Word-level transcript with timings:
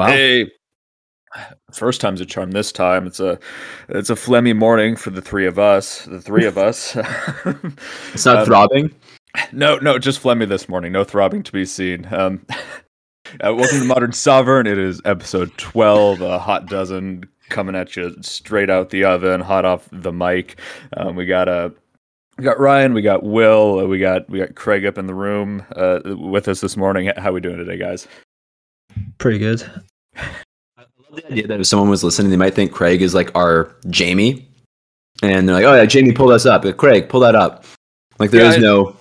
Wow. 0.00 0.06
Hey, 0.06 0.50
first 1.74 2.00
time's 2.00 2.22
a 2.22 2.24
charm. 2.24 2.52
This 2.52 2.72
time 2.72 3.06
it's 3.06 3.20
a 3.20 3.38
it's 3.90 4.08
a 4.08 4.14
phlegmy 4.14 4.56
morning 4.56 4.96
for 4.96 5.10
the 5.10 5.20
three 5.20 5.44
of 5.44 5.58
us. 5.58 6.06
The 6.06 6.22
three 6.22 6.46
of 6.46 6.56
us. 6.56 6.96
It's 8.14 8.24
not 8.24 8.38
Um, 8.38 8.46
throbbing. 8.46 8.94
no, 9.52 9.76
no, 9.76 9.98
just 9.98 10.22
phlegmy 10.22 10.48
this 10.48 10.70
morning. 10.70 10.90
No 10.90 11.04
throbbing 11.04 11.42
to 11.42 11.52
be 11.52 11.66
seen. 11.66 12.08
Um, 12.10 12.46
uh, 13.44 13.54
welcome 13.54 13.80
to 13.80 13.84
Modern 13.84 14.12
Sovereign. 14.12 14.66
It 14.66 14.78
is 14.78 15.02
episode 15.04 15.52
twelve. 15.58 16.22
A 16.22 16.38
hot 16.38 16.64
dozen 16.64 17.24
coming 17.50 17.76
at 17.76 17.94
you 17.94 18.16
straight 18.22 18.70
out 18.70 18.88
the 18.88 19.04
oven, 19.04 19.42
hot 19.42 19.66
off 19.66 19.86
the 19.92 20.12
mic. 20.12 20.58
Um, 20.96 21.14
we 21.14 21.26
got 21.26 21.46
a. 21.46 21.74
We 22.38 22.44
got 22.44 22.58
Ryan, 22.58 22.94
we 22.94 23.02
got 23.02 23.22
Will, 23.22 23.80
uh, 23.80 23.84
we 23.84 23.98
got 23.98 24.30
we 24.30 24.38
got 24.38 24.54
Craig 24.54 24.86
up 24.86 24.96
in 24.96 25.06
the 25.06 25.14
room 25.14 25.62
uh, 25.76 26.00
with 26.16 26.48
us 26.48 26.62
this 26.62 26.74
morning. 26.74 27.12
How 27.18 27.32
we 27.32 27.42
doing 27.42 27.58
today, 27.58 27.76
guys? 27.76 28.08
Pretty 29.18 29.38
good. 29.38 29.62
I 30.16 30.26
love 30.78 31.16
the 31.16 31.26
idea 31.26 31.46
that 31.46 31.60
if 31.60 31.66
someone 31.66 31.88
was 31.88 32.02
listening, 32.04 32.30
they 32.30 32.36
might 32.36 32.54
think 32.54 32.72
Craig 32.72 33.02
is 33.02 33.14
like 33.14 33.30
our 33.34 33.74
Jamie, 33.88 34.48
and 35.22 35.48
they're 35.48 35.56
like, 35.56 35.64
"Oh 35.64 35.74
yeah, 35.74 35.84
Jamie, 35.86 36.12
pull 36.12 36.30
us 36.30 36.46
up." 36.46 36.64
Craig, 36.76 37.08
pull 37.08 37.20
that 37.20 37.34
up. 37.34 37.64
Like 38.18 38.30
there 38.30 38.42
Yeah, 38.42 38.50
is 38.50 38.56
I- 38.56 38.60
no, 38.60 38.96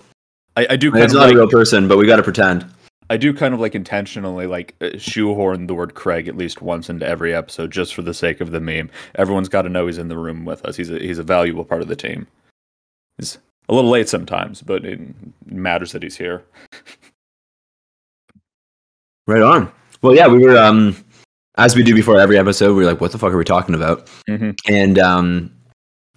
I, 0.55 0.67
I 0.71 0.75
do 0.75 0.91
kind 0.91 1.03
it's 1.03 1.13
of 1.13 1.19
not 1.19 1.25
like, 1.27 1.33
a 1.35 1.37
real 1.37 1.49
person, 1.49 1.87
but 1.87 1.97
we 1.97 2.05
got 2.07 2.17
to 2.17 2.23
pretend. 2.23 2.65
I 3.11 3.17
do 3.17 3.33
kind 3.33 3.55
of 3.55 3.59
like 3.59 3.73
intentionally 3.73 4.45
like 4.45 4.75
uh, 4.81 4.89
shoehorn 4.97 5.65
the 5.65 5.73
word 5.73 5.95
Craig 5.95 6.27
at 6.27 6.37
least 6.37 6.61
once 6.61 6.89
into 6.91 7.07
every 7.07 7.33
episode 7.33 7.71
just 7.71 7.95
for 7.95 8.03
the 8.03 8.13
sake 8.13 8.39
of 8.39 8.51
the 8.51 8.59
meme. 8.59 8.91
Everyone's 9.15 9.49
got 9.49 9.63
to 9.63 9.69
know 9.69 9.87
he's 9.87 9.97
in 9.97 10.09
the 10.09 10.17
room 10.17 10.45
with 10.45 10.63
us. 10.63 10.75
He's 10.75 10.91
a 10.91 10.99
he's 10.99 11.17
a 11.17 11.23
valuable 11.23 11.65
part 11.65 11.81
of 11.81 11.87
the 11.87 11.95
team. 11.95 12.27
He's 13.17 13.39
a 13.67 13.73
little 13.73 13.89
late 13.89 14.09
sometimes, 14.09 14.61
but 14.61 14.85
it 14.85 14.99
matters 15.47 15.91
that 15.93 16.03
he's 16.03 16.17
here. 16.17 16.43
Right 19.27 19.41
on. 19.41 19.71
Well, 20.01 20.15
yeah, 20.15 20.27
we 20.27 20.39
were 20.39 20.57
um 20.57 20.95
as 21.57 21.75
we 21.75 21.83
do 21.83 21.93
before 21.93 22.17
every 22.17 22.37
episode, 22.37 22.69
we 22.69 22.83
were 22.83 22.89
like, 22.89 23.01
"What 23.01 23.11
the 23.11 23.17
fuck 23.17 23.33
are 23.33 23.37
we 23.37 23.43
talking 23.43 23.75
about?" 23.75 24.07
Mhm. 24.29 24.57
And 24.69 24.97
um, 24.97 25.51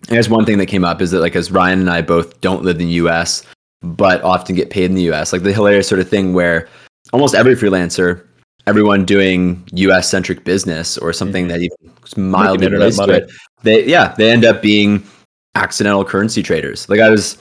I 0.09 0.15
guess 0.15 0.29
one 0.29 0.45
thing 0.45 0.59
that 0.59 0.67
came 0.67 0.85
up 0.85 1.03
is 1.03 1.11
that 1.11 1.21
like 1.21 1.37
as 1.37 1.51
Ryan 1.51 1.81
and 1.81 1.91
I 1.91 2.01
both 2.03 2.41
don't 2.41 2.63
live 2.63 2.81
in 2.81 2.87
the 2.87 2.95
U.S. 2.95 3.43
but 3.83 4.23
often 4.23 4.55
get 4.55 4.71
paid 4.71 4.85
in 4.85 4.95
the 4.95 5.03
U.S. 5.03 5.33
Like 5.33 5.43
the 5.43 5.53
hilarious 5.53 5.89
sort 5.89 6.01
of 6.01 6.09
thing 6.09 6.33
where 6.33 6.69
almost 7.13 7.35
every 7.35 7.55
freelancer, 7.57 8.25
everyone 8.69 9.05
doing 9.05 9.67
U.S. 9.73 10.09
centric 10.09 10.45
business 10.45 10.97
or 10.99 11.13
something 11.13 11.49
that 11.49 11.61
even 11.61 11.77
mildly 12.17 12.69
relates 12.69 12.97
to 12.99 13.11
it, 13.11 13.31
they 13.63 13.85
yeah 13.85 14.15
they 14.17 14.31
end 14.31 14.45
up 14.45 14.63
being 14.63 15.03
accidental 15.57 16.05
currency 16.05 16.43
traders. 16.43 16.89
Like 16.89 17.01
I 17.01 17.11
was, 17.11 17.37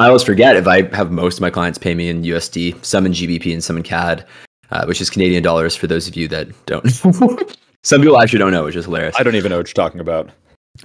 I 0.00 0.08
always 0.08 0.24
forget 0.24 0.56
if 0.56 0.66
I 0.66 0.82
have 0.94 1.12
most 1.12 1.36
of 1.36 1.40
my 1.40 1.50
clients 1.50 1.78
pay 1.78 1.94
me 1.94 2.08
in 2.08 2.22
USD, 2.22 2.84
some 2.84 3.06
in 3.06 3.12
GBP 3.12 3.52
and 3.52 3.62
some 3.62 3.76
in 3.76 3.82
CAD, 3.84 4.26
uh, 4.70 4.84
which 4.86 5.00
is 5.00 5.10
Canadian 5.10 5.42
dollars 5.42 5.74
for 5.76 5.86
those 5.86 6.08
of 6.08 6.16
you 6.16 6.28
that 6.28 6.48
don't. 6.66 6.84
Know. 7.04 7.38
Some 7.82 8.00
people 8.00 8.20
actually 8.20 8.38
don't 8.38 8.52
know, 8.52 8.64
which 8.64 8.76
is 8.76 8.86
hilarious. 8.86 9.14
I 9.18 9.22
don't 9.22 9.34
even 9.34 9.50
know 9.50 9.58
what 9.58 9.68
you're 9.68 9.74
talking 9.74 10.00
about. 10.00 10.30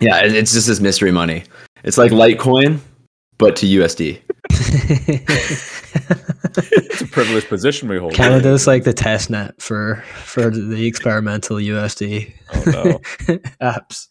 Yeah, 0.02 0.22
it's 0.22 0.54
just 0.54 0.68
this 0.68 0.80
mystery 0.80 1.12
money. 1.12 1.44
It's 1.84 1.98
like 1.98 2.12
Litecoin, 2.12 2.80
but 3.38 3.56
to 3.58 3.66
USD. 3.66 4.22
It's 6.58 7.02
a 7.02 7.08
privileged 7.08 7.48
position 7.48 7.88
we 7.88 7.98
hold. 7.98 8.14
Canada's 8.14 8.68
like 8.68 8.84
the 8.84 8.94
test 8.94 9.30
net 9.30 9.60
for 9.62 10.04
for 10.24 10.50
the 10.50 10.86
experimental 10.86 11.58
USD 11.58 12.34
Oh 12.54 12.64
no. 12.66 13.00
apps. 13.62 14.08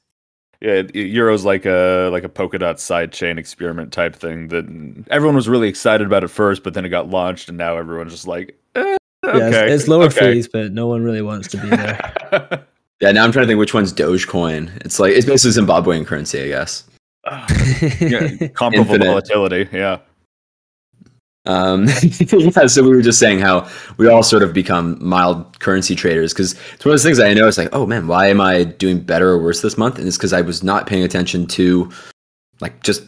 Yeah, 0.60 0.82
Euro's 0.92 1.44
like 1.44 1.66
a 1.66 2.08
like 2.10 2.24
a 2.24 2.28
Polkadot 2.28 2.76
sidechain 2.76 3.38
experiment 3.38 3.92
type 3.92 4.16
thing 4.16 4.48
that 4.48 4.64
everyone 5.10 5.36
was 5.36 5.48
really 5.48 5.68
excited 5.68 6.06
about 6.06 6.24
at 6.24 6.30
first, 6.30 6.64
but 6.64 6.74
then 6.74 6.84
it 6.84 6.88
got 6.88 7.08
launched, 7.08 7.48
and 7.48 7.58
now 7.58 7.76
everyone's 7.76 8.12
just 8.12 8.26
like, 8.26 8.58
eh, 8.74 8.96
okay, 9.28 9.38
Yeah, 9.50 9.62
it's, 9.64 9.82
it's 9.82 9.88
lower 9.88 10.04
okay. 10.04 10.34
fees, 10.34 10.48
but 10.48 10.72
no 10.72 10.86
one 10.86 11.02
really 11.02 11.22
wants 11.22 11.48
to 11.48 11.56
be 11.58 11.68
there. 11.68 12.64
Yeah, 13.00 13.12
now 13.12 13.22
I'm 13.22 13.30
trying 13.30 13.44
to 13.44 13.46
think 13.46 13.60
which 13.60 13.74
one's 13.74 13.92
Dogecoin. 13.92 14.74
It's 14.84 14.98
like 14.98 15.12
it's 15.12 15.24
basically 15.24 15.62
Zimbabwean 15.62 16.04
currency, 16.04 16.42
I 16.42 16.48
guess. 16.48 16.82
yeah, 18.00 18.48
comparable 18.48 18.92
Infinite. 18.92 19.06
volatility. 19.06 19.68
Yeah. 19.72 19.98
Um, 21.46 21.86
yeah, 22.10 22.66
so 22.66 22.82
we 22.82 22.88
were 22.90 23.00
just 23.00 23.20
saying 23.20 23.38
how 23.38 23.70
we 23.98 24.08
all 24.08 24.24
sort 24.24 24.42
of 24.42 24.52
become 24.52 24.98
mild 25.00 25.60
currency 25.60 25.94
traders 25.94 26.32
because 26.32 26.52
it's 26.74 26.84
one 26.84 26.90
of 26.90 26.94
those 26.94 27.04
things 27.04 27.18
that 27.18 27.28
I 27.28 27.34
know. 27.34 27.46
It's 27.46 27.56
like, 27.56 27.68
oh 27.72 27.86
man, 27.86 28.08
why 28.08 28.26
am 28.26 28.40
I 28.40 28.64
doing 28.64 28.98
better 29.00 29.30
or 29.30 29.38
worse 29.40 29.62
this 29.62 29.78
month? 29.78 29.98
And 29.98 30.08
it's 30.08 30.16
because 30.16 30.32
I 30.32 30.40
was 30.40 30.64
not 30.64 30.86
paying 30.88 31.04
attention 31.04 31.46
to 31.46 31.90
like 32.60 32.82
just 32.82 33.04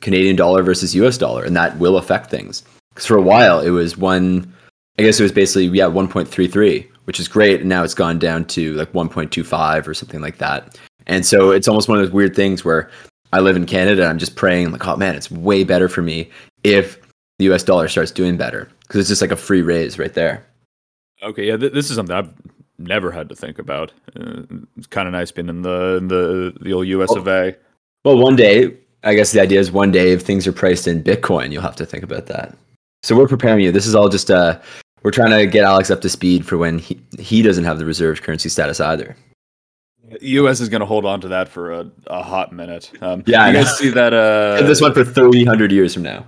Canadian 0.00 0.36
dollar 0.36 0.62
versus 0.62 0.94
US 0.94 1.16
dollar, 1.16 1.42
and 1.42 1.56
that 1.56 1.78
will 1.78 1.96
affect 1.96 2.30
things. 2.30 2.62
Because 2.90 3.06
for 3.06 3.16
a 3.16 3.22
while 3.22 3.60
it 3.60 3.70
was 3.70 3.96
one, 3.96 4.52
I 4.98 5.02
guess 5.02 5.18
it 5.18 5.22
was 5.22 5.32
basically 5.32 5.66
yeah 5.66 5.86
1.33, 5.86 6.88
which 7.04 7.18
is 7.18 7.28
great, 7.28 7.60
and 7.60 7.68
now 7.68 7.82
it's 7.82 7.94
gone 7.94 8.18
down 8.18 8.44
to 8.46 8.74
like 8.74 8.92
1.25 8.92 9.86
or 9.86 9.94
something 9.94 10.20
like 10.20 10.38
that. 10.38 10.78
And 11.06 11.26
so 11.26 11.50
it's 11.50 11.68
almost 11.68 11.88
one 11.88 11.98
of 11.98 12.04
those 12.04 12.12
weird 12.12 12.36
things 12.36 12.64
where 12.64 12.90
I 13.32 13.40
live 13.40 13.56
in 13.56 13.66
Canada 13.66 14.02
and 14.02 14.10
I'm 14.10 14.18
just 14.18 14.36
praying 14.36 14.70
like, 14.70 14.86
oh 14.86 14.96
man, 14.96 15.14
it's 15.14 15.30
way 15.30 15.64
better 15.64 15.88
for 15.88 16.02
me 16.02 16.30
if 16.64 17.00
the 17.38 17.52
US 17.52 17.64
dollar 17.64 17.88
starts 17.88 18.10
doing 18.10 18.36
better 18.36 18.68
because 18.82 19.00
it's 19.00 19.08
just 19.08 19.22
like 19.22 19.32
a 19.32 19.36
free 19.36 19.62
raise 19.62 19.98
right 19.98 20.12
there. 20.14 20.46
Okay. 21.22 21.46
Yeah. 21.46 21.56
Th- 21.56 21.72
this 21.72 21.90
is 21.90 21.96
something 21.96 22.14
I've 22.14 22.32
never 22.78 23.10
had 23.10 23.28
to 23.30 23.34
think 23.34 23.58
about. 23.58 23.92
Uh, 24.14 24.42
it's 24.76 24.86
kind 24.86 25.08
of 25.08 25.12
nice 25.12 25.32
being 25.32 25.48
in 25.48 25.62
the 25.62 25.96
in 25.96 26.08
the 26.08 26.54
the 26.60 26.72
old 26.72 26.86
U.S. 26.88 27.14
of 27.14 27.26
A. 27.26 27.56
Well, 28.04 28.18
one 28.18 28.36
day, 28.36 28.76
I 29.04 29.14
guess 29.14 29.32
the 29.32 29.40
idea 29.40 29.60
is 29.60 29.72
one 29.72 29.92
day 29.92 30.12
if 30.12 30.22
things 30.22 30.46
are 30.46 30.52
priced 30.52 30.86
in 30.86 31.02
Bitcoin, 31.02 31.52
you'll 31.52 31.62
have 31.62 31.76
to 31.76 31.86
think 31.86 32.04
about 32.04 32.26
that. 32.26 32.56
So 33.02 33.16
we're 33.16 33.28
preparing 33.28 33.64
you. 33.64 33.72
This 33.72 33.86
is 33.86 33.94
all 33.94 34.08
just 34.08 34.30
uh 34.30 34.60
we're 35.02 35.10
trying 35.10 35.30
to 35.30 35.46
get 35.46 35.64
Alex 35.64 35.90
up 35.90 36.00
to 36.02 36.08
speed 36.08 36.46
for 36.46 36.56
when 36.58 36.78
he, 36.78 37.00
he 37.18 37.42
doesn't 37.42 37.64
have 37.64 37.78
the 37.78 37.84
reserve 37.86 38.22
currency 38.22 38.48
status 38.48 38.80
either. 38.80 39.16
U.S. 40.20 40.60
is 40.60 40.68
going 40.68 40.80
to 40.80 40.86
hold 40.86 41.06
on 41.06 41.20
to 41.22 41.28
that 41.28 41.48
for 41.48 41.72
a, 41.72 41.90
a 42.08 42.22
hot 42.22 42.52
minute. 42.52 42.90
Um, 43.00 43.22
Yeah, 43.26 43.44
I 43.44 43.48
You 43.48 43.54
guys 43.54 43.78
see 43.78 43.88
that? 43.90 44.12
Uh, 44.12 44.56
And 44.60 44.68
this 44.68 44.80
one 44.80 44.92
for 44.92 45.04
three 45.04 45.44
hundred 45.44 45.72
years 45.72 45.94
from 45.94 46.02
now. 46.02 46.26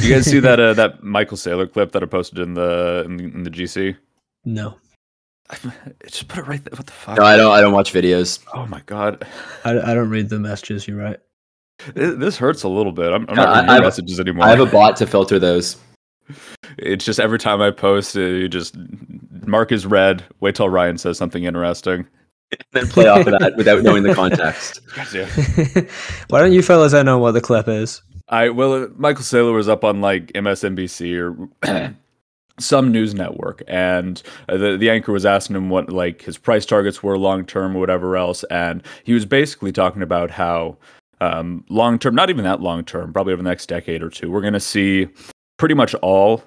You 0.00 0.14
guys 0.14 0.24
see 0.26 0.38
that? 0.40 0.60
Uh, 0.60 0.72
that 0.74 1.02
Michael 1.02 1.36
Saylor 1.36 1.70
clip 1.70 1.92
that 1.92 2.02
I 2.02 2.06
posted 2.06 2.38
in 2.38 2.54
the 2.54 3.02
in 3.04 3.16
the, 3.16 3.24
in 3.24 3.42
the 3.42 3.50
GC. 3.50 3.96
no, 4.44 4.76
Just 6.06 6.28
put 6.28 6.38
it 6.38 6.46
right 6.46 6.62
there. 6.64 6.76
What 6.76 6.86
the 6.86 6.92
fuck? 6.92 7.18
No, 7.18 7.24
I 7.24 7.36
don't 7.36 7.50
I 7.52 7.60
don't 7.60 7.72
watch 7.72 7.92
videos. 7.92 8.38
Oh 8.54 8.66
my 8.66 8.80
god, 8.86 9.26
I, 9.64 9.70
I 9.78 9.94
don't 9.94 10.08
read 10.08 10.28
the 10.28 10.38
messages. 10.38 10.86
you 10.86 10.96
write. 10.96 11.18
this 11.94 12.36
hurts 12.38 12.62
a 12.62 12.68
little 12.68 12.92
bit. 12.92 13.12
I'm, 13.12 13.26
I'm 13.28 13.36
Yeah, 13.36 13.44
not 13.44 13.54
reading 13.56 13.70
I- 13.70 13.74
your 13.74 13.82
I- 13.82 13.86
messages 13.86 14.20
anymore. 14.20 14.44
I 14.46 14.50
have 14.50 14.60
a 14.60 14.66
bot 14.66 14.96
to 14.98 15.06
filter 15.06 15.38
those. 15.40 15.76
It's 16.78 17.04
just 17.04 17.20
every 17.20 17.38
time 17.38 17.60
I 17.60 17.70
post, 17.70 18.16
uh, 18.16 18.20
you 18.20 18.48
just 18.48 18.76
mark 19.46 19.72
is 19.72 19.86
read. 19.86 20.24
Wait 20.40 20.54
till 20.54 20.68
Ryan 20.68 20.98
says 20.98 21.18
something 21.18 21.44
interesting. 21.44 22.06
And 22.52 22.64
Then 22.72 22.88
play 22.88 23.06
off 23.06 23.26
of 23.26 23.38
that 23.38 23.56
without 23.56 23.82
knowing 23.82 24.02
the 24.02 24.14
context. 24.14 24.80
Gotcha. 24.94 25.26
Why 26.28 26.40
don't 26.40 26.52
you 26.52 26.62
fellas 26.62 26.94
I 26.94 27.02
know 27.02 27.18
what 27.18 27.32
the 27.32 27.40
clip 27.40 27.68
is? 27.68 28.02
I 28.28 28.48
well, 28.50 28.84
uh, 28.84 28.88
Michael 28.96 29.24
Saylor 29.24 29.54
was 29.54 29.68
up 29.68 29.84
on 29.84 30.00
like 30.00 30.32
MSNBC 30.32 31.48
or 31.64 31.94
some 32.60 32.92
news 32.92 33.14
network, 33.14 33.62
and 33.66 34.22
uh, 34.48 34.56
the 34.56 34.76
the 34.76 34.90
anchor 34.90 35.12
was 35.12 35.26
asking 35.26 35.56
him 35.56 35.68
what 35.68 35.90
like 35.90 36.22
his 36.22 36.38
price 36.38 36.64
targets 36.66 37.02
were 37.02 37.18
long 37.18 37.44
term 37.44 37.76
or 37.76 37.80
whatever 37.80 38.16
else, 38.16 38.44
and 38.44 38.82
he 39.04 39.12
was 39.12 39.24
basically 39.24 39.72
talking 39.72 40.02
about 40.02 40.30
how 40.30 40.76
um, 41.20 41.64
long 41.68 41.98
term, 41.98 42.14
not 42.14 42.30
even 42.30 42.44
that 42.44 42.60
long 42.60 42.84
term, 42.84 43.12
probably 43.12 43.32
over 43.32 43.42
the 43.42 43.48
next 43.48 43.66
decade 43.66 44.02
or 44.02 44.10
two, 44.10 44.30
we're 44.30 44.40
going 44.40 44.54
to 44.54 44.60
see 44.60 45.08
pretty 45.60 45.74
much 45.74 45.94
all 45.96 46.42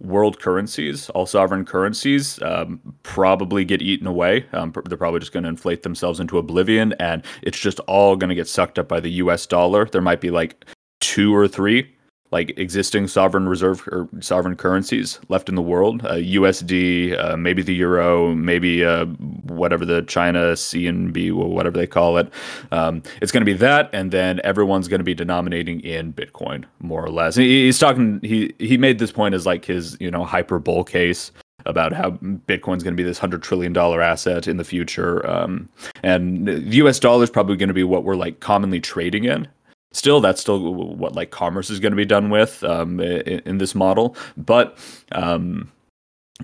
world 0.00 0.40
currencies, 0.40 1.08
all 1.10 1.24
sovereign 1.24 1.64
currencies, 1.64 2.42
um, 2.42 2.80
probably 3.04 3.64
get 3.64 3.80
eaten 3.80 4.08
away. 4.08 4.44
Um, 4.52 4.74
they're 4.86 4.98
probably 4.98 5.20
just 5.20 5.30
going 5.30 5.44
to 5.44 5.48
inflate 5.48 5.84
themselves 5.84 6.18
into 6.18 6.36
oblivion, 6.36 6.92
and 6.94 7.24
it's 7.42 7.60
just 7.60 7.78
all 7.86 8.16
going 8.16 8.28
to 8.28 8.34
get 8.34 8.48
sucked 8.48 8.76
up 8.76 8.88
by 8.88 8.98
the 8.98 9.10
U.S. 9.22 9.46
dollar. 9.46 9.84
There 9.84 10.02
might 10.02 10.20
be 10.20 10.32
like 10.32 10.64
two 11.00 11.32
or 11.32 11.46
three 11.46 11.95
like 12.30 12.58
existing 12.58 13.06
sovereign 13.08 13.48
reserve 13.48 13.86
or 13.88 14.08
sovereign 14.20 14.56
currencies 14.56 15.20
left 15.28 15.48
in 15.48 15.54
the 15.54 15.62
world 15.62 16.04
uh, 16.04 16.14
usd 16.14 17.18
uh, 17.24 17.36
maybe 17.36 17.62
the 17.62 17.74
euro 17.74 18.34
maybe 18.34 18.84
uh, 18.84 19.04
whatever 19.44 19.84
the 19.84 20.02
china 20.02 20.52
cnb 20.52 21.28
or 21.28 21.48
whatever 21.48 21.76
they 21.76 21.86
call 21.86 22.18
it 22.18 22.30
um, 22.72 23.02
it's 23.20 23.32
going 23.32 23.40
to 23.42 23.50
be 23.50 23.56
that 23.56 23.90
and 23.92 24.10
then 24.10 24.40
everyone's 24.44 24.88
going 24.88 25.00
to 25.00 25.04
be 25.04 25.14
denominating 25.14 25.80
in 25.80 26.12
bitcoin 26.12 26.64
more 26.80 27.04
or 27.04 27.10
less 27.10 27.34
he, 27.34 27.64
he's 27.64 27.78
talking 27.78 28.20
he 28.22 28.54
he 28.58 28.76
made 28.76 28.98
this 28.98 29.12
point 29.12 29.34
as 29.34 29.46
like 29.46 29.64
his 29.64 29.96
you 30.00 30.10
know 30.10 30.24
hyper 30.24 30.58
bull 30.58 30.84
case 30.84 31.32
about 31.66 31.92
how 31.92 32.12
Bitcoin's 32.12 32.82
going 32.82 32.94
to 32.94 32.96
be 32.96 33.02
this 33.02 33.18
hundred 33.18 33.42
trillion 33.42 33.72
dollar 33.72 34.00
asset 34.00 34.46
in 34.46 34.56
the 34.56 34.64
future, 34.64 35.28
um, 35.28 35.68
and 36.02 36.46
the 36.46 36.76
U.S. 36.76 36.98
dollar 36.98 37.24
is 37.24 37.30
probably 37.30 37.56
going 37.56 37.68
to 37.68 37.74
be 37.74 37.84
what 37.84 38.04
we're 38.04 38.16
like 38.16 38.40
commonly 38.40 38.80
trading 38.80 39.24
in. 39.24 39.48
Still, 39.96 40.20
that's 40.20 40.42
still 40.42 40.74
what 40.74 41.14
like 41.14 41.30
commerce 41.30 41.70
is 41.70 41.80
going 41.80 41.92
to 41.92 41.96
be 41.96 42.04
done 42.04 42.28
with 42.28 42.62
um, 42.64 43.00
in, 43.00 43.40
in 43.46 43.58
this 43.58 43.74
model. 43.74 44.14
But 44.36 44.76
um, 45.12 45.72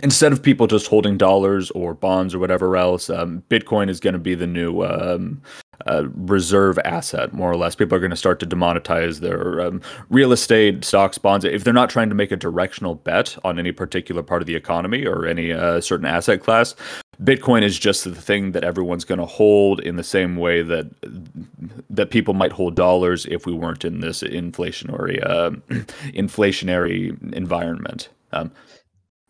instead 0.02 0.32
of 0.32 0.42
people 0.42 0.66
just 0.66 0.86
holding 0.86 1.18
dollars 1.18 1.70
or 1.72 1.92
bonds 1.92 2.34
or 2.34 2.38
whatever 2.38 2.78
else, 2.78 3.10
um, 3.10 3.42
Bitcoin 3.50 3.90
is 3.90 4.00
going 4.00 4.14
to 4.14 4.18
be 4.18 4.34
the 4.34 4.46
new 4.46 4.82
um, 4.82 5.42
uh, 5.86 6.04
reserve 6.14 6.78
asset, 6.78 7.34
more 7.34 7.50
or 7.50 7.56
less. 7.56 7.74
People 7.74 7.96
are 7.96 8.00
going 8.00 8.10
to 8.10 8.16
start 8.16 8.40
to 8.40 8.46
demonetize 8.46 9.20
their 9.20 9.60
um, 9.60 9.82
real 10.08 10.32
estate, 10.32 10.82
stocks, 10.82 11.18
bonds. 11.18 11.44
If 11.44 11.64
they're 11.64 11.74
not 11.74 11.90
trying 11.90 12.08
to 12.08 12.14
make 12.14 12.32
a 12.32 12.36
directional 12.36 12.94
bet 12.94 13.36
on 13.44 13.58
any 13.58 13.72
particular 13.72 14.22
part 14.22 14.40
of 14.40 14.46
the 14.46 14.56
economy 14.56 15.04
or 15.04 15.26
any 15.26 15.52
uh, 15.52 15.82
certain 15.82 16.06
asset 16.06 16.40
class, 16.40 16.74
Bitcoin 17.20 17.62
is 17.62 17.78
just 17.78 18.04
the 18.04 18.14
thing 18.14 18.52
that 18.52 18.64
everyone's 18.64 19.04
going 19.04 19.18
to 19.18 19.26
hold 19.26 19.80
in 19.80 19.96
the 19.96 20.04
same 20.04 20.36
way 20.36 20.62
that 20.62 20.86
that 21.90 22.10
people 22.10 22.34
might 22.34 22.52
hold 22.52 22.74
dollars 22.74 23.26
if 23.26 23.46
we 23.46 23.52
weren't 23.52 23.84
in 23.84 24.00
this 24.00 24.22
inflationary 24.22 25.24
uh, 25.24 25.50
inflationary 26.14 27.32
environment. 27.34 28.08
Um, 28.32 28.50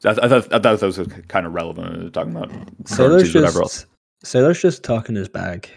I, 0.05 0.11
I, 0.11 0.29
thought, 0.29 0.53
I 0.53 0.59
thought 0.59 0.81
that 0.81 0.83
was 0.83 1.01
kind 1.29 1.47
of 1.47 1.53
relevant 1.53 2.15
talking 2.15 2.37
about 2.37 2.51
Saylor's 2.85 3.35
whatever 3.35 3.63
else. 3.63 3.87
just 4.23 4.35
Saylor's 4.35 4.61
just 4.61 4.85
talking 4.85 5.15
his 5.15 5.29
bag. 5.29 5.69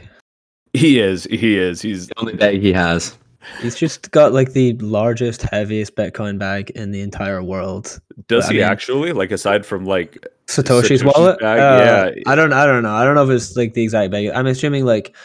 He 0.74 1.00
is. 1.00 1.26
He 1.26 1.58
is. 1.58 1.82
He's 1.82 2.08
The 2.08 2.20
only 2.20 2.36
bag 2.36 2.62
he 2.62 2.74
has. 2.74 3.18
He's 3.62 3.76
just 3.76 4.12
got 4.12 4.34
like 4.34 4.54
the 4.54 4.74
largest, 4.78 5.42
heaviest 5.44 5.96
Bitcoin 5.96 6.38
bag 6.40 6.70
in 6.72 6.92
the 6.92 7.02
entire 7.02 7.42
world. 7.44 8.00
does 8.28 8.46
I 8.46 8.54
he 8.54 8.60
mean- 8.60 8.68
actually 8.68 9.12
like 9.14 9.32
aside 9.32 9.66
from 9.66 9.86
like 9.86 10.26
Satoshi's, 10.48 11.02
Satoshi's 11.02 11.04
wallet. 11.04 11.42
Uh, 11.42 11.46
yeah. 11.46 12.12
I 12.28 12.36
don't. 12.36 12.54
I 12.54 12.66
don't 12.66 12.84
know. 12.84 12.94
I 12.94 13.04
don't 13.04 13.16
know 13.16 13.24
if 13.24 13.30
it's 13.32 13.56
like 13.58 13.74
the 13.74 13.84
exact 13.84 14.12
bag. 14.12 14.30
I'm 14.34 14.46
assuming 14.48 14.86
like 14.86 15.16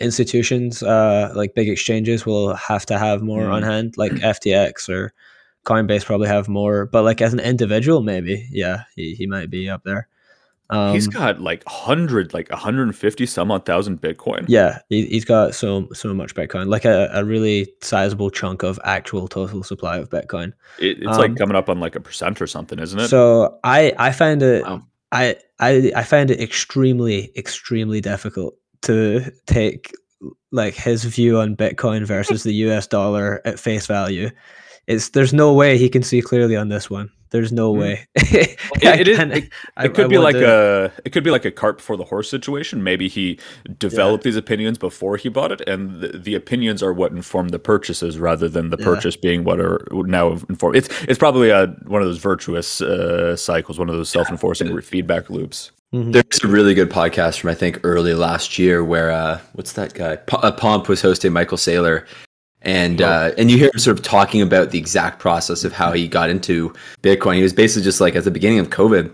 institutions, 0.00 0.82
uh, 0.82 1.32
like 1.34 1.54
big 1.54 1.68
exchanges, 1.68 2.24
will 2.24 2.54
have 2.54 2.86
to 2.86 2.98
have 2.98 3.22
more 3.22 3.42
Mm. 3.42 3.52
on 3.52 3.62
hand, 3.62 3.94
like 3.96 4.12
FTX 4.34 4.88
or 4.88 5.12
Coinbase 5.64 6.04
probably 6.04 6.28
have 6.28 6.48
more. 6.48 6.86
But 6.86 7.02
like 7.02 7.20
as 7.20 7.32
an 7.32 7.40
individual, 7.40 8.02
maybe, 8.02 8.46
yeah, 8.50 8.84
he, 8.94 9.14
he 9.14 9.26
might 9.26 9.50
be 9.50 9.68
up 9.68 9.82
there. 9.84 10.08
Um, 10.70 10.92
he's 10.92 11.06
got 11.06 11.40
like 11.40 11.64
hundred, 11.66 12.34
like 12.34 12.50
150 12.50 13.24
some 13.26 13.50
odd 13.50 13.64
thousand 13.64 14.02
Bitcoin. 14.02 14.44
yeah, 14.48 14.80
he, 14.90 15.06
he's 15.06 15.24
got 15.24 15.54
so 15.54 15.88
so 15.94 16.12
much 16.12 16.34
Bitcoin, 16.34 16.66
like 16.66 16.84
a, 16.84 17.08
a 17.12 17.24
really 17.24 17.72
sizable 17.80 18.30
chunk 18.30 18.62
of 18.62 18.78
actual 18.84 19.28
total 19.28 19.62
supply 19.62 19.96
of 19.96 20.10
Bitcoin. 20.10 20.52
It, 20.78 20.98
it's 20.98 21.06
Um, 21.06 21.16
like 21.16 21.36
coming 21.36 21.56
up 21.56 21.68
on 21.70 21.80
like 21.80 21.96
a 21.96 22.00
percent 22.00 22.42
or 22.42 22.46
something, 22.46 22.78
isn't 22.78 22.98
it? 23.00 23.08
So 23.08 23.58
I 23.64 23.94
I 23.98 24.12
find 24.12 24.42
it 24.42 24.62
Wow. 24.64 24.82
I 25.10 25.36
I 25.58 25.90
I 25.96 26.02
find 26.02 26.30
it 26.30 26.38
extremely 26.40 27.32
extremely 27.34 28.02
difficult 28.02 28.54
to 28.82 29.30
take 29.46 29.90
like 30.52 30.74
his 30.74 31.04
view 31.04 31.38
on 31.38 31.56
Bitcoin 31.56 32.04
versus 32.04 32.42
the 32.42 32.52
US 32.66 32.86
dollar 32.86 33.40
at 33.46 33.58
face 33.58 33.86
value. 33.86 34.28
It's 34.88 35.10
there's 35.10 35.32
no 35.32 35.52
way 35.52 35.78
he 35.78 35.88
can 35.88 36.02
see 36.02 36.20
clearly 36.20 36.56
on 36.56 36.68
this 36.70 36.88
one. 36.90 37.10
There's 37.30 37.52
no 37.52 37.74
Mm. 37.74 37.78
way. 37.78 38.06
it- 38.14 38.56
it 38.82 39.06
is- 39.08 39.18
it- 39.18 39.50
I- 39.76 39.84
it 39.84 39.94
could 39.94 40.06
I 40.06 40.08
be 40.08 40.16
want 40.16 40.32
like 40.34 40.42
a 40.42 40.90
it 41.04 41.10
could 41.10 41.22
be 41.24 41.30
like 41.30 41.44
a 41.44 41.50
cart 41.50 41.76
before 41.76 41.98
the 41.98 42.04
horse 42.04 42.30
situation. 42.30 42.82
Maybe 42.82 43.06
he 43.06 43.38
developed 43.78 44.24
these 44.24 44.34
opinions 44.36 44.78
before 44.78 45.18
he 45.18 45.28
bought 45.28 45.52
it, 45.52 45.60
and 45.68 46.00
the, 46.00 46.08
the 46.16 46.34
opinions 46.34 46.82
are 46.82 46.92
what 46.94 47.12
informed 47.12 47.50
the 47.50 47.58
purchases 47.58 48.18
rather 48.18 48.48
than 48.48 48.70
the 48.70 48.78
Yeah. 48.78 48.84
purchase 48.86 49.14
being 49.14 49.44
what 49.44 49.60
are 49.60 49.86
now 49.92 50.32
informed. 50.48 50.76
It's 50.76 50.88
it's 51.06 51.18
probably 51.18 51.50
a, 51.50 51.66
one 51.86 52.00
of 52.00 52.08
those 52.08 52.16
virtuous 52.18 52.80
uh, 52.80 53.36
cycles, 53.36 53.78
one 53.78 53.90
of 53.90 53.96
those 53.96 54.08
self 54.08 54.30
enforcing 54.30 54.80
feedback 54.80 55.28
loops. 55.28 55.70
Mhm. 55.94 56.12
There's 56.14 56.44
a 56.44 56.48
really 56.48 56.72
good 56.74 56.90
podcast 56.90 57.40
from 57.40 57.50
I 57.50 57.54
think 57.54 57.80
early 57.82 58.14
last 58.14 58.58
year 58.58 58.82
where 58.82 59.10
uh, 59.10 59.38
what's 59.52 59.72
that 59.74 59.92
guy? 59.92 60.16
P- 60.16 60.36
uh, 60.42 60.52
Pomp 60.52 60.88
was 60.88 61.02
hosting 61.02 61.32
Michael 61.34 61.58
Saylor, 61.58 62.04
and 62.62 63.00
uh, 63.00 63.32
and 63.38 63.50
you 63.50 63.58
hear 63.58 63.70
him 63.72 63.78
sort 63.78 63.98
of 63.98 64.04
talking 64.04 64.42
about 64.42 64.70
the 64.70 64.78
exact 64.78 65.18
process 65.18 65.64
of 65.64 65.72
how 65.72 65.92
he 65.92 66.08
got 66.08 66.30
into 66.30 66.72
Bitcoin. 67.02 67.36
He 67.36 67.42
was 67.42 67.52
basically 67.52 67.84
just 67.84 68.00
like 68.00 68.16
at 68.16 68.24
the 68.24 68.30
beginning 68.30 68.58
of 68.58 68.70
COVID, 68.70 69.12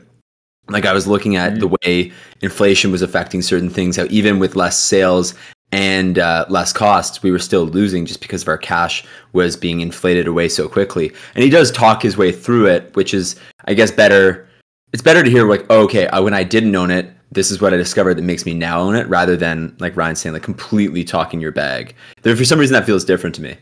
like 0.68 0.86
I 0.86 0.92
was 0.92 1.06
looking 1.06 1.36
at 1.36 1.54
Mm. 1.54 1.60
the 1.60 1.76
way 1.82 2.12
inflation 2.40 2.90
was 2.90 3.02
affecting 3.02 3.42
certain 3.42 3.70
things. 3.70 3.96
How 3.96 4.06
even 4.08 4.38
with 4.38 4.56
less 4.56 4.78
sales 4.78 5.34
and 5.72 6.18
uh, 6.18 6.46
less 6.48 6.72
costs, 6.72 7.22
we 7.22 7.30
were 7.30 7.38
still 7.38 7.66
losing 7.66 8.06
just 8.06 8.20
because 8.20 8.42
of 8.42 8.48
our 8.48 8.58
cash 8.58 9.04
was 9.32 9.56
being 9.56 9.80
inflated 9.80 10.26
away 10.26 10.48
so 10.48 10.68
quickly. 10.68 11.12
And 11.34 11.42
he 11.42 11.50
does 11.50 11.70
talk 11.72 12.02
his 12.02 12.16
way 12.16 12.32
through 12.32 12.66
it, 12.66 12.94
which 12.94 13.12
is, 13.12 13.36
I 13.66 13.74
guess, 13.74 13.90
better 13.90 14.48
it's 14.92 15.02
better 15.02 15.24
to 15.24 15.30
hear 15.30 15.48
like, 15.48 15.66
oh, 15.70 15.82
okay, 15.82 16.06
uh, 16.06 16.22
when 16.22 16.34
I 16.34 16.44
didn't 16.44 16.76
own 16.76 16.92
it, 16.92 17.10
this 17.34 17.50
is 17.50 17.60
what 17.60 17.74
I 17.74 17.76
discovered 17.76 18.14
that 18.14 18.22
makes 18.22 18.46
me 18.46 18.54
now 18.54 18.80
own 18.80 18.94
it, 18.94 19.08
rather 19.08 19.36
than 19.36 19.76
like 19.80 19.96
Ryan 19.96 20.16
saying, 20.16 20.32
like 20.32 20.42
completely 20.42 21.04
talking 21.04 21.40
your 21.40 21.52
bag. 21.52 21.94
There, 22.22 22.34
for 22.36 22.44
some 22.44 22.58
reason, 22.58 22.74
that 22.74 22.86
feels 22.86 23.04
different 23.04 23.34
to 23.36 23.42
me. 23.42 23.56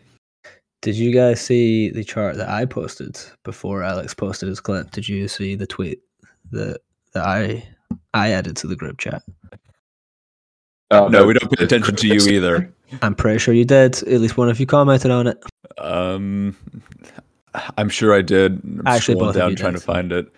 Did 0.82 0.96
you 0.96 1.12
guys 1.12 1.40
see 1.40 1.90
the 1.90 2.04
chart 2.04 2.36
that 2.36 2.48
I 2.48 2.64
posted 2.64 3.18
before 3.44 3.82
Alex 3.82 4.14
posted 4.14 4.48
his 4.48 4.60
clip? 4.60 4.90
Did 4.90 5.08
you 5.08 5.28
see 5.28 5.54
the 5.54 5.66
tweet 5.66 6.00
that 6.50 6.80
that 7.14 7.24
I 7.24 7.66
I 8.14 8.30
added 8.30 8.56
to 8.58 8.66
the 8.66 8.76
group 8.76 8.98
chat? 8.98 9.22
Uh, 10.90 11.08
no, 11.08 11.24
we 11.24 11.32
don't 11.32 11.50
pay 11.50 11.64
attention 11.64 11.96
to 11.96 12.06
you 12.06 12.20
either. 12.28 12.74
I'm 13.00 13.14
pretty 13.14 13.38
sure 13.38 13.54
you 13.54 13.64
did. 13.64 14.02
At 14.02 14.20
least 14.20 14.36
one 14.36 14.50
of 14.50 14.60
you 14.60 14.66
commented 14.66 15.10
on 15.10 15.26
it. 15.26 15.42
Um, 15.78 16.54
I'm 17.78 17.88
sure 17.88 18.14
I 18.14 18.20
did. 18.20 18.60
I'm 18.64 18.82
Actually, 18.86 19.14
scrolling 19.14 19.18
both 19.20 19.28
of 19.30 19.34
down 19.36 19.50
you 19.50 19.56
trying 19.56 19.72
did. 19.72 19.78
to 19.78 19.84
find 19.84 20.12
it. 20.12 20.32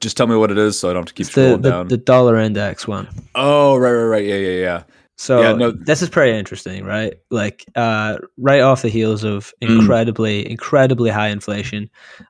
Just 0.00 0.16
tell 0.16 0.26
me 0.26 0.36
what 0.36 0.50
it 0.50 0.58
is, 0.58 0.78
so 0.78 0.90
I 0.90 0.92
don't 0.92 1.02
have 1.02 1.06
to 1.08 1.14
keep 1.14 1.26
It's 1.26 1.34
the, 1.34 1.40
scrolling 1.42 1.62
the, 1.62 1.70
down. 1.70 1.88
the 1.88 1.96
dollar 1.96 2.36
index 2.36 2.86
one. 2.86 3.08
oh, 3.34 3.76
right, 3.76 3.92
right, 3.92 4.04
right. 4.04 4.24
Yeah, 4.24 4.36
yeah, 4.36 4.60
yeah. 4.60 4.82
So 5.18 5.40
Yeah, 5.40 5.52
no- 5.54 5.70
this 5.70 6.02
is 6.02 6.10
pretty 6.10 6.36
interesting, 6.38 6.84
right? 6.84 7.14
Like 7.30 7.64
uh, 7.74 8.18
right 8.36 8.60
off 8.60 8.82
the 8.82 8.90
heels 8.90 9.24
of 9.24 9.50
Mm. 9.62 9.78
incredibly, 9.80 10.50
incredibly 10.50 11.08
high 11.08 11.28
inflation, 11.28 11.88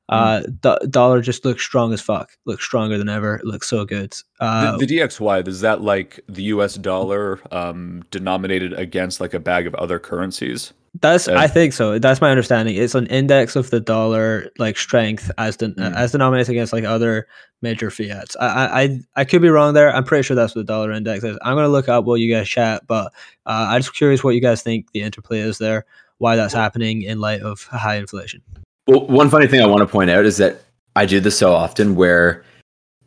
uh, 0.08 0.42
do- 0.60 0.78
dollar 0.88 1.20
just 1.20 1.44
looks 1.44 1.64
strong 1.64 1.92
as 1.92 2.00
fuck. 2.00 2.30
Looks 2.44 2.62
stronger 2.64 2.96
than 2.96 3.08
ever. 3.08 3.40
Looks 3.42 3.66
so 3.68 3.84
good. 3.84 4.14
Uh, 4.38 4.76
the, 4.76 4.86
the 4.86 4.98
DXY 5.00 5.48
is 5.48 5.62
that 5.62 5.80
like 5.80 6.20
the 6.28 6.44
U.S. 6.44 6.76
dollar 6.76 7.40
um, 7.50 8.04
denominated 8.12 8.72
against 8.74 9.20
like 9.20 9.34
a 9.34 9.40
bag 9.40 9.66
of 9.66 9.74
other 9.74 9.98
currencies? 9.98 10.72
That's 11.00 11.28
Uh, 11.28 11.34
I 11.34 11.46
think 11.46 11.72
so. 11.72 11.98
That's 11.98 12.20
my 12.20 12.30
understanding. 12.30 12.76
It's 12.76 12.94
an 12.94 13.06
index 13.06 13.56
of 13.56 13.70
the 13.70 13.80
dollar 13.80 14.50
like 14.58 14.76
strength 14.78 15.30
as 15.38 15.56
den- 15.56 15.74
Mm. 15.74 15.94
as 15.96 16.12
denominated 16.12 16.50
against 16.50 16.72
like 16.72 16.84
other 16.84 17.26
major 17.62 17.90
fiats. 17.90 18.36
I, 18.40 18.46
I 18.46 18.80
I 18.82 19.00
I 19.16 19.24
could 19.24 19.42
be 19.42 19.48
wrong 19.48 19.74
there. 19.74 19.94
I'm 19.94 20.04
pretty 20.04 20.22
sure 20.22 20.36
that's 20.36 20.54
what 20.54 20.66
the 20.66 20.72
dollar 20.72 20.92
index 20.92 21.24
is. 21.24 21.36
I'm 21.42 21.56
gonna 21.56 21.68
look 21.68 21.88
up 21.88 22.04
while 22.04 22.16
you 22.16 22.32
guys 22.32 22.48
chat, 22.48 22.82
but 22.86 23.06
uh, 23.46 23.66
I'm 23.70 23.80
just 23.80 23.94
curious 23.94 24.22
what 24.22 24.34
you 24.34 24.40
guys 24.40 24.62
think 24.62 24.92
the 24.92 25.02
interplay 25.02 25.40
is 25.40 25.58
there. 25.58 25.84
Why 26.18 26.36
that's 26.36 26.54
happening 26.54 27.02
in 27.02 27.20
light 27.20 27.42
of 27.42 27.62
high 27.64 27.96
inflation. 27.96 28.42
Well, 28.86 29.06
one 29.06 29.28
funny 29.30 29.46
thing 29.48 29.60
I 29.60 29.66
want 29.66 29.80
to 29.80 29.86
point 29.86 30.10
out 30.10 30.24
is 30.24 30.36
that 30.38 30.62
I 30.94 31.04
do 31.06 31.18
this 31.20 31.36
so 31.36 31.52
often 31.52 31.94
where 31.96 32.44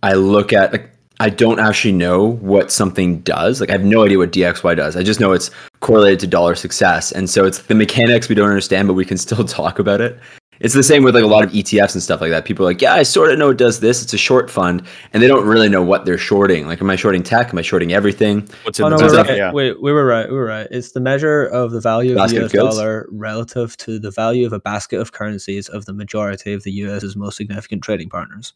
I 0.04 0.14
look 0.14 0.52
at 0.54 0.72
like 0.74 0.92
I 1.22 1.30
don't 1.30 1.60
actually 1.60 1.92
know 1.92 2.38
what 2.38 2.72
something 2.72 3.20
does. 3.22 3.60
Like 3.60 3.70
I 3.70 3.74
have 3.74 3.84
no 3.84 4.06
idea 4.06 4.18
what 4.18 4.32
DXY 4.32 4.76
does. 4.78 4.96
I 4.96 5.04
just 5.04 5.20
know 5.20 5.34
it's 5.34 5.52
correlated 5.82 6.20
to 6.22 6.28
dollar 6.28 6.56
success. 6.56 7.12
And 7.12 7.30
so 7.30 7.46
it's 7.46 7.60
the 7.64 7.76
mechanics 7.76 8.30
we 8.30 8.36
don't 8.36 8.48
understand, 8.48 8.88
but 8.88 8.94
we 8.94 9.04
can 9.04 9.18
still 9.18 9.44
talk 9.46 9.80
about 9.80 10.00
it. 10.00 10.18
It's 10.60 10.74
the 10.74 10.84
same 10.84 11.04
with 11.04 11.16
like 11.16 11.24
a 11.24 11.28
lot 11.28 11.44
of 11.44 11.52
ETFs 11.52 11.94
and 11.94 12.04
stuff 12.04 12.20
like 12.22 12.32
that. 12.32 12.46
People 12.46 12.66
are 12.66 12.70
like, 12.70 12.82
yeah, 12.82 12.94
I 12.94 13.04
sort 13.04 13.32
of 13.32 13.40
know 13.40 13.50
it 13.50 13.58
does 13.58 13.80
this. 13.80 14.04
It's 14.04 14.14
a 14.14 14.18
short 14.18 14.52
fund, 14.52 14.84
and 15.14 15.24
they 15.24 15.28
don't 15.28 15.46
really 15.46 15.70
know 15.70 15.82
what 15.82 16.06
they're 16.06 16.18
shorting. 16.18 16.68
Like, 16.68 16.82
am 16.82 16.90
I 16.90 16.96
shorting 16.96 17.24
tech? 17.24 17.50
Am 17.50 17.58
I 17.58 17.62
shorting 17.62 17.94
everything? 17.94 18.48
What's 18.64 18.80
in 18.80 18.86
Oh 18.86 18.90
no, 18.90 18.98
the 18.98 19.06
we 19.06 19.12
were, 19.12 19.24
right. 19.24 19.38
yeah. 19.38 19.52
we, 19.52 19.74
we 19.74 19.92
were 19.92 20.06
right. 20.06 20.28
We 20.30 20.36
were 20.36 20.46
right. 20.46 20.68
It's 20.70 20.92
the 20.92 21.00
measure 21.00 21.46
of 21.46 21.72
the 21.72 21.80
value 21.80 22.20
of 22.20 22.30
the 22.30 22.44
US 22.44 22.52
goods? 22.52 22.76
dollar 22.76 23.08
relative 23.12 23.78
to 23.78 24.00
the 24.00 24.12
value 24.12 24.46
of 24.46 24.54
a 24.54 24.60
basket 24.60 25.00
of 25.00 25.12
currencies 25.14 25.70
of 25.70 25.86
the 25.86 25.94
majority 25.94 26.54
of 26.54 26.64
the 26.64 26.72
US's 26.72 27.16
most 27.16 27.38
significant 27.38 27.82
trading 27.82 28.10
partners. 28.10 28.54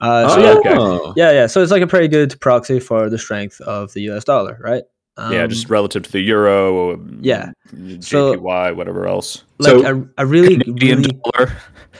Uh, 0.00 0.28
so 0.28 0.40
yeah, 0.40 0.58
okay. 0.58 0.74
Oh. 0.76 1.14
Yeah, 1.16 1.30
yeah. 1.32 1.46
So 1.46 1.62
it's 1.62 1.72
like 1.72 1.82
a 1.82 1.86
pretty 1.86 2.08
good 2.08 2.38
proxy 2.40 2.80
for 2.80 3.08
the 3.08 3.18
strength 3.18 3.60
of 3.62 3.94
the 3.94 4.02
US 4.10 4.24
dollar, 4.24 4.58
right? 4.60 4.84
Yeah, 5.18 5.42
Um, 5.44 5.48
just 5.50 5.70
relative 5.70 6.02
to 6.04 6.12
the 6.12 6.20
euro. 6.20 6.94
um, 6.94 7.18
yeah. 7.22 7.52
So- 8.00 8.34
JPY, 8.36 8.76
whatever 8.76 9.06
else. 9.06 9.44
like 9.58 9.70
So- 9.70 10.04
a, 10.18 10.22
a 10.22 10.26
really, 10.26 10.58
Canadian 10.58 10.98
really 11.02 11.20
dollar. 11.24 11.52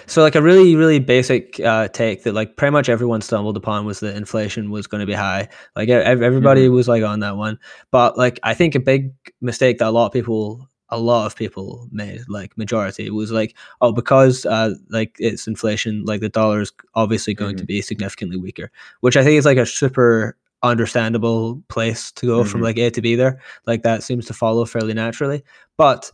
so 0.07 0.23
like 0.23 0.35
a 0.35 0.43
really, 0.43 0.77
really 0.77 0.99
basic 0.99 1.59
uh, 1.61 1.89
take 1.89 2.23
that 2.25 2.35
like 2.35 2.57
pretty 2.57 2.73
much 2.73 2.89
everyone 2.89 3.21
stumbled 3.23 3.57
upon 3.57 3.87
was 3.87 4.01
that 4.01 4.17
inflation 4.17 4.71
was 4.71 4.87
going 4.87 5.01
to 5.01 5.07
be 5.07 5.15
high. 5.15 5.49
Like 5.75 5.89
ev- 5.89 6.23
everybody 6.23 6.69
was 6.69 6.89
like 6.89 7.03
on 7.03 7.21
that 7.21 7.37
one, 7.37 7.59
but 7.91 8.19
like 8.19 8.39
I 8.43 8.53
think 8.55 8.75
a 8.75 8.81
big 8.81 9.13
mistake 9.41 9.79
that 9.79 9.89
a 9.89 9.91
lot 9.91 10.07
of 10.07 10.13
people, 10.13 10.69
a 10.91 10.99
lot 11.01 11.27
of 11.27 11.35
people 11.35 11.89
made, 11.91 12.21
like 12.29 12.57
majority, 12.59 13.09
was 13.11 13.33
like, 13.33 13.57
oh, 13.81 13.91
because 13.93 14.45
uh, 14.47 14.75
like 14.91 15.17
it's 15.19 15.47
inflation, 15.49 16.05
like 16.05 16.21
the 16.21 16.29
dollar 16.29 16.61
is 16.61 16.73
obviously 16.95 17.33
going 17.35 17.57
to 17.57 17.65
be 17.65 17.81
significantly 17.83 18.37
weaker, 18.37 18.71
which 19.01 19.17
I 19.17 19.25
think 19.25 19.39
is 19.39 19.47
like 19.47 19.59
a 19.59 19.67
super 19.67 20.37
understandable 20.67 21.63
place 21.69 22.11
to 22.13 22.27
go 22.27 22.45
from 22.45 22.61
Mhm. 22.61 22.65
like 22.65 22.79
A 22.79 22.91
to 22.91 23.01
B 23.03 23.15
there. 23.15 23.41
Like 23.67 23.83
that 23.83 24.03
seems 24.03 24.27
to 24.27 24.35
follow 24.35 24.65
fairly 24.65 24.95
naturally, 24.95 25.43
but 25.77 26.11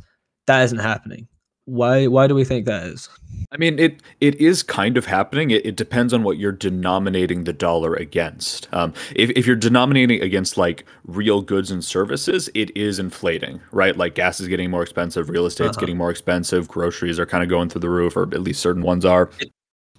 that 0.47 0.63
isn't 0.65 0.79
happening. 0.79 1.29
Why? 1.67 2.09
Why 2.09 2.27
do 2.27 2.35
we 2.35 2.43
think 2.45 2.67
that 2.67 2.87
is? 2.89 3.09
I 3.53 3.57
mean, 3.57 3.79
it 3.79 4.03
it 4.21 4.35
is 4.41 4.65
kind 4.65 4.97
of 4.97 5.07
happening. 5.07 5.53
It, 5.53 5.65
it 5.65 5.77
depends 5.77 6.13
on 6.13 6.25
what 6.25 6.37
you're 6.39 6.51
denominating 6.51 7.45
the 7.45 7.53
dollar 7.53 7.95
against. 7.95 8.67
Um, 8.73 8.93
if 9.15 9.31
if 9.31 9.47
you're 9.47 9.55
denominating 9.55 10.21
against 10.23 10.57
like 10.57 10.85
real 11.07 11.41
goods 11.41 11.71
and 11.71 11.85
services, 11.85 12.51
it 12.55 12.77
is 12.77 12.99
inflating, 12.99 13.61
right? 13.71 13.97
Like 13.97 14.17
gas 14.17 14.41
is 14.41 14.49
getting 14.49 14.71
more 14.71 14.83
expensive, 14.83 15.29
real 15.31 15.47
estate's 15.47 15.77
Uh-huh. 15.77 15.81
getting 15.81 15.97
more 15.97 16.11
expensive, 16.11 16.67
groceries 16.67 17.21
are 17.21 17.27
kind 17.27 17.45
of 17.45 17.49
going 17.49 17.69
through 17.69 17.83
the 17.83 17.91
roof, 17.91 18.17
or 18.17 18.23
at 18.23 18.41
least 18.41 18.61
certain 18.61 18.83
ones 18.83 19.05
are. 19.05 19.31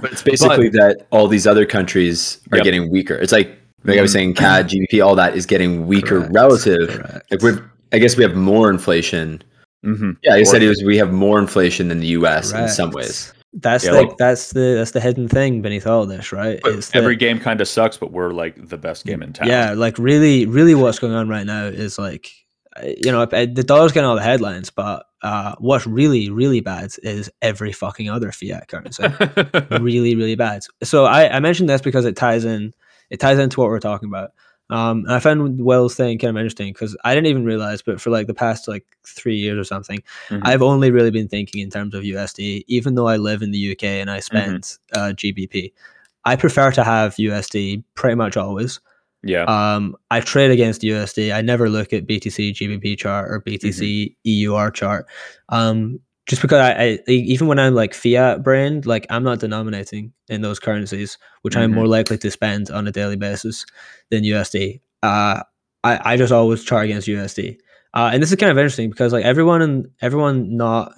But 0.02 0.12
it's 0.12 0.24
basically 0.24 0.68
that 0.70 1.08
all 1.12 1.28
these 1.30 1.48
other 1.48 1.66
countries 1.66 2.40
are 2.52 2.58
Yep. 2.58 2.64
getting 2.66 2.90
weaker. 2.92 3.16
It's 3.16 3.32
like 3.32 3.58
like 3.86 3.98
I 3.98 4.02
was 4.02 4.12
Mhm. 4.12 4.14
saying, 4.14 4.34
CAD, 4.36 4.70
GBP, 4.92 5.06
all 5.06 5.16
that 5.16 5.36
is 5.36 5.46
getting 5.46 5.88
weaker 5.88 6.20
Correct, 6.20 6.34
relative. 6.34 6.90
correct. 6.90 7.32
Like 7.32 7.42
we've, 7.42 7.62
I 7.92 8.00
guess 8.00 8.16
we 8.18 8.24
have 8.24 8.36
more 8.36 8.70
inflation. 8.70 9.42
hmm 9.84 10.12
Yeah, 10.24 10.36
you 10.36 10.44
Or- 10.44 10.46
said 10.46 10.64
it 10.64 10.70
was 10.70 10.82
we 10.84 10.98
have 10.98 11.12
more 11.12 11.40
inflation 11.40 11.90
than 11.90 12.00
the 12.00 12.08
U.S. 12.08 12.52
in 12.54 12.70
some 12.70 12.92
ways. 12.92 13.34
That's 13.56 13.86
Yeah, 13.86 13.92
like 13.92 14.08
like- 14.08 14.18
that's 14.18 14.52
the 14.54 14.76
that's 14.78 14.92
the 14.92 15.00
hidden 15.00 15.28
thing 15.28 15.62
beneath 15.62 15.86
all 15.86 16.06
this, 16.08 16.32
right? 16.32 16.60
But 16.64 16.74
It's 16.74 16.90
that- 16.90 16.98
every 16.98 17.16
game 17.16 17.40
kind 17.40 17.62
of 17.62 17.68
sucks, 17.68 17.98
but 17.98 18.12
we're 18.12 18.32
like 18.32 18.68
the 18.70 18.78
best 18.78 19.06
game 19.06 19.22
in 19.22 19.32
town. 19.34 19.48
Yeah, 19.48 19.74
like 19.74 19.98
really, 20.00 20.46
really, 20.48 20.74
what's 20.74 20.98
going 21.00 21.14
on 21.14 21.28
right 21.30 21.46
now 21.46 21.66
is 21.66 22.00
like, 22.00 22.32
uh, 22.76 22.88
you 23.04 23.12
know, 23.12 23.22
uh, 23.22 23.46
the 23.54 23.64
dollar's 23.64 23.92
getting 23.92 24.08
all 24.10 24.16
the 24.16 24.24
headlines, 24.24 24.72
but 24.72 25.06
uh, 25.22 25.54
what's 25.60 25.86
really, 25.86 26.32
really 26.32 26.62
bad 26.62 26.90
is 27.04 27.30
every 27.44 27.72
fucking 27.72 28.10
other 28.10 28.32
fiat 28.32 28.68
currency. 28.70 29.04
really, 29.80 30.16
really 30.16 30.36
bad. 30.36 30.64
So 30.82 31.06
I, 31.06 31.30
I 31.36 31.40
mentioned 31.40 31.70
this 31.70 31.82
because 31.82 32.06
it 32.06 32.16
ties 32.16 32.46
in, 32.46 32.74
it 33.14 33.20
ties 33.22 33.40
into 33.40 33.60
what 33.62 33.70
we're 33.70 33.80
talking 33.80 34.10
about. 34.10 34.32
Um, 34.70 35.00
and 35.06 35.12
I 35.14 35.20
found 35.20 35.60
Will's 35.62 35.94
thing 35.96 36.18
kind 36.18 36.32
of 36.36 36.38
interesting 36.40 36.74
because 36.74 36.98
I 37.04 37.14
didn't 37.14 37.28
even 37.28 37.46
realize, 37.46 37.82
but 37.82 38.02
for 38.02 38.10
like 38.10 38.28
the 38.28 38.34
past 38.34 38.68
like 38.68 38.86
three 39.06 39.36
years 39.38 39.58
or 39.60 39.64
something, 39.66 40.02
Mhm. 40.30 40.42
I've 40.44 40.62
only 40.62 40.90
really 40.90 41.12
been 41.12 41.28
thinking 41.28 41.62
in 41.62 41.70
terms 41.70 41.94
of 41.94 42.04
USD, 42.04 42.64
even 42.68 42.96
though 42.96 43.08
I 43.08 43.18
live 43.18 43.42
in 43.42 43.52
the 43.52 43.72
UK 43.74 43.84
and 44.02 44.10
I 44.10 44.18
Mm-hmm. 44.20 44.38
spend 44.38 44.78
uh, 44.94 45.12
GBP. 45.16 45.74
I 46.26 46.36
prefer 46.38 46.72
to 46.72 46.84
have 46.84 47.16
USD 47.20 47.84
pretty 47.96 48.16
much 48.16 48.36
always. 48.38 48.80
yeah. 49.22 49.44
Um, 49.44 49.96
I 50.12 50.22
trade 50.22 50.52
against 50.52 50.82
USD. 50.82 51.34
I 51.34 51.42
never 51.42 51.70
look 51.70 51.94
at 51.94 52.08
BTC 52.08 52.52
GBP 52.54 52.98
chart 52.98 53.30
or 53.32 53.42
BTC 53.42 54.16
EUR 54.24 54.72
chart. 54.72 55.06
Um, 55.50 56.00
just 56.26 56.42
because 56.42 56.60
I, 56.60 56.72
I 57.08 57.12
even 57.12 57.48
when 57.48 57.60
I'm 57.60 57.76
like 57.76 57.94
fiat 57.94 58.44
brand, 58.44 58.86
like 58.86 59.06
I'm 59.10 59.24
not 59.24 59.40
denominating 59.40 60.14
in 60.30 60.42
those 60.42 60.60
currencies, 60.60 61.18
which 61.42 61.56
I'm 61.58 61.72
Mhm. 61.72 61.76
more 61.76 61.88
likely 61.88 62.18
to 62.20 62.32
spend 62.32 62.72
on 62.72 62.88
a 62.88 62.92
daily 62.92 63.16
basis 63.18 63.66
than 64.10 64.24
USD. 64.24 64.80
Uh, 65.02 65.44
I, 65.84 66.14
I 66.14 66.18
just 66.18 66.32
always 66.32 66.64
chart 66.64 66.86
against 66.86 67.08
USD. 67.08 67.58
Uh, 67.94 68.10
and 68.14 68.24
this 68.24 68.32
is 68.32 68.38
kind 68.38 68.52
of 68.52 68.58
interesting 68.58 68.90
because 68.90 69.12
like 69.14 69.26
everyone 69.26 69.62
and 69.62 69.88
everyone 70.02 70.56
not 70.56 70.94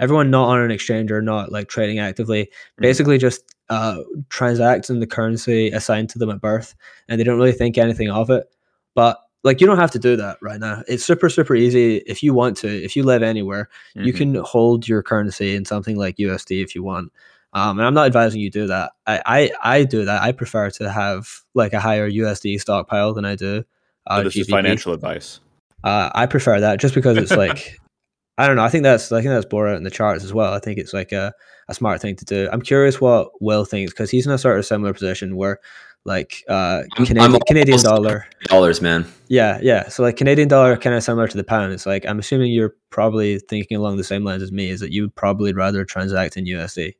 everyone 0.00 0.30
not 0.30 0.48
on 0.48 0.60
an 0.60 0.70
exchange 0.70 1.10
or 1.10 1.20
not 1.22 1.50
like 1.50 1.68
trading 1.68 1.98
actively 1.98 2.44
Mhm. 2.44 2.82
basically 2.82 3.18
just 3.18 3.42
uh, 3.70 4.02
transacts 4.28 4.88
in 4.90 5.00
the 5.00 5.06
currency 5.06 5.70
assigned 5.70 6.08
to 6.10 6.18
them 6.18 6.30
at 6.30 6.40
birth 6.40 6.74
and 7.08 7.18
they 7.18 7.24
don't 7.24 7.36
really 7.38 7.52
think 7.52 7.76
anything 7.78 8.08
of 8.10 8.30
it. 8.30 8.46
But 8.94 9.18
like 9.44 9.60
you 9.60 9.66
don't 9.66 9.78
have 9.78 9.90
to 9.92 9.98
do 9.98 10.16
that 10.16 10.38
right 10.42 10.58
now. 10.60 10.82
It's 10.88 11.04
super 11.04 11.28
super 11.28 11.54
easy 11.54 11.96
if 11.98 12.22
you 12.22 12.34
want 12.34 12.56
to. 12.58 12.68
If 12.68 12.96
you 12.96 13.02
live 13.04 13.22
anywhere, 13.22 13.68
you 13.94 14.12
Mhm. 14.12 14.16
can 14.16 14.34
hold 14.36 14.88
your 14.88 15.02
currency 15.02 15.54
in 15.54 15.64
something 15.64 15.96
like 15.96 16.16
USD 16.18 16.62
if 16.62 16.74
you 16.74 16.82
want. 16.82 17.12
Um, 17.54 17.78
and 17.78 17.86
I'm 17.86 17.94
not 17.94 18.06
advising 18.06 18.40
you 18.40 18.50
do 18.50 18.66
that. 18.66 18.92
I, 19.06 19.22
I 19.62 19.78
I 19.78 19.84
do 19.84 20.04
that. 20.04 20.22
I 20.22 20.32
prefer 20.32 20.70
to 20.70 20.90
have 20.90 21.28
like 21.54 21.72
a 21.72 21.80
higher 21.80 22.08
USD 22.10 22.60
stockpile 22.60 23.14
than 23.14 23.24
I 23.24 23.36
do. 23.36 23.64
Uh, 24.06 24.18
So 24.18 24.24
this 24.24 24.36
is 24.36 24.48
financial 24.48 24.92
advice. 24.92 25.40
Uh, 25.84 26.10
I 26.14 26.26
prefer 26.26 26.60
that 26.60 26.80
just 26.80 26.94
because 26.94 27.16
it's 27.16 27.30
like 27.36 27.78
I 28.38 28.46
don't 28.46 28.56
know. 28.56 28.62
I 28.64 28.68
think 28.68 28.82
that's 28.84 29.10
I 29.12 29.20
think 29.20 29.30
that's 29.30 29.46
bore 29.46 29.68
out 29.68 29.76
in 29.76 29.82
the 29.84 29.90
charts 29.90 30.24
as 30.24 30.32
well. 30.32 30.52
I 30.52 30.58
think 30.60 30.78
it's 30.78 30.92
like 30.92 31.10
a, 31.12 31.32
a 31.68 31.74
smart 31.74 32.00
thing 32.00 32.16
to 32.16 32.24
do. 32.24 32.48
I'm 32.52 32.62
curious 32.62 33.00
what 33.00 33.30
Will 33.40 33.64
thinks 33.64 33.92
because 33.92 34.10
he's 34.10 34.26
in 34.26 34.32
a 34.32 34.38
sort 34.38 34.58
of 34.58 34.66
similar 34.66 34.92
position 34.92 35.34
where 35.36 35.58
like 36.04 36.42
uh 36.48 36.82
I'm- 36.96 37.06
Canadian, 37.06 37.34
I'm 37.34 37.40
Canadian 37.46 37.82
dollar. 37.82 38.26
Dollars, 38.44 38.80
man. 38.80 39.04
Yeah, 39.28 39.58
yeah. 39.62 39.88
So 39.88 40.02
like 40.02 40.16
Canadian 40.16 40.48
dollar 40.48 40.76
kind 40.76 40.96
of 40.96 41.02
similar 41.02 41.28
to 41.28 41.36
the 41.36 41.44
pound. 41.44 41.72
It's 41.72 41.84
like 41.86 42.06
I'm 42.06 42.18
assuming 42.18 42.52
you're 42.52 42.74
probably 42.90 43.38
thinking 43.40 43.76
along 43.76 43.96
the 43.98 44.04
same 44.04 44.24
lines 44.24 44.42
as 44.42 44.50
me. 44.52 44.70
Is 44.70 44.80
that 44.80 44.90
you 44.92 45.02
would 45.02 45.14
probably 45.14 45.52
rather 45.52 45.84
transact 45.84 46.36
in 46.36 46.44
USD? 46.46 46.94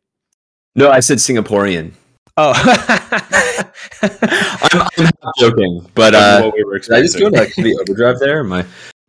No, 0.76 0.90
I 0.90 1.00
said 1.00 1.19
Singaporean. 1.19 1.93
Oh, 2.37 2.52
I'm, 4.02 5.09
I'm 5.23 5.33
joking, 5.38 5.85
but 5.95 6.12
That's 6.12 6.43
uh, 6.43 6.45
what 6.47 6.55
we 6.55 6.64
were 6.64 6.78
Did 6.78 6.93
I 6.93 7.00
just 7.02 7.19
go 7.19 7.26
expecting. 7.28 7.35
like 7.35 7.55
to 7.55 7.62
the 7.62 7.78
overdrive 7.81 8.19
there? 8.21 8.45
My, 8.45 8.64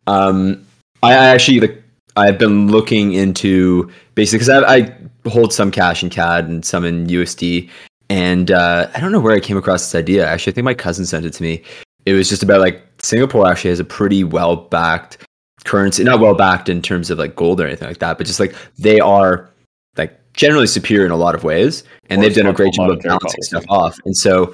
um, 0.06 0.66
I, 1.02 1.12
I 1.12 1.26
actually 1.26 1.60
like 1.60 1.82
I've 2.16 2.38
been 2.38 2.68
looking 2.68 3.12
into 3.12 3.90
basically 4.14 4.44
because 4.44 4.48
I, 4.64 4.76
I 4.76 4.96
hold 5.28 5.52
some 5.52 5.70
cash 5.70 6.02
in 6.02 6.10
CAD 6.10 6.48
and 6.48 6.64
some 6.64 6.84
in 6.84 7.06
USD, 7.06 7.70
and 8.10 8.50
uh, 8.50 8.90
I 8.92 9.00
don't 9.00 9.12
know 9.12 9.20
where 9.20 9.34
I 9.34 9.40
came 9.40 9.56
across 9.56 9.82
this 9.82 9.94
idea. 9.94 10.26
Actually, 10.26 10.52
I 10.52 10.54
think 10.56 10.64
my 10.64 10.74
cousin 10.74 11.06
sent 11.06 11.24
it 11.24 11.32
to 11.34 11.42
me. 11.42 11.62
It 12.04 12.12
was 12.12 12.28
just 12.28 12.42
about 12.42 12.60
like 12.60 12.84
Singapore 13.00 13.46
actually 13.46 13.70
has 13.70 13.80
a 13.80 13.84
pretty 13.84 14.24
well 14.24 14.56
backed 14.56 15.18
currency, 15.64 16.02
not 16.02 16.18
well 16.18 16.34
backed 16.34 16.68
in 16.68 16.82
terms 16.82 17.10
of 17.10 17.18
like 17.18 17.36
gold 17.36 17.60
or 17.60 17.66
anything 17.66 17.86
like 17.86 17.98
that, 17.98 18.18
but 18.18 18.26
just 18.26 18.40
like 18.40 18.54
they 18.78 18.98
are 18.98 19.48
like 19.96 20.18
generally 20.34 20.66
superior 20.66 21.06
in 21.06 21.12
a 21.12 21.16
lot 21.16 21.36
of 21.36 21.44
ways, 21.44 21.84
and 22.10 22.20
they've 22.20 22.34
done 22.34 22.46
a 22.46 22.52
great 22.52 22.74
job 22.74 22.90
of 22.90 23.00
balancing 23.00 23.28
policy. 23.28 23.42
stuff 23.42 23.64
off. 23.68 23.98
And 24.04 24.16
so 24.16 24.52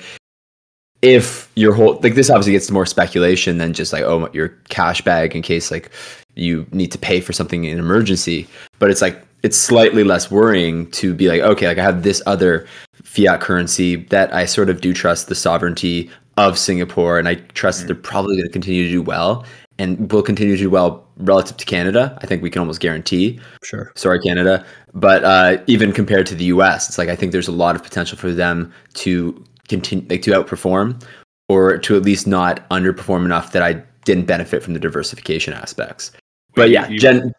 if 1.00 1.50
your 1.56 1.72
whole 1.72 1.98
like 2.02 2.14
this 2.14 2.28
obviously 2.28 2.52
gets 2.52 2.66
to 2.66 2.75
more 2.75 2.86
speculation 2.86 3.56
than 3.58 3.72
just 3.72 3.92
like 3.92 4.02
oh 4.02 4.28
your 4.34 4.48
cash 4.68 5.00
bag 5.00 5.34
in 5.34 5.40
case 5.40 5.70
like 5.70 5.90
you 6.37 6.66
need 6.73 6.93
to 6.93 6.99
pay 6.99 7.21
for 7.21 7.33
something 7.33 7.64
in 7.64 7.78
emergency 7.78 8.47
but 8.78 8.90
it's 8.90 9.02
like 9.02 9.23
it's 9.43 9.57
slightly 9.57 10.05
less 10.05 10.31
worrying 10.31 10.90
to 10.90 11.14
be 11.14 11.28
like 11.28 11.40
okay 11.40 11.66
like 11.66 11.78
i 11.78 11.83
have 11.83 12.02
this 12.02 12.23
other 12.26 12.66
fiat 13.02 13.40
currency 13.40 13.97
that 13.97 14.33
i 14.35 14.45
sort 14.45 14.71
of 14.71 14.81
do 14.81 14.93
trust 14.93 15.28
the 15.28 15.35
sovereignty 15.35 16.11
of 16.37 16.59
singapore 16.59 17.19
and 17.19 17.28
i 17.28 17.35
trust 17.35 17.81
that 17.81 17.87
they're 17.87 17.97
probably 17.97 18.37
going 18.37 18.47
to 18.47 18.52
continue 18.52 18.85
to 18.85 18.90
do 18.90 19.02
well 19.02 19.45
and 19.78 20.11
will 20.11 20.23
continue 20.23 20.57
to 20.57 20.62
do 20.62 20.71
well 20.71 21.07
relative 21.19 21.57
to 21.57 21.64
canada. 21.64 22.19
I 22.23 22.26
think 22.26 22.43
we 22.43 22.50
can 22.50 22.61
almost 22.61 22.81
guarantee 22.81 23.38
sure. 23.62 23.93
sorry 23.95 24.21
canada. 24.21 24.64
But 24.95 25.25
uh, 25.25 25.59
even 25.66 25.93
compared 25.93 26.26
to 26.28 26.35
the 26.35 26.47
us 26.47 26.88
it's 26.88 26.99
like 26.99 27.09
i 27.09 27.16
think 27.16 27.33
there's 27.33 27.49
a 27.49 27.52
lot 27.52 27.76
of 27.76 27.83
potential 27.83 28.16
for 28.19 28.33
them 28.33 28.73
to 28.95 29.45
continue 29.69 30.07
like 30.09 30.23
to 30.23 30.31
outperform 30.31 31.02
or 31.49 31.78
to 31.78 31.97
at 31.97 32.02
least 32.02 32.26
not 32.26 32.69
underperform 32.71 33.25
enough 33.25 33.52
that 33.52 33.62
i 33.62 33.75
didn't 34.05 34.26
benefit 34.26 34.62
from 34.62 34.75
the 34.75 34.81
diversification 34.81 35.52
aspects 35.52 36.12
but 36.56 36.70
yeah 36.70 36.88
you- 36.88 36.98
gen 36.98 37.32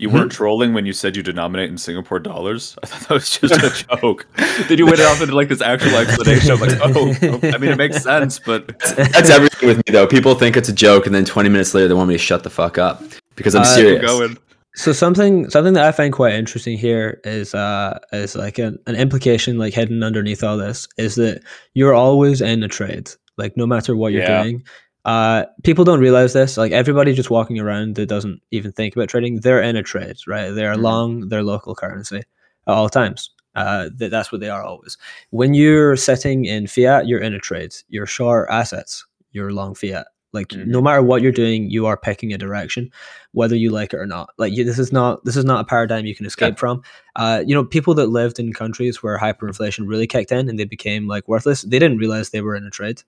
You 0.00 0.10
weren't 0.10 0.32
trolling 0.32 0.74
when 0.74 0.86
you 0.86 0.92
said 0.92 1.14
you 1.16 1.22
denominate 1.22 1.70
in 1.70 1.78
Singapore 1.78 2.18
dollars. 2.18 2.76
I 2.82 2.86
thought 2.86 3.08
that 3.08 3.14
was 3.14 3.30
just 3.38 3.54
a 3.54 3.96
joke. 4.00 4.26
Then 4.68 4.76
you 4.78 4.86
went 4.86 4.98
it 4.98 5.06
off 5.06 5.22
into 5.22 5.36
like 5.36 5.48
this 5.48 5.60
actual 5.62 5.94
explanation. 5.96 6.50
I'm 6.50 6.60
like, 6.60 6.78
oh, 6.82 7.14
oh, 7.22 7.40
I 7.54 7.58
mean, 7.58 7.70
it 7.70 7.78
makes 7.78 8.02
sense, 8.02 8.40
but 8.40 8.76
that's 8.96 9.30
everything 9.30 9.68
with 9.68 9.76
me 9.78 9.92
though 9.92 10.06
people 10.08 10.34
think 10.34 10.56
it's 10.56 10.68
a 10.68 10.72
joke 10.74 11.06
and 11.06 11.14
then 11.14 11.24
20 11.24 11.48
minutes 11.48 11.74
later 11.74 11.86
they 11.86 11.94
want 11.94 12.08
me 12.08 12.14
to 12.14 12.18
shut 12.18 12.42
the 12.42 12.50
fuck 12.50 12.76
up 12.76 13.02
because 13.36 13.54
i'm 13.54 13.62
Uh, 13.62 13.76
serious 13.76 14.02
going. 14.04 14.36
So 14.74 14.92
something 14.92 15.48
something 15.50 15.74
that 15.74 15.84
I 15.84 15.92
find 15.92 16.12
quite 16.12 16.34
interesting 16.34 16.76
here 16.76 17.20
is 17.22 17.54
uh 17.54 17.96
is 18.12 18.34
like 18.34 18.58
an, 18.58 18.76
an 18.88 18.96
implication 18.96 19.56
like 19.58 19.72
hidden 19.74 20.02
underneath 20.02 20.42
all 20.42 20.56
this 20.58 20.88
is 20.98 21.14
that 21.14 21.42
you're 21.74 21.94
always 21.94 22.40
in 22.40 22.64
a 22.64 22.68
trade 22.68 23.08
like 23.38 23.56
no 23.56 23.66
matter 23.66 23.94
what 23.94 24.12
you're 24.12 24.22
Yeah. 24.22 24.42
doing. 24.42 24.64
Uh, 25.04 25.44
people 25.62 25.84
don't 25.84 26.00
realize 26.00 26.32
this. 26.32 26.56
Like 26.56 26.72
everybody 26.72 27.12
just 27.12 27.30
walking 27.30 27.60
around 27.60 27.96
that 27.96 28.06
doesn't 28.06 28.40
even 28.50 28.72
think 28.72 28.96
about 28.96 29.08
trading, 29.08 29.40
they're 29.40 29.60
in 29.62 29.76
a 29.76 29.82
trade, 29.82 30.16
right? 30.26 30.50
They're 30.50 30.74
Mhm. 30.74 30.82
long 30.82 31.28
their 31.28 31.42
local 31.42 31.74
currency 31.74 32.18
at 32.18 32.24
all 32.66 32.88
times. 32.88 33.30
Uh, 33.54 33.88
th- 33.98 34.10
that's 34.10 34.32
what 34.32 34.40
they 34.40 34.48
are 34.48 34.62
always. 34.62 34.96
When 35.30 35.54
you're 35.54 35.94
sitting 35.96 36.46
in 36.46 36.66
fiat, 36.66 37.06
you're 37.06 37.20
in 37.20 37.34
a 37.34 37.38
trade. 37.38 37.74
You're 37.88 38.06
short 38.06 38.48
assets. 38.50 39.04
You're 39.32 39.52
long 39.52 39.74
fiat. 39.74 40.06
Like 40.32 40.52
no 40.52 40.80
matter 40.82 41.00
what 41.00 41.22
you're 41.22 41.30
doing, 41.30 41.70
you 41.70 41.86
are 41.86 41.96
picking 41.96 42.32
a 42.32 42.38
direction, 42.38 42.90
whether 43.32 43.54
you 43.54 43.70
like 43.70 43.92
it 43.92 43.98
or 43.98 44.06
not. 44.06 44.30
Like 44.36 44.52
you, 44.52 44.64
this 44.64 44.80
is 44.80 44.90
not 44.90 45.24
this 45.24 45.36
is 45.36 45.44
not 45.44 45.60
a 45.60 45.64
paradigm 45.64 46.06
you 46.06 46.14
can 46.16 46.26
escape 46.26 46.58
from. 46.58 46.82
Uh, 47.14 47.44
you 47.46 47.54
know, 47.54 47.64
people 47.64 47.94
that 47.94 48.08
lived 48.08 48.40
in 48.40 48.52
countries 48.52 49.00
where 49.00 49.16
hyperinflation 49.18 49.86
really 49.86 50.08
kicked 50.08 50.32
in 50.32 50.48
and 50.48 50.58
they 50.58 50.64
became 50.64 51.06
like 51.06 51.28
worthless, 51.28 51.62
they 51.62 51.78
didn't 51.78 51.98
realize 51.98 52.30
they 52.30 52.40
were 52.40 52.56
in 52.56 52.64
a 52.66 52.70
trade, 52.70 53.02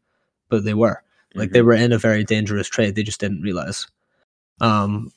but 0.51 0.63
they 0.65 0.75
were. 0.75 1.03
Like 1.35 1.51
they 1.51 1.63
were 1.63 1.75
in 1.75 1.93
a 1.93 1.99
very 1.99 2.25
dangerous 2.25 2.69
trade. 2.69 2.95
They 2.95 3.03
just 3.03 3.21
didn't 3.21 3.43
realize. 3.43 3.87
Um, 4.61 5.11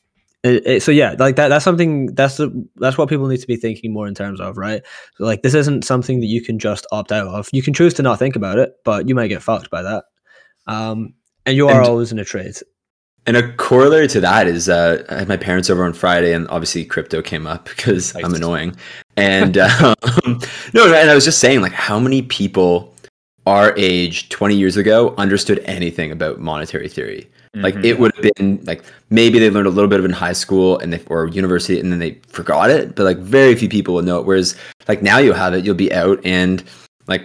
it, 0.44 0.66
it- 0.68 0.84
so 0.84 0.92
yeah, 0.92 1.16
like 1.20 1.36
that. 1.38 1.50
That's 1.50 1.64
something. 1.66 2.08
That's 2.16 2.38
the. 2.38 2.68
That's 2.78 2.98
what 2.98 3.10
people 3.10 3.28
need 3.28 3.42
to 3.42 3.48
be 3.48 3.56
thinking 3.56 3.94
more 3.94 4.08
in 4.08 4.16
terms 4.16 4.40
of, 4.42 4.58
right? 4.58 4.82
So 5.16 5.24
like 5.26 5.42
this 5.42 5.54
isn't 5.54 5.86
something 5.86 6.20
that 6.20 6.28
you 6.28 6.42
can 6.42 6.60
just 6.60 6.86
opt 6.92 7.12
out 7.12 7.28
of. 7.28 7.48
You 7.54 7.62
can 7.62 7.74
choose 7.74 7.94
to 7.96 8.04
not 8.04 8.20
think 8.20 8.36
about 8.36 8.58
it, 8.60 8.74
but 8.84 9.08
you 9.08 9.16
might 9.16 9.28
get 9.28 9.42
fucked 9.44 9.70
by 9.70 9.82
that. 9.82 10.06
Um, 10.68 11.14
and 11.46 11.56
you 11.56 11.68
are 11.68 11.80
And- 11.80 11.88
always 11.88 12.12
in 12.12 12.20
a 12.20 12.26
trade. 12.26 12.56
And 13.28 13.36
a 13.38 13.54
corollary 13.58 14.08
to 14.08 14.22
that 14.22 14.48
is 14.48 14.70
uh, 14.70 15.04
I 15.10 15.20
had 15.20 15.28
my 15.28 15.38
parents 15.38 15.70
over 15.70 15.84
on 15.84 15.94
Friday, 15.94 16.34
and 16.34 16.48
obviously 16.48 16.84
crypto 16.86 17.22
came 17.22 17.46
up 17.46 17.66
because 17.70 18.16
I'm 18.16 18.34
annoying. 18.34 18.76
And 19.18 19.58
um, 19.58 19.96
no, 20.74 20.86
and 20.94 21.10
I 21.10 21.14
was 21.16 21.26
just 21.26 21.40
saying, 21.40 21.62
like, 21.62 21.74
how 21.74 22.00
many 22.00 22.22
people 22.24 22.94
our 23.46 23.74
age 23.78 24.30
20 24.30 24.56
years 24.56 24.78
ago 24.78 25.14
understood 25.18 25.60
anything 25.66 26.12
about 26.12 26.40
monetary 26.40 26.88
theory? 26.90 27.30
Like, 27.56 27.74
Mhm. 27.76 27.84
it 27.86 28.00
would 28.00 28.12
have 28.16 28.32
been 28.36 28.60
like 28.66 28.84
maybe 29.10 29.40
they 29.40 29.50
learned 29.50 29.66
a 29.66 29.72
little 29.72 29.90
bit 29.90 29.98
of 30.00 30.06
it 30.06 30.10
in 30.10 30.14
high 30.14 30.34
school 30.34 30.78
and 30.80 30.94
they, 30.94 31.02
or 31.08 31.28
university, 31.30 31.80
and 31.80 31.92
then 31.92 31.98
they 32.00 32.16
forgot 32.28 32.70
it. 32.70 32.94
But 32.96 33.06
like, 33.06 33.18
very 33.18 33.56
few 33.56 33.68
people 33.68 33.96
would 33.96 34.06
know 34.06 34.20
it. 34.20 34.26
Whereas, 34.26 34.56
like 34.88 35.02
now 35.02 35.18
you'll 35.18 35.34
have 35.34 35.54
it, 35.56 35.66
you'll 35.66 35.74
be 35.74 35.92
out 35.92 36.20
and 36.24 36.64
like 37.08 37.24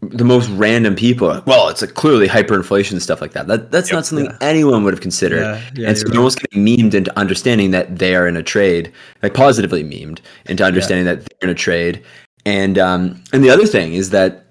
the 0.00 0.24
most 0.24 0.48
random 0.50 0.94
people. 0.94 1.26
like, 1.28 1.46
well, 1.46 1.68
it's 1.68 1.80
like 1.82 1.94
clearly 1.94 2.28
hyperinflation 2.28 2.92
and 2.92 3.02
stuff 3.02 3.20
like 3.20 3.32
that. 3.32 3.48
That 3.48 3.72
that's 3.72 3.88
Yep. 3.90 3.96
not 3.96 4.06
something 4.06 4.26
Yeah. 4.26 4.36
anyone 4.40 4.84
would 4.84 4.94
have 4.94 5.00
considered 5.00 5.40
Yeah, 5.40 5.60
yeah. 5.74 5.88
and 5.88 5.98
so 5.98 6.02
you're 6.04 6.10
they're 6.12 6.20
almost 6.20 6.38
getting 6.40 6.64
memed 6.64 6.94
into 6.94 7.16
understanding 7.18 7.72
that 7.72 7.98
they 7.98 8.14
are 8.14 8.28
in 8.28 8.36
a 8.36 8.42
trade, 8.44 8.92
like 9.24 9.34
positively 9.34 9.82
memed 9.82 10.18
into 10.46 10.64
understanding 10.64 11.04
that 11.06 11.20
they're 11.20 11.48
in 11.48 11.50
a 11.50 11.54
trade. 11.58 12.00
And 12.46 12.78
um, 12.78 13.20
and 13.32 13.42
the 13.42 13.50
other 13.50 13.66
thing 13.66 13.94
is 13.94 14.10
that 14.10 14.44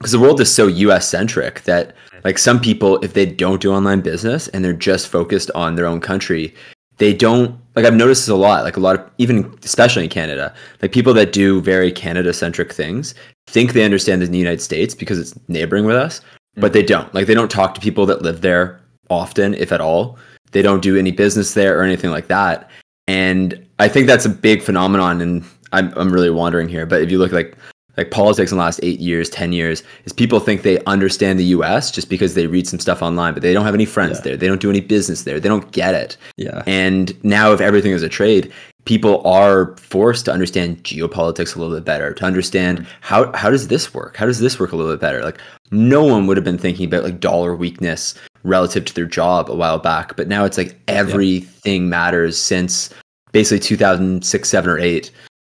because 0.00 0.12
the 0.12 0.18
world 0.18 0.40
is 0.40 0.52
so 0.52 0.66
U.S. 0.66 1.06
centric 1.06 1.62
that 1.62 1.94
like 2.24 2.38
some 2.38 2.58
people, 2.58 2.98
if 3.04 3.12
they 3.12 3.26
don't 3.26 3.60
do 3.60 3.72
online 3.72 4.00
business 4.00 4.48
and 4.48 4.64
they're 4.64 4.72
just 4.72 5.08
focused 5.08 5.50
on 5.54 5.74
their 5.74 5.86
own 5.86 6.00
country, 6.00 6.54
they 6.96 7.12
don't 7.12 7.58
like 7.76 7.84
I've 7.84 7.94
noticed 7.94 8.22
this 8.22 8.28
a 8.28 8.34
lot. 8.34 8.64
Like 8.64 8.76
a 8.76 8.80
lot 8.80 8.96
of 8.96 9.10
even 9.18 9.54
especially 9.62 10.04
in 10.04 10.10
Canada, 10.10 10.54
like 10.80 10.92
people 10.92 11.12
that 11.14 11.32
do 11.32 11.60
very 11.60 11.92
Canada 11.92 12.32
centric 12.32 12.72
things 12.72 13.14
think 13.46 13.72
they 13.72 13.84
understand 13.84 14.22
the 14.22 14.38
United 14.38 14.62
States 14.62 14.94
because 14.94 15.18
it's 15.18 15.38
neighboring 15.48 15.84
with 15.84 15.96
us, 15.96 16.20
but 16.56 16.70
mm. 16.70 16.74
they 16.74 16.82
don't. 16.82 17.12
Like 17.14 17.26
they 17.26 17.34
don't 17.34 17.50
talk 17.50 17.74
to 17.74 17.80
people 17.80 18.06
that 18.06 18.22
live 18.22 18.40
there 18.40 18.80
often, 19.10 19.54
if 19.54 19.70
at 19.72 19.80
all. 19.80 20.18
They 20.52 20.62
don't 20.62 20.82
do 20.82 20.96
any 20.96 21.10
business 21.10 21.54
there 21.54 21.78
or 21.78 21.82
anything 21.82 22.10
like 22.10 22.28
that. 22.28 22.70
And 23.06 23.66
I 23.78 23.88
think 23.88 24.06
that's 24.06 24.24
a 24.24 24.30
big 24.30 24.62
phenomenon. 24.62 25.20
And 25.20 25.44
I'm 25.72 25.92
I'm 25.96 26.12
really 26.12 26.30
wandering 26.30 26.68
here, 26.68 26.86
but 26.86 27.02
if 27.02 27.10
you 27.10 27.18
look 27.18 27.32
like 27.32 27.56
like 27.96 28.10
politics 28.10 28.52
in 28.52 28.58
the 28.58 28.64
last 28.64 28.80
eight 28.82 29.00
years, 29.00 29.28
ten 29.28 29.52
years, 29.52 29.82
is 30.04 30.12
people 30.12 30.40
think 30.40 30.62
they 30.62 30.82
understand 30.84 31.38
the 31.38 31.44
U.S. 31.46 31.90
just 31.90 32.08
because 32.08 32.34
they 32.34 32.46
read 32.46 32.66
some 32.66 32.78
stuff 32.78 33.02
online, 33.02 33.34
but 33.34 33.42
they 33.42 33.52
don't 33.52 33.64
have 33.64 33.74
any 33.74 33.84
friends 33.84 34.18
Yeah. 34.18 34.22
there. 34.22 34.36
They 34.36 34.46
don't 34.46 34.60
do 34.60 34.70
any 34.70 34.80
business 34.80 35.24
there. 35.24 35.40
They 35.40 35.48
don't 35.48 35.70
get 35.72 35.94
it. 35.94 36.16
Yeah. 36.36 36.62
And 36.66 37.12
now, 37.24 37.52
if 37.52 37.60
everything 37.60 37.92
is 37.92 38.02
a 38.02 38.08
trade, 38.08 38.52
people 38.84 39.26
are 39.26 39.76
forced 39.76 40.24
to 40.24 40.32
understand 40.32 40.82
geopolitics 40.84 41.54
a 41.54 41.58
little 41.58 41.74
bit 41.74 41.84
better, 41.84 42.14
to 42.14 42.24
understand 42.24 42.78
mm-hmm. 42.78 42.88
how 43.00 43.32
how 43.32 43.50
does 43.50 43.68
this 43.68 43.92
work? 43.92 44.16
How 44.16 44.26
does 44.26 44.40
this 44.40 44.58
work 44.58 44.72
a 44.72 44.76
little 44.76 44.92
bit 44.92 45.00
better? 45.00 45.22
Like 45.22 45.40
no 45.70 46.04
one 46.04 46.26
would 46.26 46.36
have 46.36 46.44
been 46.44 46.58
thinking 46.58 46.86
about 46.86 47.04
like 47.04 47.20
dollar 47.20 47.54
weakness 47.54 48.14
relative 48.42 48.84
to 48.86 48.94
their 48.94 49.04
job 49.04 49.50
a 49.50 49.54
while 49.54 49.78
back, 49.78 50.16
but 50.16 50.28
now 50.28 50.44
it's 50.44 50.58
like 50.58 50.78
everything 50.88 51.88
matters 51.88 52.38
since 52.38 52.90
basically 53.32 53.60
2006, 53.60 54.48
seven 54.48 54.70
or 54.70 54.78
eight 54.78 55.10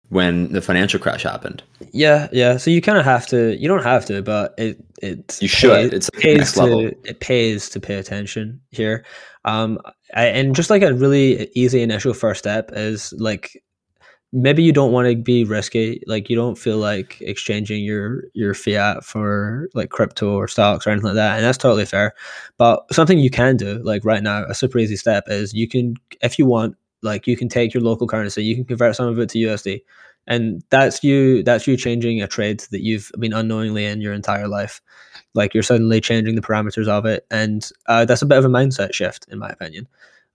when 0.10 0.52
the 0.52 0.62
financial 0.62 1.00
crash 1.00 1.24
happened. 1.24 1.64
Yeah, 1.92 2.28
yeah. 2.32 2.58
So 2.58 2.72
you 2.72 2.82
kind 2.82 2.98
of 2.98 3.06
have 3.06 3.26
to. 3.28 3.56
You 3.60 3.68
don't 3.68 3.84
have 3.84 4.06
to, 4.08 4.22
but 4.22 4.54
it 4.58 4.84
it 5.02 5.38
You 5.42 5.48
should. 5.48 5.92
pays- 5.92 5.94
It's 5.94 6.10
like 6.14 6.22
pays 6.24 6.38
next 6.38 6.54
to 6.54 6.64
level. 6.64 6.92
it 7.06 7.20
pays 7.20 7.70
to 7.70 7.80
pay 7.80 7.96
attention 7.96 8.60
here. 8.72 9.06
Um, 9.46 9.80
I, 10.16 10.26
and 10.26 10.56
just 10.56 10.70
like 10.70 10.82
a 10.82 10.94
really 10.94 11.50
easy 11.56 11.82
initial 11.82 12.14
first 12.14 12.40
step 12.40 12.72
is 12.74 13.14
like 13.18 13.62
maybe 14.32 14.62
you 14.62 14.72
don't 14.72 14.92
want 14.92 15.08
to 15.08 15.16
be 15.16 15.44
risky. 15.44 16.02
Like 16.06 16.30
you 16.30 16.36
don't 16.36 16.58
feel 16.58 16.78
like 16.78 17.20
exchanging 17.22 17.84
your 17.84 18.24
your 18.34 18.54
fiat 18.54 19.04
for 19.06 19.70
like 19.74 19.90
crypto 19.90 20.34
or 20.36 20.48
stocks 20.48 20.86
or 20.86 20.90
anything 20.92 21.08
like 21.08 21.16
that, 21.16 21.36
and 21.38 21.46
that's 21.46 21.58
totally 21.58 21.86
fair. 21.86 22.14
But 22.58 22.84
something 22.94 23.20
you 23.20 23.30
can 23.30 23.58
do, 23.58 23.80
like 23.84 24.04
right 24.06 24.22
now, 24.24 24.44
a 24.46 24.54
super 24.56 24.78
easy 24.80 24.96
step 24.98 25.24
is 25.28 25.54
you 25.54 25.68
can, 25.68 25.96
if 26.22 26.38
you 26.38 26.46
want, 26.46 26.76
like 27.02 27.28
you 27.28 27.38
can 27.38 27.50
take 27.50 27.74
your 27.74 27.84
local 27.84 28.08
currency, 28.08 28.44
you 28.44 28.56
can 28.56 28.66
convert 28.66 28.96
some 28.96 29.08
of 29.08 29.20
it 29.20 29.30
to 29.30 29.40
USD 29.40 29.82
and 30.30 30.64
that's 30.70 31.04
you 31.04 31.44
that's 31.44 31.66
you 31.68 31.76
changing 31.76 32.22
a 32.22 32.28
trade 32.28 32.60
that 32.72 32.82
you've 32.82 33.12
been 33.20 33.34
unknowingly 33.34 33.86
in 33.86 34.00
your 34.00 34.14
entire 34.14 34.48
life. 34.48 34.80
Like 35.34 35.54
you're 35.54 35.64
suddenly 35.64 36.00
changing 36.00 36.36
the 36.36 36.42
parameters 36.42 36.88
of 36.88 37.06
it. 37.06 37.26
And 37.32 37.68
uh, 37.88 38.06
that's 38.06 38.22
a 38.22 38.28
bit 38.28 38.38
of 38.38 38.46
a 38.46 38.50
mindset 38.50 38.94
shift 38.94 39.28
in 39.30 39.40
my 39.40 39.50
opinion. 39.50 39.88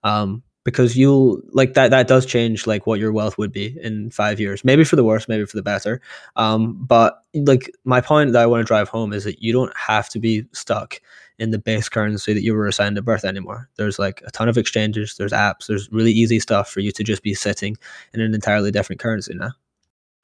Um, 0.03 0.43
because 0.65 0.97
you'll 0.97 1.41
like 1.51 1.75
that 1.75 1.91
that 1.91 2.07
does 2.07 2.25
change 2.25 2.67
like 2.67 2.87
what 2.87 2.99
your 2.99 3.13
wealth 3.13 3.37
would 3.37 3.53
be 3.53 3.77
in 3.81 4.11
five 4.11 4.39
years. 4.39 4.65
Maybe 4.65 4.83
for 4.83 4.97
the 4.97 5.03
worse 5.03 5.29
maybe 5.29 5.45
for 5.45 5.55
the 5.55 5.63
better. 5.63 6.01
Um, 6.35 6.73
but 6.73 7.23
like 7.33 7.71
my 7.85 8.01
point 8.01 8.33
that 8.33 8.41
i 8.41 8.45
want 8.45 8.61
to 8.61 8.65
drive 8.65 8.89
home 8.89 9.13
is 9.13 9.23
that 9.23 9.41
you 9.41 9.53
don't 9.53 9.75
have 9.77 10.09
to 10.09 10.19
be 10.19 10.45
stuck 10.53 11.01
in 11.39 11.51
the 11.51 11.59
base 11.59 11.89
currency 11.89 12.33
that 12.33 12.43
you 12.43 12.53
were 12.53 12.67
assigned 12.67 12.97
at 12.97 13.05
birth 13.05 13.25
anymore. 13.25 13.69
There's 13.75 13.99
like 13.99 14.21
a 14.25 14.31
ton 14.31 14.49
of 14.49 14.57
exchanges 14.57 15.15
there's 15.15 15.31
apps 15.31 15.67
there's 15.67 15.91
really 15.91 16.11
easy 16.11 16.39
stuff 16.39 16.69
for 16.69 16.79
you 16.79 16.91
to 16.91 17.03
just 17.03 17.23
be 17.23 17.33
sitting 17.33 17.77
in 18.13 18.21
an 18.21 18.33
entirely 18.33 18.71
different 18.71 18.99
currency 18.99 19.33
now 19.33 19.51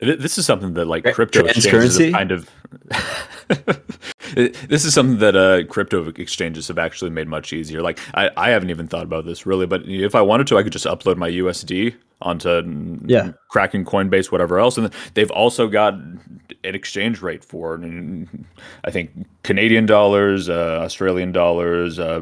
This 0.01 0.38
is 0.39 0.48
something 0.48 0.74
that 0.74 0.86
like 0.86 1.03
crypto 1.13 1.46
exchanges 1.46 1.98
have 2.00 2.12
kind 2.13 2.31
of. 2.31 2.50
this 4.34 4.84
is 4.84 4.93
something 4.96 5.20
that 5.20 5.36
uh, 5.36 5.63
crypto 5.67 6.08
exchanges 6.10 6.67
have 6.70 6.79
actually 6.79 7.12
made 7.12 7.27
much 7.27 7.53
easier. 7.53 7.81
Like 7.84 8.00
I, 8.15 8.31
I 8.36 8.50
haven't 8.50 8.72
even 8.72 8.88
thought 8.88 9.03
about 9.03 9.25
this 9.25 9.46
really, 9.46 9.67
but 9.67 9.84
if 9.88 10.15
I 10.15 10.22
wanted 10.22 10.48
to, 10.48 10.58
I 10.58 10.63
could 10.63 10.72
just 10.74 10.86
upload 10.86 11.17
my 11.17 11.29
USD 11.29 11.93
onto 12.22 13.00
Yeah. 13.05 13.31
Kraken, 13.50 13.86
Coinbase, 13.86 14.31
whatever 14.31 14.60
else, 14.60 14.77
and 14.77 14.91
they've 15.13 15.31
also 15.31 15.67
got 15.67 15.93
an 15.93 16.41
exchange 16.63 17.22
rate 17.22 17.43
for 17.43 17.79
I 18.84 18.89
think 18.91 19.27
Canadian 19.43 19.86
dollars, 19.86 20.50
uh, 20.50 20.79
Australian 20.81 21.31
dollars, 21.31 22.00
uh, 22.00 22.22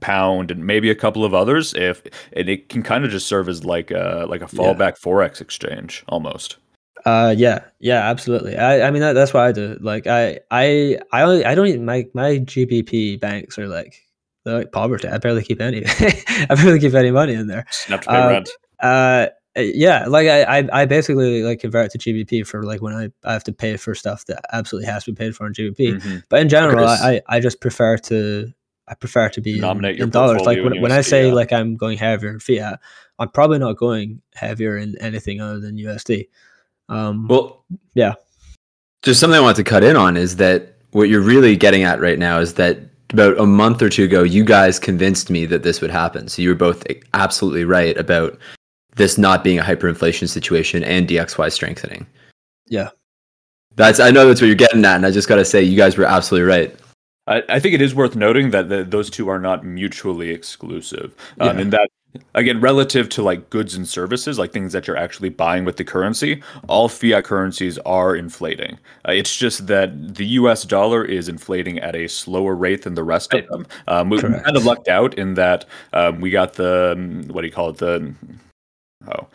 pound, 0.00 0.50
and 0.50 0.66
maybe 0.66 0.90
a 0.90 0.94
couple 0.96 1.24
of 1.24 1.32
others. 1.34 1.74
If 1.74 2.02
and 2.32 2.48
it 2.48 2.68
can 2.68 2.82
kind 2.82 3.04
of 3.04 3.10
just 3.12 3.28
serve 3.28 3.48
as 3.48 3.64
like 3.64 3.92
a 3.92 4.26
like 4.28 4.40
a 4.40 4.48
Yeah. 4.52 4.58
fallback 4.60 4.98
forex 5.00 5.40
exchange 5.40 6.02
almost. 6.08 6.56
Uh, 7.04 7.34
yeah, 7.36 7.64
yeah, 7.78 8.10
absolutely. 8.10 8.56
I, 8.56 8.86
I 8.86 8.90
mean, 8.90 9.00
that, 9.02 9.12
that's 9.14 9.32
what 9.32 9.42
I 9.42 9.52
do. 9.52 9.78
Like, 9.80 10.06
I, 10.06 10.40
I, 10.50 10.98
I, 11.12 11.22
only, 11.22 11.44
I 11.44 11.54
don't 11.54 11.66
even 11.66 11.84
my 11.84 12.06
my 12.14 12.38
GBP 12.38 13.20
banks 13.20 13.58
are 13.58 13.68
like 13.68 14.02
they're 14.44 14.58
like 14.58 14.72
poverty. 14.72 15.08
I 15.08 15.18
barely 15.18 15.42
keep 15.42 15.60
any. 15.60 15.84
I 15.88 16.54
barely 16.54 16.80
keep 16.80 16.94
any 16.94 17.10
money 17.10 17.34
in 17.34 17.46
there. 17.46 17.66
To 17.88 17.98
pay 17.98 18.06
Uh, 18.06 18.28
rent. 18.28 18.50
Uh, 18.80 19.26
yeah, 19.56 20.06
like 20.06 20.28
I, 20.28 20.60
I, 20.60 20.82
I 20.82 20.84
basically 20.86 21.42
like 21.42 21.60
convert 21.60 21.90
to 21.92 21.98
GBP 21.98 22.46
for 22.46 22.62
like 22.62 22.80
when 22.80 22.94
I, 22.94 23.10
I 23.24 23.32
have 23.32 23.44
to 23.44 23.52
pay 23.52 23.76
for 23.76 23.94
stuff 23.94 24.24
that 24.26 24.44
absolutely 24.52 24.90
has 24.90 25.04
to 25.04 25.12
be 25.12 25.16
paid 25.16 25.34
for 25.34 25.46
in 25.46 25.52
GBP. 25.52 26.00
Mhm. 26.00 26.22
But 26.28 26.40
in 26.40 26.48
general, 26.48 26.86
I, 26.86 27.20
I, 27.26 27.40
just 27.40 27.60
prefer 27.60 27.96
to 27.98 28.52
I 28.86 28.94
prefer 28.94 29.28
to 29.30 29.40
be 29.40 29.54
in, 29.54 29.60
Nominate 29.60 29.96
your 29.96 30.04
in 30.04 30.10
dollars. 30.10 30.42
Like 30.42 30.62
when, 30.62 30.80
when 30.80 30.92
I 30.92 31.00
say 31.00 31.28
yeah. 31.28 31.34
like 31.34 31.52
I'm 31.52 31.76
going 31.76 31.98
heavier 31.98 32.30
in 32.30 32.38
fiat, 32.38 32.78
I'm 33.18 33.28
probably 33.28 33.58
not 33.58 33.76
going 33.76 34.22
heavier 34.34 34.76
in 34.76 34.96
anything 35.00 35.40
other 35.40 35.58
than 35.58 35.76
USD. 35.76 36.28
Um, 36.90 37.26
Well, 37.28 37.64
Yeah. 37.94 38.14
Just 39.02 39.18
something 39.18 39.38
I 39.38 39.42
want 39.42 39.56
to 39.56 39.64
cut 39.64 39.82
in 39.82 39.96
on 39.96 40.18
is 40.18 40.36
that 40.36 40.74
what 40.90 41.08
you're 41.08 41.22
really 41.22 41.56
getting 41.56 41.84
at 41.84 42.00
right 42.00 42.18
now 42.18 42.38
is 42.38 42.54
that 42.54 42.78
about 43.12 43.38
a 43.38 43.46
month 43.46 43.80
or 43.80 43.88
two 43.88 44.04
ago, 44.04 44.22
you 44.22 44.44
guys 44.44 44.78
convinced 44.78 45.30
me 45.30 45.46
that 45.46 45.62
this 45.62 45.80
would 45.80 45.90
happen. 45.90 46.28
So 46.28 46.42
you 46.42 46.50
were 46.50 46.54
both 46.54 46.86
absolutely 47.14 47.64
right 47.64 47.96
about 47.96 48.38
this 48.96 49.16
not 49.16 49.42
being 49.42 49.58
a 49.58 49.62
hyperinflation 49.62 50.28
situation 50.28 50.84
and 50.84 51.08
DXY 51.08 51.50
strengthening. 51.50 52.06
Yeah. 52.68 52.90
That's 53.76 54.00
I 54.00 54.10
know 54.10 54.26
that's 54.26 54.40
what 54.40 54.48
you're 54.48 54.56
getting 54.56 54.84
at, 54.84 54.96
and 54.96 55.06
I 55.06 55.10
just 55.10 55.28
got 55.28 55.36
to 55.36 55.44
say 55.44 55.62
you 55.62 55.76
guys 55.76 55.96
were 55.96 56.04
absolutely 56.04 56.48
right. 56.48 56.76
I, 57.26 57.42
I 57.48 57.60
think 57.60 57.74
it 57.74 57.80
is 57.80 57.94
worth 57.94 58.16
noting 58.16 58.50
that 58.50 58.68
the, 58.68 58.84
those 58.84 59.08
two 59.08 59.28
are 59.28 59.38
not 59.38 59.64
mutually 59.64 60.30
exclusive. 60.30 61.14
Um, 61.38 61.56
Yeah. 61.56 61.62
In 61.62 61.70
that, 61.70 61.88
again, 62.34 62.60
relative 62.60 63.08
to 63.10 63.22
like 63.22 63.50
goods 63.50 63.74
and 63.74 63.88
services, 63.88 64.38
like 64.38 64.52
things 64.52 64.72
that 64.72 64.86
you're 64.86 64.96
actually 64.96 65.28
buying 65.28 65.64
with 65.64 65.76
the 65.76 65.84
currency, 65.84 66.42
all 66.68 66.88
fiat 66.88 67.24
currencies 67.24 67.78
are 67.78 68.14
inflating. 68.14 68.78
Uh, 69.08 69.12
it's 69.12 69.36
just 69.36 69.66
that 69.66 70.14
the 70.14 70.26
U.S. 70.26 70.64
dollar 70.64 71.04
is 71.04 71.28
inflating 71.28 71.78
at 71.78 71.94
a 71.94 72.08
slower 72.08 72.54
rate 72.54 72.82
than 72.82 72.94
the 72.94 73.04
rest 73.04 73.32
of 73.34 73.46
them. 73.48 73.66
Um, 73.88 74.10
we, 74.10 74.16
we 74.16 74.22
Correct. 74.22 74.44
kind 74.44 74.56
of 74.56 74.64
lucked 74.64 74.88
out 74.88 75.14
in 75.14 75.34
that 75.34 75.66
um, 75.92 76.20
we 76.20 76.30
got 76.30 76.54
the 76.54 76.92
um, 76.92 77.28
what 77.28 77.42
do 77.42 77.46
you 77.46 77.52
call 77.52 77.70
it? 77.70 77.78
The 77.78 78.14
oh, 79.08 79.26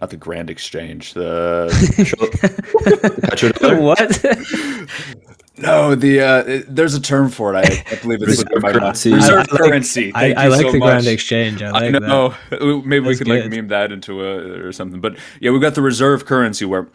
not 0.00 0.10
the 0.10 0.16
Grand 0.16 0.50
Exchange. 0.50 1.14
The 1.14 1.68
Petrodollar? 3.30 3.80
what? 3.80 5.40
No, 5.56 5.94
the 5.94 6.20
uh, 6.20 6.62
there's 6.68 6.94
a 6.94 7.00
term 7.00 7.28
for 7.30 7.54
it. 7.54 7.56
I, 7.58 7.84
I 7.92 7.94
believe 8.00 8.20
it's 8.22 8.28
Reserve 8.30 8.46
slipping 8.48 8.60
my 8.62 8.68
mind. 8.72 8.80
currency. 8.80 9.12
Reserve 9.12 9.30
I- 9.30 9.34
I 9.36 9.38
like- 9.40 9.48
currency. 9.50 10.12
I, 10.14 10.32
I 10.32 10.46
like 10.48 10.62
so 10.62 10.72
the 10.72 10.78
Grand. 10.80 11.06
Exchange. 11.06 11.62
I 11.62 11.70
like 11.70 11.82
I 11.84 11.90
that. 11.92 12.02
know. 12.02 12.34
Maybe 12.50 13.00
we 13.00 13.08
That's 13.14 13.18
could 13.18 13.28
like 13.28 13.48
meme 13.50 13.68
that 13.68 13.92
into 13.92 14.24
a 14.24 14.66
or 14.66 14.72
something. 14.72 15.00
But 15.00 15.16
yeah, 15.40 15.52
we've 15.52 15.60
got 15.60 15.74
the 15.76 15.82
reserve 15.82 16.26
currency 16.26 16.64
where 16.64 16.88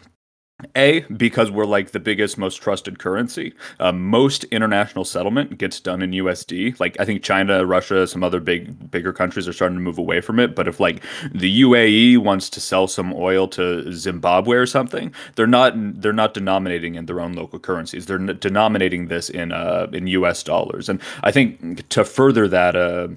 a 0.76 1.00
because 1.16 1.50
we're 1.50 1.66
like 1.66 1.90
the 1.90 2.00
biggest, 2.00 2.38
most 2.38 2.56
trusted 2.56 2.98
currency. 2.98 3.54
Um, 3.78 4.06
most 4.08 4.44
international 4.44 5.04
settlement 5.04 5.58
gets 5.58 5.80
done 5.80 6.02
in 6.02 6.10
USD. 6.12 6.78
Like 6.80 6.98
I 7.00 7.04
think 7.04 7.22
China, 7.22 7.64
Russia, 7.66 8.06
some 8.06 8.22
other 8.22 8.40
big 8.40 8.90
bigger 8.90 9.12
countries 9.12 9.48
are 9.48 9.52
starting 9.52 9.78
to 9.78 9.82
move 9.82 9.98
away 9.98 10.20
from 10.20 10.38
it. 10.38 10.54
But 10.54 10.68
if 10.68 10.80
like 10.80 11.02
the 11.32 11.62
UAE 11.62 12.18
wants 12.18 12.50
to 12.50 12.60
sell 12.60 12.86
some 12.86 13.12
oil 13.14 13.48
to 13.48 13.92
Zimbabwe 13.92 14.56
or 14.56 14.66
something, 14.66 15.14
they're 15.36 15.46
not 15.46 15.74
they're 15.76 16.12
not 16.12 16.34
denominating 16.34 16.94
in 16.94 17.06
their 17.06 17.20
own 17.20 17.32
local 17.32 17.58
currencies. 17.58 18.06
They're 18.06 18.18
denominating 18.18 19.08
this 19.08 19.30
in 19.30 19.52
uh 19.52 19.88
in 19.92 20.06
US 20.08 20.42
dollars. 20.42 20.88
And 20.88 21.00
I 21.22 21.30
think 21.30 21.88
to 21.90 22.04
further 22.04 22.48
that 22.48 22.76
uh 22.76 23.08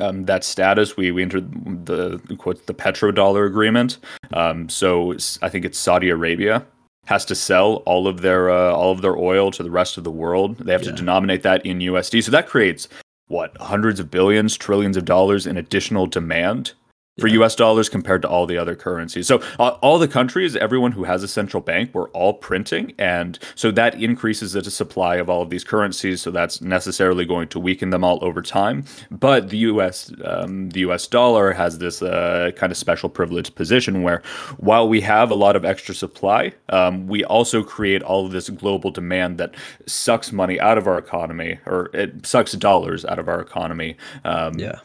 um, 0.00 0.24
that 0.24 0.44
status, 0.44 0.96
we, 0.96 1.10
we 1.10 1.22
entered 1.22 1.86
the 1.86 2.18
quote 2.38 2.66
the 2.66 2.74
petrodollar 2.74 3.46
agreement. 3.46 3.98
Um, 4.32 4.68
so 4.68 5.16
I 5.42 5.48
think 5.48 5.64
it's 5.64 5.78
Saudi 5.78 6.08
Arabia 6.10 6.66
has 7.06 7.24
to 7.24 7.34
sell 7.34 7.76
all 7.84 8.06
of 8.06 8.20
their 8.20 8.50
uh, 8.50 8.72
all 8.72 8.92
of 8.92 9.02
their 9.02 9.16
oil 9.16 9.50
to 9.50 9.62
the 9.62 9.70
rest 9.70 9.98
of 9.98 10.04
the 10.04 10.10
world. 10.10 10.58
They 10.58 10.72
have 10.72 10.82
to 10.82 10.92
denominate 10.92 11.42
that 11.42 11.64
in 11.66 11.80
USD. 11.80 12.22
So 12.24 12.30
that 12.30 12.48
creates 12.48 12.88
what 13.28 13.56
hundreds 13.58 13.98
of 13.98 14.10
billions, 14.10 14.56
trillions 14.56 14.96
of 14.96 15.04
dollars 15.04 15.46
in 15.46 15.56
additional 15.56 16.06
demand 16.06 16.72
for 17.18 17.28
Yeah. 17.28 17.40
US 17.42 17.54
dollars 17.54 17.88
compared 17.90 18.22
to 18.22 18.28
all 18.28 18.46
the 18.46 18.56
other 18.56 18.74
currencies. 18.74 19.26
So 19.26 19.42
uh, 19.58 19.76
all 19.82 19.98
the 19.98 20.08
countries, 20.08 20.56
everyone 20.56 20.92
who 20.92 21.04
has 21.04 21.22
a 21.22 21.28
central 21.28 21.60
bank, 21.60 21.90
we're 21.92 22.08
all 22.10 22.32
printing 22.34 22.94
and 22.98 23.38
so 23.54 23.70
that 23.72 24.00
increases 24.00 24.52
the 24.52 24.62
supply 24.70 25.16
of 25.16 25.28
all 25.28 25.42
of 25.42 25.50
these 25.50 25.64
currencies, 25.64 26.22
so 26.22 26.30
that's 26.30 26.60
necessarily 26.62 27.24
going 27.26 27.48
to 27.48 27.60
weaken 27.60 27.90
them 27.90 28.02
all 28.02 28.18
over 28.22 28.40
time. 28.40 28.84
But 29.10 29.50
the 29.50 29.58
US 29.58 30.10
um, 30.24 30.70
the 30.70 30.80
US 30.80 31.06
dollar 31.06 31.52
has 31.52 31.78
this 31.78 32.00
uh, 32.00 32.50
kind 32.56 32.70
of 32.72 32.78
special 32.78 33.08
privileged 33.10 33.54
position 33.56 34.02
where 34.02 34.22
while 34.56 34.88
we 34.88 35.00
have 35.02 35.30
a 35.30 35.34
lot 35.34 35.54
of 35.54 35.64
extra 35.66 35.94
supply, 35.94 36.52
um, 36.70 37.06
we 37.06 37.24
also 37.24 37.62
create 37.62 38.02
all 38.02 38.24
of 38.24 38.32
this 38.32 38.48
global 38.48 38.90
demand 38.90 39.36
that 39.38 39.54
sucks 39.86 40.32
money 40.32 40.58
out 40.60 40.78
of 40.78 40.86
our 40.86 40.96
economy 40.98 41.58
or 41.66 41.90
it 41.92 42.24
sucks 42.24 42.52
dollars 42.52 43.04
out 43.04 43.18
of 43.18 43.28
our 43.28 43.40
economy. 43.40 43.96
Um, 44.24 44.58
Yeah. 44.58 44.78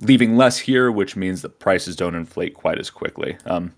Leaving 0.00 0.36
less 0.36 0.58
here, 0.58 0.90
which 0.90 1.16
means 1.16 1.42
the 1.42 1.48
prices 1.48 1.96
don't 1.96 2.14
inflate 2.14 2.54
quite 2.54 2.78
as 2.78 2.90
quickly. 2.90 3.36
Um, 3.46 3.74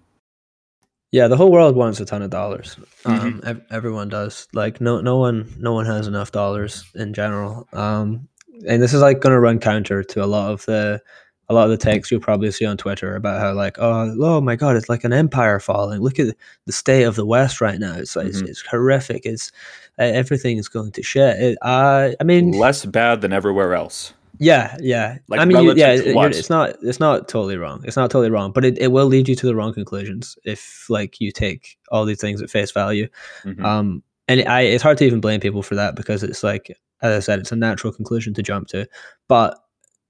yeah, 1.11 1.29
the 1.29 1.37
whole 1.37 1.53
world 1.53 1.77
wants 1.77 2.01
a 2.01 2.07
ton 2.07 2.23
of 2.23 2.31
dollars. 2.31 2.77
Um, 3.05 3.19
mm-hmm. 3.19 3.47
ev- 3.47 3.63
everyone 3.71 4.09
does. 4.09 4.49
Like 4.55 4.81
no, 4.81 5.01
no 5.01 5.19
one, 5.19 5.53
no 5.59 5.75
one 5.75 5.87
has 5.87 6.07
enough 6.07 6.33
dollars 6.33 6.85
in 6.95 7.13
general. 7.13 7.69
Um, 7.73 8.29
and 8.67 8.83
this 8.83 8.95
is 8.95 9.03
like 9.03 9.21
going 9.21 9.33
to 9.35 9.41
run 9.41 9.59
counter 9.59 10.03
to 10.03 10.25
a 10.25 10.27
lot 10.27 10.51
of 10.53 10.65
the 10.67 11.03
a 11.49 11.55
lot 11.55 11.65
of 11.65 11.71
the 11.71 11.77
takes 11.77 12.11
you'll 12.11 12.21
probably 12.21 12.51
see 12.51 12.65
on 12.65 12.77
Twitter 12.77 13.15
about 13.15 13.41
how 13.41 13.53
like 13.53 13.77
oh 13.79 14.17
oh 14.21 14.41
my 14.41 14.57
god 14.57 14.77
it's 14.77 14.89
like 14.89 15.05
an 15.05 15.13
empire 15.13 15.61
falling 15.61 16.01
look 16.01 16.19
at 16.19 16.35
the 16.67 16.73
state 16.73 17.03
of 17.03 17.17
the 17.17 17.27
West 17.27 17.61
right 17.61 17.79
now 17.79 17.95
it's 17.95 18.17
like 18.17 18.29
mm-hmm. 18.29 18.43
it's, 18.43 18.51
it's, 18.51 18.63
horrific 18.63 19.27
it's 19.27 19.53
uh, 19.99 20.05
everything 20.05 20.57
is 20.57 20.69
going 20.69 20.93
to 20.93 21.03
shit 21.03 21.39
it, 21.41 21.59
uh, 21.63 22.11
I 22.21 22.25
mean 22.25 22.53
less 22.53 22.85
bad 22.85 23.21
than 23.21 23.33
everywhere 23.33 23.75
else 23.75 24.15
yeah 24.39 24.77
yeah 24.81 25.19
like 25.29 25.41
I 25.41 25.45
mean 25.45 25.77
yeah 25.77 25.93
it's 25.93 26.51
not 26.51 26.77
it's 26.83 27.01
not 27.01 27.29
totally 27.29 27.57
wrong 27.57 27.83
it's 27.85 27.97
not 27.97 28.11
totally 28.11 28.31
wrong 28.31 28.51
but 28.51 28.65
it, 28.65 28.79
it 28.79 28.89
will 28.89 29.07
lead 29.07 29.29
you 29.29 29.35
to 29.37 29.47
the 29.47 29.55
wrong 29.55 29.75
conclusions 29.75 30.39
if 30.45 30.87
like 30.89 31.21
you 31.21 31.33
take 31.33 31.77
all 31.91 32.05
these 32.05 32.21
things 32.21 32.41
at 32.41 32.51
face 32.51 32.71
value 32.71 33.09
mm-hmm. 33.45 33.65
um 33.65 34.03
and 34.29 34.49
I, 34.49 34.63
it's 34.63 34.83
hard 34.83 34.99
to 34.99 35.05
even 35.05 35.21
blame 35.21 35.41
people 35.41 35.63
for 35.63 35.75
that 35.75 35.97
because 35.97 36.23
it's 36.23 36.43
like 36.43 36.75
as 37.03 37.17
I 37.17 37.21
said, 37.21 37.41
it's 37.41 37.53
a 37.53 37.57
natural 37.57 37.93
conclusion 37.93 38.33
to 38.35 38.43
jump 38.43 38.69
to. 38.69 38.89
But 39.29 39.59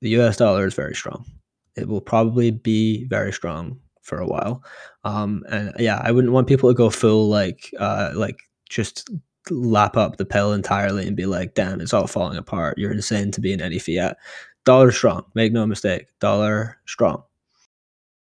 the 0.01 0.11
US 0.21 0.37
dollar 0.37 0.67
is 0.67 0.75
very 0.75 0.95
strong. 0.95 1.25
It 1.75 1.89
will 1.89 2.03
probably 2.03 2.51
be 2.51 3.05
very 3.07 3.33
strong 3.33 3.81
for 4.03 4.19
a 4.19 4.27
while. 4.27 4.63
Um, 5.05 5.43
and 5.49 5.73
yeah, 5.79 6.01
I 6.05 6.13
wouldn't 6.13 6.33
want 6.33 6.49
people 6.49 6.69
to 6.69 6.75
go 6.75 6.91
full 6.91 7.29
like 7.29 7.73
uh, 7.79 8.13
like 8.15 8.39
just 8.69 9.11
lap 9.51 9.97
up 9.97 10.17
the 10.17 10.25
pill 10.25 10.53
entirely 10.53 11.07
and 11.07 11.17
be 11.17 11.27
like, 11.27 11.55
damn, 11.55 11.81
it's 11.81 11.93
all 11.93 12.07
falling 12.07 12.39
apart. 12.39 12.79
You're 12.79 12.93
insane 12.93 13.31
to 13.33 13.41
be 13.41 13.53
in 13.53 13.61
any 13.61 13.79
fiat. 13.79 14.17
Dollar 14.65 14.93
strong. 14.93 15.25
Make 15.35 15.53
no 15.53 15.67
mistake. 15.67 16.07
Dollar 16.21 16.79
strong. 16.87 17.23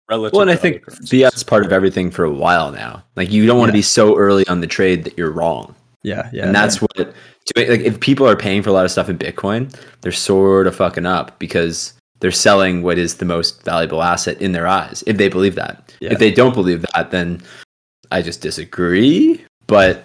Relative 0.08 0.34
well, 0.34 0.42
and 0.42 0.50
I 0.50 0.56
think 0.56 0.88
fiat's 1.06 1.42
part 1.42 1.66
of 1.66 1.72
everything 1.72 2.10
for 2.10 2.24
a 2.24 2.30
while 2.30 2.70
now. 2.70 3.04
Like 3.16 3.30
you 3.30 3.46
don't 3.46 3.58
want 3.58 3.68
yeah. 3.68 3.72
to 3.72 3.78
be 3.78 3.82
so 3.82 4.16
early 4.16 4.46
on 4.46 4.60
the 4.60 4.66
trade 4.66 5.04
that 5.04 5.18
you're 5.18 5.32
wrong. 5.32 5.74
Yeah, 6.02 6.30
yeah. 6.32 6.46
And 6.46 6.54
that's 6.54 6.76
yeah. 6.76 6.80
what 6.82 6.96
to 7.46 7.52
make, 7.56 7.68
like 7.68 7.80
if 7.80 7.98
people 7.98 8.28
are 8.28 8.36
paying 8.36 8.62
for 8.62 8.70
a 8.70 8.72
lot 8.72 8.84
of 8.84 8.92
stuff 8.92 9.08
in 9.08 9.18
Bitcoin, 9.18 9.74
they're 10.02 10.12
sort 10.12 10.68
of 10.68 10.76
fucking 10.76 11.06
up 11.06 11.36
because 11.40 11.94
they're 12.20 12.30
selling 12.30 12.82
what 12.82 12.98
is 12.98 13.16
the 13.16 13.24
most 13.24 13.64
valuable 13.64 14.02
asset 14.02 14.40
in 14.40 14.52
their 14.52 14.68
eyes 14.68 15.02
if 15.06 15.16
they 15.16 15.28
believe 15.28 15.56
that. 15.56 15.92
Yeah. 16.00 16.12
If 16.12 16.20
they 16.20 16.30
don't 16.30 16.54
believe 16.54 16.84
that, 16.94 17.10
then 17.10 17.42
I 18.12 18.22
just 18.22 18.40
disagree. 18.40 19.44
But 19.66 20.04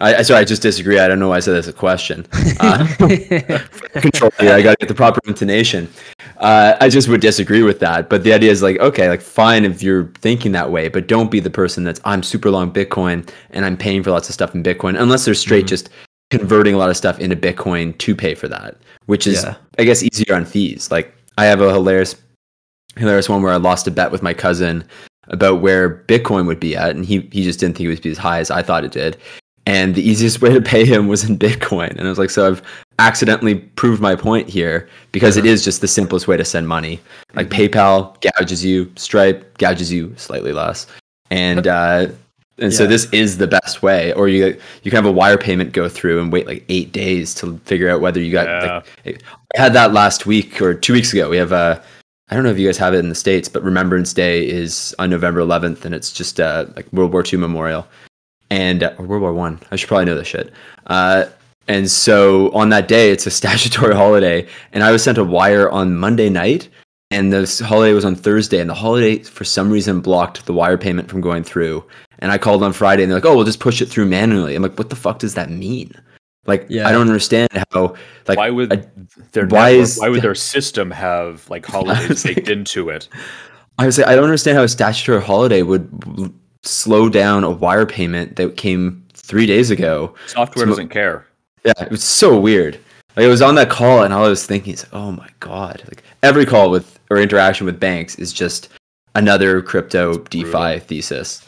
I 0.00 0.22
sorry, 0.22 0.40
I 0.40 0.44
just 0.44 0.62
disagree. 0.62 0.98
I 0.98 1.06
don't 1.08 1.18
know 1.18 1.28
why 1.28 1.36
I 1.36 1.40
said 1.40 1.54
that's 1.54 1.68
a 1.68 1.72
question. 1.72 2.26
Uh, 2.58 2.86
control 4.00 4.30
here. 4.38 4.54
I 4.54 4.62
got 4.62 4.70
to 4.70 4.76
get 4.78 4.88
the 4.88 4.94
proper 4.94 5.20
intonation. 5.26 5.88
Uh, 6.38 6.76
I 6.80 6.88
just 6.88 7.08
would 7.08 7.20
disagree 7.20 7.62
with 7.62 7.80
that. 7.80 8.08
But 8.08 8.24
the 8.24 8.32
idea 8.32 8.50
is 8.50 8.62
like, 8.62 8.78
okay, 8.78 9.08
like 9.10 9.20
fine 9.20 9.64
if 9.64 9.82
you're 9.82 10.06
thinking 10.20 10.52
that 10.52 10.70
way, 10.70 10.88
but 10.88 11.06
don't 11.06 11.30
be 11.30 11.38
the 11.38 11.50
person 11.50 11.84
that's 11.84 12.00
I'm 12.04 12.22
super 12.22 12.50
long 12.50 12.72
Bitcoin 12.72 13.30
and 13.50 13.66
I'm 13.66 13.76
paying 13.76 14.02
for 14.02 14.10
lots 14.10 14.28
of 14.28 14.34
stuff 14.34 14.54
in 14.54 14.62
Bitcoin, 14.62 14.98
unless 14.98 15.26
they're 15.26 15.34
straight 15.34 15.60
mm-hmm. 15.60 15.68
just 15.68 15.90
converting 16.30 16.74
a 16.74 16.78
lot 16.78 16.88
of 16.88 16.96
stuff 16.96 17.20
into 17.20 17.36
Bitcoin 17.36 17.96
to 17.98 18.14
pay 18.14 18.34
for 18.34 18.48
that, 18.48 18.78
which 19.06 19.26
is 19.26 19.44
yeah. 19.44 19.56
I 19.78 19.84
guess 19.84 20.02
easier 20.02 20.34
on 20.34 20.46
fees. 20.46 20.90
Like 20.90 21.14
I 21.36 21.44
have 21.44 21.60
a 21.60 21.72
hilarious 21.72 22.16
hilarious 22.96 23.28
one 23.28 23.42
where 23.42 23.52
I 23.52 23.56
lost 23.56 23.86
a 23.86 23.90
bet 23.90 24.10
with 24.10 24.22
my 24.22 24.32
cousin 24.32 24.84
about 25.28 25.60
where 25.60 26.04
Bitcoin 26.06 26.46
would 26.46 26.60
be 26.60 26.76
at, 26.76 26.96
and 26.96 27.04
he 27.04 27.28
he 27.32 27.42
just 27.42 27.60
didn't 27.60 27.76
think 27.76 27.86
it 27.86 27.88
would 27.88 28.02
be 28.02 28.10
as 28.10 28.18
high 28.18 28.40
as 28.40 28.50
I 28.50 28.62
thought 28.62 28.84
it 28.84 28.92
did. 28.92 29.16
And 29.70 29.94
the 29.94 30.02
easiest 30.02 30.42
way 30.42 30.52
to 30.52 30.60
pay 30.60 30.84
him 30.84 31.06
was 31.06 31.22
in 31.22 31.38
Bitcoin. 31.38 31.90
And 31.90 32.00
I 32.00 32.08
was 32.08 32.18
like, 32.18 32.30
so 32.30 32.48
I've 32.48 32.60
accidentally 32.98 33.54
proved 33.54 34.02
my 34.02 34.16
point 34.16 34.48
here 34.48 34.88
because 35.12 35.36
it 35.36 35.46
is 35.46 35.62
just 35.64 35.80
the 35.80 35.86
simplest 35.86 36.26
way 36.26 36.36
to 36.36 36.44
send 36.44 36.66
money. 36.66 36.98
Like 37.34 37.50
mm-hmm. 37.50 37.76
PayPal 37.76 38.20
gouges 38.20 38.64
you, 38.64 38.90
Stripe 38.96 39.56
gouges 39.58 39.92
you 39.92 40.12
slightly 40.16 40.52
less. 40.52 40.88
And 41.30 41.68
uh, 41.68 42.08
and 42.58 42.72
yeah. 42.72 42.78
so 42.78 42.88
this 42.88 43.08
is 43.12 43.38
the 43.38 43.46
best 43.46 43.80
way. 43.80 44.12
Or 44.14 44.26
you 44.26 44.58
you 44.82 44.90
can 44.90 44.96
have 44.96 45.06
a 45.06 45.12
wire 45.12 45.38
payment 45.38 45.72
go 45.72 45.88
through 45.88 46.20
and 46.20 46.32
wait 46.32 46.48
like 46.48 46.64
eight 46.68 46.90
days 46.90 47.32
to 47.36 47.56
figure 47.58 47.88
out 47.88 48.00
whether 48.00 48.20
you 48.20 48.32
got. 48.32 48.48
Yeah. 48.48 48.82
Like, 49.06 49.22
I 49.56 49.60
had 49.60 49.72
that 49.74 49.92
last 49.92 50.26
week 50.26 50.60
or 50.60 50.74
two 50.74 50.94
weeks 50.94 51.12
ago. 51.12 51.30
We 51.30 51.36
have 51.36 51.52
a. 51.52 51.80
I 52.28 52.34
don't 52.34 52.42
know 52.42 52.50
if 52.50 52.58
you 52.58 52.66
guys 52.66 52.78
have 52.78 52.92
it 52.92 52.98
in 52.98 53.08
the 53.08 53.14
states, 53.14 53.48
but 53.48 53.62
Remembrance 53.62 54.12
Day 54.12 54.48
is 54.48 54.94
on 54.98 55.10
November 55.10 55.40
11th, 55.40 55.84
and 55.84 55.94
it's 55.94 56.12
just 56.12 56.38
uh, 56.40 56.66
like 56.76 56.92
World 56.92 57.12
War 57.12 57.24
II 57.24 57.40
memorial, 57.40 57.88
and 58.50 58.82
uh, 58.82 58.94
or 58.98 59.06
World 59.06 59.22
War 59.22 59.32
One. 59.32 59.58
I. 59.62 59.66
I 59.72 59.76
should 59.76 59.88
probably 59.88 60.06
know 60.06 60.16
this 60.16 60.28
shit. 60.28 60.52
Uh, 60.86 61.26
and 61.68 61.90
so 61.90 62.50
on 62.52 62.70
that 62.70 62.88
day, 62.88 63.10
it's 63.10 63.26
a 63.26 63.30
statutory 63.40 63.94
holiday, 63.94 64.46
and 64.72 64.82
I 64.82 64.90
was 64.90 65.02
sent 65.02 65.18
a 65.18 65.24
wire 65.24 65.70
on 65.70 65.96
Monday 65.96 66.28
night, 66.28 66.68
and 67.10 67.32
the 67.32 67.64
holiday 67.66 67.92
was 67.92 68.04
on 68.04 68.14
Thursday, 68.14 68.60
and 68.60 68.70
the 68.70 68.74
holiday 68.74 69.18
for 69.18 69.44
some 69.44 69.70
reason 69.70 70.00
blocked 70.00 70.46
the 70.46 70.52
wire 70.52 70.78
payment 70.78 71.08
from 71.08 71.20
going 71.20 71.42
through. 71.42 71.84
And 72.20 72.30
I 72.30 72.38
called 72.38 72.62
on 72.62 72.72
Friday 72.72 73.02
and 73.02 73.10
they're 73.10 73.18
like, 73.18 73.24
oh, 73.24 73.34
we'll 73.34 73.46
just 73.46 73.60
push 73.60 73.80
it 73.80 73.86
through 73.86 74.06
manually. 74.06 74.54
I'm 74.54 74.62
like, 74.62 74.78
what 74.78 74.90
the 74.90 74.96
fuck 74.96 75.18
does 75.18 75.34
that 75.34 75.50
mean? 75.50 75.92
Like, 76.46 76.66
yeah. 76.68 76.86
I 76.86 76.92
don't 76.92 77.02
understand 77.02 77.48
how, 77.72 77.94
like, 78.28 78.38
why 78.38 78.50
would 78.50 78.72
a, 78.72 78.90
their 79.32 79.46
why, 79.46 79.72
network, 79.72 79.82
is, 79.82 79.98
why 79.98 80.08
would 80.08 80.22
their 80.22 80.34
system 80.34 80.90
have 80.90 81.48
like 81.48 81.66
holidays 81.66 82.22
baked 82.22 82.48
into 82.48 82.90
it? 82.90 83.08
I 83.78 83.86
would 83.86 83.94
say, 83.94 84.04
I 84.04 84.14
don't 84.14 84.24
understand 84.24 84.58
how 84.58 84.64
a 84.64 84.68
statutory 84.68 85.22
holiday 85.22 85.62
would 85.62 85.88
slow 86.62 87.08
down 87.08 87.44
a 87.44 87.50
wire 87.50 87.86
payment 87.86 88.36
that 88.36 88.56
came 88.56 89.04
three 89.12 89.46
days 89.46 89.70
ago. 89.70 90.14
Software 90.26 90.64
so, 90.64 90.70
doesn't 90.70 90.88
care. 90.88 91.26
Yeah, 91.64 91.72
it 91.80 91.90
was 91.90 92.04
so 92.04 92.38
weird. 92.38 92.78
Like, 93.16 93.24
it 93.24 93.28
was 93.28 93.42
on 93.42 93.54
that 93.56 93.70
call 93.70 94.02
and 94.02 94.14
all 94.14 94.24
I 94.24 94.28
was 94.28 94.46
thinking 94.46 94.74
is, 94.74 94.86
oh 94.92 95.12
my 95.12 95.28
God. 95.40 95.82
Like, 95.88 96.02
every 96.22 96.46
call 96.46 96.70
with 96.70 96.98
or 97.10 97.18
interaction 97.18 97.66
with 97.66 97.80
banks 97.80 98.14
is 98.16 98.32
just 98.32 98.68
another 99.14 99.60
crypto 99.60 100.18
DeFi 100.18 100.78
thesis. 100.80 101.46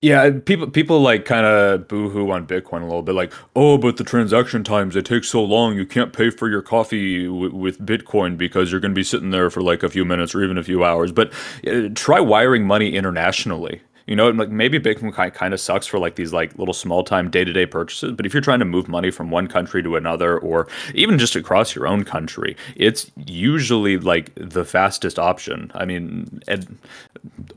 Yeah, 0.00 0.30
people 0.30 0.70
people 0.70 1.00
like 1.00 1.24
kind 1.24 1.44
of 1.44 1.88
boohoo 1.88 2.30
on 2.30 2.46
Bitcoin 2.46 2.82
a 2.82 2.84
little 2.84 3.02
bit, 3.02 3.16
like, 3.16 3.32
oh, 3.56 3.78
but 3.78 3.96
the 3.96 4.04
transaction 4.04 4.62
times 4.62 4.94
they 4.94 5.02
take 5.02 5.24
so 5.24 5.42
long, 5.42 5.74
you 5.76 5.84
can't 5.84 6.12
pay 6.12 6.30
for 6.30 6.48
your 6.48 6.62
coffee 6.62 7.24
w- 7.26 7.52
with 7.52 7.84
Bitcoin 7.84 8.38
because 8.38 8.70
you're 8.70 8.80
going 8.80 8.92
to 8.92 8.96
be 8.98 9.02
sitting 9.02 9.30
there 9.30 9.50
for 9.50 9.60
like 9.60 9.82
a 9.82 9.88
few 9.88 10.04
minutes 10.04 10.36
or 10.36 10.44
even 10.44 10.56
a 10.56 10.62
few 10.62 10.84
hours. 10.84 11.10
But 11.10 11.32
uh, 11.66 11.88
try 11.96 12.20
wiring 12.20 12.64
money 12.64 12.94
internationally. 12.94 13.82
You 14.08 14.16
know, 14.16 14.30
like 14.30 14.48
maybe 14.48 14.80
Bitcoin 14.80 15.12
kind 15.34 15.52
of 15.52 15.60
sucks 15.60 15.86
for 15.86 15.98
like 15.98 16.14
these 16.14 16.32
like 16.32 16.58
little 16.58 16.72
small 16.72 17.04
time 17.04 17.28
day 17.28 17.44
to 17.44 17.52
day 17.52 17.66
purchases, 17.66 18.12
but 18.12 18.24
if 18.24 18.32
you're 18.32 18.40
trying 18.40 18.58
to 18.60 18.64
move 18.64 18.88
money 18.88 19.10
from 19.10 19.30
one 19.30 19.46
country 19.46 19.82
to 19.82 19.96
another, 19.96 20.38
or 20.38 20.66
even 20.94 21.18
just 21.18 21.36
across 21.36 21.74
your 21.74 21.86
own 21.86 22.04
country, 22.04 22.56
it's 22.74 23.10
usually 23.26 23.98
like 23.98 24.32
the 24.34 24.64
fastest 24.64 25.18
option. 25.18 25.70
I 25.74 25.84
mean, 25.84 26.40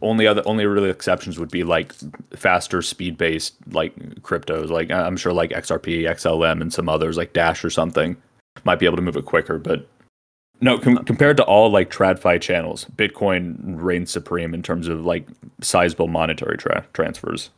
only 0.02 0.28
other 0.28 0.44
only 0.46 0.66
really 0.66 0.90
exceptions 0.90 1.40
would 1.40 1.52
be 1.52 1.64
like 1.64 1.94
faster 2.36 2.82
speed 2.82 3.18
based 3.18 3.56
like 3.72 3.96
cryptos, 4.22 4.70
like 4.70 4.92
I'm 4.92 5.16
sure 5.16 5.32
like 5.32 5.52
XRP, 5.52 6.04
XLM, 6.04 6.60
and 6.60 6.74
some 6.74 6.90
others 6.90 7.16
like 7.16 7.32
Dash 7.32 7.64
or 7.64 7.70
something 7.70 8.18
might 8.66 8.80
be 8.80 8.86
able 8.86 8.98
to 8.98 9.02
move 9.02 9.16
it 9.16 9.24
quicker, 9.24 9.58
but 9.58 9.88
no, 10.62 10.78
com- 10.78 11.04
compared 11.06 11.38
to 11.38 11.44
all 11.44 11.72
like 11.72 11.90
TradFi 11.90 12.40
channels, 12.40 12.86
Bitcoin 12.96 13.56
reigns 13.60 14.12
supreme 14.12 14.54
in 14.54 14.62
terms 14.62 14.88
of 14.88 15.06
like 15.06 15.28
sizable 15.62 16.08
monetary 16.08 16.58
tra- 16.58 16.86
transfers. 16.94 17.50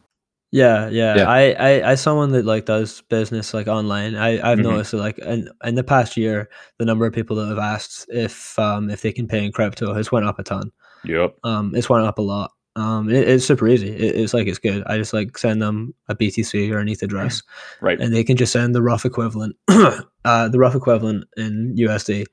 Yeah, 0.51 0.87
yeah, 0.89 1.15
yeah. 1.15 1.29
I, 1.29 1.41
I, 1.51 1.91
I 1.91 1.95
someone 1.95 2.31
that 2.33 2.45
like 2.45 2.65
does 2.65 3.01
business 3.09 3.53
like 3.53 3.67
online. 3.67 4.15
I, 4.15 4.33
I've 4.33 4.59
mm-hmm. 4.59 4.69
noticed 4.69 4.91
that 4.91 4.97
like 4.97 5.17
in, 5.17 5.49
in 5.63 5.75
the 5.75 5.83
past 5.83 6.15
year, 6.15 6.47
the 6.77 6.85
number 6.85 7.07
of 7.07 7.13
people 7.13 7.35
that 7.37 7.47
have 7.47 7.57
asked 7.57 8.05
if 8.09 8.57
um 8.59 8.89
if 8.91 9.01
they 9.01 9.11
can 9.11 9.27
pay 9.27 9.43
in 9.43 9.51
crypto 9.51 9.93
has 9.95 10.11
went 10.11 10.27
up 10.27 10.37
a 10.37 10.43
ton. 10.43 10.71
Yep. 11.05 11.37
Um, 11.43 11.75
it's 11.75 11.89
went 11.89 12.05
up 12.05 12.19
a 12.19 12.21
lot. 12.21 12.51
Um, 12.75 13.09
it, 13.09 13.27
it's 13.27 13.45
super 13.45 13.67
easy. 13.67 13.89
It, 13.89 14.15
it's 14.15 14.33
like 14.33 14.47
it's 14.47 14.59
good. 14.59 14.83
I 14.85 14.97
just 14.97 15.11
like 15.11 15.37
send 15.39 15.59
them 15.59 15.93
a 16.07 16.15
BTC 16.15 16.71
or 16.71 16.77
an 16.77 16.87
ETH 16.87 17.01
address, 17.01 17.41
right? 17.81 17.99
And 17.99 18.13
they 18.13 18.23
can 18.23 18.37
just 18.37 18.53
send 18.53 18.75
the 18.75 18.81
rough 18.83 19.05
equivalent, 19.05 19.55
uh, 19.67 20.49
the 20.49 20.59
rough 20.59 20.75
equivalent 20.75 21.25
in 21.35 21.75
USD 21.75 22.25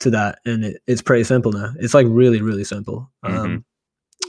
to 0.00 0.10
that, 0.10 0.38
and 0.44 0.64
it, 0.64 0.82
it's 0.86 1.02
pretty 1.02 1.24
simple 1.24 1.52
now. 1.52 1.72
It's 1.78 1.94
like 1.94 2.06
really, 2.08 2.40
really 2.42 2.64
simple. 2.64 3.10
Mm-hmm. 3.24 3.36
Um, 3.36 3.64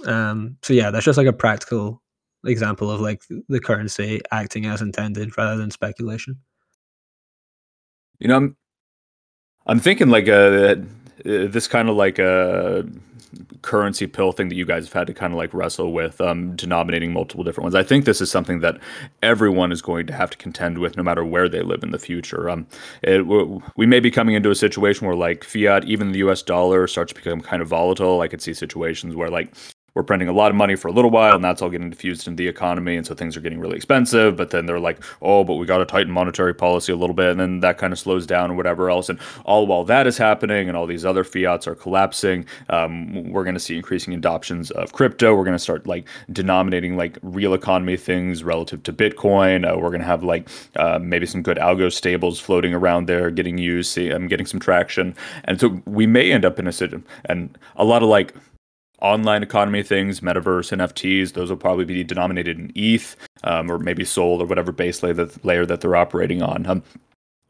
um, 0.05 0.57
so 0.61 0.73
yeah, 0.73 0.91
that's 0.91 1.05
just 1.05 1.17
like 1.17 1.27
a 1.27 1.33
practical 1.33 2.01
example 2.45 2.91
of 2.91 3.01
like 3.01 3.23
the 3.49 3.59
currency 3.59 4.21
acting 4.31 4.65
as 4.65 4.81
intended 4.81 5.37
rather 5.37 5.57
than 5.57 5.71
speculation. 5.71 6.37
You 8.19 8.27
know, 8.27 8.37
I'm 8.37 8.57
I'm 9.65 9.79
thinking 9.79 10.09
like 10.09 10.27
a 10.27 10.73
uh, 10.73 10.75
this 11.23 11.67
kind 11.67 11.89
of 11.89 11.95
like 11.95 12.19
a 12.19 12.85
currency 13.61 14.07
pill 14.07 14.31
thing 14.31 14.49
that 14.49 14.55
you 14.55 14.65
guys 14.65 14.85
have 14.85 14.93
had 14.93 15.07
to 15.07 15.13
kind 15.13 15.33
of 15.33 15.37
like 15.37 15.53
wrestle 15.53 15.93
with, 15.93 16.19
um, 16.21 16.55
denominating 16.55 17.13
multiple 17.13 17.43
different 17.43 17.65
ones. 17.65 17.75
I 17.75 17.83
think 17.83 18.05
this 18.05 18.21
is 18.21 18.31
something 18.31 18.59
that 18.59 18.79
everyone 19.21 19.71
is 19.71 19.81
going 19.81 20.07
to 20.07 20.13
have 20.13 20.29
to 20.31 20.37
contend 20.37 20.79
with, 20.79 20.97
no 20.97 21.03
matter 21.03 21.23
where 21.23 21.49
they 21.49 21.61
live 21.61 21.83
in 21.83 21.91
the 21.91 21.99
future. 21.99 22.49
Um, 22.49 22.67
it, 23.01 23.25
we 23.75 23.85
may 23.85 23.99
be 23.99 24.11
coming 24.11 24.35
into 24.35 24.49
a 24.49 24.55
situation 24.55 25.07
where 25.07 25.15
like 25.15 25.43
fiat, 25.43 25.85
even 25.85 26.11
the 26.11 26.19
U.S. 26.19 26.41
dollar, 26.41 26.87
starts 26.87 27.13
to 27.13 27.15
become 27.15 27.41
kind 27.41 27.61
of 27.61 27.67
volatile. 27.67 28.21
I 28.21 28.27
could 28.27 28.41
see 28.41 28.53
situations 28.53 29.15
where 29.15 29.29
like 29.29 29.53
we're 29.95 30.03
printing 30.03 30.27
a 30.27 30.33
lot 30.33 30.51
of 30.51 30.55
money 30.55 30.75
for 30.75 30.89
a 30.89 30.91
little 30.91 31.09
while 31.09 31.35
and 31.35 31.43
that's 31.43 31.61
all 31.61 31.69
getting 31.69 31.89
diffused 31.89 32.27
into 32.27 32.37
the 32.37 32.47
economy 32.47 32.97
and 32.97 33.07
so 33.07 33.15
things 33.15 33.35
are 33.35 33.41
getting 33.41 33.59
really 33.59 33.77
expensive 33.77 34.35
but 34.35 34.51
then 34.51 34.65
they're 34.65 34.79
like 34.79 35.01
oh 35.21 35.43
but 35.43 35.55
we 35.55 35.65
got 35.65 35.77
to 35.79 35.85
tighten 35.85 36.11
monetary 36.11 36.53
policy 36.53 36.91
a 36.91 36.95
little 36.95 37.15
bit 37.15 37.31
and 37.31 37.39
then 37.39 37.61
that 37.61 37.77
kind 37.77 37.93
of 37.93 37.97
slows 37.97 38.27
down 38.27 38.55
whatever 38.57 38.89
else 38.89 39.09
and 39.09 39.19
all 39.45 39.65
while 39.65 39.83
that 39.85 40.05
is 40.05 40.17
happening 40.17 40.67
and 40.67 40.77
all 40.77 40.85
these 40.85 41.05
other 41.05 41.23
fiats 41.23 41.65
are 41.65 41.75
collapsing 41.75 42.45
um, 42.69 43.31
we're 43.31 43.43
going 43.43 43.55
to 43.55 43.59
see 43.59 43.75
increasing 43.75 44.13
adoptions 44.13 44.69
of 44.71 44.91
crypto 44.91 45.33
we're 45.33 45.45
going 45.45 45.55
to 45.55 45.59
start 45.59 45.87
like 45.87 46.07
denominating 46.31 46.97
like 46.97 47.17
real 47.21 47.53
economy 47.53 47.95
things 47.95 48.43
relative 48.43 48.83
to 48.83 48.91
bitcoin 48.91 49.65
uh, 49.65 49.77
we're 49.77 49.89
going 49.89 50.01
to 50.01 50.05
have 50.05 50.23
like 50.23 50.49
uh, 50.75 50.99
maybe 51.01 51.25
some 51.25 51.41
good 51.41 51.57
algo 51.57 51.91
stables 51.91 52.39
floating 52.39 52.73
around 52.73 53.07
there 53.07 53.31
getting 53.31 53.57
used 53.57 53.91
see, 53.91 54.09
i'm 54.09 54.23
um, 54.23 54.27
getting 54.27 54.45
some 54.45 54.59
traction 54.59 55.15
and 55.45 55.59
so 55.59 55.81
we 55.85 56.05
may 56.05 56.31
end 56.31 56.43
up 56.43 56.59
in 56.59 56.67
a 56.67 56.71
situation 56.71 56.85
and 57.25 57.57
a 57.77 57.83
lot 57.83 58.03
of 58.03 58.09
like 58.09 58.33
online 59.01 59.43
economy 59.43 59.83
things, 59.83 60.21
metaverse, 60.21 60.75
NFTs, 60.75 61.33
those 61.33 61.49
will 61.49 61.57
probably 61.57 61.85
be 61.85 62.03
denominated 62.03 62.57
in 62.57 62.71
ETH 62.75 63.15
um, 63.43 63.71
or 63.71 63.77
maybe 63.79 64.05
Sol 64.05 64.41
or 64.41 64.45
whatever 64.45 64.71
base 64.71 65.03
layer 65.03 65.13
that, 65.13 65.43
layer 65.45 65.65
that 65.65 65.81
they're 65.81 65.95
operating 65.95 66.41
on. 66.41 66.65
Um, 66.65 66.83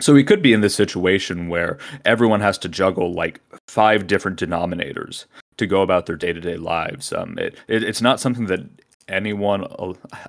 so 0.02 0.14
we 0.14 0.24
could 0.24 0.42
be 0.42 0.52
in 0.52 0.62
this 0.62 0.76
situation 0.76 1.48
where 1.48 1.78
everyone 2.04 2.42
has 2.42 2.58
to 2.60 2.70
juggle 2.70 3.14
like 3.14 3.40
five 3.68 4.08
different 4.08 4.38
denominators 4.38 5.26
to 5.58 5.66
go 5.66 5.82
about 5.82 6.06
their 6.06 6.18
day 6.18 6.34
to 6.34 6.42
day 6.42 6.58
lives. 6.58 7.14
Um, 7.14 7.38
it, 7.38 7.56
it, 7.68 7.84
it's 7.84 8.02
not 8.02 8.20
something 8.20 8.48
that 8.48 8.62
anyone 9.08 9.64
i 9.64 9.68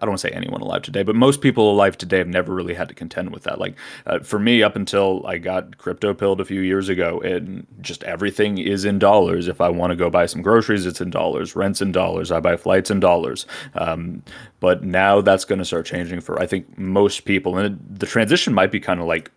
don't 0.00 0.10
want 0.10 0.20
to 0.20 0.28
say 0.28 0.30
anyone 0.30 0.60
alive 0.60 0.82
today 0.82 1.02
but 1.02 1.16
most 1.16 1.40
people 1.40 1.70
alive 1.70 1.96
today 1.96 2.18
have 2.18 2.28
never 2.28 2.54
really 2.54 2.74
had 2.74 2.88
to 2.88 2.94
contend 2.94 3.32
with 3.32 3.44
that. 3.44 3.58
Like 3.58 3.74
uh, 4.06 4.18
for 4.20 4.38
me 4.38 4.62
up 4.62 4.76
until 4.76 5.26
i 5.26 5.38
got 5.38 5.78
crypto 5.78 6.12
pilled 6.12 6.40
a 6.40 6.44
few 6.44 6.60
years 6.60 6.88
ago 6.90 7.20
and 7.20 7.66
just 7.80 8.04
everything 8.04 8.58
is 8.58 8.84
in 8.84 8.98
dollars. 8.98 9.48
If 9.48 9.60
i 9.62 9.68
want 9.68 9.92
to 9.92 9.96
go 9.96 10.10
buy 10.10 10.26
some 10.26 10.42
groceries 10.42 10.84
it's 10.84 11.00
in 11.00 11.10
dollars. 11.10 11.56
Rents 11.56 11.80
in 11.80 11.92
dollars. 11.92 12.30
I 12.30 12.40
buy 12.40 12.56
flights 12.56 12.90
in 12.90 13.00
dollars. 13.00 13.46
Um, 13.74 14.22
but 14.60 14.84
now 14.84 15.20
that's 15.22 15.44
going 15.44 15.58
to 15.58 15.64
start 15.64 15.86
changing 15.86 16.20
for 16.20 16.40
i 16.40 16.46
think 16.46 16.78
most 16.78 17.24
people. 17.24 17.56
And 17.56 17.74
it, 17.74 17.98
the 18.00 18.06
transition 18.06 18.52
might 18.52 18.72
be 18.72 18.80
kind 18.80 19.00
of 19.00 19.06
like 19.06 19.30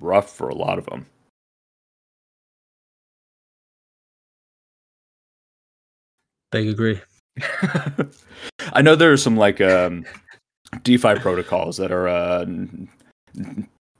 rough 0.00 0.30
for 0.30 0.48
a 0.48 0.54
lot 0.54 0.78
of 0.78 0.86
them 0.86 1.06
big 6.50 6.68
agree 6.68 7.00
I 8.72 8.82
know 8.82 8.94
there 8.94 9.12
are 9.12 9.16
some 9.16 9.36
like 9.36 9.60
um, 9.60 10.04
DeFi 10.82 11.16
protocols 11.16 11.76
that 11.78 11.92
are 11.92 12.08
uh, 12.08 12.46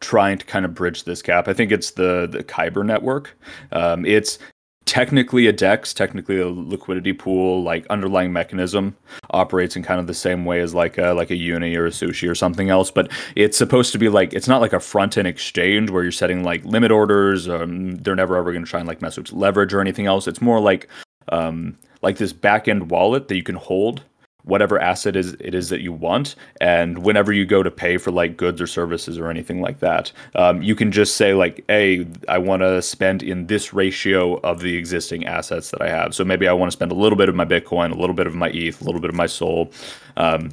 trying 0.01 0.39
to 0.39 0.47
kind 0.47 0.65
of 0.65 0.75
bridge 0.75 1.05
this 1.05 1.23
gap. 1.23 1.49
I 1.49 1.55
think 1.55 1.73
it's 1.73 1.93
the 1.93 2.29
the 2.31 2.45
Kyber 2.45 2.85
network. 2.85 3.37
Um, 3.73 4.05
it's 4.05 4.39
technically 4.85 5.47
a 5.47 5.53
DEX, 5.53 5.95
technically 5.95 6.39
a 6.39 6.49
liquidity 6.49 7.13
pool, 7.13 7.63
like 7.63 7.87
underlying 7.87 8.33
mechanism 8.33 8.97
operates 9.31 9.77
in 9.77 9.83
kind 9.83 10.01
of 10.01 10.07
the 10.07 10.15
same 10.15 10.45
way 10.45 10.61
as 10.61 10.75
like 10.75 10.99
a, 10.99 11.13
like 11.13 11.31
a 11.31 11.37
Uni 11.37 11.75
or 11.77 11.87
a 11.87 11.91
Sushi 11.91 12.29
or 12.29 12.35
something 12.35 12.69
else. 12.69 12.91
But 12.91 13.11
it's 13.37 13.57
supposed 13.57 13.93
to 13.93 13.99
be 13.99 14.09
like 14.09 14.35
it's 14.35 14.49
not 14.49 14.61
like 14.61 14.73
a 14.73 14.81
front 14.81 15.17
end 15.17 15.29
exchange 15.29 15.91
where 15.91 16.03
you're 16.03 16.13
setting 16.13 16.43
like 16.45 16.65
limit 16.65 16.91
orders. 16.91 17.49
Um, 17.49 17.97
they're 17.97 18.17
never 18.17 18.37
ever 18.37 18.53
going 18.53 18.65
to 18.65 18.71
try 18.71 18.81
and 18.81 18.89
like 18.89 19.01
mess 19.01 19.17
with 19.17 19.33
leverage 19.33 19.73
or 19.73 19.81
anything 19.81 20.07
else. 20.07 20.27
It's 20.27 20.43
more 20.43 20.61
like 20.61 20.89
um, 21.31 21.79
like 22.03 22.17
this 22.19 22.33
back 22.33 22.69
end 22.69 22.91
wallet 22.91 23.29
that 23.29 23.37
you 23.37 23.43
can 23.43 23.57
hold 23.57 24.03
whatever 24.45 24.79
asset 24.79 25.15
is 25.17 25.35
it 25.35 25.55
is 25.55 25.69
that 25.69 25.81
you 25.81 25.93
want. 25.93 26.35
And 26.61 26.99
whenever 26.99 27.33
you 27.33 27.47
go 27.47 27.63
to 27.63 27.71
pay 27.71 27.97
for 27.97 28.11
like 28.11 28.37
goods 28.37 28.61
or 28.61 28.67
services 28.67 29.19
or 29.19 29.31
anything 29.31 29.61
like 29.61 29.79
that 29.81 30.13
um, 30.35 30.63
you 30.63 30.75
can 30.75 30.91
just 30.91 31.17
say 31.17 31.35
like 31.35 31.65
hey 31.69 32.07
i 32.29 32.39
want 32.39 32.63
to 32.63 32.83
spend 32.83 33.23
in 33.23 33.47
this 33.47 33.73
ratio 33.73 34.39
of 34.41 34.61
the 34.61 34.77
existing 34.77 35.27
assets 35.27 35.71
that 35.71 35.83
i 35.83 35.89
have. 35.89 36.15
So 36.15 36.25
maybe 36.25 36.49
i 36.49 36.53
want 36.53 36.71
to 36.71 36.77
spend 36.77 36.93
a 36.93 36.95
little 36.95 37.17
bit 37.17 37.29
of 37.29 37.35
my 37.35 37.45
bitcoin 37.45 37.93
a 37.93 37.99
little 37.99 38.15
bit 38.15 38.27
of 38.27 38.35
my 38.35 38.51
eth 38.51 38.81
a 38.81 38.85
little 38.85 39.01
bit 39.01 39.11
of 39.11 39.17
my 39.17 39.27
Sol 39.27 39.71
um, 40.17 40.51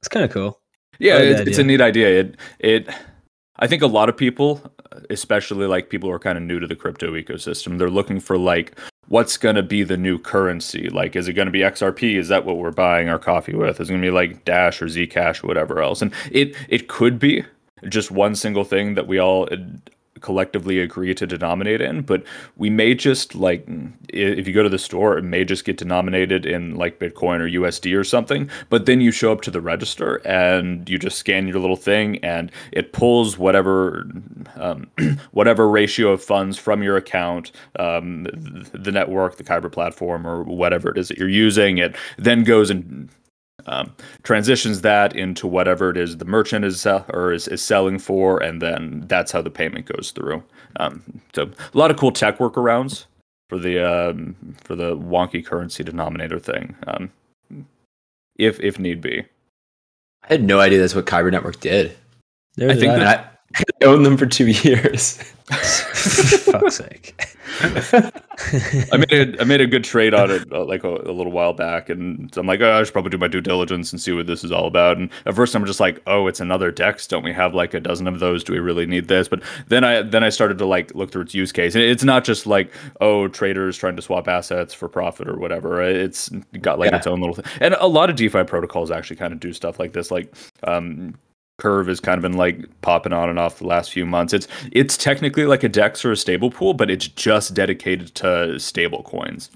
it's 0.00 0.08
kind 0.08 0.24
of 0.24 0.30
cool. 0.30 0.60
Yeah 0.98 1.18
it, 1.18 1.48
it's 1.48 1.58
a 1.58 1.64
neat 1.64 1.80
idea. 1.80 2.20
It 2.20 2.36
it 2.58 2.88
i 3.58 3.66
think 3.66 3.82
a 3.82 3.86
lot 3.86 4.08
of 4.08 4.16
people 4.16 4.60
especially 5.10 5.66
like 5.66 5.90
people 5.90 6.08
who 6.08 6.14
are 6.14 6.18
kind 6.18 6.38
of 6.38 6.44
new 6.44 6.60
to 6.60 6.66
the 6.66 6.76
crypto 6.76 7.12
ecosystem 7.12 7.78
they're 7.78 7.90
looking 7.90 8.20
for 8.20 8.38
like 8.38 8.78
what's 9.08 9.36
going 9.36 9.56
to 9.56 9.62
be 9.62 9.82
the 9.82 9.96
new 9.96 10.18
currency? 10.18 10.88
Like, 10.88 11.16
is 11.16 11.28
it 11.28 11.34
going 11.34 11.46
to 11.46 11.52
be 11.52 11.60
XRP? 11.60 12.18
Is 12.18 12.28
that 12.28 12.44
what 12.44 12.56
we're 12.56 12.70
buying 12.70 13.08
our 13.08 13.18
coffee 13.18 13.54
with? 13.54 13.80
Is 13.80 13.88
it 13.88 13.92
going 13.92 14.02
to 14.02 14.06
be 14.06 14.10
like 14.10 14.44
Dash 14.44 14.80
or 14.80 14.86
Zcash 14.86 15.42
or 15.42 15.46
whatever 15.46 15.82
else? 15.82 16.02
And 16.02 16.12
it 16.30 16.56
it 16.68 16.88
could 16.88 17.18
be 17.18 17.44
just 17.88 18.10
one 18.10 18.34
single 18.34 18.64
thing 18.64 18.94
that 18.94 19.06
we 19.06 19.18
all 19.18 19.48
collectively 20.24 20.78
agree 20.78 21.14
to 21.14 21.26
denominate 21.26 21.80
in 21.80 22.00
but 22.00 22.24
we 22.56 22.70
may 22.70 22.94
just 22.94 23.34
like 23.34 23.66
if 24.08 24.48
you 24.48 24.54
go 24.54 24.62
to 24.62 24.68
the 24.70 24.78
store 24.78 25.18
it 25.18 25.22
may 25.22 25.44
just 25.44 25.64
get 25.64 25.76
denominated 25.76 26.46
in 26.46 26.74
like 26.74 26.98
bitcoin 26.98 27.40
or 27.40 27.60
usd 27.60 27.94
or 27.94 28.02
something 28.02 28.48
but 28.70 28.86
then 28.86 29.00
you 29.00 29.10
show 29.10 29.30
up 29.30 29.42
to 29.42 29.50
the 29.50 29.60
register 29.60 30.16
and 30.26 30.88
you 30.88 30.98
just 30.98 31.18
scan 31.18 31.46
your 31.46 31.58
little 31.58 31.76
thing 31.76 32.18
and 32.24 32.50
it 32.72 32.92
pulls 32.92 33.36
whatever 33.36 34.06
um, 34.56 34.88
whatever 35.32 35.68
ratio 35.68 36.08
of 36.12 36.24
funds 36.24 36.56
from 36.58 36.82
your 36.82 36.96
account 36.96 37.52
um, 37.78 38.24
the 38.72 38.90
network 38.90 39.36
the 39.36 39.44
kyber 39.44 39.70
platform 39.70 40.26
or 40.26 40.42
whatever 40.42 40.90
it 40.90 40.98
is 40.98 41.08
that 41.08 41.18
you're 41.18 41.28
using. 41.28 41.78
It 41.78 41.96
then 42.16 42.44
goes 42.44 42.70
and 42.70 43.08
um, 43.66 43.94
transitions 44.22 44.80
that 44.82 45.16
into 45.16 45.46
whatever 45.46 45.90
it 45.90 45.96
is 45.96 46.18
the 46.18 46.24
merchant 46.24 46.64
is 46.64 46.80
sell- 46.80 47.06
or 47.12 47.32
is, 47.32 47.48
is 47.48 47.62
selling 47.62 47.98
for, 47.98 48.42
and 48.42 48.60
then 48.60 49.04
that's 49.06 49.32
how 49.32 49.42
the 49.42 49.50
payment 49.50 49.86
goes 49.86 50.10
through. 50.10 50.42
Um, 50.76 51.02
so 51.34 51.44
a 51.44 51.78
lot 51.78 51.90
of 51.90 51.96
cool 51.96 52.12
tech 52.12 52.38
workarounds 52.38 53.06
for 53.48 53.58
the 53.58 53.78
um, 53.80 54.34
for 54.62 54.74
the 54.74 54.96
wonky 54.96 55.44
currency 55.44 55.84
denominator 55.84 56.38
thing, 56.38 56.74
um, 56.86 57.10
if 58.36 58.60
if 58.60 58.78
need 58.78 59.00
be. 59.00 59.24
I 60.24 60.26
had 60.28 60.42
no 60.42 60.60
idea 60.60 60.80
that's 60.80 60.94
what 60.94 61.06
Kyber 61.06 61.30
Network 61.30 61.60
did. 61.60 61.96
There's 62.56 62.76
I 62.76 62.80
think 62.80 62.92
that, 62.94 63.33
I 63.56 63.84
owned 63.84 64.04
them 64.04 64.16
for 64.16 64.26
two 64.26 64.46
years. 64.48 65.16
fuck's 65.50 66.76
sake. 66.76 67.14
I 67.60 68.96
made 68.96 69.12
a 69.12 69.40
I 69.42 69.44
made 69.44 69.60
a 69.60 69.66
good 69.66 69.84
trade 69.84 70.14
on 70.14 70.30
it 70.30 70.50
uh, 70.50 70.64
like 70.64 70.84
a, 70.84 70.88
a, 70.88 71.12
little 71.12 71.30
while 71.30 71.52
back, 71.52 71.90
and 71.90 72.34
I'm 72.36 72.46
like, 72.46 72.62
oh, 72.62 72.72
I 72.72 72.82
should 72.82 72.94
probably 72.94 73.10
do 73.10 73.18
my 73.18 73.28
due 73.28 73.42
diligence 73.42 73.92
and 73.92 74.00
see 74.00 74.12
what 74.12 74.26
this 74.26 74.42
is 74.42 74.50
all 74.50 74.66
about. 74.66 74.96
And 74.96 75.10
at 75.26 75.34
first, 75.34 75.54
I'm 75.54 75.66
just 75.66 75.80
like, 75.80 76.00
oh, 76.06 76.26
it's 76.28 76.40
another 76.40 76.70
Dex. 76.70 77.06
Don't 77.06 77.22
we 77.22 77.32
have 77.34 77.54
like 77.54 77.74
a 77.74 77.80
dozen 77.80 78.08
of 78.08 78.20
those? 78.20 78.42
Do 78.42 78.54
we 78.54 78.58
really 78.58 78.86
need 78.86 79.08
this? 79.08 79.28
But 79.28 79.42
then 79.68 79.84
I 79.84 80.00
then 80.00 80.24
I 80.24 80.30
started 80.30 80.56
to 80.58 80.66
like 80.66 80.94
look 80.94 81.12
through 81.12 81.22
its 81.22 81.34
use 81.34 81.52
case, 81.52 81.74
and 81.74 81.84
it's 81.84 82.04
not 82.04 82.24
just 82.24 82.46
like 82.46 82.72
oh, 83.02 83.28
traders 83.28 83.76
trying 83.76 83.96
to 83.96 84.02
swap 84.02 84.26
assets 84.28 84.72
for 84.72 84.88
profit 84.88 85.28
or 85.28 85.36
whatever. 85.36 85.82
It's 85.82 86.30
got 86.62 86.78
like 86.78 86.90
yeah. 86.90 86.96
its 86.96 87.06
own 87.06 87.20
little 87.20 87.34
thing, 87.34 87.44
and 87.60 87.74
a 87.74 87.86
lot 87.86 88.08
of 88.08 88.16
DeFi 88.16 88.44
protocols 88.44 88.90
actually 88.90 89.16
kind 89.16 89.34
of 89.34 89.40
do 89.40 89.52
stuff 89.52 89.78
like 89.78 89.92
this, 89.92 90.10
like 90.10 90.34
um, 90.62 91.14
curve 91.58 91.86
has 91.86 92.00
kind 92.00 92.18
of 92.18 92.22
been 92.22 92.36
like 92.36 92.68
popping 92.80 93.12
on 93.12 93.28
and 93.28 93.38
off 93.38 93.58
the 93.58 93.66
last 93.66 93.92
few 93.92 94.06
months. 94.06 94.32
It's 94.32 94.48
it's 94.72 94.96
technically 94.96 95.46
like 95.46 95.62
a 95.62 95.68
DEX 95.68 96.04
or 96.04 96.12
a 96.12 96.16
stable 96.16 96.50
pool, 96.50 96.74
but 96.74 96.90
it's 96.90 97.08
just 97.08 97.54
dedicated 97.54 98.14
to 98.16 98.58
stable 98.58 99.02
coins. 99.02 99.50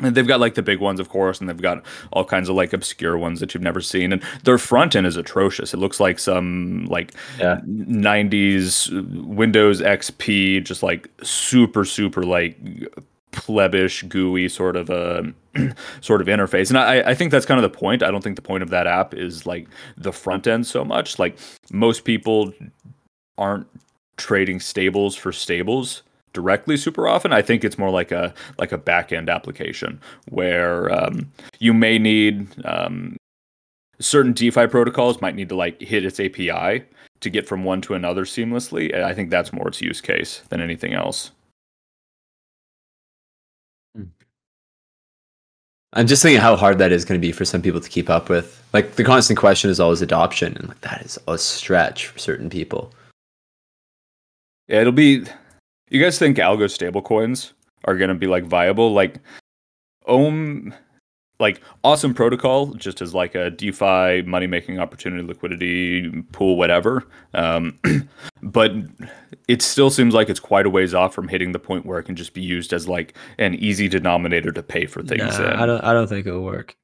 And 0.00 0.14
they've 0.14 0.26
got 0.26 0.38
like 0.38 0.54
the 0.54 0.62
big 0.62 0.78
ones, 0.78 1.00
of 1.00 1.08
course, 1.08 1.40
and 1.40 1.48
they've 1.48 1.60
got 1.60 1.84
all 2.12 2.24
kinds 2.24 2.48
of 2.48 2.54
like 2.54 2.72
obscure 2.72 3.18
ones 3.18 3.40
that 3.40 3.52
you've 3.52 3.64
never 3.64 3.80
seen. 3.80 4.12
And 4.12 4.22
their 4.44 4.56
front 4.56 4.94
end 4.94 5.08
is 5.08 5.16
atrocious. 5.16 5.74
It 5.74 5.78
looks 5.78 5.98
like 5.98 6.20
some 6.20 6.86
like 6.86 7.14
yeah. 7.38 7.60
90s 7.66 9.26
Windows 9.26 9.80
XP, 9.80 10.64
just 10.64 10.84
like 10.84 11.08
super, 11.24 11.84
super 11.84 12.22
like 12.22 12.56
plebish, 13.32 14.08
GUI 14.08 14.48
sort 14.48 14.76
of 14.76 14.90
a 14.90 15.32
sort 16.00 16.20
of 16.20 16.26
interface. 16.26 16.68
And 16.70 16.78
I, 16.78 17.10
I 17.10 17.14
think 17.14 17.30
that's 17.30 17.46
kind 17.46 17.62
of 17.62 17.70
the 17.70 17.78
point. 17.78 18.02
I 18.02 18.10
don't 18.10 18.22
think 18.22 18.36
the 18.36 18.42
point 18.42 18.62
of 18.62 18.70
that 18.70 18.86
app 18.86 19.14
is 19.14 19.46
like 19.46 19.68
the 19.96 20.12
front 20.12 20.46
end 20.46 20.66
so 20.66 20.84
much. 20.84 21.18
Like 21.18 21.38
most 21.70 22.04
people 22.04 22.52
aren't 23.36 23.66
trading 24.16 24.60
stables 24.60 25.14
for 25.14 25.32
stables 25.32 26.02
directly 26.32 26.76
super 26.76 27.08
often. 27.08 27.32
I 27.32 27.42
think 27.42 27.64
it's 27.64 27.78
more 27.78 27.90
like 27.90 28.12
a 28.12 28.34
like 28.58 28.72
a 28.72 28.78
back 28.78 29.12
end 29.12 29.28
application 29.28 30.00
where 30.28 30.92
um, 30.92 31.32
you 31.58 31.72
may 31.72 31.98
need 31.98 32.48
um, 32.64 33.16
certain 34.00 34.32
DeFi 34.32 34.66
protocols 34.66 35.20
might 35.20 35.34
need 35.34 35.48
to 35.48 35.56
like 35.56 35.80
hit 35.80 36.04
its 36.04 36.20
API 36.20 36.84
to 37.20 37.30
get 37.30 37.48
from 37.48 37.64
one 37.64 37.80
to 37.82 37.94
another 37.94 38.24
seamlessly. 38.24 38.94
I 38.94 39.14
think 39.14 39.30
that's 39.30 39.52
more 39.52 39.68
its 39.68 39.80
use 39.80 40.00
case 40.00 40.42
than 40.50 40.60
anything 40.60 40.94
else. 40.94 41.32
I'm 45.94 46.06
just 46.06 46.22
thinking 46.22 46.40
how 46.40 46.56
hard 46.56 46.78
that 46.78 46.92
is 46.92 47.04
going 47.04 47.20
to 47.20 47.26
be 47.26 47.32
for 47.32 47.44
some 47.44 47.62
people 47.62 47.80
to 47.80 47.88
keep 47.88 48.10
up 48.10 48.28
with. 48.28 48.62
Like 48.72 48.96
the 48.96 49.04
constant 49.04 49.38
question 49.38 49.70
is 49.70 49.80
always 49.80 50.02
adoption, 50.02 50.56
and 50.56 50.68
like 50.68 50.80
that 50.82 51.02
is 51.02 51.18
a 51.26 51.38
stretch 51.38 52.06
for 52.08 52.18
certain 52.18 52.50
people. 52.50 52.92
Yeah, 54.68 54.80
it'll 54.82 54.92
be. 54.92 55.24
You 55.90 56.02
guys 56.02 56.18
think 56.18 56.36
algo 56.36 56.66
stablecoins 56.66 57.52
are 57.84 57.96
going 57.96 58.10
to 58.10 58.14
be 58.14 58.26
like 58.26 58.44
viable? 58.44 58.92
Like, 58.92 59.16
Ohm 60.04 60.74
like 61.40 61.60
awesome 61.84 62.14
protocol 62.14 62.74
just 62.74 63.00
as 63.00 63.14
like 63.14 63.34
a 63.34 63.50
DeFi 63.50 64.22
money 64.22 64.46
making 64.46 64.78
opportunity, 64.78 65.22
liquidity 65.22 66.22
pool, 66.32 66.56
whatever. 66.56 67.04
Um, 67.34 67.78
but 68.42 68.72
it 69.46 69.62
still 69.62 69.90
seems 69.90 70.14
like 70.14 70.28
it's 70.28 70.40
quite 70.40 70.66
a 70.66 70.70
ways 70.70 70.94
off 70.94 71.14
from 71.14 71.28
hitting 71.28 71.52
the 71.52 71.58
point 71.58 71.86
where 71.86 71.98
it 71.98 72.04
can 72.04 72.16
just 72.16 72.34
be 72.34 72.42
used 72.42 72.72
as 72.72 72.88
like 72.88 73.16
an 73.38 73.54
easy 73.54 73.88
denominator 73.88 74.50
to 74.52 74.62
pay 74.62 74.86
for 74.86 75.02
things. 75.02 75.38
Nah. 75.38 75.62
I 75.62 75.66
don't. 75.66 75.80
I 75.84 75.92
don't 75.92 76.08
think 76.08 76.26
it'll 76.26 76.42
work. 76.42 76.76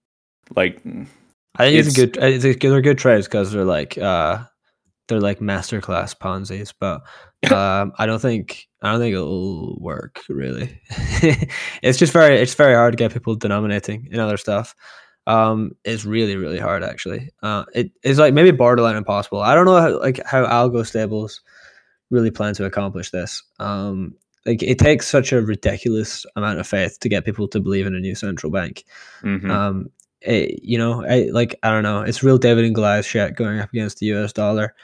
Like 0.54 0.80
I 1.56 1.64
think 1.64 1.78
it's, 1.78 1.88
It's- 1.88 1.98
a 1.98 2.06
good. 2.06 2.16
It's 2.22 2.44
a, 2.44 2.54
they're 2.68 2.80
good 2.80 2.98
trades 2.98 3.26
because 3.26 3.50
they're 3.52 3.64
like 3.64 3.98
uh, 3.98 4.44
they're 5.08 5.20
like 5.20 5.40
masterclass 5.40 6.16
Ponzi's. 6.16 6.72
But 6.72 7.02
um, 7.52 7.92
I 7.98 8.06
don't 8.06 8.20
think 8.20 8.68
I 8.82 8.92
don't 8.92 9.00
think 9.00 9.14
it'll 9.14 9.78
work 9.80 10.22
really. 10.28 10.80
it's 11.82 11.98
just 11.98 12.12
very 12.12 12.36
it's 12.38 12.54
very 12.54 12.74
hard 12.74 12.92
to 12.92 12.96
get 12.96 13.12
people 13.12 13.34
denominating 13.34 14.08
in 14.10 14.20
other 14.20 14.36
stuff. 14.36 14.74
Um, 15.26 15.72
it's 15.84 16.04
really 16.04 16.36
really 16.36 16.58
hard 16.58 16.84
actually. 16.84 17.30
Uh, 17.42 17.64
it 17.74 17.90
is 18.02 18.18
like 18.18 18.34
maybe 18.34 18.50
borderline 18.50 18.96
impossible. 18.96 19.40
I 19.40 19.54
don't 19.54 19.66
know 19.66 19.80
how 19.80 20.00
like 20.00 20.24
how 20.26 20.44
algo 20.44 20.86
stables 20.86 21.40
really 22.10 22.30
plan 22.30 22.54
to 22.54 22.64
accomplish 22.64 23.10
this. 23.10 23.42
Um, 23.58 24.14
like 24.46 24.62
it 24.62 24.78
takes 24.78 25.06
such 25.08 25.32
a 25.32 25.40
ridiculous 25.40 26.26
amount 26.36 26.58
of 26.58 26.66
faith 26.66 26.98
to 27.00 27.08
get 27.08 27.24
people 27.24 27.48
to 27.48 27.60
believe 27.60 27.86
in 27.86 27.94
a 27.94 28.00
new 28.00 28.14
central 28.14 28.52
bank 28.52 28.84
mhm. 29.22 29.50
um 29.50 29.90
it, 30.24 30.62
you 30.62 30.78
know 30.78 31.04
I, 31.06 31.28
like 31.32 31.58
i 31.62 31.70
don't 31.70 31.82
know 31.82 32.02
it's 32.02 32.22
real 32.22 32.38
david 32.38 32.64
and 32.64 32.74
goliath 32.74 33.06
shit 33.06 33.36
going 33.36 33.58
up 33.60 33.70
against 33.72 33.98
the 33.98 34.06
us 34.06 34.32
dollar. 34.32 34.74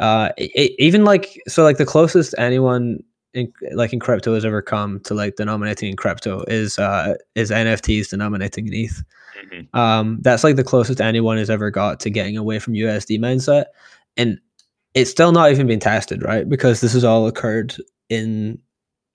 Uh 0.00 0.30
it, 0.36 0.74
even 0.78 1.04
like 1.04 1.40
so 1.48 1.62
like 1.62 1.78
the 1.78 1.86
closest 1.86 2.34
anyone 2.38 3.02
in 3.34 3.52
like 3.72 3.92
in 3.92 4.00
crypto 4.00 4.34
has 4.34 4.44
ever 4.44 4.60
come 4.62 5.00
to 5.00 5.14
like 5.14 5.36
denominating 5.36 5.90
in 5.90 5.96
crypto 5.96 6.42
is 6.48 6.78
uh 6.78 7.14
is 7.34 7.50
nfts 7.50 8.10
denominating 8.10 8.66
in 8.66 8.74
eth 8.74 9.02
Mhm. 9.52 9.74
um 9.74 10.18
that's 10.22 10.42
like 10.44 10.56
the 10.56 10.64
closest 10.64 11.00
anyone 11.00 11.36
has 11.36 11.50
ever 11.50 11.70
got 11.70 12.00
to 12.00 12.10
getting 12.10 12.36
away 12.38 12.58
from 12.58 12.72
usd 12.74 13.18
mindset. 13.18 13.66
And 14.16 14.38
it's 14.94 15.10
still 15.10 15.30
not 15.30 15.50
even 15.50 15.66
been 15.66 15.80
tested 15.80 16.22
right? 16.22 16.48
Because 16.48 16.80
this 16.80 16.94
has 16.94 17.04
all 17.04 17.26
occurred 17.26 17.76
in 18.08 18.58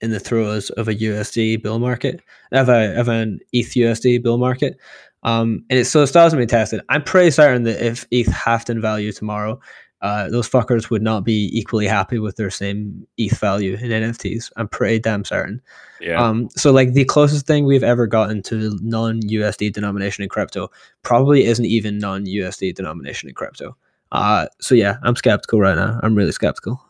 in 0.00 0.10
the 0.10 0.20
throes 0.20 0.70
of 0.70 0.86
a 0.88 0.94
usd 0.94 1.62
bill 1.62 1.78
market 1.80 2.22
of 2.52 2.68
a 2.68 2.94
of 2.98 3.08
an 3.08 3.40
eth 3.52 3.74
usd 3.74 4.22
bill 4.22 4.38
market 4.38 4.76
um 5.22 5.64
and 5.70 5.78
it's 5.78 5.90
so 5.90 6.02
it 6.02 6.06
still 6.06 6.22
hasn't 6.22 6.40
been 6.40 6.48
tested 6.48 6.80
i'm 6.88 7.02
pretty 7.02 7.30
certain 7.30 7.62
that 7.62 7.84
if 7.84 8.06
eth 8.10 8.28
halved 8.28 8.70
in 8.70 8.80
value 8.80 9.12
tomorrow 9.12 9.60
uh, 10.02 10.28
those 10.28 10.50
fuckers 10.50 10.90
would 10.90 11.00
not 11.00 11.24
be 11.24 11.48
equally 11.56 11.86
happy 11.86 12.18
with 12.18 12.34
their 12.34 12.50
same 12.50 13.06
ETH 13.18 13.38
value 13.38 13.74
in 13.74 13.90
NFTs. 13.90 14.50
I'm 14.56 14.66
pretty 14.66 14.98
damn 14.98 15.24
certain. 15.24 15.62
yeah. 16.00 16.20
Um, 16.20 16.48
so 16.56 16.72
like 16.72 16.92
the 16.92 17.04
closest 17.04 17.46
thing 17.46 17.66
we've 17.66 17.84
ever 17.84 18.08
gotten 18.08 18.42
to 18.44 18.76
non-USD 18.82 19.72
denomination 19.72 20.24
in 20.24 20.28
crypto 20.28 20.72
probably 21.02 21.44
isn't 21.44 21.64
even 21.64 21.98
non-USD 21.98 22.74
denomination 22.74 23.28
in 23.28 23.36
crypto. 23.36 23.76
Uh, 24.10 24.46
so 24.60 24.74
yeah, 24.74 24.96
I'm 25.04 25.14
skeptical 25.14 25.60
right 25.60 25.76
now. 25.76 26.00
I'm 26.02 26.16
really 26.16 26.32
skeptical. 26.32 26.84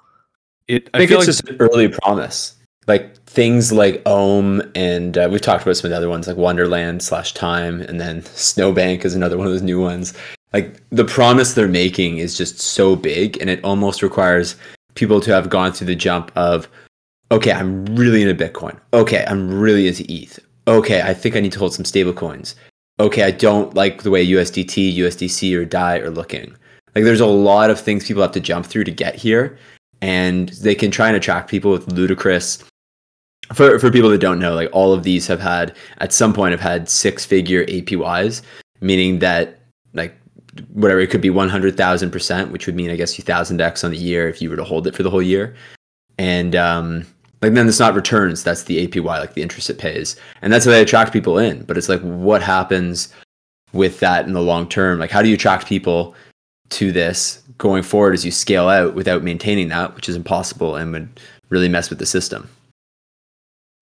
it, 0.67 0.89
I 0.95 0.99
think 0.99 1.11
feel 1.11 1.19
it's 1.21 1.29
like 1.29 1.37
just 1.37 1.49
an 1.51 1.57
early 1.61 1.89
promise. 1.89 2.57
Like 2.87 3.17
things 3.27 3.73
like 3.73 4.03
Ohm, 4.07 4.63
and 4.75 5.17
uh, 5.17 5.29
we've 5.31 5.41
talked 5.41 5.63
about 5.63 5.77
some 5.77 5.87
of 5.89 5.91
the 5.91 5.97
other 5.97 6.09
ones 6.09 6.27
like 6.27 6.37
Wonderland 6.37 7.03
slash 7.03 7.33
Time, 7.33 7.81
and 7.83 8.01
then 8.01 8.23
Snowbank 8.23 9.05
is 9.05 9.15
another 9.15 9.39
one 9.39 9.47
of 9.47 9.53
those 9.53 9.63
new 9.63 9.81
ones. 9.81 10.15
Like 10.53 10.81
the 10.91 11.05
promise 11.05 11.55
they're 11.55 11.69
making 11.69 12.19
is 12.19 12.37
just 12.37 12.59
so 12.59 12.97
big, 12.97 13.41
and 13.41 13.49
it 13.49 13.63
almost 13.65 14.03
requires 14.03 14.57
people 14.95 15.21
to 15.21 15.33
have 15.33 15.49
gone 15.49 15.73
through 15.73 15.87
the 15.87 15.95
jump 15.95 16.31
of, 16.37 16.69
okay, 17.31 17.53
I'm 17.53 17.87
really 17.97 18.23
into 18.23 18.35
Bitcoin. 18.35 18.79
Okay, 18.93 19.25
I'm 19.27 19.59
really 19.59 19.89
into 19.89 20.05
ETH. 20.13 20.39
Okay, 20.69 21.03
I 21.03 21.15
think 21.15 21.37
I 21.37 21.41
need 21.41 21.53
to 21.53 21.59
hold 21.59 21.75
some 21.75 21.85
stable 21.85 22.13
coins. 22.13 22.57
Okay, 23.01 23.23
I 23.23 23.31
don't 23.31 23.75
like 23.75 24.03
the 24.03 24.11
way 24.11 24.27
USDT, 24.27 24.97
USDC, 24.97 25.57
or 25.57 25.65
DAI 25.65 25.99
are 26.01 26.11
looking. 26.11 26.55
Like 26.95 27.05
there's 27.05 27.21
a 27.21 27.27
lot 27.27 27.71
of 27.71 27.81
things 27.81 28.07
people 28.07 28.23
have 28.23 28.33
to 28.33 28.41
jump 28.41 28.67
through 28.67 28.85
to 28.85 28.91
get 28.91 29.15
here 29.15 29.59
and 30.03 30.51
they 30.51 30.75
can 30.75 30.91
try 30.91 31.07
and 31.07 31.17
attract 31.17 31.49
people 31.49 31.71
with 31.71 31.91
ludicrous 31.91 32.63
for 33.53 33.79
for 33.79 33.91
people 33.91 34.09
that 34.09 34.19
don't 34.19 34.39
know 34.39 34.55
like 34.55 34.69
all 34.73 34.93
of 34.93 35.03
these 35.03 35.27
have 35.27 35.41
had 35.41 35.75
at 35.99 36.13
some 36.13 36.33
point 36.33 36.53
have 36.53 36.61
had 36.61 36.89
six 36.89 37.25
figure 37.25 37.65
apys 37.67 38.43
meaning 38.81 39.19
that 39.19 39.61
like 39.95 40.15
whatever 40.73 41.01
it 41.01 41.11
could 41.11 41.21
be 41.21 41.31
100000% 41.31 42.51
which 42.51 42.67
would 42.67 42.77
mean 42.77 42.91
i 42.91 42.97
guess 42.97 43.19
you 43.19 43.25
thousand 43.25 43.61
x 43.61 43.85
on 43.85 43.91
the 43.91 43.97
year 43.97 44.29
if 44.29 44.41
you 44.41 44.51
were 44.51 44.57
to 44.57 44.65
hold 44.65 44.87
it 44.87 44.95
for 44.95 45.03
the 45.03 45.11
whole 45.11 45.23
year. 45.23 45.55
And 46.19 46.55
um 46.55 47.07
like 47.41 47.55
then 47.55 47.69
it's 47.69 47.81
not 47.81 47.95
returns 47.95 48.45
that's 48.45 48.65
the 48.65 48.87
apy 48.87 49.01
like 49.01 49.35
the 49.35 49.43
interest 49.43 49.71
it 49.71 49.79
pays. 49.79 50.17
And 50.43 50.53
that's 50.53 50.65
how 50.65 50.71
they 50.71 50.83
attract 50.83 51.13
people 51.13 51.39
in. 51.39 51.65
But 51.65 51.77
it's 51.77 51.89
like 51.89 52.01
what 52.03 52.43
happens 52.43 53.13
with 53.73 53.99
that 54.01 54.27
in 54.27 54.33
the 54.33 54.43
long 54.43 54.69
term? 54.69 54.99
Like 54.99 55.11
how 55.11 55.23
do 55.23 55.29
you 55.29 55.35
attract 55.35 55.67
people 55.67 56.15
to 56.71 56.93
this 56.93 57.43
going 57.59 57.83
forward 57.83 58.15
as 58.15 58.25
you 58.25 58.31
scale 58.31 58.69
out 58.69 58.95
without 58.95 59.23
maintaining 59.23 59.69
that, 59.69 59.95
which 59.95 60.09
is 60.09 60.17
impossible 60.17 60.77
and 60.77 60.93
would 60.93 61.21
really 61.49 61.69
mess 61.69 61.91
with 61.91 61.99
the 61.99 62.07
system. 62.07 62.49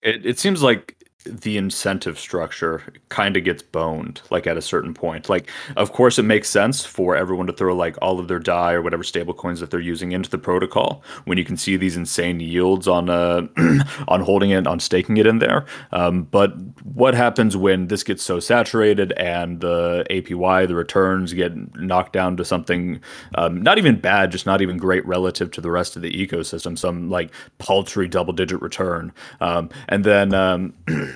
It, 0.02 0.24
it 0.24 0.38
seems 0.38 0.62
like 0.62 0.96
the 1.24 1.58
incentive 1.58 2.18
structure 2.18 2.82
kind 3.10 3.36
of 3.36 3.44
gets 3.44 3.62
boned 3.62 4.22
like 4.30 4.46
at 4.46 4.56
a 4.56 4.62
certain 4.62 4.94
point. 4.94 5.28
Like 5.28 5.50
of 5.76 5.92
course 5.92 6.18
it 6.18 6.22
makes 6.22 6.48
sense 6.48 6.84
for 6.84 7.14
everyone 7.14 7.46
to 7.46 7.52
throw 7.52 7.74
like 7.74 7.96
all 8.00 8.18
of 8.18 8.28
their 8.28 8.38
DAI 8.38 8.72
or 8.72 8.82
whatever 8.82 9.02
stable 9.04 9.34
coins 9.34 9.60
that 9.60 9.70
they're 9.70 9.80
using 9.80 10.12
into 10.12 10.30
the 10.30 10.38
protocol. 10.38 11.02
When 11.24 11.36
you 11.36 11.44
can 11.44 11.58
see 11.58 11.76
these 11.76 11.96
insane 11.96 12.40
yields 12.40 12.88
on 12.88 13.10
uh 13.10 13.46
on 14.08 14.22
holding 14.22 14.50
it 14.50 14.66
on 14.66 14.80
staking 14.80 15.18
it 15.18 15.26
in 15.26 15.40
there. 15.40 15.66
Um, 15.92 16.22
but 16.22 16.54
what 16.84 17.14
happens 17.14 17.56
when 17.56 17.88
this 17.88 18.02
gets 18.02 18.22
so 18.22 18.40
saturated 18.40 19.12
and 19.12 19.60
the 19.60 20.06
apy 20.10 20.66
the 20.66 20.74
returns 20.74 21.34
get 21.34 21.54
knocked 21.76 22.14
down 22.14 22.36
to 22.38 22.44
something 22.44 23.00
um, 23.34 23.62
not 23.62 23.76
even 23.76 24.00
bad 24.00 24.32
just 24.32 24.46
not 24.46 24.62
even 24.62 24.78
great 24.78 25.04
relative 25.06 25.50
to 25.50 25.60
the 25.60 25.70
rest 25.70 25.96
of 25.96 26.02
the 26.02 26.12
ecosystem 26.12 26.78
some 26.78 27.10
like 27.10 27.30
paltry 27.58 28.08
double 28.08 28.32
digit 28.32 28.60
return. 28.62 29.12
Um, 29.40 29.68
and 29.88 30.02
then 30.04 30.32
um, 30.32 30.72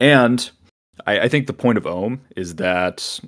and 0.00 0.50
I, 1.06 1.20
I 1.20 1.28
think 1.28 1.46
the 1.46 1.52
point 1.52 1.78
of 1.78 1.86
ohm 1.86 2.20
is 2.36 2.56
that 2.56 3.20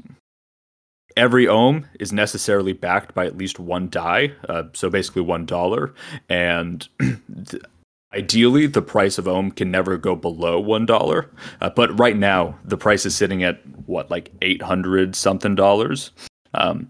every 1.16 1.48
ohm 1.48 1.86
is 1.98 2.12
necessarily 2.12 2.72
backed 2.72 3.14
by 3.14 3.26
at 3.26 3.36
least 3.36 3.58
one 3.58 3.88
DAI, 3.88 4.32
uh, 4.48 4.64
so 4.72 4.90
basically 4.90 5.22
one 5.22 5.46
dollar, 5.46 5.94
and 6.28 6.86
ideally 8.14 8.66
the 8.66 8.82
price 8.82 9.18
of 9.18 9.26
ohm 9.26 9.50
can 9.50 9.70
never 9.70 9.96
go 9.96 10.14
below 10.14 10.60
one 10.60 10.86
dollar. 10.86 11.30
Uh, 11.60 11.70
but 11.70 11.98
right 11.98 12.16
now 12.16 12.58
the 12.64 12.76
price 12.76 13.06
is 13.06 13.16
sitting 13.16 13.42
at 13.42 13.60
what 13.86 14.10
like 14.10 14.32
eight 14.42 14.62
hundred 14.62 15.16
something 15.16 15.54
dollars. 15.54 16.10
Um, 16.54 16.88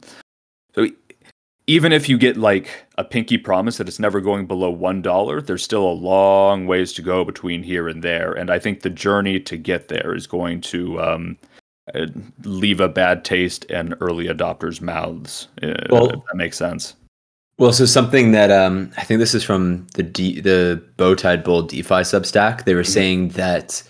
even 1.67 1.93
if 1.93 2.09
you 2.09 2.17
get 2.17 2.37
like 2.37 2.69
a 2.97 3.05
pinky 3.05 3.39
promise 3.39 3.77
that 3.79 3.89
it's 3.89 3.99
never 3.99 4.21
going 4.21 4.47
below 4.47 4.71
one 4.71 5.03
dollar, 5.03 5.41
there's 5.41 5.63
still 5.65 5.85
a 5.85 5.93
long 5.93 6.67
ways 6.67 6.93
to 6.95 7.03
go 7.03 7.25
between 7.25 7.63
here 7.63 7.89
and 7.89 8.03
there, 8.03 8.33
and 8.33 8.51
I 8.51 8.59
think 8.59 8.83
the 8.83 8.91
journey 8.91 9.41
to 9.41 9.57
get 9.57 9.89
there 9.89 10.15
is 10.15 10.27
going 10.27 10.61
to 10.63 11.01
um, 11.01 11.39
uh, 11.95 12.07
leave 12.45 12.81
a 12.81 12.89
bad 12.89 13.25
taste 13.25 13.65
in 13.65 13.95
early 14.01 14.27
adopters' 14.27 14.81
mouths. 14.81 15.49
Uh, 15.63 15.75
Well- 15.91 16.11
if 16.11 16.21
that 16.27 16.37
makes 16.37 16.57
sense. 16.57 16.95
Well, 17.59 17.73
so 17.73 17.87
something 17.87 18.33
that 18.33 18.51
um, 18.51 18.93
I 18.99 19.05
think 19.05 19.19
this 19.19 19.35
is 19.35 19.43
from 19.43 19.87
the 19.95 20.03
D- 20.03 20.41
the 20.41 20.83
Bowtied 20.99 21.43
Bull 21.43 21.63
DeFi 21.63 22.03
Substack. 22.05 22.65
They 22.65 22.75
were 22.75 22.85
saying 22.85 23.31
that, 23.31 23.83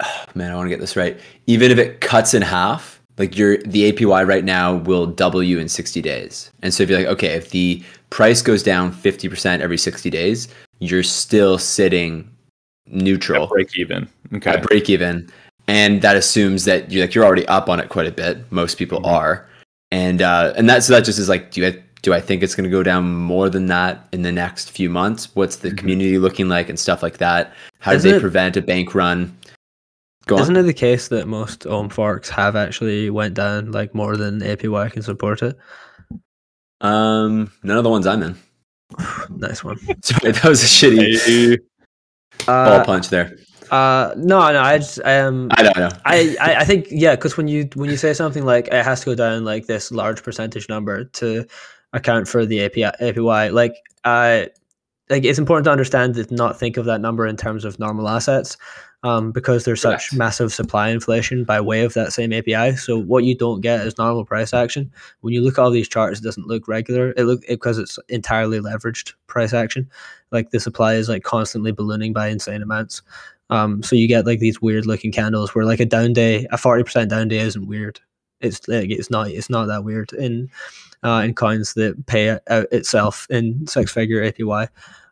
oh, 0.00 0.24
man, 0.36 0.52
I 0.52 0.54
want 0.54 0.66
to 0.66 0.70
get 0.70 0.78
this 0.78 0.94
right. 0.96 1.18
Even 1.48 1.72
if 1.72 1.78
it 1.78 2.00
cuts 2.00 2.34
in 2.34 2.42
half, 2.42 2.97
like 3.18 3.36
your 3.36 3.58
the 3.58 3.90
APY 3.92 4.26
right 4.26 4.44
now 4.44 4.74
will 4.76 5.06
double 5.06 5.42
you 5.42 5.58
in 5.58 5.68
60 5.68 6.00
days. 6.02 6.50
And 6.62 6.72
so 6.72 6.82
if 6.82 6.90
you're 6.90 6.98
like, 6.98 7.08
okay, 7.08 7.34
if 7.34 7.50
the 7.50 7.82
price 8.10 8.40
goes 8.42 8.62
down 8.62 8.92
50% 8.92 9.60
every 9.60 9.76
60 9.78 10.08
days, 10.10 10.48
you're 10.78 11.02
still 11.02 11.58
sitting 11.58 12.30
neutral 12.86 13.46
Break 13.48 13.76
even. 13.76 14.08
Okay. 14.34 14.50
at 14.50 14.62
break 14.62 14.88
even, 14.90 15.28
and 15.66 16.00
that 16.02 16.16
assumes 16.16 16.64
that 16.64 16.90
you're 16.90 17.04
like 17.04 17.14
you're 17.14 17.24
already 17.24 17.46
up 17.48 17.68
on 17.68 17.80
it 17.80 17.88
quite 17.88 18.06
a 18.06 18.12
bit. 18.12 18.50
Most 18.52 18.78
people 18.78 19.00
Mhm. 19.00 19.06
are, 19.08 19.46
and 19.90 20.22
uh, 20.22 20.52
and 20.56 20.68
that 20.68 20.82
so 20.84 20.92
that 20.94 21.04
just 21.04 21.18
is 21.18 21.28
like, 21.28 21.50
do 21.50 21.66
I 21.66 21.78
do 22.02 22.14
I 22.14 22.20
think 22.20 22.42
it's 22.42 22.54
going 22.54 22.64
to 22.64 22.70
go 22.70 22.82
down 22.84 23.12
more 23.12 23.50
than 23.50 23.66
that 23.66 24.06
in 24.12 24.22
the 24.22 24.30
next 24.32 24.70
few 24.70 24.88
months? 24.88 25.28
What's 25.34 25.56
the 25.56 25.70
Mhm. 25.70 25.78
community 25.78 26.18
looking 26.18 26.48
like 26.48 26.68
and 26.68 26.78
stuff 26.78 27.02
like 27.02 27.18
that? 27.18 27.52
How 27.80 27.92
do 27.92 27.98
they 27.98 28.14
it- 28.16 28.20
prevent 28.20 28.56
a 28.56 28.62
bank 28.62 28.94
run? 28.94 29.34
Go 30.28 30.36
on. 30.36 30.42
Isn't 30.42 30.56
it 30.56 30.62
the 30.64 30.74
case 30.74 31.08
that 31.08 31.26
most 31.26 31.66
ohm 31.66 31.88
forks 31.88 32.28
have 32.28 32.54
actually 32.54 33.08
went 33.08 33.32
down 33.34 33.72
like 33.72 33.94
more 33.94 34.14
than 34.16 34.40
APY 34.40 34.92
can 34.92 35.02
support 35.02 35.42
it? 35.42 35.56
Um, 36.82 37.50
none 37.62 37.78
of 37.78 37.82
the 37.82 37.90
ones 37.90 38.06
I'm 38.06 38.22
in. 38.22 38.36
nice 39.30 39.64
one. 39.64 39.78
Sorry, 40.02 40.32
that 40.32 40.44
was 40.44 40.62
a 40.62 40.66
shitty 40.66 41.58
ball 42.46 42.54
Uh, 42.54 42.84
punch 42.84 43.08
there. 43.08 43.36
uh, 43.70 44.12
no, 44.16 44.38
no, 44.52 44.60
I 44.60 44.78
just 44.78 45.00
um, 45.04 45.48
I 45.52 45.62
don't 45.62 45.76
know. 45.76 45.88
I, 46.04 46.36
I 46.40 46.54
I 46.56 46.64
think 46.64 46.88
yeah, 46.90 47.14
because 47.16 47.36
when 47.38 47.48
you 47.48 47.68
when 47.74 47.88
you 47.90 47.96
say 47.96 48.12
something 48.12 48.44
like 48.44 48.68
it 48.68 48.84
has 48.84 49.00
to 49.00 49.06
go 49.06 49.14
down 49.14 49.44
like 49.44 49.66
this 49.66 49.90
large 49.90 50.22
percentage 50.22 50.68
number 50.68 51.04
to 51.04 51.46
account 51.94 52.28
for 52.28 52.44
the 52.46 52.62
API 52.64 52.84
APY, 53.00 53.50
like 53.52 53.74
uh, 54.04 54.44
like 55.10 55.24
it's 55.24 55.38
important 55.38 55.64
to 55.64 55.70
understand 55.72 56.14
that 56.16 56.30
not 56.30 56.58
think 56.58 56.76
of 56.76 56.84
that 56.84 57.00
number 57.00 57.26
in 57.26 57.36
terms 57.36 57.64
of 57.64 57.78
normal 57.78 58.08
assets 58.08 58.56
um, 59.04 59.30
because 59.30 59.64
there's 59.64 59.80
such 59.80 60.10
Correct. 60.10 60.18
massive 60.18 60.52
supply 60.52 60.88
inflation 60.88 61.44
by 61.44 61.60
way 61.60 61.84
of 61.84 61.94
that 61.94 62.12
same 62.12 62.32
API. 62.32 62.76
So 62.76 62.98
what 62.98 63.24
you 63.24 63.36
don't 63.36 63.60
get 63.60 63.86
is 63.86 63.96
normal 63.96 64.24
price 64.24 64.52
action. 64.52 64.90
When 65.20 65.32
you 65.32 65.40
look 65.40 65.58
at 65.58 65.62
all 65.62 65.70
these 65.70 65.88
charts, 65.88 66.18
it 66.18 66.24
doesn't 66.24 66.48
look 66.48 66.66
regular. 66.66 67.14
It 67.16 67.24
look 67.24 67.42
because 67.48 67.78
it's 67.78 67.98
entirely 68.08 68.58
leveraged 68.58 69.14
price 69.28 69.52
action. 69.52 69.88
Like 70.32 70.50
the 70.50 70.60
supply 70.60 70.94
is 70.94 71.08
like 71.08 71.22
constantly 71.22 71.72
ballooning 71.72 72.12
by 72.12 72.28
insane 72.28 72.62
amounts. 72.62 73.02
Um, 73.50 73.82
so 73.82 73.96
you 73.96 74.08
get 74.08 74.26
like 74.26 74.40
these 74.40 74.60
weird 74.60 74.84
looking 74.84 75.12
candles 75.12 75.54
where 75.54 75.64
like 75.64 75.80
a 75.80 75.86
down 75.86 76.12
day, 76.12 76.46
a 76.50 76.58
forty 76.58 76.82
percent 76.82 77.08
down 77.08 77.28
day 77.28 77.38
isn't 77.38 77.66
weird. 77.66 78.00
It's 78.40 78.66
like 78.68 78.90
it's 78.90 79.10
not 79.10 79.30
it's 79.30 79.50
not 79.50 79.66
that 79.66 79.84
weird 79.84 80.12
in 80.12 80.50
uh, 81.02 81.22
in 81.24 81.34
coins 81.34 81.74
that 81.74 82.06
pay 82.06 82.30
out 82.30 82.72
itself 82.72 83.26
in 83.30 83.66
six 83.66 83.92
figure 83.92 84.22
APY. 84.22 84.68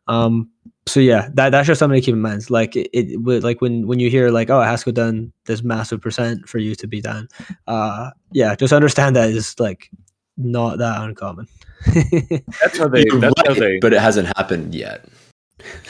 Um, 0.09 0.51
so 0.89 1.01
yeah, 1.01 1.29
that 1.35 1.51
that's 1.51 1.67
just 1.67 1.79
something 1.79 2.01
to 2.01 2.05
keep 2.05 2.15
in 2.15 2.21
mind. 2.21 2.49
Like 2.51 2.77
it, 2.77 2.89
it 2.93 3.21
would 3.23 3.43
like 3.45 3.61
when 3.61 3.87
when 3.87 3.99
you 4.01 4.09
hear 4.11 4.31
like 4.31 4.51
oh 4.51 4.61
it 4.61 4.67
has 4.67 4.85
to 4.85 4.93
go 4.93 5.03
down 5.05 5.33
this 5.47 5.63
massive 5.63 6.01
percent 6.01 6.49
for 6.49 6.59
you 6.59 6.75
to 6.77 6.87
be 6.87 7.01
down. 7.01 7.29
Uh, 7.67 8.11
yeah, 8.33 8.55
just 8.55 8.73
understand 8.73 9.17
that 9.17 9.31
is 9.31 9.59
like 9.59 9.91
not 10.37 10.79
that 10.79 11.01
uncommon. 11.03 11.49
That's 11.87 12.79
how 12.79 12.89
they. 12.89 13.05
You're 13.07 13.21
That's 13.21 13.47
how 13.47 13.55
they. 13.55 13.79
but 13.81 13.93
it 13.93 14.01
hasn't 14.01 14.29
happened 14.37 14.75
yet. 14.75 15.07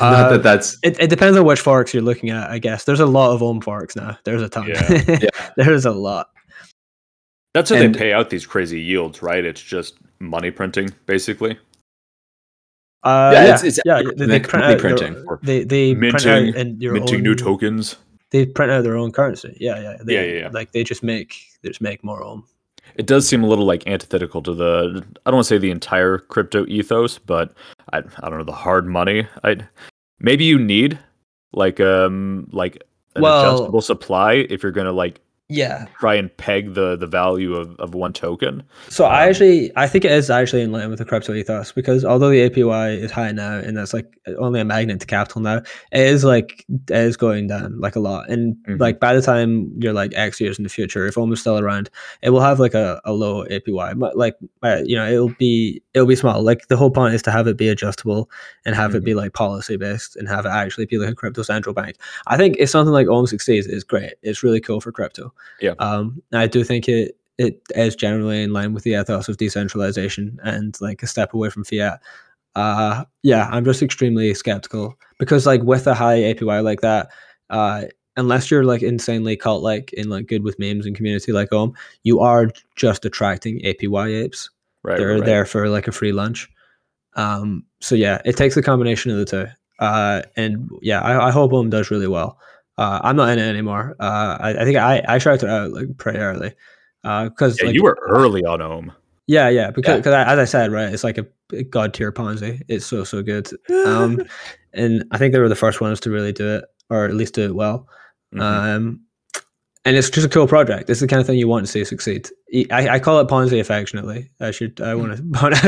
Uh, 0.00 0.10
Not 0.10 0.30
that 0.30 0.42
that's 0.44 0.78
It, 0.84 0.98
it 1.00 1.10
depends 1.10 1.36
on 1.36 1.44
which 1.44 1.60
forks 1.60 1.92
you're 1.92 2.02
looking 2.02 2.30
at, 2.30 2.48
I 2.48 2.58
guess. 2.58 2.84
There's 2.84 3.00
a 3.00 3.04
lot 3.04 3.32
of 3.34 3.42
ohm 3.42 3.60
forks 3.60 3.96
now. 3.96 4.16
There's 4.24 4.40
a 4.40 4.48
ton. 4.48 4.68
Yeah. 4.68 5.02
Yeah. 5.20 5.50
There's 5.56 5.84
a 5.84 5.90
lot. 5.90 6.30
That's 7.52 7.70
how 7.70 7.76
and- 7.76 7.92
they 7.94 7.98
pay 7.98 8.12
out 8.12 8.30
these 8.30 8.46
crazy 8.46 8.80
yields, 8.80 9.22
right? 9.22 9.44
It's 9.44 9.60
just 9.60 9.94
money 10.20 10.52
printing, 10.52 10.90
basically. 11.06 11.58
Uh, 13.02 13.30
Yeah, 13.32 13.38
yeah, 13.40 13.44
it's- 13.54 13.64
it's 13.64 13.80
yeah. 13.84 14.02
They, 14.16 14.26
they 14.26 14.40
print 14.40 14.52
money 14.62 14.64
out 14.64 14.68
their- 14.68 14.96
printing. 14.96 15.24
They 15.42 15.64
they 15.64 15.94
print 15.94 16.24
Minting- 16.24 16.48
out 16.54 16.60
in 16.60 16.80
your 16.80 16.92
Minting 16.94 17.16
own, 17.16 17.22
new 17.22 17.34
tokens. 17.34 17.96
They 18.30 18.46
print 18.46 18.72
out 18.72 18.82
their 18.82 18.96
own 18.96 19.12
currency. 19.12 19.56
Yeah, 19.60 19.80
yeah. 19.80 19.96
They, 20.02 20.14
Yeah, 20.14 20.22
yeah, 20.22 20.38
yeah. 20.40 20.48
Like 20.52 20.72
they 20.72 20.82
just 20.82 21.02
make 21.02 21.36
they 21.62 21.68
just 21.68 21.80
make 21.80 22.02
more 22.02 22.22
ohm. 22.24 22.44
It 22.96 23.06
does 23.06 23.28
seem 23.28 23.44
a 23.44 23.46
little 23.46 23.64
like 23.66 23.86
antithetical 23.86 24.42
to 24.42 24.54
the. 24.54 25.04
I 25.24 25.30
don't 25.30 25.36
want 25.36 25.44
to 25.44 25.48
say 25.48 25.58
the 25.58 25.70
entire 25.70 26.18
crypto 26.18 26.66
ethos, 26.66 27.18
but 27.18 27.52
I 27.92 27.98
I 27.98 28.28
don't 28.28 28.38
know 28.38 28.44
the 28.44 28.52
hard 28.52 28.86
money. 28.86 29.26
I 29.44 29.58
maybe 30.18 30.44
you 30.44 30.58
need 30.58 30.98
like 31.52 31.78
um 31.80 32.48
like 32.52 32.82
an 33.14 33.22
Well- 33.22 33.54
adjustable 33.56 33.80
supply 33.82 34.32
if 34.50 34.62
you're 34.62 34.72
gonna 34.72 34.92
like 34.92 35.20
Yeah. 35.48 35.86
try 36.00 36.16
and 36.16 36.36
peg 36.38 36.74
the 36.74 36.96
the 36.96 37.06
value 37.06 37.54
of, 37.54 37.76
of 37.78 37.94
one 37.94 38.12
token. 38.12 38.64
So 38.88 39.04
I 39.04 39.22
Um, 39.22 39.28
actually 39.30 39.70
I 39.76 39.86
think 39.86 40.04
it 40.04 40.10
is 40.10 40.28
actually 40.28 40.62
in 40.62 40.72
line 40.72 40.90
with 40.90 40.98
the 40.98 41.04
crypto 41.04 41.32
ethos 41.34 41.70
because 41.70 42.04
although 42.04 42.30
the 42.30 42.50
APY 42.50 42.98
is 42.98 43.12
high 43.12 43.30
now 43.30 43.56
and 43.58 43.76
that's 43.76 43.94
like 43.94 44.06
only 44.38 44.58
a 44.60 44.64
magnet 44.64 44.98
to 45.00 45.06
capital 45.06 45.40
now, 45.42 45.58
it 45.92 46.00
is 46.00 46.24
like 46.24 46.64
it 46.90 46.96
is 46.96 47.16
going 47.16 47.46
down 47.46 47.78
like 47.78 47.94
a 47.94 48.00
lot. 48.00 48.28
And 48.28 48.56
Mhm. 48.68 48.80
like 48.80 48.98
by 48.98 49.14
the 49.14 49.22
time 49.22 49.70
you're 49.78 49.92
like 49.92 50.12
X 50.16 50.40
years 50.40 50.58
in 50.58 50.64
the 50.64 50.68
future, 50.68 51.06
if 51.06 51.16
almost 51.16 51.42
still 51.42 51.60
around, 51.60 51.90
it 52.22 52.30
will 52.30 52.40
have 52.40 52.58
like 52.58 52.74
a, 52.74 53.00
a 53.04 53.12
low 53.12 53.44
APY. 53.44 53.96
But 53.96 54.16
like 54.16 54.34
uh, 54.64 54.82
you 54.84 54.96
know, 54.96 55.08
it'll 55.08 55.34
be 55.38 55.80
it'll 55.94 56.08
be 56.08 56.16
small. 56.16 56.42
Like 56.42 56.66
the 56.66 56.76
whole 56.76 56.90
point 56.90 57.14
is 57.14 57.22
to 57.22 57.30
have 57.30 57.46
it 57.46 57.56
be 57.56 57.68
adjustable 57.68 58.28
and 58.64 58.74
have 58.74 58.96
it 58.96 59.04
be 59.04 59.14
like 59.14 59.32
policy 59.32 59.76
based 59.76 60.16
and 60.16 60.26
have 60.28 60.44
it 60.44 60.48
actually 60.50 60.86
be 60.86 60.98
like 60.98 61.10
a 61.10 61.14
crypto 61.14 61.42
central 61.42 61.72
bank. 61.72 61.96
I 62.26 62.36
think 62.36 62.56
if 62.58 62.68
something 62.68 62.92
like 62.92 63.06
OHM 63.06 63.28
succeeds, 63.28 63.68
it's 63.68 63.84
great. 63.84 64.14
It's 64.22 64.42
really 64.42 64.60
cool 64.60 64.80
for 64.80 64.90
crypto. 64.90 65.32
Yeah. 65.60 65.74
Um, 65.78 66.22
I 66.32 66.46
do 66.46 66.64
think 66.64 66.88
it 66.88 67.16
it 67.38 67.60
is 67.74 67.94
generally 67.94 68.42
in 68.42 68.52
line 68.52 68.72
with 68.72 68.84
the 68.84 68.92
ethos 68.92 69.28
of 69.28 69.36
decentralization 69.36 70.38
and 70.42 70.76
like 70.80 71.02
a 71.02 71.06
step 71.06 71.34
away 71.34 71.50
from 71.50 71.64
fiat. 71.64 72.00
Uh, 72.54 73.04
yeah, 73.22 73.48
I'm 73.52 73.64
just 73.64 73.82
extremely 73.82 74.32
skeptical 74.32 74.96
because 75.18 75.44
like 75.46 75.62
with 75.62 75.86
a 75.86 75.94
high 75.94 76.18
APY 76.18 76.64
like 76.64 76.80
that, 76.80 77.10
uh, 77.50 77.84
unless 78.16 78.50
you're 78.50 78.64
like 78.64 78.82
insanely 78.82 79.36
cult 79.36 79.62
like 79.62 79.92
in 79.92 80.08
like 80.08 80.26
good 80.26 80.42
with 80.42 80.58
memes 80.58 80.86
and 80.86 80.96
community 80.96 81.32
like 81.32 81.52
Ohm, 81.52 81.74
you 82.02 82.20
are 82.20 82.50
just 82.74 83.04
attracting 83.04 83.60
APY 83.60 84.24
apes. 84.24 84.50
Right. 84.82 84.96
They're 84.96 85.16
right. 85.16 85.24
there 85.24 85.44
for 85.44 85.68
like 85.68 85.88
a 85.88 85.92
free 85.92 86.12
lunch. 86.12 86.48
Um, 87.14 87.64
so 87.80 87.94
yeah, 87.94 88.22
it 88.24 88.36
takes 88.36 88.56
a 88.56 88.62
combination 88.62 89.10
of 89.10 89.18
the 89.18 89.24
two. 89.24 89.46
Uh, 89.78 90.22
and 90.36 90.70
yeah, 90.80 91.02
I, 91.02 91.28
I 91.28 91.30
hope 91.30 91.52
Ohm 91.52 91.68
does 91.68 91.90
really 91.90 92.06
well. 92.06 92.38
Uh, 92.78 93.00
I'm 93.02 93.16
not 93.16 93.30
in 93.30 93.38
it 93.38 93.48
anymore. 93.48 93.96
Uh, 93.98 94.36
I, 94.40 94.50
I 94.60 94.64
think 94.64 94.76
I, 94.76 95.02
I 95.08 95.18
shouted 95.18 95.48
out 95.48 95.72
like 95.72 95.96
pretty 95.96 96.18
early. 96.18 96.52
Uh, 97.04 97.28
because 97.28 97.58
Yeah, 97.60 97.66
like, 97.66 97.74
you 97.74 97.82
were 97.82 97.98
early 98.08 98.44
on 98.44 98.60
Ohm. 98.60 98.92
yeah, 99.26 99.48
yeah, 99.48 99.70
because 99.70 99.92
Yeah. 99.92 99.96
because 99.98 100.12
as 100.14 100.38
I 100.38 100.44
said, 100.44 100.72
right, 100.72 100.92
it's 100.92 101.04
like 101.04 101.18
a, 101.18 101.26
a 101.52 101.62
god 101.62 101.94
tier 101.94 102.12
Ponzi. 102.12 102.60
It's 102.68 102.84
so 102.84 103.04
so 103.04 103.22
good. 103.22 103.48
Um, 103.86 104.20
and 104.74 105.04
I 105.12 105.18
think 105.18 105.32
they 105.32 105.38
were 105.38 105.48
the 105.48 105.54
first 105.54 105.80
ones 105.80 106.00
to 106.00 106.10
really 106.10 106.32
do 106.32 106.56
it, 106.56 106.64
or 106.90 107.04
at 107.06 107.14
least 107.14 107.34
do 107.34 107.44
it 107.44 107.54
well. 107.54 107.88
Mhm. 108.34 108.40
Um, 108.40 109.00
and 109.84 109.96
it's 109.96 110.10
just 110.10 110.26
a 110.26 110.28
cool 110.28 110.48
project. 110.48 110.90
It's 110.90 110.98
the 110.98 111.06
kind 111.06 111.20
of 111.20 111.26
thing 111.28 111.38
you 111.38 111.46
want 111.46 111.64
to 111.64 111.70
see 111.70 111.84
succeed. 111.84 112.28
I 112.72 112.98
call 112.98 113.20
it 113.20 113.28
Ponzi 113.28 113.60
affectionately. 113.60 114.28
I 114.40 114.50
should 114.50 114.80
I 114.80 114.94
want 114.96 115.16
to. 115.16 115.22
But 115.30 115.64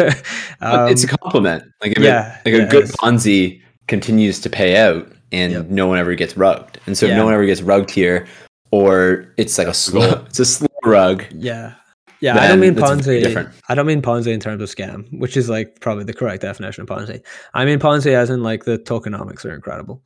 um, 0.61 0.89
it's 0.89 1.05
a 1.05 1.09
compliment. 1.09 1.63
Like 1.81 1.93
if 1.93 2.03
yeah, 2.03 2.41
it, 2.45 2.51
like 2.51 2.55
yeah, 2.61 2.67
a 2.67 2.69
good 2.69 2.87
Ponzi 2.87 3.63
continues 3.87 4.41
to 4.41 4.51
pay 4.51 4.77
out 4.77 5.07
and 5.33 5.53
Yep. 5.53 5.67
no 5.71 5.87
one 5.87 5.99
ever 5.99 6.15
gets 6.15 6.37
rugged. 6.37 6.81
And 6.87 6.97
so 6.97 7.07
Yeah. 7.07 7.17
no 7.17 7.25
one 7.25 7.35
ever 7.35 7.47
gets 7.47 7.63
rugged 7.63 7.91
here, 7.91 8.27
or 8.71 9.27
it's 9.37 9.59
like 9.59 9.69
a 9.69 9.75
slow 9.75 10.25
it's 10.27 10.39
a 10.41 10.45
slow 10.45 10.69
rug. 10.85 11.25
Yeah. 11.35 11.75
Yeah, 12.21 12.37
I 12.37 12.49
don't 12.49 12.59
mean 12.59 12.75
Ponzi. 12.75 13.23
different. 13.23 13.51
I 13.69 13.77
don't 13.77 13.87
mean 13.87 14.03
Ponzi 14.03 14.33
in 14.33 14.41
terms 14.41 14.61
of 14.61 14.69
scam, 14.69 15.07
which 15.21 15.37
is 15.37 15.49
like 15.49 15.79
probably 15.81 16.03
the 16.03 16.13
correct 16.13 16.43
definition 16.43 16.83
of 16.83 16.89
Ponzi. 16.89 17.21
I 17.55 17.65
mean 17.65 17.79
Ponzi 17.79 18.13
as 18.13 18.29
in 18.29 18.43
like 18.43 18.65
the 18.65 18.77
tokenomics 18.79 19.45
are 19.45 19.55
incredible. 19.55 20.03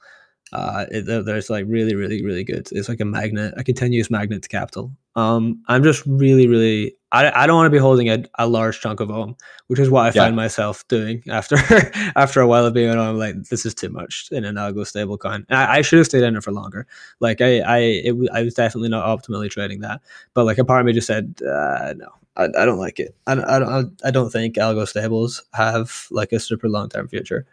Uh, 0.53 0.85
it, 0.91 1.07
there's 1.25 1.49
like 1.49 1.65
really, 1.67 1.95
really, 1.95 2.23
really 2.23 2.45
good. 2.45 2.69
It's 2.73 2.87
like 2.91 3.01
a 3.01 3.07
magnet, 3.07 3.55
a 3.57 3.65
continuous 3.65 4.11
magnet 4.11 4.43
to 4.43 4.49
capital. 4.51 4.93
Um, 5.15 5.63
I'm 5.69 5.83
just 5.83 6.05
really, 6.07 6.47
really. 6.49 6.95
I, 7.15 7.43
I 7.43 7.47
don't 7.47 7.57
want 7.57 7.67
to 7.67 7.71
be 7.71 7.77
holding 7.79 8.09
a, 8.09 8.25
a 8.39 8.47
large 8.47 8.81
chunk 8.81 9.01
of 9.01 9.11
Ohm, 9.11 9.37
which 9.67 9.79
is 9.79 9.91
what 9.91 10.03
I 10.05 10.07
Yeah. 10.07 10.25
find 10.25 10.35
myself 10.37 10.89
doing 10.89 11.23
after 11.29 11.57
after 12.17 12.41
a 12.41 12.47
while 12.47 12.65
of 12.65 12.73
being 12.73 12.89
on. 12.89 12.99
I'm 12.99 13.19
like, 13.19 13.35
this 13.51 13.67
is 13.67 13.75
too 13.75 13.91
much 13.91 14.29
in 14.33 14.45
an 14.47 14.55
algo 14.57 14.87
stable 14.87 15.19
coin. 15.19 15.45
And 15.51 15.59
I, 15.59 15.75
I 15.77 15.83
should 15.83 15.99
have 15.99 16.07
stayed 16.07 16.23
in 16.23 16.35
it 16.37 16.43
for 16.43 16.53
longer. 16.53 16.87
Like 17.21 17.43
I, 17.43 17.61
I, 17.61 17.79
it, 17.81 18.15
I 18.33 18.43
was 18.43 18.55
definitely 18.55 18.89
not 18.89 19.05
optimally 19.05 19.51
trading 19.51 19.81
that 19.81 20.01
but 20.33 20.45
like 20.45 20.57
a 20.57 20.65
part 20.65 20.81
of 20.81 20.87
me 20.87 20.93
just 20.95 21.07
said 21.07 21.35
uh, 21.47 21.93
no 21.99 22.09
I, 22.37 22.45
I 22.45 22.65
don't 22.65 22.79
like 22.79 22.99
it 22.99 23.15
I, 23.27 23.35
don't- 23.35 23.45
I 23.45 23.59
don't 23.59 24.01
I 24.07 24.11
don't 24.11 24.31
think 24.31 24.55
algo 24.57 24.89
stables 24.89 25.43
have 25.53 26.07
like 26.11 26.33
a 26.33 26.41
super 26.41 26.71
long 26.71 26.89
term 26.89 27.09
future 27.09 27.47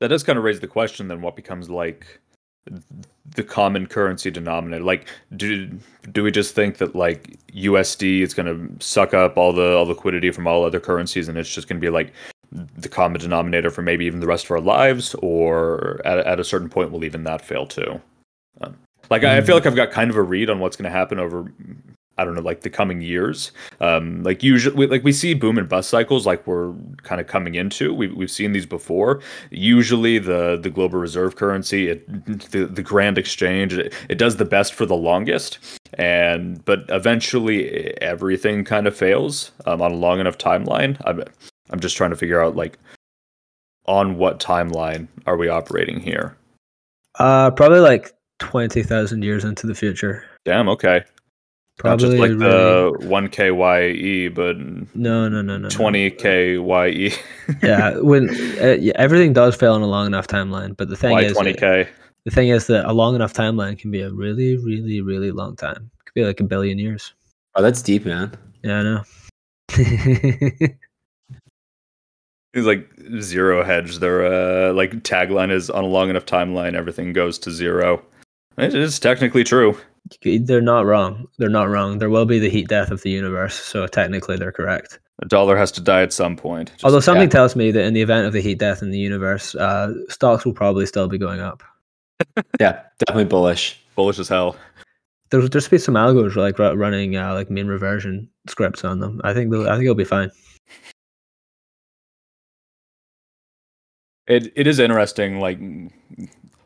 That 0.00 0.08
does 0.08 0.22
kind 0.22 0.36
of 0.38 0.44
raise 0.44 0.60
the 0.60 0.66
question 0.66 1.08
then 1.08 1.22
what 1.22 1.36
becomes 1.36 1.70
like 1.70 2.20
the 3.34 3.42
common 3.42 3.86
currency 3.86 4.30
denominator. 4.30 4.84
Like 4.84 5.08
do 5.36 5.66
do 6.12 6.22
we 6.22 6.30
just 6.30 6.54
think 6.54 6.78
that 6.78 6.94
like 6.94 7.36
USD 7.52 8.20
is 8.20 8.34
going 8.34 8.46
to 8.46 8.84
suck 8.84 9.14
up 9.14 9.36
all 9.36 9.52
the 9.52 9.76
all 9.76 9.86
liquidity 9.86 10.30
from 10.30 10.46
all 10.46 10.64
other 10.64 10.80
currencies 10.80 11.28
and 11.28 11.38
it's 11.38 11.52
just 11.52 11.68
going 11.68 11.80
to 11.80 11.84
be 11.84 11.90
like 11.90 12.12
the 12.76 12.88
common 12.88 13.20
denominator 13.20 13.70
for 13.70 13.82
maybe 13.82 14.04
even 14.04 14.20
the 14.20 14.26
rest 14.26 14.44
of 14.44 14.50
our 14.52 14.60
lives? 14.60 15.14
Or 15.16 16.00
at, 16.04 16.18
at 16.18 16.40
a 16.40 16.44
certain 16.44 16.68
point 16.68 16.92
will 16.92 17.04
even 17.04 17.24
that 17.24 17.44
fail 17.44 17.66
too? 17.66 18.00
Um, 18.60 18.76
like 19.10 19.24
I, 19.24 19.38
I 19.38 19.40
feel 19.40 19.56
like 19.56 19.66
I've 19.66 19.76
got 19.76 19.90
kind 19.90 20.10
of 20.10 20.16
a 20.16 20.22
read 20.22 20.48
on 20.48 20.60
what's 20.60 20.76
going 20.76 20.90
to 20.90 20.96
happen 20.96 21.18
over 21.18 21.52
I 22.16 22.24
don't 22.24 22.34
know, 22.34 22.42
like 22.42 22.60
the 22.60 22.70
coming 22.70 23.00
years. 23.00 23.50
Um, 23.80 24.22
like 24.22 24.42
usually, 24.42 24.76
we, 24.76 24.86
like 24.86 25.02
we 25.02 25.12
see 25.12 25.34
boom 25.34 25.58
and 25.58 25.68
bust 25.68 25.90
cycles, 25.90 26.26
like 26.26 26.46
we're 26.46 26.72
kind 27.02 27.20
of 27.20 27.26
coming 27.26 27.56
into. 27.56 27.92
We, 27.92 28.08
we've 28.08 28.30
seen 28.30 28.52
these 28.52 28.66
before. 28.66 29.20
Usually, 29.50 30.18
the 30.18 30.58
the 30.60 30.70
global 30.70 30.98
reserve 30.98 31.36
currency, 31.36 31.88
it, 31.88 32.50
the 32.50 32.66
the 32.66 32.82
grand 32.82 33.18
exchange, 33.18 33.74
it, 33.74 33.92
it 34.08 34.16
does 34.16 34.36
the 34.36 34.44
best 34.44 34.74
for 34.74 34.86
the 34.86 34.96
longest, 34.96 35.58
and 35.94 36.64
but 36.64 36.84
eventually 36.88 38.00
everything 38.00 38.64
kind 38.64 38.86
of 38.86 38.96
fails 38.96 39.50
um, 39.66 39.82
on 39.82 39.90
a 39.90 39.96
long 39.96 40.20
enough 40.20 40.38
timeline. 40.38 41.00
I'm 41.04 41.24
I'm 41.70 41.80
just 41.80 41.96
trying 41.96 42.10
to 42.10 42.16
figure 42.16 42.40
out 42.40 42.54
like 42.54 42.78
on 43.86 44.16
what 44.18 44.38
timeline 44.38 45.08
are 45.26 45.36
we 45.36 45.48
operating 45.48 46.00
here? 46.00 46.36
uh 47.20 47.48
probably 47.52 47.78
like 47.78 48.12
20,000 48.40 49.22
years 49.22 49.44
into 49.44 49.68
the 49.68 49.74
future 49.74 50.24
Damn, 50.44 50.68
okay. 50.68 51.04
Not 51.78 51.98
probably 51.98 52.06
just 52.08 52.18
like 52.20 52.30
really- 52.30 52.38
the 53.00 53.08
one 53.08 53.28
KYE, 53.28 54.28
but 54.28 54.56
no 54.94 55.28
no 55.28 55.42
no 55.42 55.42
no 55.42 55.58
no. 55.58 55.68
twenty 55.68 56.10
KYE. 56.10 57.12
yeah 57.62 57.98
when 57.98 58.30
uh, 58.60 58.76
yeah, 58.80 58.92
everything 58.96 59.32
does 59.32 59.56
fail 59.56 59.72
on 59.74 59.82
a 59.82 59.86
long 59.86 60.06
enough 60.06 60.26
timeline 60.28 60.76
but 60.76 60.88
the 60.88 60.96
thing 60.96 61.10
Y 61.12 61.22
is 61.22 61.32
twenty 61.32 61.52
K. 61.52 61.88
the 62.24 62.30
thing 62.30 62.48
is 62.48 62.68
that 62.68 62.84
a 62.88 62.92
long 62.92 63.14
enough 63.16 63.32
timeline 63.34 63.76
can 63.78 63.90
be 63.90 64.00
a 64.02 64.10
really 64.10 64.56
really 64.58 65.00
really 65.00 65.32
long 65.32 65.56
time 65.56 65.90
it 66.00 66.04
could 66.06 66.14
be 66.14 66.24
like 66.24 66.38
a 66.40 66.44
billion 66.44 66.78
years 66.78 67.12
Oh, 67.56 67.62
that's 67.62 67.82
deep, 67.82 68.04
man. 68.06 68.32
yeah 68.62 68.78
i 68.78 68.82
know 68.82 69.02
It's 72.54 72.66
like 72.68 72.88
zero 73.20 73.64
hedge. 73.64 73.98
Their 73.98 74.24
uh, 74.24 74.72
like 74.72 74.92
tagline 75.02 75.50
is 75.50 75.70
on 75.70 75.82
a 75.82 75.88
long 75.88 76.08
enough 76.08 76.24
timeline, 76.24 76.74
everything 76.74 77.12
goes 77.12 77.36
to 77.40 77.50
zero. 77.50 78.00
It 78.56 78.74
is 78.76 79.00
technically 79.00 79.42
true. 79.42 79.76
They're 80.22 80.60
not 80.60 80.84
wrong 80.86 81.26
they're 81.38 81.48
not 81.48 81.68
wrong 81.68 81.98
there 81.98 82.10
will 82.10 82.26
be 82.26 82.38
the 82.38 82.50
heat 82.50 82.68
death 82.68 82.90
of 82.90 83.02
the 83.02 83.10
universe 83.10 83.54
so 83.54 83.86
technically 83.86 84.36
they're 84.36 84.52
correct 84.52 84.98
A 85.22 85.26
dollar 85.28 85.56
has 85.56 85.70
to 85.72 85.80
die 85.80 86.02
at 86.02 86.12
some 86.12 86.36
point. 86.36 86.70
Just- 86.72 86.84
Although 86.84 87.00
something 87.00 87.28
tells 87.30 87.54
me 87.56 87.70
that 87.70 87.84
in 87.84 87.94
the 87.94 88.02
event 88.02 88.26
of 88.26 88.32
the 88.32 88.40
heat 88.42 88.58
death 88.58 88.82
in 88.82 88.90
the 88.90 88.98
universe, 88.98 89.54
uh, 89.54 89.92
stocks 90.08 90.44
will 90.44 90.52
probably 90.52 90.86
still 90.86 91.06
be 91.08 91.18
going 91.18 91.40
up. 91.40 91.62
Yeah, 92.60 92.82
definitely 92.98 93.24
bullish. 93.30 93.78
bullish 93.94 94.18
as 94.18 94.28
hell. 94.28 94.56
There's 95.30 95.48
there's 95.50 95.68
be 95.68 95.78
some 95.78 95.94
algos 95.94 96.34
like 96.36 96.58
running 96.58 97.16
uh, 97.16 97.32
like 97.32 97.48
mean 97.50 97.68
reversion 97.68 98.28
scripts 98.48 98.84
on 98.84 98.98
them. 99.00 99.20
I 99.24 99.32
think 99.34 99.50
they'll, 99.52 99.68
I 99.68 99.72
think 99.74 99.84
it'll 99.84 99.94
be 99.94 100.04
fine. 100.04 100.30
It 104.26 104.52
it 104.56 104.66
is 104.66 104.78
interesting, 104.78 105.38
like 105.40 105.58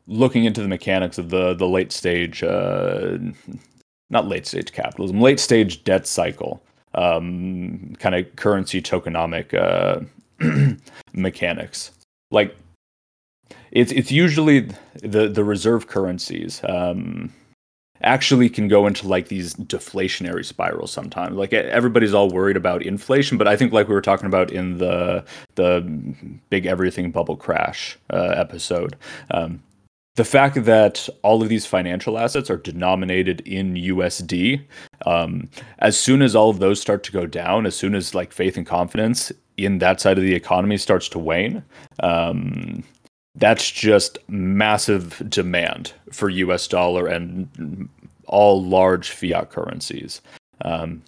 looking 0.08 0.44
into 0.44 0.62
the 0.62 0.68
mechanics 0.68 1.18
of 1.18 1.30
the 1.30 1.54
the 1.54 1.68
late 1.68 1.92
stage, 1.92 2.42
uh, 2.42 3.18
not 4.10 4.26
late 4.26 4.46
stage 4.46 4.72
capitalism, 4.72 5.20
late 5.20 5.38
stage 5.38 5.84
debt 5.84 6.06
cycle, 6.06 6.60
um, 6.94 7.94
kind 8.00 8.14
of 8.14 8.34
currency 8.36 8.82
tokenomic 8.82 9.54
uh, 9.54 10.00
mechanics. 11.12 11.92
Like 12.30 12.56
it's 13.70 13.92
it's 13.92 14.10
usually 14.10 14.70
the 15.02 15.28
the 15.28 15.44
reserve 15.44 15.86
currencies. 15.86 16.60
Um, 16.64 17.32
actually 18.02 18.48
can 18.48 18.68
go 18.68 18.86
into 18.86 19.08
like 19.08 19.26
these 19.26 19.54
deflationary 19.54 20.44
spirals 20.44 20.92
sometimes 20.92 21.34
like 21.34 21.52
everybody's 21.52 22.14
all 22.14 22.30
worried 22.30 22.56
about 22.56 22.80
inflation 22.82 23.36
but 23.36 23.48
i 23.48 23.56
think 23.56 23.72
like 23.72 23.88
we 23.88 23.94
were 23.94 24.00
talking 24.00 24.26
about 24.26 24.52
in 24.52 24.78
the 24.78 25.24
the 25.56 25.80
big 26.48 26.64
everything 26.64 27.10
bubble 27.10 27.36
crash 27.36 27.98
uh, 28.10 28.32
episode 28.36 28.94
um, 29.32 29.60
the 30.18 30.24
fact 30.24 30.64
that 30.64 31.08
all 31.22 31.42
of 31.42 31.48
these 31.48 31.64
financial 31.64 32.18
assets 32.18 32.50
are 32.50 32.56
denominated 32.58 33.40
in 33.42 33.74
usd 33.74 34.60
um, 35.06 35.48
as 35.78 35.98
soon 35.98 36.22
as 36.22 36.36
all 36.36 36.50
of 36.50 36.58
those 36.58 36.80
start 36.80 37.02
to 37.04 37.12
go 37.12 37.24
down 37.24 37.66
as 37.66 37.74
soon 37.74 37.94
as 37.94 38.14
like 38.14 38.32
faith 38.32 38.56
and 38.56 38.66
confidence 38.66 39.32
in 39.56 39.78
that 39.78 40.00
side 40.00 40.18
of 40.18 40.24
the 40.24 40.34
economy 40.34 40.76
starts 40.76 41.08
to 41.08 41.18
wane 41.18 41.62
um, 42.02 42.84
that's 43.38 43.70
just 43.70 44.18
massive 44.28 45.22
demand 45.28 45.92
for 46.12 46.28
US 46.28 46.66
dollar 46.66 47.06
and 47.06 47.88
all 48.26 48.62
large 48.62 49.10
fiat 49.10 49.50
currencies. 49.50 50.20
Um, 50.62 51.02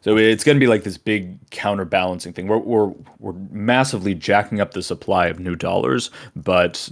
so 0.00 0.16
it's 0.16 0.44
going 0.44 0.56
to 0.56 0.60
be 0.60 0.66
like 0.66 0.82
this 0.82 0.98
big 0.98 1.38
counterbalancing 1.50 2.32
thing. 2.32 2.46
We're, 2.46 2.58
we're 2.58 2.92
we're 3.18 3.34
massively 3.50 4.14
jacking 4.14 4.60
up 4.60 4.72
the 4.72 4.82
supply 4.82 5.26
of 5.26 5.38
new 5.38 5.54
dollars, 5.54 6.10
but 6.34 6.88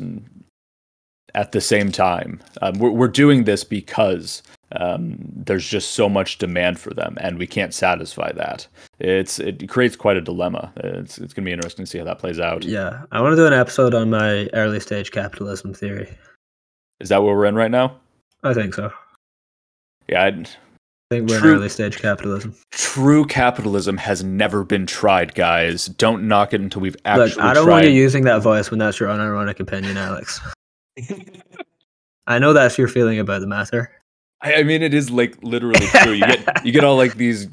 at 1.35 1.53
the 1.53 1.61
same 1.61 1.91
time, 1.93 2.41
um, 2.61 2.79
we're 2.79 2.91
we're 2.91 3.09
doing 3.09 3.45
this 3.45 3.65
because 3.65 4.43
um, 4.77 5.17
there's 5.21 5.67
just 5.69 5.93
so 5.93 6.09
much 6.09 6.39
demand 6.39 6.79
for 6.79 6.95
them, 6.95 7.17
and 7.21 7.39
we 7.39 7.47
can't 7.47 7.75
satisfy 7.75 8.33
that. 8.33 8.67
It's 8.99 9.39
it 9.39 9.69
creates 9.69 9.97
quite 9.97 10.17
a 10.17 10.21
dilemma. 10.21 10.73
It's 10.77 11.19
it's 11.19 11.35
going 11.35 11.45
to 11.45 11.49
be 11.49 11.53
interesting 11.53 11.85
to 11.85 11.91
see 11.91 11.99
how 11.99 12.05
that 12.05 12.19
plays 12.19 12.41
out. 12.41 12.65
Yeah, 12.65 13.03
I 13.13 13.21
want 13.21 13.33
to 13.33 13.37
do 13.37 13.47
an 13.47 13.53
episode 13.53 13.95
on 13.95 14.11
my 14.11 14.49
early 14.53 14.81
stage 14.81 15.11
capitalism 15.11 15.75
theory. 15.75 16.09
Is 17.01 17.09
that 17.09 17.23
where 17.23 17.35
we're 17.37 17.47
in 17.47 17.55
right 17.57 17.71
now? 17.71 17.97
I 18.45 18.55
think 18.55 18.75
so. 18.75 18.93
Yeah, 20.09 20.25
I'd, 20.25 20.47
I 20.49 21.15
think 21.17 21.29
we're 21.29 21.39
True. 21.41 21.51
in 21.53 21.57
early 21.59 21.69
stage 21.69 21.99
capitalism. 21.99 22.55
true 22.73 23.25
capitalism 23.25 23.97
has 23.97 24.23
never 24.25 24.65
been 24.65 24.87
tried, 24.87 25.35
guys. 25.35 25.87
Don't 25.87 26.27
knock 26.29 26.53
it 26.55 26.61
until 26.61 26.83
we've 26.83 26.97
actually 27.05 27.31
Look, 27.31 27.39
I 27.41 27.55
don't 27.55 27.65
tried. 27.65 27.73
want 27.75 27.87
you 27.87 27.93
using 27.93 28.25
that 28.25 28.41
voice 28.43 28.71
when 28.71 28.79
that's 28.79 28.99
your 29.01 29.09
unironic 29.09 29.61
opinion, 29.61 29.97
Alex. 29.97 30.41
I 32.27 32.39
know 32.39 32.53
that's 32.53 32.79
your 32.79 32.89
feeling 32.89 33.19
about 33.19 33.41
the 33.41 33.47
matter. 33.47 33.91
I, 34.41 34.55
I 34.57 34.63
mean, 34.63 34.83
it 34.83 34.95
is 34.95 35.11
like 35.11 35.41
literally 35.43 35.87
true. 35.87 36.13
You 36.13 36.27
get 36.27 36.67
you 36.67 36.73
get 36.73 36.85
all 36.85 36.97
like 36.97 37.15
these 37.17 37.47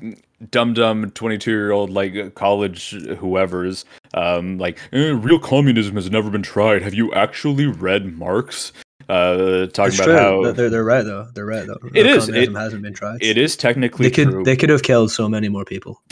dumb 0.51 0.73
dumb 0.73 1.11
twenty 1.11 1.37
two 1.37 1.51
year 1.51 1.71
old 1.71 1.89
like 1.89 2.33
college 2.35 2.91
whoever's 3.17 3.85
um 4.13 4.57
like 4.57 4.79
eh, 4.93 5.11
real 5.11 5.39
communism 5.39 5.95
has 5.95 6.09
never 6.09 6.29
been 6.29 6.41
tried. 6.43 6.81
Have 6.81 6.93
you 6.93 7.13
actually 7.13 7.67
read 7.67 8.17
Marx? 8.17 8.71
Uh, 9.07 9.65
talking 9.67 9.87
It's 9.87 9.95
about 9.99 10.05
true. 10.05 10.15
how 10.45 10.51
They're, 10.51 10.69
they're 10.69 10.83
right 10.83 11.03
though. 11.03 11.27
They're 11.33 11.45
right 11.45 11.65
though. 11.65 11.79
It 11.95 12.05
is. 12.05 12.25
Communism 12.25 12.55
It- 12.55 12.59
hasn't 12.59 12.81
been 12.83 12.93
tried. 12.93 13.23
it 13.23 13.37
is 13.39 13.55
technically 13.57 14.07
They 14.07 14.11
could 14.11 14.29
true. 14.29 14.43
they 14.43 14.55
could 14.55 14.69
have 14.69 14.83
killed 14.83 15.11
so 15.11 15.27
many 15.29 15.49
more 15.49 15.65
people. 15.65 16.01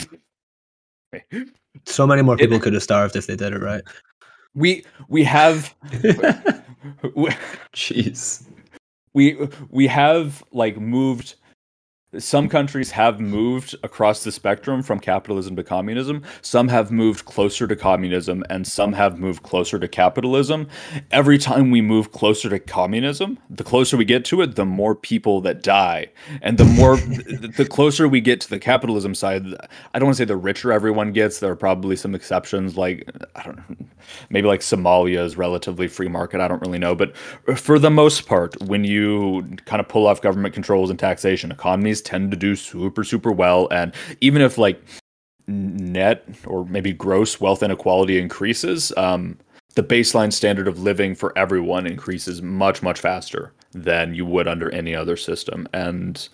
So 1.86 2.06
many 2.06 2.22
more 2.22 2.34
It- 2.34 2.38
people 2.40 2.58
could 2.58 2.72
have 2.74 2.82
starved 2.82 3.14
if 3.16 3.26
they 3.26 3.36
did 3.36 3.52
it 3.52 3.60
right. 3.60 3.82
we 4.54 4.84
we 5.08 5.22
have 5.24 5.74
Jeez. 7.74 8.46
we 9.14 9.48
we 9.70 9.86
have 9.86 10.42
like 10.52 10.78
moved 10.78 11.34
some 12.16 12.48
countries 12.48 12.90
have 12.92 13.20
moved 13.20 13.74
across 13.82 14.24
the 14.24 14.32
spectrum 14.32 14.82
from 14.82 14.98
capitalism 14.98 15.54
to 15.56 15.62
communism. 15.62 16.22
Some 16.40 16.68
have 16.68 16.90
moved 16.90 17.26
closer 17.26 17.66
to 17.66 17.76
communism 17.76 18.42
and 18.48 18.66
some 18.66 18.94
have 18.94 19.18
moved 19.18 19.42
closer 19.42 19.78
to 19.78 19.86
capitalism. 19.86 20.68
Every 21.10 21.36
time 21.36 21.70
we 21.70 21.82
move 21.82 22.12
closer 22.12 22.48
to 22.48 22.58
communism 22.58 23.38
the 23.50 23.64
closer 23.64 23.98
we 23.98 24.06
get 24.06 24.24
to 24.24 24.40
it 24.40 24.54
the 24.54 24.64
more 24.64 24.94
people 24.94 25.42
that 25.42 25.62
die. 25.62 26.06
And 26.40 26.56
the 26.56 26.64
more 26.64 26.96
the 26.96 27.66
closer 27.68 28.08
we 28.08 28.22
get 28.22 28.40
to 28.40 28.48
the 28.48 28.58
capitalism 28.58 29.14
side 29.14 29.44
i 29.92 29.98
don't 29.98 30.06
want 30.06 30.16
to 30.16 30.22
say 30.22 30.24
the 30.24 30.36
richer 30.36 30.72
everyone 30.72 31.12
gets. 31.12 31.40
There 31.40 31.52
are 31.52 31.56
probably 31.56 31.94
some 31.94 32.14
exceptions 32.14 32.78
like 32.78 33.06
i 33.36 33.42
don't 33.42 33.56
know 33.58 33.76
maybe 34.30 34.48
like 34.48 34.60
somalia 34.60 35.22
is 35.22 35.36
relatively 35.36 35.88
free 35.88 36.08
market 36.08 36.40
i 36.40 36.48
don't 36.48 36.62
really 36.62 36.78
know. 36.78 36.94
But 36.94 37.14
for 37.58 37.78
the 37.78 37.90
most 37.90 38.26
part 38.26 38.58
when 38.62 38.84
you 38.84 39.46
kind 39.66 39.80
of 39.80 39.88
pull 39.88 40.06
off 40.06 40.22
government 40.22 40.54
controls 40.54 40.88
and 40.88 40.98
taxation 40.98 41.52
economies 41.52 41.97
tend 42.00 42.30
to 42.30 42.36
do 42.36 42.54
super 42.56 43.04
super 43.04 43.32
well 43.32 43.68
and 43.70 43.92
even 44.20 44.42
if 44.42 44.58
like 44.58 44.82
net 45.46 46.24
or 46.46 46.64
maybe 46.66 46.92
gross 46.92 47.40
wealth 47.40 47.62
inequality 47.62 48.18
increases 48.18 48.92
um, 48.96 49.36
the 49.74 49.82
baseline 49.82 50.32
standard 50.32 50.68
of 50.68 50.78
living 50.80 51.14
for 51.14 51.36
everyone 51.38 51.86
increases 51.86 52.42
much 52.42 52.82
much 52.82 53.00
faster 53.00 53.52
than 53.72 54.14
you 54.14 54.26
would 54.26 54.48
under 54.48 54.70
any 54.74 54.94
other 54.94 55.16
system 55.16 55.66
and 55.72 56.28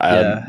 um, 0.00 0.14
Yeah. 0.14 0.44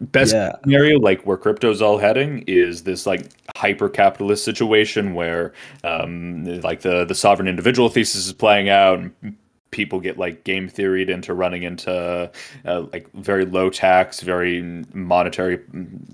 best 0.00 0.32
Yeah. 0.34 0.52
scenario 0.64 0.98
like 0.98 1.22
where 1.26 1.36
crypto's 1.36 1.82
all 1.82 1.98
heading 1.98 2.42
is 2.46 2.82
this 2.84 3.06
like 3.06 3.26
hyper 3.56 3.88
capitalist 3.88 4.44
situation 4.44 5.14
where 5.14 5.52
um, 5.84 6.44
like 6.62 6.80
the 6.80 7.04
the 7.04 7.14
sovereign 7.14 7.48
individual 7.48 7.88
thesis 7.88 8.26
is 8.26 8.32
playing 8.32 8.68
out 8.68 8.98
and 8.98 9.36
people 9.70 10.00
get 10.00 10.16
like 10.18 10.44
game 10.44 10.66
theoried 10.68 11.10
into 11.10 11.34
running 11.34 11.62
into 11.62 12.30
uh, 12.64 12.80
like 12.92 13.10
very 13.12 13.44
low 13.44 13.68
tax 13.68 14.20
very 14.20 14.62
monetary 14.94 15.60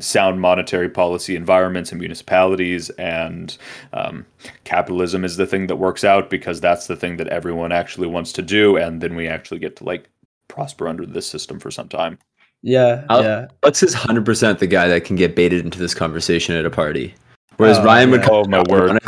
sound 0.01 0.41
monetary 0.41 0.89
policy 0.89 1.37
environments 1.37 1.93
and 1.93 2.01
municipalities 2.01 2.91
and 2.91 3.57
um, 3.93 4.27
capitalism 4.65 5.25
is 5.25 5.37
the 5.37 5.47
thing 5.47 5.67
that 5.69 5.77
works 5.77 6.03
out 6.05 6.31
because 6.31 6.61
that's 6.61 6.87
the 6.89 6.97
thing 6.97 7.17
that 7.17 7.29
everyone 7.29 7.71
actually 7.73 8.09
wants 8.09 8.33
to 8.33 8.43
do 8.43 8.77
and 8.77 9.01
then 9.01 9.15
we 9.15 9.29
actually 9.29 9.59
get 9.61 9.77
to 9.77 9.85
like 9.85 10.09
prosper 10.49 10.89
under 10.89 11.07
this 11.07 11.27
system 11.27 11.59
for 11.61 11.71
some 11.71 11.89
time 11.89 12.19
Yeah, 12.63 13.05
I'll- 13.09 13.23
yeah. 13.23 13.47
Alex 13.63 13.83
is 13.83 13.95
100% 13.95 14.59
the 14.59 14.67
guy 14.67 14.89
that 14.89 15.05
can 15.05 15.17
get 15.17 15.37
baited 15.37 15.65
into 15.65 15.79
this 15.79 15.95
conversation 15.95 16.57
at 16.57 16.65
a 16.65 16.71
party. 16.71 17.15
Whereas 17.57 17.79
Oh, 17.79 17.85
Ryan 17.85 18.11
would 18.11 18.21
yeah. 18.23 18.27
come 18.27 18.35
Oh, 18.35 18.45
my 18.49 18.59
out 18.59 18.69
word. 18.69 18.99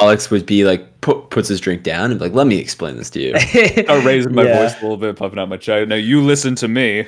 Alex 0.00 0.30
would 0.30 0.46
be 0.46 0.64
like, 0.64 1.00
put, 1.00 1.30
puts 1.30 1.48
his 1.48 1.60
drink 1.60 1.82
down 1.82 2.10
and 2.10 2.18
be 2.18 2.26
like, 2.26 2.34
let 2.34 2.46
me 2.46 2.58
explain 2.58 2.96
this 2.96 3.10
to 3.10 3.20
you. 3.20 3.32
I 3.88 4.02
raising 4.04 4.34
my 4.34 4.44
Yeah. 4.44 4.58
voice 4.62 4.72
a 4.78 4.82
little 4.82 4.96
bit, 4.96 5.16
puffing 5.16 5.38
out 5.38 5.48
my 5.48 5.56
chest. 5.56 5.88
Now 5.88 5.94
you 5.96 6.20
listen 6.22 6.54
to 6.56 6.68
me. 6.68 7.06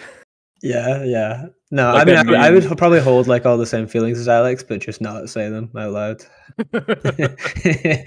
Yeah, 0.62 1.02
yeah. 1.04 1.46
No, 1.70 1.92
Like 1.92 2.02
I 2.02 2.04
mean, 2.04 2.16
I, 2.16 2.22
that 2.22 2.26
would- 2.30 2.64
I 2.64 2.68
would 2.68 2.78
probably 2.78 3.00
hold 3.00 3.26
like 3.26 3.44
all 3.46 3.58
the 3.58 3.66
same 3.66 3.86
feelings 3.86 4.18
as 4.18 4.28
Alex, 4.28 4.62
but 4.62 4.80
just 4.80 5.00
not 5.00 5.28
say 5.28 5.48
them 5.48 5.70
out 5.76 5.92
loud. 5.92 6.22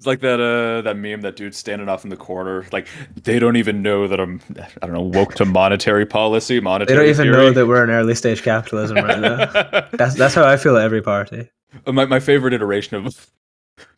It's 0.00 0.06
like 0.08 0.20
that 0.20 0.40
uh 0.40 0.82
that 0.82 0.96
meme 0.98 1.20
that 1.22 1.36
dude 1.36 1.54
standing 1.54 1.88
off 1.88 2.02
in 2.04 2.10
the 2.10 2.16
corner. 2.16 2.66
Like 2.72 2.88
they 3.22 3.38
don't 3.38 3.56
even 3.56 3.80
know 3.80 4.08
that 4.08 4.20
I'm 4.20 4.40
I 4.82 4.86
don't 4.86 4.92
know 4.92 5.00
woke 5.00 5.34
to 5.36 5.44
monetary 5.44 6.04
policy, 6.04 6.56
they 6.56 6.60
monetary. 6.60 6.98
don't 6.98 7.08
even 7.08 7.30
know 7.32 7.52
that 7.52 7.66
we're 7.66 7.82
in 7.84 7.90
early 7.90 8.14
stage 8.16 8.42
capitalism 8.42 8.96
right 8.96 9.20
now. 9.20 9.46
That's 9.92 10.14
that's 10.16 10.34
how 10.34 10.44
I 10.46 10.56
feel 10.56 10.76
at 10.76 10.82
every 10.84 11.00
party. 11.00 11.48
my 11.86 12.04
my 12.04 12.20
favorite 12.20 12.54
iteration 12.54 13.06
of 13.06 13.30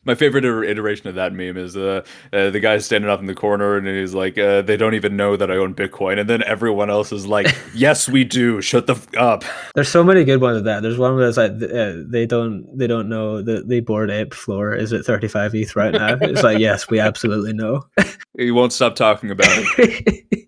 my 0.05 0.14
favorite 0.14 0.45
iteration 0.45 1.09
of 1.09 1.16
that 1.16 1.33
meme 1.35 1.57
is 1.57 1.77
uh, 1.77 2.03
uh 2.33 2.49
the 2.51 2.61
guy 2.61 2.79
standing 2.79 3.11
up 3.11 3.20
in 3.20 3.27
the 3.27 3.35
corner 3.35 3.77
and 3.77 3.87
he's 3.87 4.14
like 4.14 4.39
uh, 4.39 4.62
they 4.62 4.77
don't 4.77 4.95
even 4.95 5.16
know 5.16 5.37
that 5.37 5.51
I 5.51 5.57
own 5.57 5.74
Bitcoin 5.74 6.18
and 6.18 6.31
then 6.31 6.43
everyone 6.45 6.89
else 6.89 7.12
is 7.12 7.27
like 7.27 7.55
yes 7.74 8.09
we 8.09 8.24
do 8.24 8.62
shut 8.62 8.87
the 8.87 8.95
f- 8.95 9.14
up 9.16 9.45
There's 9.74 9.89
so 9.89 10.03
many 10.03 10.24
good 10.24 10.41
ones 10.41 10.59
of 10.59 10.64
that. 10.64 10.83
There's 10.83 10.97
one 10.97 11.14
where 11.16 11.29
it's 11.29 11.37
like 11.37 11.51
uh, 11.51 11.95
they 12.09 12.24
don't 12.24 12.66
they 12.77 12.87
don't 12.87 13.09
know 13.09 13.43
that 13.43 13.68
the 13.68 13.81
Bored 13.81 14.11
Ape 14.11 14.33
floor 14.33 14.74
is 14.74 14.93
at 14.93 15.05
35 15.05 15.55
ETH 15.55 15.77
right 15.77 15.93
now. 15.93 16.16
It's 16.20 16.43
like 16.43 16.59
yes, 16.59 16.89
we 16.89 17.01
absolutely 17.01 17.53
know. 17.53 17.85
he 18.39 18.51
won't 18.51 18.72
stop 18.72 18.95
talking 18.95 19.31
about 19.31 19.49
it 19.51 20.45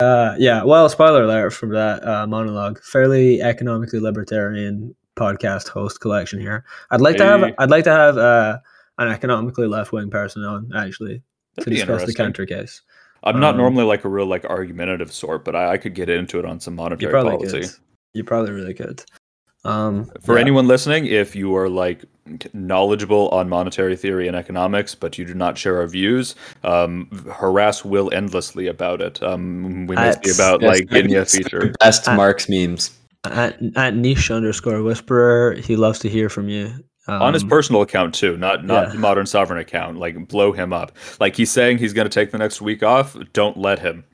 uh, 0.00 0.34
yeah. 0.38 0.62
Well, 0.62 0.88
spoiler 0.88 1.24
alert 1.24 1.50
from 1.50 1.70
that 1.70 2.06
uh, 2.06 2.26
monologue. 2.26 2.82
Fairly 2.82 3.42
economically 3.42 4.00
libertarian 4.00 4.94
podcast 5.16 5.68
host 5.68 6.00
collection 6.00 6.40
here. 6.40 6.64
I'd 6.90 7.00
like 7.00 7.16
to 7.16 7.24
have 7.24 7.54
I'd 7.58 7.70
like 7.70 7.84
to 7.84 7.92
have 7.92 8.16
uh, 8.16 8.58
an 8.98 9.08
economically 9.08 9.66
left 9.66 9.92
wing 9.92 10.10
person 10.10 10.44
on 10.44 10.70
actually 10.74 11.22
That'd 11.56 11.72
to 11.72 11.76
discuss 11.76 12.04
the 12.06 12.14
counter 12.14 12.46
case. 12.46 12.82
I'm 13.22 13.38
not 13.38 13.54
Um, 13.54 13.58
normally 13.58 13.84
like 13.84 14.04
a 14.04 14.08
real 14.08 14.26
like 14.26 14.44
argumentative 14.46 15.12
sort, 15.12 15.44
but 15.44 15.54
I, 15.54 15.72
I 15.72 15.76
could 15.76 15.94
get 15.94 16.08
into 16.08 16.38
it 16.38 16.44
on 16.44 16.58
some 16.58 16.74
monetary 16.74 17.12
probably 17.12 17.32
policy. 17.32 17.60
could. 17.60 17.70
You 18.14 18.24
probably 18.24 18.52
really 18.52 18.74
could. 18.74 19.04
Um, 19.64 20.10
For 20.22 20.36
yeah. 20.36 20.40
anyone 20.42 20.66
listening, 20.66 21.06
if 21.06 21.36
you 21.36 21.54
are 21.56 21.68
like 21.68 22.04
knowledgeable 22.54 23.28
on 23.30 23.48
monetary 23.48 23.96
theory 23.96 24.26
and 24.28 24.36
economics, 24.36 24.94
but 24.94 25.18
you 25.18 25.24
do 25.24 25.34
not 25.34 25.58
share 25.58 25.78
our 25.78 25.86
views, 25.86 26.34
um, 26.64 27.08
harass 27.34 27.84
Will 27.84 28.10
endlessly 28.14 28.66
about 28.68 29.00
it. 29.00 29.22
Um, 29.22 29.86
we 29.86 29.96
may 29.96 30.12
see 30.12 30.18
That's- 30.32 30.38
about 30.38 30.62
like 30.62 30.88
getting 30.88 31.14
a 31.16 31.24
feature. 31.26 31.72
Best 31.80 32.08
Uh, 32.08 32.16
Marx 32.16 32.48
memes. 32.48 32.90
at, 33.24 33.58
at 33.76 33.94
niche 33.96 34.30
underscore 34.30 34.82
whisperer, 34.82 35.54
he 35.56 35.76
loves 35.76 35.98
to 36.00 36.08
hear 36.08 36.28
from 36.28 36.48
you. 36.48 36.72
Um, 37.08 37.22
on 37.22 37.34
his 37.34 37.42
personal 37.42 37.82
account 37.82 38.14
too, 38.14 38.36
not 38.36 38.64
not 38.64 38.92
yeah. 38.94 39.00
modern 39.00 39.26
sovereign 39.26 39.58
account. 39.58 39.98
Like 39.98 40.28
blow 40.28 40.52
him 40.52 40.72
up. 40.72 40.92
Like 41.18 41.34
he's 41.34 41.50
saying 41.50 41.78
he's 41.78 41.92
going 41.92 42.04
to 42.08 42.10
take 42.14 42.30
the 42.30 42.38
next 42.38 42.60
week 42.60 42.82
off. 42.82 43.16
Don't 43.32 43.56
let 43.56 43.78
him. 43.80 44.04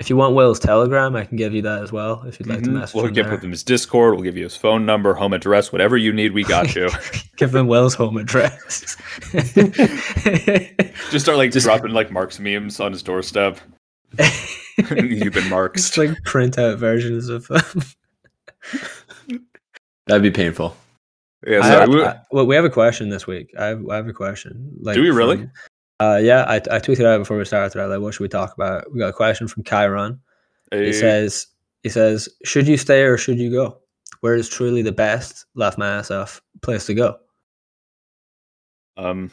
If 0.00 0.08
you 0.08 0.16
want 0.16 0.34
Will's 0.34 0.58
Telegram, 0.58 1.14
I 1.14 1.24
can 1.26 1.36
give 1.36 1.52
you 1.54 1.60
that 1.62 1.82
as 1.82 1.92
well. 1.92 2.22
If 2.26 2.40
you'd 2.40 2.48
like 2.48 2.62
to 2.62 2.70
Mhm. 2.70 2.72
message 2.72 2.94
We'll 2.94 3.04
him 3.04 3.12
give 3.12 3.26
there. 3.26 3.36
him 3.38 3.50
his 3.50 3.62
Discord. 3.62 4.14
We'll 4.14 4.22
give 4.24 4.34
you 4.36 4.44
his 4.44 4.56
phone 4.56 4.86
number, 4.86 5.12
home 5.12 5.34
address, 5.34 5.72
whatever 5.72 5.98
you 5.98 6.10
need. 6.10 6.32
We 6.32 6.42
got 6.42 6.74
you. 6.74 6.88
give 7.36 7.54
him 7.54 7.66
Will's 7.68 7.94
home 7.94 8.16
address. 8.16 8.96
Just 11.10 11.26
start 11.26 11.36
like 11.38 11.50
dropping 11.52 11.90
like 11.92 12.10
Marx 12.10 12.40
memes 12.40 12.80
on 12.80 12.92
his 12.92 13.02
doorstep. 13.02 13.58
You've 14.96 15.34
been 15.34 15.48
Mark's. 15.50 15.82
Just 15.82 15.98
like 15.98 16.24
print 16.24 16.58
out 16.58 16.78
versions 16.78 17.28
of 17.28 17.46
them. 17.48 17.62
That'd 20.06 20.22
be 20.22 20.30
painful. 20.30 20.74
Yeah, 21.46 21.60
sorry. 21.62 21.80
have- 21.80 21.88
we- 21.90 22.04
I- 22.04 22.16
well, 22.32 22.46
we 22.46 22.54
have 22.56 22.64
a 22.64 22.70
question 22.70 23.10
this 23.10 23.26
week. 23.26 23.50
I 23.58 23.66
have, 23.66 23.88
I 23.88 23.96
have 23.96 24.08
a 24.08 24.12
question. 24.14 24.72
Like, 24.80 24.94
Do 24.94 25.02
we 25.02 25.10
really? 25.10 25.36
from- 25.38 25.50
uh, 26.00 26.16
yeah, 26.22 26.44
I, 26.48 26.56
I 26.56 26.78
tweeted 26.80 27.04
out 27.04 27.18
before 27.18 27.36
we 27.38 27.44
started. 27.44 27.70
today, 27.72 27.84
Like, 27.86 28.00
what 28.00 28.14
should 28.14 28.22
we 28.22 28.28
talk 28.28 28.54
about? 28.54 28.90
We 28.92 28.98
got 28.98 29.08
a 29.10 29.12
question 29.12 29.46
from 29.48 29.62
Chiron. 29.64 30.20
eh, 30.72 30.84
He 30.86 30.92
says, 30.92 31.46
he 31.82 31.88
says, 31.88 32.28
should 32.44 32.66
you 32.66 32.76
stay 32.76 33.02
or 33.02 33.16
should 33.16 33.38
you 33.38 33.50
go? 33.50 33.78
Where 34.20 34.34
is 34.34 34.48
truly 34.48 34.82
the 34.82 34.92
best? 34.92 35.46
Laugh 35.54 35.78
my 35.78 35.88
ass 35.88 36.10
off. 36.10 36.40
Place 36.62 36.86
to 36.86 36.94
go. 36.94 37.16
um, 38.96 39.30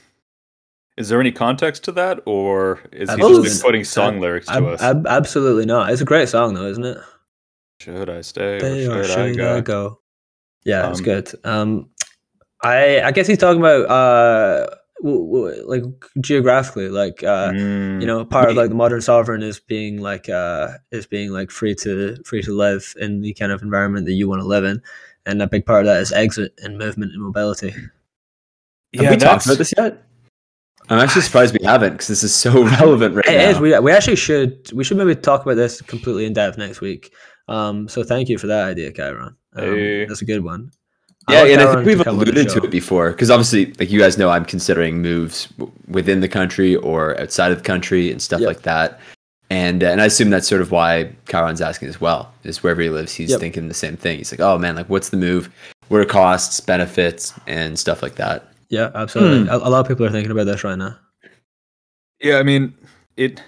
is 0.97 1.09
there 1.09 1.19
any 1.19 1.31
context 1.31 1.83
to 1.83 1.91
that, 1.91 2.21
or 2.25 2.79
is 2.91 3.09
he 3.11 3.17
just 3.17 3.43
like, 3.43 3.61
putting 3.61 3.83
song 3.83 4.19
lyrics 4.19 4.47
to 4.47 4.53
Ab- 4.53 4.63
us? 4.63 4.81
ab- 4.81 5.05
absolutely 5.07 5.65
not. 5.65 5.91
It's 5.91 6.01
a 6.01 6.05
great 6.05 6.27
song 6.29 6.53
though, 6.53 6.67
isn't 6.67 6.83
it? 6.85 6.97
should 7.79 8.09
I 8.09 8.21
stay 8.21 8.57
or 8.87 8.99
or 9.01 9.03
should 9.03 9.11
I 9.19 9.27
should 9.27 9.37
go? 9.37 9.55
I 9.57 9.61
go? 9.61 9.99
Yeah, 10.65 10.89
it's 10.89 10.99
Um, 10.99 11.05
good. 11.05 11.31
Um, 11.43 11.89
I 12.63 13.01
I 13.01 13.11
guess 13.11 13.27
he's 13.27 13.37
talking 13.37 13.61
about 13.61 13.87
uh, 13.89 14.75
like 15.03 15.83
geographically, 16.19 16.89
like 16.89 17.23
uh, 17.23 17.51
Mm, 17.51 18.01
you 18.01 18.07
know, 18.07 18.25
part 18.25 18.49
of 18.49 18.55
like 18.55 18.69
the 18.69 18.75
modern 18.75 19.01
sovereign 19.01 19.43
is 19.43 19.59
being 19.59 20.01
like 20.01 20.29
uh, 20.29 20.69
is 20.91 21.05
being 21.05 21.31
like 21.31 21.51
free 21.51 21.75
to 21.75 22.17
free 22.25 22.41
to 22.41 22.51
live 22.51 22.93
in 22.99 23.21
the 23.21 23.33
kind 23.33 23.51
of 23.51 23.61
environment 23.61 24.05
that 24.05 24.13
you 24.13 24.27
want 24.27 24.41
to 24.41 24.47
live 24.47 24.63
in, 24.63 24.81
and 25.25 25.41
a 25.41 25.47
big 25.47 25.65
part 25.65 25.81
of 25.81 25.85
that 25.87 26.01
is 26.01 26.11
exit 26.11 26.53
and 26.63 26.77
movement 26.77 27.11
and 27.13 27.21
mobility. 27.21 27.71
Have 28.95 29.03
yeah, 29.03 29.09
we 29.11 29.17
talked 29.17 29.45
about 29.45 29.57
this 29.57 29.73
yet? 29.77 30.03
I'm 30.89 30.99
actually 30.99 31.23
surprised 31.23 31.57
we 31.59 31.65
haven't 31.65 31.93
because 31.93 32.07
this 32.07 32.23
is 32.23 32.33
so 32.33 32.63
relevant 32.79 33.15
right 33.15 33.25
It 33.27 33.37
now. 33.37 33.49
is. 33.49 33.59
We, 33.59 33.77
we 33.79 33.91
actually 33.91 34.15
should 34.15 34.71
we 34.73 34.83
should 34.83 34.97
maybe 34.97 35.15
talk 35.15 35.41
about 35.43 35.55
this 35.55 35.81
completely 35.81 36.25
in 36.25 36.33
depth 36.33 36.57
next 36.57 36.81
week. 36.81 37.13
Um, 37.49 37.87
so 37.87 38.03
thank 38.03 38.29
you 38.29 38.37
for 38.37 38.47
that 38.47 38.65
idea, 38.65 38.91
Chiron. 38.91 39.35
Um, 39.55 39.63
Hey. 39.75 40.05
That's 40.05 40.21
a 40.21 40.25
good 40.25 40.43
one. 40.43 40.71
I 41.29 41.33
Yeah, 41.33 41.39
want 41.39 41.51
and 41.51 41.61
I 41.61 41.73
think 41.75 41.85
we've 41.85 41.97
to 41.97 42.03
come 42.05 42.19
on 42.19 42.25
the 42.25 42.31
alluded 42.31 42.49
to 42.49 42.63
it 42.63 42.71
before 42.71 43.11
because 43.11 43.29
obviously, 43.29 43.73
like 43.79 43.89
you 43.91 43.99
guys 43.99 44.17
know, 44.17 44.29
I'm 44.29 44.45
considering 44.45 45.01
moves 45.01 45.47
w- 45.57 45.71
within 45.87 46.21
the 46.21 46.29
country 46.29 46.75
or 46.77 47.19
outside 47.19 47.51
of 47.51 47.57
the 47.57 47.63
country 47.63 48.11
and 48.11 48.21
stuff 48.21 48.39
Yep. 48.41 48.47
like 48.47 48.61
that. 48.63 48.99
And 49.49 49.83
uh, 49.83 49.87
and 49.87 50.01
I 50.01 50.05
assume 50.05 50.29
that's 50.29 50.47
sort 50.47 50.61
of 50.61 50.71
why 50.71 51.11
Chiron's 51.29 51.61
asking 51.61 51.89
as 51.89 51.99
well. 52.01 52.31
Is 52.43 52.63
wherever 52.63 52.81
he 52.81 52.89
lives, 52.89 53.13
he's 53.13 53.31
Yep. 53.31 53.39
thinking 53.39 53.67
the 53.67 53.73
same 53.73 53.97
thing. 53.97 54.17
He's 54.17 54.31
like, 54.31 54.39
oh 54.41 54.57
man, 54.57 54.75
like 54.75 54.89
what's 54.89 55.09
the 55.09 55.17
move? 55.17 55.49
What 55.89 55.99
are 56.01 56.05
costs, 56.05 56.59
benefits, 56.59 57.33
and 57.47 57.77
stuff 57.79 58.01
like 58.01 58.15
that. 58.15 58.47
Yeah, 58.69 58.91
absolutely. 58.95 59.43
Hmm. 59.43 59.49
A, 59.49 59.57
a 59.57 59.69
lot 59.69 59.79
of 59.81 59.87
people 59.87 60.05
are 60.05 60.09
thinking 60.11 60.31
about 60.31 60.45
this 60.45 60.63
right 60.63 60.77
now. 60.77 60.97
Yeah, 62.21 62.37
I 62.39 62.43
mean, 62.43 62.73
it. 63.15 63.41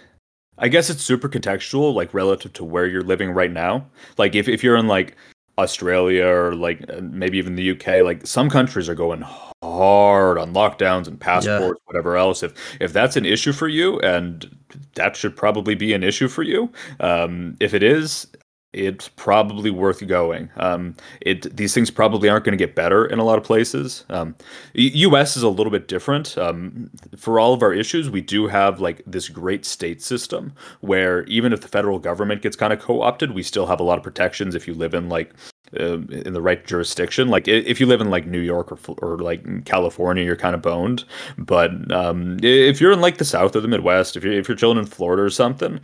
I 0.57 0.67
guess 0.67 0.89
it's 0.89 1.01
super 1.01 1.29
contextual, 1.29 1.93
like 1.93 2.13
relative 2.13 2.51
to 2.53 2.65
where 2.65 2.85
you're 2.85 3.01
living 3.03 3.31
right 3.31 3.51
now. 3.51 3.85
Like 4.17 4.35
if 4.35 4.47
if 4.49 4.63
you're 4.63 4.75
in 4.75 4.87
like 4.87 5.15
Australia 5.59 6.25
or 6.25 6.55
like 6.55 6.83
uh, 6.89 7.01
maybe 7.01 7.37
even 7.37 7.55
the 7.55 7.71
UK, 7.71 8.03
like 8.03 8.25
some 8.25 8.49
countries 8.49 8.89
are 8.89 8.95
going 8.95 9.23
hard 9.61 10.37
on 10.37 10.53
lockdowns 10.53 11.07
and 11.07 11.19
passports, 11.19 11.79
whatever 11.85 12.17
else. 12.17 12.43
If 12.43 12.53
if 12.79 12.93
that's 12.93 13.15
an 13.15 13.25
issue 13.25 13.51
for 13.51 13.67
you, 13.67 13.99
and 13.99 14.57
that 14.95 15.15
should 15.15 15.35
probably 15.35 15.75
be 15.75 15.93
an 15.93 16.03
issue 16.03 16.27
for 16.27 16.43
you. 16.43 16.71
Um, 16.99 17.55
if 17.59 17.73
it 17.73 17.83
is, 17.83 18.27
it's 18.71 19.07
probably 19.07 19.71
worth 19.71 20.05
going. 20.05 20.49
Um, 20.57 20.95
it 21.21 21.55
these 21.55 21.73
things 21.73 21.89
probably 21.89 22.29
aren't 22.29 22.45
going 22.45 22.57
to 22.57 22.63
get 22.63 22.75
better 22.75 23.05
in 23.05 23.17
a 23.17 23.23
lot 23.23 23.39
of 23.39 23.43
places. 23.43 24.05
Um, 24.09 24.35
U.S. 24.73 25.35
is 25.35 25.43
a 25.43 25.49
little 25.49 25.71
bit 25.71 25.87
different. 25.87 26.37
Um, 26.37 26.91
for 27.17 27.39
all 27.39 27.53
of 27.53 27.63
our 27.63 27.73
issues, 27.73 28.09
we 28.09 28.21
do 28.21 28.47
have 28.47 28.79
like 28.79 29.01
this 29.07 29.27
great 29.27 29.65
state 29.65 30.03
system 30.03 30.53
where 30.81 31.23
even 31.23 31.51
if 31.51 31.61
the 31.61 31.67
federal 31.67 31.97
government 31.97 32.43
gets 32.43 32.55
kind 32.55 32.71
of 32.71 32.79
co-opted, 32.79 33.31
we 33.31 33.41
still 33.41 33.65
have 33.65 33.79
a 33.79 33.83
lot 33.83 33.97
of 33.97 34.03
protections 34.03 34.53
if 34.53 34.67
you 34.67 34.75
live 34.75 34.93
in 34.93 35.09
like 35.09 35.33
uh, 35.79 35.99
in 35.99 36.33
the 36.33 36.41
right 36.41 36.65
jurisdiction. 36.65 37.29
Like 37.29 37.47
if 37.47 37.79
you 37.79 37.87
live 37.87 38.01
in 38.01 38.11
like 38.11 38.27
New 38.27 38.39
York 38.39 38.71
or 38.71 38.79
or 38.99 39.17
like 39.17 39.65
California, 39.65 40.23
you're 40.23 40.35
kind 40.35 40.53
of 40.53 40.61
boned. 40.61 41.05
But 41.39 41.91
um, 41.91 42.37
if 42.43 42.79
you're 42.79 42.91
in 42.91 43.01
like 43.01 43.17
the 43.17 43.25
South 43.25 43.55
or 43.55 43.61
the 43.61 43.67
Midwest, 43.67 44.15
if 44.15 44.23
you're 44.23 44.33
if 44.33 44.47
you're 44.47 44.57
chilling 44.57 44.77
in 44.77 44.85
Florida 44.85 45.23
or 45.23 45.31
something, 45.31 45.79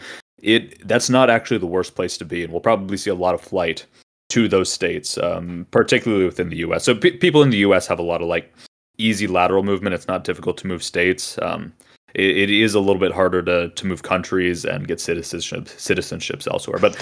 it 0.46 0.88
that's 0.88 1.10
not 1.10 1.30
actually 1.30 1.58
the 1.58 1.66
worst 1.66 1.96
place 1.96 2.18
to 2.18 2.26
be, 2.26 2.44
and 2.44 2.54
we'll 2.54 2.62
probably 2.62 2.98
see 2.98 3.10
a 3.10 3.16
lot 3.16 3.34
of 3.34 3.42
flight 3.42 3.86
to 4.30 4.48
those 4.48 4.72
states, 4.72 5.18
um, 5.18 5.66
particularly 5.72 6.26
within 6.26 6.50
the 6.50 6.58
U.S. 6.58 6.84
So 6.84 6.96
pe 6.96 7.12
people 7.12 7.42
in 7.42 7.50
the 7.50 7.58
U.S. 7.58 7.88
have 7.88 8.00
a 8.00 8.04
lot 8.04 8.22
of 8.22 8.28
like 8.28 8.54
easy 8.98 9.28
lateral 9.28 9.64
movement. 9.64 9.96
It's 9.96 10.08
not 10.08 10.24
difficult 10.24 10.58
to 10.60 10.68
move 10.68 10.84
states. 10.84 11.38
Um, 11.42 11.74
it, 12.14 12.38
it 12.38 12.50
is 12.50 12.76
a 12.76 12.80
little 12.80 13.00
bit 13.00 13.12
harder 13.12 13.42
to 13.42 13.70
to 13.70 13.88
move 13.88 14.04
countries 14.04 14.66
and 14.66 14.88
get 14.88 15.02
citizenship 15.02 15.66
citizenships 15.66 16.48
elsewhere. 16.48 16.80
But 16.80 16.96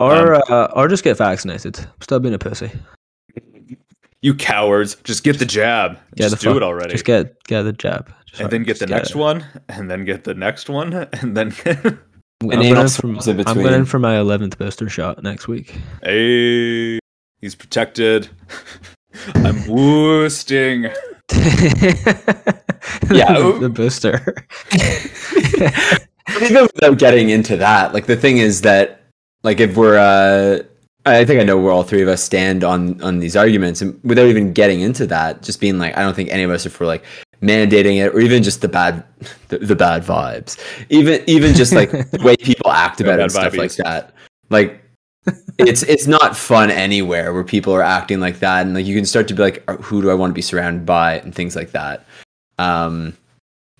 Or 0.00 0.50
uh, 0.50 0.72
or 0.74 0.88
just 0.88 1.04
get 1.04 1.18
vaccinated. 1.18 1.78
Stop 2.00 2.22
being 2.22 2.34
a 2.34 2.38
pussy. 2.38 2.72
You 4.22 4.34
cowards, 4.34 4.96
just 5.04 5.24
get 5.24 5.38
the 5.38 5.46
jab. 5.46 5.92
Get 6.14 6.24
just 6.30 6.36
the 6.36 6.40
do 6.42 6.48
fuck- 6.50 6.56
it 6.58 6.62
already. 6.62 6.92
Just 6.92 7.04
get 7.04 7.42
get 7.44 7.62
the 7.62 7.72
jab. 7.72 8.12
Just 8.26 8.42
and 8.42 8.50
then 8.50 8.62
get 8.62 8.78
just 8.78 8.80
the 8.80 8.86
next 8.86 9.10
it. 9.10 9.16
one, 9.16 9.44
and 9.68 9.90
then 9.90 10.04
get 10.04 10.24
the 10.24 10.34
next 10.34 10.68
one, 10.68 10.92
and 11.12 11.36
then 11.36 11.52
I'm 12.42 12.48
going, 12.48 12.62
anal 12.62 12.82
in 12.82 12.88
for, 12.88 13.06
I'm 13.46 13.62
going 13.62 13.74
in 13.74 13.84
for 13.84 13.98
my 13.98 14.14
11th 14.14 14.56
booster 14.56 14.88
shot 14.88 15.22
next 15.22 15.46
week. 15.46 15.76
hey, 16.02 16.98
he's 17.40 17.54
protected. 17.54 18.28
I'm 19.34 19.56
woosting. 19.66 20.84
Yeah. 23.10 23.34
the, 23.34 23.58
the 23.60 23.68
booster. 23.68 24.34
Even 26.40 26.62
without 26.62 26.98
getting 26.98 27.28
into 27.30 27.56
that, 27.56 27.92
like 27.92 28.06
the 28.06 28.16
thing 28.16 28.38
is 28.38 28.62
that, 28.62 29.02
like 29.42 29.60
if 29.60 29.76
we're, 29.76 29.98
uh, 29.98 30.62
I 31.06 31.24
think 31.24 31.40
I 31.40 31.44
know 31.44 31.58
where 31.58 31.72
all 31.72 31.82
three 31.82 32.02
of 32.02 32.08
us 32.08 32.22
stand 32.22 32.62
on 32.62 33.00
on 33.02 33.18
these 33.18 33.36
arguments, 33.36 33.80
and 33.80 33.98
without 34.04 34.26
even 34.26 34.52
getting 34.52 34.80
into 34.80 35.06
that, 35.06 35.42
just 35.42 35.60
being 35.60 35.78
like, 35.78 35.96
I 35.96 36.02
don't 36.02 36.14
think 36.14 36.30
any 36.30 36.42
of 36.42 36.50
us 36.50 36.66
are 36.66 36.70
for 36.70 36.86
like 36.86 37.04
mandating 37.42 38.04
it, 38.04 38.14
or 38.14 38.20
even 38.20 38.42
just 38.42 38.60
the 38.60 38.68
bad, 38.68 39.02
the, 39.48 39.58
the 39.58 39.76
bad 39.76 40.02
vibes, 40.02 40.58
even 40.90 41.22
even 41.26 41.54
just 41.54 41.72
like 41.72 41.90
the 41.90 42.20
way 42.24 42.36
people 42.36 42.70
act 42.70 43.00
about 43.00 43.18
it 43.18 43.22
and 43.22 43.32
stuff 43.32 43.56
like 43.56 43.74
that, 43.76 44.12
like. 44.50 44.76
it's 45.58 45.82
it's 45.82 46.06
not 46.06 46.34
fun 46.34 46.70
anywhere 46.70 47.34
where 47.34 47.44
people 47.44 47.74
are 47.74 47.82
acting 47.82 48.20
like 48.20 48.38
that 48.38 48.64
and 48.64 48.72
like 48.74 48.86
you 48.86 48.96
can 48.96 49.04
start 49.04 49.28
to 49.28 49.34
be 49.34 49.42
like 49.42 49.62
"Uh, 49.68 49.76
who 49.76 50.00
do 50.00 50.08
i 50.08 50.14
want 50.14 50.30
to 50.30 50.34
be 50.34 50.40
surrounded 50.40 50.86
by? 50.86 51.18
and 51.18 51.34
things 51.34 51.54
like 51.54 51.72
that. 51.72 52.06
Um 52.58 53.14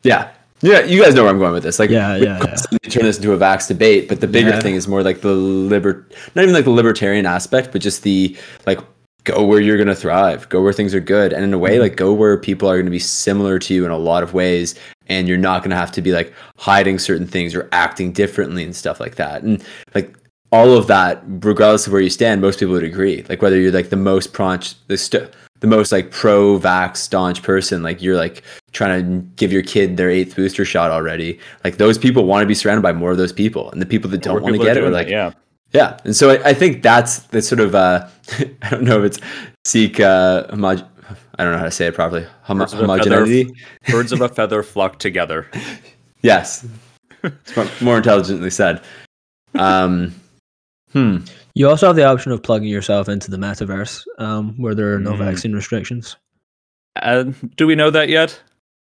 yeah 0.03 0.33
yeah 0.63 0.81
you 0.85 1.03
guys 1.03 1.15
know 1.15 1.23
where 1.23 1.31
i'm 1.33 1.39
going 1.39 1.53
with 1.53 1.63
this 1.63 1.79
like 1.79 1.91
Yeah, 1.91 2.17
yeah, 2.17 2.39
yeah. 2.45 2.79
turn 2.91 3.05
this 3.05 3.17
into 3.19 3.33
a 3.33 3.39
vax 3.39 3.69
debate 3.69 4.09
but 4.09 4.21
the 4.21 4.27
bigger 4.27 4.51
Yeah. 4.51 4.61
thing 4.61 4.75
is 4.75 4.87
more 4.89 5.03
like 5.03 5.21
the 5.21 5.33
liber 5.33 6.07
not 6.35 6.43
even 6.43 6.55
like 6.55 6.65
the 6.65 6.71
libertarian 6.71 7.27
aspect 7.27 7.73
but 7.73 7.81
just 7.81 8.03
the 8.03 8.37
like 8.67 8.79
go 9.25 9.45
where 9.45 9.61
you're 9.61 9.77
going 9.77 9.87
to 9.89 9.95
thrive 9.95 10.49
go 10.49 10.63
where 10.63 10.73
things 10.73 10.95
are 10.95 11.01
good 11.01 11.33
and 11.33 11.45
in 11.45 11.53
a 11.53 11.59
way 11.59 11.73
Mm-hmm. 11.73 11.83
like 11.83 11.97
go 11.97 12.13
where 12.13 12.37
people 12.39 12.69
are 12.71 12.75
going 12.77 12.87
to 12.87 12.91
be 12.91 12.99
similar 12.99 13.59
to 13.59 13.75
you 13.75 13.85
in 13.85 13.91
a 13.91 13.99
lot 13.99 14.23
of 14.23 14.33
ways 14.35 14.75
and 15.09 15.29
you're 15.29 15.37
not 15.39 15.63
going 15.63 15.71
to 15.71 15.77
have 15.77 15.93
to 15.93 16.03
be 16.03 16.13
like 16.13 16.33
hiding 16.57 16.99
certain 16.99 17.27
things 17.27 17.55
or 17.55 17.69
acting 17.73 18.13
differently 18.13 18.65
and 18.65 18.75
stuff 18.75 18.99
like 19.01 19.17
that 19.17 19.43
and 19.43 19.63
like 19.95 20.15
all 20.53 20.73
of 20.77 20.87
that 20.89 21.23
regardless 21.27 21.87
of 21.87 21.93
where 21.93 22.03
you 22.03 22.11
stand 22.11 22.41
most 22.41 22.59
people 22.59 22.73
would 22.75 22.83
agree 22.85 23.25
like 23.29 23.41
whether 23.43 23.57
you're 23.61 23.71
like 23.73 23.91
the 23.91 23.97
most 23.97 24.33
praunch 24.33 24.75
the 24.89 24.97
st- 24.99 25.31
the 25.61 25.67
most 25.67 25.93
like 25.93 26.11
pro 26.11 26.59
vax 26.59 26.97
staunch 26.99 27.43
person 27.43 27.83
like 27.83 28.01
you're 28.03 28.17
like 28.17 28.43
trying 28.73 29.03
to 29.05 29.27
give 29.37 29.53
your 29.53 29.63
kid 29.63 29.97
their 29.97 30.11
eighth 30.11 30.35
booster 30.37 30.65
shot 30.65 30.91
already 30.91 31.39
like 31.65 31.77
those 31.77 31.99
people 31.99 32.25
want 32.25 32.43
to 32.43 32.47
be 32.47 32.55
surrounded 32.55 32.83
by 32.83 32.93
more 32.93 33.11
of 33.11 33.17
those 33.19 33.33
people 33.33 33.71
and 33.73 33.81
the 33.81 33.87
people 33.87 34.11
that 34.11 34.23
don't 34.23 34.43
want 34.43 34.55
to 34.57 34.63
get 34.63 34.77
it 34.77 34.83
are 34.85 34.91
like 34.91 35.07
that, 35.09 35.13
yeah. 35.13 35.33
yeah, 35.73 35.99
and 36.05 36.17
so 36.17 36.31
I, 36.31 36.49
I 36.51 36.55
think 36.55 36.83
that's 36.83 37.19
the 37.29 37.43
sort 37.43 37.61
of 37.61 37.75
uh, 37.75 38.09
I 38.63 38.71
don't 38.71 38.85
know 38.85 38.99
if 39.05 39.13
it's 39.17 39.21
seek 39.65 40.01
uh, 40.01 40.47
homog- 40.49 40.87
I 41.39 41.45
don't 41.45 41.53
know 41.53 41.59
how 41.59 41.65
to 41.65 41.71
say 41.71 41.87
it 41.87 41.95
properly 41.95 42.27
Homo- 42.43 42.61
Birds 42.65 42.73
of 42.75 42.81
a 42.81 42.87
feather. 42.87 43.11
homogeneity. 43.11 43.51
Birds 43.91 44.13
of 44.13 44.21
a 44.21 44.29
feather 44.39 44.63
flock 44.63 44.99
together. 44.99 45.47
Yes, 46.23 46.67
it's 47.23 47.57
more, 47.57 47.67
more 47.81 47.97
intelligently 47.99 48.51
said. 48.51 48.83
Um, 49.55 50.15
Hmm. 50.93 51.19
You 51.55 51.69
also 51.69 51.87
have 51.89 51.97
the 51.97 52.05
option 52.05 52.33
of 52.33 52.43
plugging 52.43 52.69
yourself 52.69 53.09
into 53.09 53.31
the 53.31 53.37
metaverse, 53.37 54.05
um, 54.19 54.55
where 54.57 54.75
there 54.75 54.95
are 54.95 54.99
no 55.01 55.13
Mm. 55.13 55.19
vaccine 55.19 55.53
restrictions. 55.53 56.17
Uh, 57.01 57.25
do 57.57 57.67
we 57.67 57.75
know 57.75 57.91
that 57.91 58.09
yet? 58.09 58.41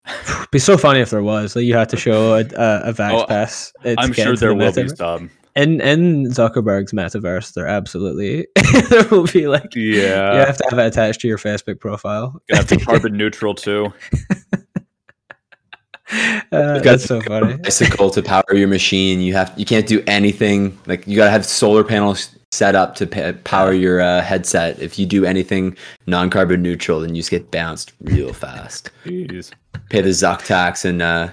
It'd 0.07 0.49
be 0.51 0.59
so 0.59 0.77
funny 0.77 0.99
if 0.99 1.09
there 1.09 1.23
was. 1.23 1.55
Like 1.55 1.65
you 1.65 1.75
had 1.75 1.89
to 1.89 1.97
show 1.97 2.35
a, 2.35 2.39
a, 2.39 2.89
a 2.89 2.93
vax 2.93 3.11
Oh, 3.21 3.25
pass. 3.27 3.73
I'm 3.85 4.13
sure 4.13 4.35
there 4.35 4.49
the 4.49 4.55
will 4.55 4.71
be 4.73 4.87
some. 4.89 5.29
In 5.55 5.79
in 5.79 6.25
Zuckerberg's 6.31 6.91
metaverse, 6.91 7.53
there 7.53 7.65
absolutely 7.65 8.45
there 8.89 9.05
will 9.09 9.23
be 9.25 9.47
like 9.47 9.73
Yeah. 9.73 10.33
you 10.33 10.39
have 10.39 10.57
to 10.57 10.65
have 10.69 10.79
it 10.79 10.87
attached 10.87 11.21
to 11.21 11.27
your 11.29 11.37
Facebook 11.37 11.79
profile. 11.79 12.41
Gonna 12.49 12.57
have 12.61 12.67
to 12.67 12.77
carbon 12.77 13.13
neutral 13.17 13.55
too. 13.55 13.93
Uh, 16.51 16.79
that's 16.79 17.05
so 17.05 17.19
funny. 17.21 17.57
bicycle 17.57 18.11
to 18.11 18.21
power 18.21 18.53
your 18.53 18.67
machine. 18.67 19.21
You 19.21 19.33
have 19.33 19.51
you 19.57 19.65
can't 19.65 19.87
do 19.87 20.03
anything 20.07 20.77
like 20.85 21.07
you 21.07 21.15
gotta 21.15 21.31
have 21.31 21.45
solar 21.45 21.83
panels 21.83 22.29
set 22.55 22.75
up 22.75 22.95
to 22.95 23.07
pa- 23.07 23.33
power 23.43 23.73
your 23.73 24.01
uh, 24.01 24.21
headset. 24.21 24.79
If 24.81 24.97
you 24.97 25.05
do 25.05 25.25
anything 25.25 25.77
non-carbon 26.07 26.61
neutral, 26.61 26.99
then 27.01 27.15
you 27.15 27.21
just 27.21 27.31
get 27.31 27.51
bounced 27.51 27.91
real 28.01 28.33
fast. 28.45 28.89
Jeez. 29.05 29.51
Pay 29.89 30.01
the 30.01 30.09
Zuck 30.09 30.45
tax 30.45 30.85
and 30.85 31.01
uh, 31.01 31.29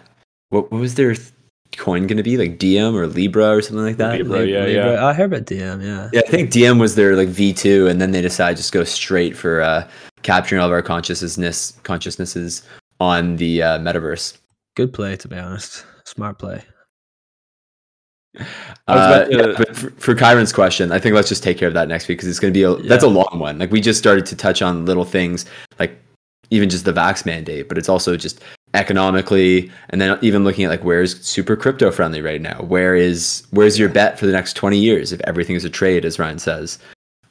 what, 0.50 0.70
what 0.72 0.80
was 0.80 0.96
their 0.96 1.14
th- 1.14 1.28
coin 1.76 2.06
gonna 2.06 2.22
be 2.22 2.36
like 2.36 2.58
Diem 2.58 2.94
or 2.94 3.06
Libra 3.06 3.56
or 3.56 3.62
something 3.62 3.84
like 3.84 3.96
that? 3.96 4.18
Libra, 4.18 4.44
yeah, 4.44 4.64
Libra- 4.64 4.92
yeah. 4.92 5.06
I 5.06 5.12
heard 5.14 5.32
about 5.32 5.46
Diem. 5.46 5.80
Yeah, 5.80 6.10
Yeah, 6.12 6.20
I 6.26 6.30
think 6.30 6.50
Diem 6.50 6.78
was 6.78 6.96
their 6.96 7.16
like 7.16 7.28
V 7.28 7.52
two, 7.54 7.86
and 7.86 8.00
then 8.00 8.10
they 8.10 8.20
decided 8.20 8.58
just 8.58 8.72
go 8.72 8.84
straight 8.84 9.36
for 9.36 9.62
uh, 9.62 9.88
capturing 10.22 10.60
all 10.60 10.66
of 10.66 10.72
our 10.72 10.82
consciousness 10.82 11.78
consciousnesses 11.82 12.62
on 13.00 13.36
the 13.36 13.62
uh, 13.62 13.78
metaverse. 13.78 14.36
good 14.76 14.92
play 14.92 15.16
to 15.16 15.28
be 15.28 15.36
honest. 15.38 15.84
Smart 16.04 16.38
play. 16.38 16.62
Uh, 18.88 19.24
to- 19.24 19.36
yeah, 19.36 19.54
but 19.56 19.76
for, 19.76 19.90
for 19.90 20.14
Chiron's 20.14 20.52
question, 20.52 20.92
I 20.92 20.98
think 20.98 21.14
let's 21.14 21.28
just 21.28 21.42
take 21.42 21.58
care 21.58 21.68
of 21.68 21.74
that 21.74 21.88
next 21.88 22.08
week 22.08 22.18
because 22.18 22.28
it's 22.28 22.38
going 22.38 22.52
to 22.52 22.58
be 22.58 22.64
a 22.64 22.74
that's 22.88 23.04
a 23.04 23.08
long 23.08 23.38
one. 23.38 23.58
Like 23.58 23.70
we 23.70 23.80
just 23.80 23.98
started 23.98 24.26
to 24.26 24.36
touch 24.36 24.62
on 24.62 24.86
little 24.86 25.04
things, 25.04 25.44
like 25.78 25.98
even 26.50 26.68
just 26.68 26.84
the 26.84 26.92
vax 26.92 27.26
mandate, 27.26 27.68
but 27.68 27.78
it's 27.78 27.88
also 27.88 28.16
just 28.16 28.42
economically, 28.74 29.70
and 29.90 30.00
then 30.00 30.18
even 30.22 30.44
looking 30.44 30.64
at 30.64 30.70
like 30.70 30.84
where's 30.84 31.20
super 31.24 31.56
crypto 31.56 31.90
friendly 31.90 32.22
right 32.22 32.40
now. 32.40 32.62
Where 32.62 32.94
is 32.94 33.46
where's 33.50 33.78
your 33.78 33.88
bet 33.88 34.18
for 34.18 34.26
the 34.26 34.32
next 34.32 34.54
twenty 34.54 34.78
years 34.78 35.12
if 35.12 35.20
everything 35.22 35.56
is 35.56 35.64
a 35.64 35.70
trade, 35.70 36.04
as 36.04 36.18
Ryan 36.18 36.38
says. 36.38 36.78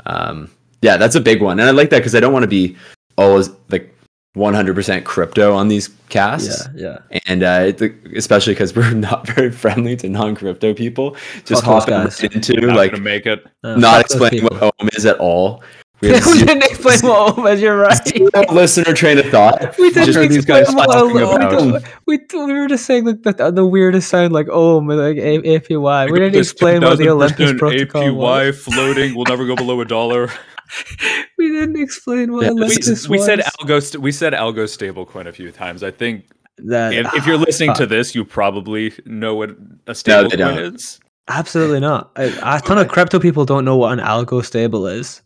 Um, 0.05 0.49
yeah, 0.81 0.97
that's 0.97 1.15
a 1.15 1.21
big 1.21 1.41
one, 1.41 1.59
and 1.59 1.67
I 1.67 1.71
like 1.71 1.89
that 1.89 1.99
because 1.99 2.15
I 2.15 2.19
don't 2.19 2.33
want 2.33 2.43
to 2.43 2.47
be 2.47 2.75
always 3.17 3.49
like 3.69 3.93
one 4.33 4.53
hundred 4.53 4.75
percent 4.75 5.03
crypto 5.05 5.53
on 5.53 5.67
these 5.67 5.89
casts 6.09 6.67
Yeah, 6.75 6.99
yeah. 7.11 7.19
and 7.27 7.43
uh, 7.43 7.73
it, 7.77 7.81
especially 8.15 8.53
because 8.53 8.75
we're 8.75 8.91
not 9.09 9.27
very 9.27 9.51
friendly 9.51 9.95
to 9.97 10.07
non-crypto 10.09 10.73
people, 10.73 11.15
just 11.45 11.63
Fuck 11.63 11.85
hopping 11.85 11.93
guys. 11.95 12.21
right 12.23 12.33
into 12.33 12.53
Not 12.61 12.75
like 12.77 12.99
make 13.01 13.25
it. 13.25 13.43
Uh, 13.63 13.75
not 13.75 13.95
fuck 13.95 14.05
explaining 14.05 14.43
what 14.45 14.61
Ohm 14.63 14.89
is 14.93 15.05
at 15.05 15.17
all. 15.19 15.61
We 16.01 16.07
we 16.09 16.15
have 16.15 16.23
zero, 16.23 16.45
didn't 16.47 16.63
explain 16.63 16.99
what 17.03 17.37
Ohm 17.37 17.45
is. 17.47 17.61
You're 17.61 17.77
right. 17.77 18.51
listener 18.51 18.93
train 18.93 19.19
of 19.19 19.25
thought. 19.25 19.77
We 19.77 19.89
didn't 19.91 20.05
Just 20.05 20.17
are 20.17 20.23
explain 20.23 20.29
these 20.29 20.45
guys 20.45 20.73
what 20.73 20.85
talking 20.87 21.21
Ohm 21.21 21.69
about? 21.69 21.83
we, 22.07 22.17
we, 22.17 22.45
we 22.45 22.53
were 22.59 22.67
just 22.67 22.85
saying 22.85 23.05
like 23.05 23.21
the, 23.23 23.51
the 23.51 23.65
weirdest 23.65 24.09
sound 24.09 24.33
like 24.33 24.47
Ohm 24.49 24.87
like 24.87 25.17
A- 25.17 25.59
APY. 25.59 26.11
We 26.11 26.19
didn't 26.19 26.39
explain 26.39 26.81
what 26.81 26.97
the 26.97 27.09
Olympus 27.09 27.53
protocol 27.59 28.01
APY 28.03 28.15
was. 28.15 28.57
floating 28.63 29.13
will 29.13 29.25
never 29.25 29.45
go 29.45 29.55
below 29.55 29.79
a 29.81 29.85
dollar. 29.85 30.29
We 31.37 31.49
didn't 31.51 31.81
explain 31.81 32.31
what 32.31 32.43
Yeah, 32.43 32.49
we- 32.51 32.55
We, 32.55 32.65
Olympus 32.65 33.07
we 33.07 33.17
was. 33.17 33.25
said 33.25 33.39
algo. 33.39 33.81
St- 33.81 34.01
we 34.01 34.11
said 34.11 34.33
algo 34.33 34.65
stablecoin 34.65 35.27
a 35.27 35.33
few 35.33 35.51
times. 35.51 35.81
I 35.83 35.91
think 35.91 36.25
that. 36.57 36.93
if, 36.93 37.13
if 37.15 37.25
you're 37.25 37.37
listening 37.37 37.73
to 37.75 37.85
this, 37.85 38.13
you 38.15 38.23
probably 38.25 38.93
know 39.05 39.35
what 39.35 39.49
a 39.49 39.53
No, 39.53 39.57
they 39.85 39.93
stablecoin 39.93 40.37
don't. 40.37 40.75
is. 40.75 40.99
Absolutely 41.27 41.79
not. 41.79 42.11
A, 42.17 42.27
a 42.43 42.61
ton 42.61 42.77
of 42.77 42.87
crypto 42.89 43.19
people 43.19 43.45
don't 43.45 43.65
know 43.65 43.77
what 43.77 43.91
an 43.97 43.99
algo 44.05 44.43
stable 44.45 44.85
is. 44.87 45.21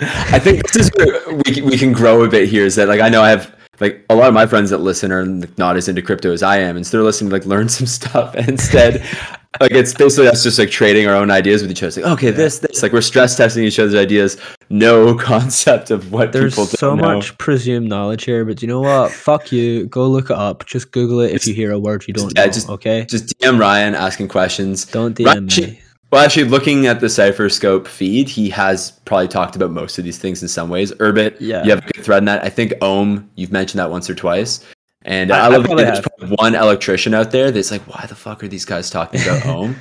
I 0.00 0.38
think 0.38 0.62
this 0.70 0.76
is 0.86 0.90
where 0.96 1.34
we 1.36 1.42
can- 1.54 1.64
we 1.66 1.76
can 1.76 1.92
grow 1.92 2.24
a 2.24 2.28
bit 2.28 2.48
here. 2.48 2.64
Is 2.64 2.76
that 2.76 2.88
like 2.88 3.00
I 3.00 3.08
know 3.08 3.22
I 3.22 3.30
have 3.30 3.54
like 3.80 4.04
a 4.10 4.14
lot 4.14 4.28
of 4.28 4.34
my 4.34 4.46
friends 4.46 4.70
that 4.70 4.78
listen 4.78 5.12
are 5.12 5.24
not 5.58 5.76
as 5.76 5.88
into 5.88 6.02
crypto 6.02 6.32
as 6.32 6.42
I 6.42 6.58
am, 6.58 6.76
and 6.76 6.86
so 6.86 6.96
they're 6.96 7.04
listening 7.04 7.30
to 7.30 7.36
like 7.36 7.46
learn 7.46 7.68
some 7.68 7.86
stuff. 7.98 8.34
And 8.34 8.48
instead, 8.48 9.04
like 9.60 9.72
it's 9.72 9.92
basically 9.92 10.28
us 10.28 10.42
just 10.44 10.58
like 10.58 10.70
trading 10.70 11.06
our 11.08 11.14
own 11.14 11.30
ideas 11.30 11.62
with 11.62 11.70
each 11.70 11.82
other. 11.82 11.88
It's 11.88 11.96
like 11.96 12.06
okay, 12.12 12.30
this 12.30 12.60
this 12.60 12.82
like 12.82 12.92
we're 12.92 13.00
stress 13.00 13.36
testing 13.36 13.64
each 13.64 13.78
other's 13.78 13.94
ideas. 13.96 14.36
No 14.68 15.14
concept 15.18 15.90
of 15.90 16.12
what 16.12 16.32
There's 16.32 16.52
people 16.54 16.66
so 16.66 16.90
don't 16.90 16.98
know. 16.98 17.14
much 17.16 17.36
presumed 17.38 17.88
knowledge 17.88 18.24
here, 18.24 18.44
but 18.44 18.62
you 18.62 18.68
know 18.68 18.80
what? 18.80 19.10
Fuck 19.10 19.50
you. 19.50 19.86
Go 19.86 20.06
look 20.08 20.26
it 20.30 20.36
up. 20.36 20.66
Just 20.66 20.92
Google 20.92 21.20
it 21.20 21.32
if 21.32 21.46
you 21.46 21.54
hear 21.54 21.72
a 21.72 21.78
word 21.78 22.04
you 22.06 22.14
don't 22.14 22.32
yeah, 22.36 22.46
know. 22.46 22.52
just- 22.52 22.68
okay? 22.68 23.04
Just 23.06 23.36
DM 23.38 23.58
Ryan 23.58 23.94
asking 23.96 24.28
questions. 24.28 24.84
Don't 24.84 25.18
Ryan, 25.18 25.46
DM 25.46 25.50
she- 25.50 25.66
me. 25.66 25.80
Well, 26.12 26.24
actually, 26.24 26.48
looking 26.48 26.88
at 26.88 26.98
the 26.98 27.08
Cipher 27.08 27.48
Scope 27.48 27.86
feed, 27.86 28.28
he 28.28 28.50
has 28.50 28.90
probably 29.04 29.28
talked 29.28 29.54
about 29.54 29.70
most 29.70 29.96
of 29.96 30.04
these 30.04 30.18
things 30.18 30.42
in 30.42 30.48
some 30.48 30.68
ways. 30.68 30.90
Urbit, 30.94 31.36
Yeah. 31.38 31.62
you 31.62 31.70
have 31.70 31.86
a 31.86 31.92
good 31.92 32.04
thread 32.04 32.18
in 32.18 32.24
that. 32.24 32.42
I 32.44 32.48
think 32.48 32.74
Ohm, 32.82 33.30
you've 33.36 33.52
mentioned 33.52 33.78
that 33.78 33.92
once 33.92 34.10
or 34.10 34.16
twice. 34.16 34.58
And 35.02 35.30
uh, 35.30 35.34
I- 35.34 35.38
I, 35.38 35.44
I 35.46 35.48
love 35.56 35.64
that 35.68 35.76
there's 35.76 36.00
probably 36.00 36.36
one 36.38 36.54
electrician 36.54 37.14
out 37.14 37.30
there 37.30 37.50
that's 37.50 37.70
like, 37.70 37.82
why 37.82 38.04
the 38.08 38.14
fuck 38.14 38.42
are 38.44 38.48
these 38.48 38.64
guys 38.64 38.90
talking 38.90 39.20
about 39.22 39.46
Ohm? 39.46 39.76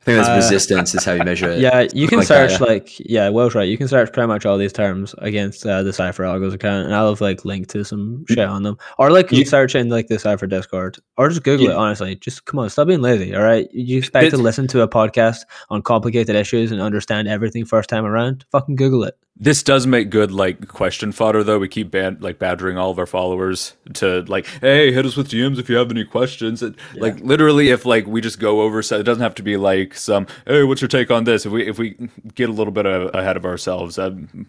I 0.00 0.04
think 0.04 0.16
that's 0.16 0.28
Uh, 0.30 0.36
resistance 0.36 0.94
is 0.94 1.04
how 1.04 1.12
you 1.12 1.22
measure 1.24 1.50
it. 1.50 1.58
Yeah, 1.60 1.86
you 1.92 2.08
can 2.08 2.20
like 2.20 2.28
that, 2.28 2.48
search 2.50 2.60
yeah. 2.60 2.66
like 2.66 2.98
yeah, 3.00 3.28
Will's 3.28 3.54
right. 3.54 3.68
You 3.68 3.76
can 3.76 3.86
search 3.86 4.10
pretty 4.14 4.28
much 4.28 4.46
all 4.46 4.56
these 4.56 4.72
terms 4.72 5.14
against 5.18 5.66
uh, 5.66 5.82
the 5.82 5.92
Cipher 5.92 6.22
Algos 6.24 6.54
account, 6.54 6.86
and 6.86 6.94
I'll 6.94 7.10
have 7.10 7.20
like 7.20 7.44
linked 7.44 7.68
to 7.72 7.84
some 7.84 8.24
shit 8.26 8.38
on 8.38 8.62
them, 8.62 8.78
or 8.96 9.10
like 9.10 9.30
you 9.30 9.44
search 9.44 9.74
in 9.74 9.90
like 9.90 10.06
the 10.06 10.18
Cipher 10.18 10.46
Discord, 10.46 10.96
or 11.18 11.28
just 11.28 11.42
Google 11.42 11.66
You- 11.66 11.72
it. 11.72 11.76
Honestly, 11.76 12.16
just 12.16 12.46
come 12.46 12.58
on, 12.60 12.70
stop 12.70 12.86
being 12.88 13.02
lazy. 13.02 13.36
All 13.36 13.42
right, 13.42 13.68
you 13.74 13.98
expect 13.98 14.30
to 14.30 14.38
listen 14.38 14.66
to 14.68 14.80
a 14.80 14.88
podcast 14.88 15.40
on 15.68 15.82
complicated 15.82 16.34
issues 16.34 16.72
and 16.72 16.80
understand 16.80 17.28
everything 17.28 17.66
first 17.66 17.90
time 17.90 18.06
around? 18.06 18.46
Fucking 18.52 18.76
Google 18.76 19.04
it. 19.04 19.18
This 19.42 19.62
does 19.62 19.86
make 19.86 20.10
good 20.10 20.30
like 20.30 20.68
question 20.68 21.12
fodder 21.12 21.42
though. 21.42 21.58
We 21.58 21.66
keep 21.68 21.90
ban- 21.90 22.18
like 22.20 22.38
badgering 22.38 22.76
all 22.76 22.90
of 22.90 22.98
our 22.98 23.06
followers 23.06 23.74
to 23.94 24.20
like, 24.24 24.46
hey, 24.60 24.92
hit 24.92 25.06
us 25.06 25.16
with 25.16 25.30
DMs 25.30 25.58
if 25.58 25.70
you 25.70 25.76
have 25.76 25.90
any 25.90 26.04
questions. 26.04 26.62
It, 26.62 26.74
Like 26.94 27.18
literally, 27.20 27.70
if 27.70 27.86
like 27.86 28.06
we 28.06 28.20
just 28.20 28.38
go 28.38 28.60
over, 28.60 28.82
so 28.82 28.98
it 28.98 29.04
doesn't 29.04 29.22
have 29.22 29.34
to 29.36 29.42
be 29.42 29.56
like 29.56 29.94
some, 29.94 30.26
hey, 30.46 30.62
what's 30.64 30.82
your 30.82 30.88
take 30.88 31.10
on 31.10 31.24
this? 31.24 31.46
If 31.46 31.52
we 31.52 31.66
if 31.66 31.78
we 31.78 31.96
get 32.34 32.50
a 32.50 32.52
little 32.52 32.70
bit 32.70 32.84
uh, 32.84 33.08
ahead 33.14 33.38
of 33.38 33.46
ourselves, 33.46 33.98
um, 33.98 34.46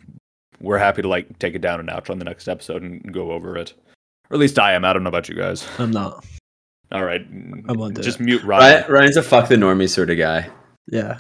we're 0.59 0.77
happy 0.77 1.01
to 1.03 1.07
like 1.07 1.39
take 1.39 1.55
it 1.55 1.61
down 1.61 1.79
a 1.79 1.83
notch 1.83 2.09
on 2.09 2.19
the 2.19 2.25
next 2.25 2.49
episode 2.49 2.81
and 2.81 3.13
go 3.13 3.31
over 3.31 3.55
it. 3.55 3.73
Or 4.29 4.33
at 4.35 4.39
least 4.41 4.59
I 4.59 4.73
am. 4.73 4.83
I 4.83 4.91
don't 4.91 5.03
know 5.03 5.07
about 5.09 5.29
you 5.29 5.35
guys. 5.35 5.65
I'm 5.79 5.91
not. 5.91 6.25
All 6.91 7.05
right, 7.05 7.25
I 7.69 7.71
won't 7.71 7.93
do 7.95 8.01
just 8.01 8.19
it. 8.19 8.23
mute 8.23 8.43
Ryan. 8.43 8.81
Ryan, 8.81 8.91
Ryan's 8.91 9.15
a 9.17 9.23
fuck 9.23 9.47
the 9.47 9.55
normie 9.55 9.89
sort 9.89 10.09
of 10.09 10.17
guy. 10.17 10.49
Yeah. 10.87 11.17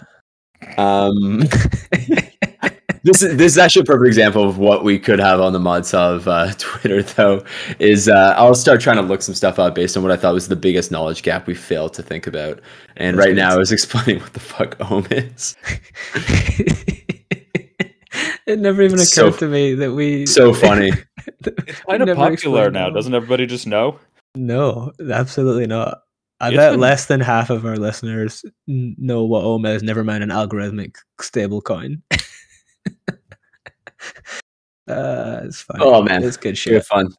Um, 0.77 1.43
this 3.03 3.21
is 3.23 3.35
this 3.37 3.53
is 3.53 3.57
actually 3.57 3.81
a 3.81 3.85
perfect 3.85 4.07
example 4.07 4.47
of 4.47 4.57
what 4.57 4.83
we 4.83 4.99
could 4.99 5.19
have 5.19 5.39
on 5.41 5.53
the 5.53 5.59
mods 5.59 5.93
of 5.93 6.27
uh, 6.27 6.51
Twitter. 6.57 7.01
Though 7.03 7.43
is 7.79 8.07
uh, 8.09 8.33
I'll 8.37 8.55
start 8.55 8.81
trying 8.81 8.97
to 8.97 9.01
look 9.01 9.21
some 9.21 9.35
stuff 9.35 9.57
up 9.59 9.75
based 9.75 9.97
on 9.97 10.03
what 10.03 10.11
I 10.11 10.17
thought 10.17 10.33
was 10.33 10.47
the 10.47 10.55
biggest 10.55 10.91
knowledge 10.91 11.23
gap 11.23 11.47
we 11.47 11.55
failed 11.55 11.93
to 11.95 12.03
think 12.03 12.27
about. 12.27 12.59
And 12.97 13.17
That's 13.17 13.27
right 13.27 13.35
now. 13.35 13.53
I 13.53 13.57
was 13.57 13.71
explaining 13.77 14.21
what 14.21 14.33
the 14.33 14.39
fuck 14.39 14.75
Ohm 14.91 15.07
is. 15.11 15.55
it 18.45 18.59
never 18.59 18.81
even 18.81 18.97
So- 18.99 19.27
occurred 19.27 19.39
to 19.39 19.47
me 19.47 19.73
that 19.75 19.91
we 19.93 20.25
So 20.25 20.53
funny. 20.53 20.91
It's 21.45 21.81
kind 21.81 22.07
of 22.07 22.15
popular 22.17 22.69
now. 22.71 22.87
that. 22.89 22.95
Doesn't 22.95 23.13
everybody 23.13 23.45
just 23.45 23.67
know? 23.67 23.99
No, 24.35 24.91
absolutely 25.11 25.67
not. 25.67 25.99
I 26.39 26.47
It's 26.49 26.57
bet 26.57 26.71
been- 26.73 26.79
less 26.79 27.05
than 27.05 27.19
half 27.19 27.49
of 27.49 27.65
our 27.65 27.77
listeners 27.77 28.43
know 28.67 29.23
what 29.25 29.43
OMA 29.43 29.69
is, 29.69 29.83
never 29.83 30.03
mind 30.03 30.23
an 30.23 30.29
algorithmic 30.29 30.95
stable 31.19 31.61
coin. 31.61 32.01
uh, 34.87 35.41
it's 35.43 35.61
fine. 35.61 35.79
Oh, 35.81 36.01
man. 36.01 36.23
It's 36.23 36.37
good 36.37 36.51
Good 36.51 36.57
shit. 36.57 36.85
fun. 36.85 37.13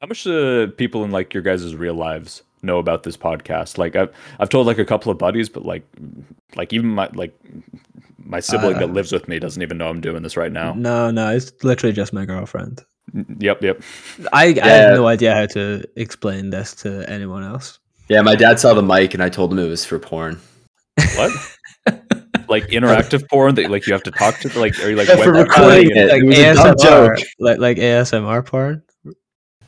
How 0.00 0.06
much 0.06 0.24
do 0.24 0.66
people 0.68 1.04
in 1.04 1.10
like 1.12 1.32
your 1.32 1.42
guys' 1.42 1.74
real 1.76 1.94
lives 1.94 2.42
know 2.62 2.78
about 2.78 3.04
this 3.04 3.16
podcast? 3.16 3.78
Like 3.78 3.94
I've 3.94 4.12
I've 4.40 4.48
told 4.48 4.66
like 4.66 4.78
a 4.78 4.84
couple 4.84 5.12
of 5.12 5.18
buddies, 5.18 5.48
but 5.48 5.64
like 5.64 5.86
like 6.56 6.72
even 6.72 6.88
my 6.90 7.08
like 7.14 7.38
my 8.18 8.40
sibling 8.40 8.76
Uh, 8.76 8.80
that 8.80 8.92
lives 8.92 9.12
with 9.12 9.28
me 9.28 9.38
doesn't 9.38 9.62
even 9.62 9.78
know 9.78 9.88
I'm 9.88 10.00
doing 10.00 10.22
this 10.22 10.36
right 10.36 10.50
now. 10.50 10.72
No, 10.74 11.10
no, 11.12 11.30
it's 11.30 11.52
literally 11.62 11.92
just 11.92 12.12
my 12.12 12.24
girlfriend. 12.24 12.84
Yep, 13.38 13.62
yep. 13.62 13.82
I, 14.32 14.46
I 14.62 14.68
have 14.68 14.96
no 14.96 15.06
idea 15.06 15.34
how 15.34 15.46
to 15.46 15.84
explain 15.96 16.50
this 16.50 16.74
to 16.76 17.08
anyone 17.10 17.42
else. 17.44 17.78
Yeah, 18.08 18.22
my 18.22 18.34
dad 18.34 18.58
saw 18.58 18.74
the 18.74 18.82
mic 18.82 19.14
and 19.14 19.22
I 19.22 19.28
told 19.28 19.52
him 19.52 19.58
it 19.58 19.68
was 19.68 19.84
for 19.84 19.98
porn. 19.98 20.40
What? 21.16 21.32
like 22.52 22.66
interactive 22.68 23.28
porn 23.28 23.54
that 23.56 23.70
like 23.70 23.86
you 23.86 23.92
have 23.92 24.02
to 24.04 24.10
talk 24.12 24.38
to 24.40 24.58
like 24.60 24.78
are 24.84 24.90
you 24.90 24.96
like 24.96 25.08
Yeah, 25.08 25.16
wet 25.16 25.24
for 25.24 25.32
that 25.32 25.48
recording 25.48 25.96
it. 25.96 26.08
like 26.10 26.22
was 26.22 26.38
a 26.38 26.54
dumb 26.54 26.74
ASMR, 26.76 27.16
joke. 27.16 27.26
like 27.40 27.58
like 27.58 27.76
ASMR 27.78 28.46
porn. 28.46 28.82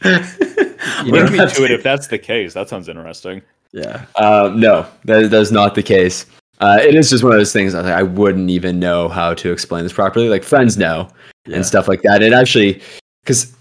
I'm 0.03 1.07
Link 1.09 1.33
me 1.33 1.39
to 1.39 1.65
it 1.65 1.71
if 1.71 1.83
that's 1.83 2.07
the 2.09 2.19
case. 2.19 2.53
That 2.55 2.69
sounds 2.69 2.89
interesting. 2.89 3.43
Yeah, 3.73 4.05
Um, 4.17 4.61
no, 4.61 4.87
that, 5.05 5.31
that's 5.31 5.51
not 5.51 5.75
the 5.75 5.83
case. 5.83 6.27
Uh, 6.61 6.79
it 6.81 6.95
is 6.95 7.11
just 7.11 7.25
one 7.25 7.33
of 7.33 7.39
those 7.39 7.53
things. 7.53 7.75
I, 7.75 7.81
like, 7.81 7.93
I 7.93 8.03
wouldn't 8.05 8.49
even 8.51 8.79
know 8.79 9.09
how 9.09 9.35
to 9.35 9.51
explain 9.51 9.83
this 9.83 9.93
properly. 9.93 10.29
Like 10.29 10.45
friends 10.45 10.77
know 10.79 11.09
yeah. 11.47 11.57
and 11.57 11.67
stuff 11.67 11.89
like 11.89 12.03
that. 12.03 12.23
And 12.23 12.33
actually, 12.35 12.81
because 13.25 13.53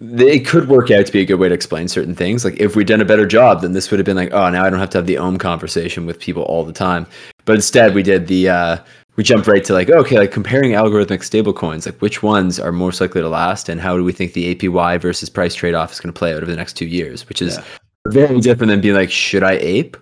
it 0.00 0.46
could 0.46 0.68
work 0.68 0.90
out 0.90 1.06
to 1.06 1.12
be 1.12 1.20
a 1.20 1.24
good 1.24 1.40
way 1.40 1.48
to 1.48 1.54
explain 1.54 1.88
certain 1.88 2.14
things. 2.14 2.44
Like 2.44 2.58
if 2.60 2.76
we'd 2.76 2.86
done 2.86 3.00
a 3.00 3.04
better 3.04 3.26
job, 3.26 3.62
then 3.62 3.72
this 3.72 3.90
would 3.90 3.98
have 3.98 4.06
been 4.06 4.16
like, 4.16 4.32
oh, 4.32 4.48
now 4.50 4.64
I 4.64 4.70
don't 4.70 4.78
have 4.78 4.90
to 4.90 4.98
have 4.98 5.06
the 5.06 5.18
ohm 5.18 5.38
conversation 5.38 6.06
with 6.06 6.20
people 6.20 6.42
all 6.44 6.64
the 6.64 6.72
time. 6.72 7.06
But 7.44 7.56
instead, 7.56 7.94
we 7.94 8.02
did 8.02 8.26
the 8.28 8.48
uh, 8.48 8.76
we 9.16 9.24
jumped 9.24 9.48
right 9.48 9.64
to 9.64 9.72
like, 9.72 9.90
okay, 9.90 10.16
like 10.18 10.30
comparing 10.30 10.72
algorithmic 10.72 11.20
stablecoins, 11.22 11.86
like 11.86 12.00
which 12.00 12.22
ones 12.22 12.60
are 12.60 12.70
most 12.70 13.00
likely 13.00 13.20
to 13.20 13.28
last, 13.28 13.68
and 13.68 13.80
how 13.80 13.96
do 13.96 14.04
we 14.04 14.12
think 14.12 14.32
the 14.34 14.54
APY 14.54 15.00
versus 15.00 15.28
price 15.28 15.54
trade 15.54 15.74
off 15.74 15.90
is 15.92 15.98
going 15.98 16.12
to 16.12 16.18
play 16.18 16.30
out 16.32 16.36
over 16.42 16.46
the 16.50 16.56
next 16.56 16.74
two 16.74 16.86
years, 16.86 17.28
which 17.28 17.42
is 17.42 17.56
Yeah. 17.56 17.64
very 18.06 18.40
different 18.40 18.70
than 18.70 18.80
being 18.80 18.94
like, 18.94 19.10
should 19.10 19.42
I 19.42 19.54
ape? 19.60 19.96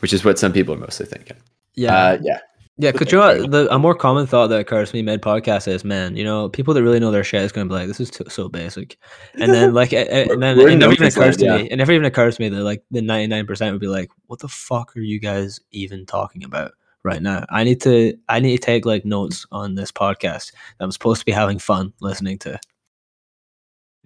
Which 0.00 0.12
is 0.12 0.24
what 0.24 0.38
some 0.40 0.52
people 0.52 0.74
are 0.74 0.78
mostly 0.78 1.06
thinking. 1.06 1.36
Yeah, 1.76 1.94
Uh, 1.96 2.18
yeah. 2.22 2.38
Yeah. 2.78 2.92
Because 2.92 3.12
you 3.12 3.18
know? 3.18 3.46
The, 3.46 3.72
a 3.74 3.78
more 3.78 3.94
common 3.94 4.26
thought 4.26 4.46
that 4.48 4.60
occurs 4.60 4.90
to 4.90 4.96
me 4.96 5.02
mid 5.02 5.20
podcast 5.22 5.68
is, 5.68 5.84
man, 5.84 6.16
you 6.16 6.24
know, 6.24 6.48
people 6.48 6.72
that 6.74 6.82
really 6.82 7.00
know 7.00 7.10
their 7.10 7.24
shit 7.24 7.42
is 7.42 7.52
going 7.52 7.66
to 7.68 7.72
be 7.72 7.78
like, 7.78 7.88
this 7.88 8.00
is 8.00 8.10
too, 8.10 8.24
so 8.28 8.48
basic, 8.48 8.96
and 9.34 9.52
then 9.52 9.74
like, 9.74 9.92
a- 9.92 10.06
a- 10.08 10.28
and 10.32 10.42
then 10.42 10.58
it 10.58 10.76
never 10.76 10.92
even 10.92 11.06
occurs 11.08 11.16
land, 11.16 11.38
to 11.40 11.58
me. 11.64 11.70
It 11.70 11.76
never 11.76 11.92
even 11.92 12.04
occurs 12.06 12.36
to 12.36 12.42
me 12.42 12.48
that 12.48 12.62
like 12.62 12.82
the 12.90 13.02
ninety 13.02 13.26
nine 13.26 13.46
percent 13.46 13.72
would 13.72 13.80
be 13.80 13.88
like, 13.88 14.08
what 14.26 14.38
the 14.40 14.48
fuck 14.48 14.96
are 14.96 15.00
you 15.00 15.18
guys 15.20 15.60
even 15.72 16.06
talking 16.06 16.44
about 16.44 16.72
right 17.04 17.20
now? 17.22 17.44
I 17.50 17.64
need 17.64 17.80
to, 17.82 18.16
I 18.28 18.40
need 18.40 18.56
to 18.56 18.62
take 18.62 18.86
like 18.86 19.04
notes 19.04 19.46
on 19.52 19.74
this 19.74 19.92
podcast 19.92 20.52
that 20.78 20.84
I'm 20.84 20.92
supposed 20.92 21.20
to 21.20 21.26
be 21.26 21.32
having 21.32 21.58
fun 21.58 21.92
listening 22.00 22.38
to. 22.40 22.58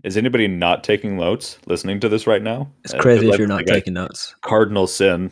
Is 0.04 0.16
anybody 0.16 0.48
not 0.48 0.82
taking 0.82 1.16
notes 1.16 1.58
listening 1.66 2.00
to 2.00 2.08
this 2.08 2.26
right 2.26 2.42
now? 2.42 2.68
It's 2.82 2.92
Uh, 2.94 2.98
crazy 2.98 3.26
if 3.26 3.30
like- 3.32 3.38
you're 3.38 3.46
not 3.46 3.58
like 3.58 3.66
taking 3.66 3.94
notes. 3.94 4.34
cardinal 4.40 4.86
sin. 4.88 5.30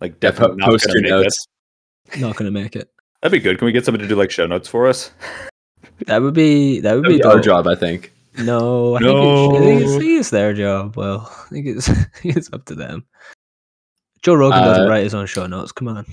Like 0.00 0.12
Yeah, 0.12 0.30
definitely 0.30 0.56
po- 0.56 0.60
not 0.60 0.68
post 0.70 0.86
gonna 0.86 0.94
your 0.94 1.02
make 1.02 1.10
it. 1.10 1.24
notes. 1.24 1.46
Not 2.16 2.36
gonna 2.36 2.50
make 2.50 2.76
it. 2.76 2.90
That'd 3.22 3.32
be 3.32 3.42
good. 3.42 3.58
Can 3.58 3.66
we 3.66 3.72
get 3.72 3.84
somebody 3.84 4.04
to 4.04 4.08
do 4.08 4.14
like 4.16 4.30
show 4.30 4.46
notes 4.46 4.68
for 4.68 4.86
us? 4.86 5.10
That 6.06 6.22
would 6.22 6.34
be 6.34 6.80
that 6.80 6.94
would 6.94 7.04
That'd 7.04 7.18
be 7.18 7.22
be 7.22 7.24
our 7.24 7.40
job, 7.40 7.66
I 7.66 7.74
think. 7.74 8.12
No, 8.38 8.94
I 8.94 8.98
think, 9.00 9.10
it, 9.10 9.16
I, 9.16 9.58
think 9.58 9.82
it's, 9.82 9.92
think 9.96 10.20
it's 10.20 10.30
their 10.30 10.54
job. 10.54 10.96
Well, 10.96 11.28
I 11.46 11.48
think 11.48 11.66
it's, 11.66 11.90
it's 12.22 12.52
up 12.52 12.64
to 12.66 12.74
them. 12.74 13.04
Joe 14.22 14.34
Rogan 14.34 14.62
doesn't 14.62 14.84
Uh, 14.84 14.88
write 14.88 15.04
his 15.04 15.14
own 15.14 15.26
show 15.26 15.46
notes. 15.46 15.72
Come 15.72 15.88
on. 15.88 16.06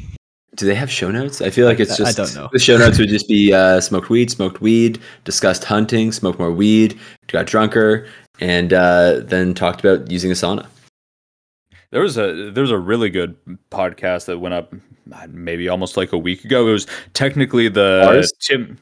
Do 0.56 0.66
they 0.66 0.76
have 0.76 0.90
show 0.90 1.12
notes? 1.12 1.42
I 1.42 1.50
feel 1.50 1.68
like 1.68 1.80
it's 1.80 1.98
just 1.98 2.18
I 2.18 2.24
don't 2.24 2.34
know. 2.34 2.50
The 2.52 2.60
show 2.60 2.78
notes 2.78 2.98
would 2.98 3.10
just 3.10 3.28
be 3.28 3.54
uh, 3.54 3.82
smoked 3.82 4.10
weed, 4.10 4.32
smoked 4.32 4.62
weed, 4.62 5.00
discussed 5.26 5.66
hunting, 5.66 6.12
smoked 6.12 6.40
more 6.40 6.52
weed, 6.52 6.98
got 7.28 7.46
drunker, 7.46 8.08
and 8.40 8.72
uh, 8.72 9.20
then 9.24 9.54
talked 9.54 9.84
about 9.84 10.10
using 10.10 10.32
a 10.32 10.34
sauna. 10.34 10.66
There 11.96 12.04
was 12.04 12.18
a 12.18 12.52
there 12.52 12.62
was 12.62 12.72
a 12.72 12.78
really 12.78 13.10
good 13.10 13.38
podcast 13.72 14.26
that 14.26 14.40
went 14.40 14.54
up 14.54 14.76
uh, 15.14 15.28
maybe 15.30 15.70
almost 15.70 15.96
like 15.96 16.12
a 16.12 16.18
week 16.18 16.44
ago. 16.44 16.68
It 16.68 16.74
was 16.74 16.88
technically 17.14 17.70
the 17.70 18.04
Ours? 18.06 18.34
Tim. 18.42 18.78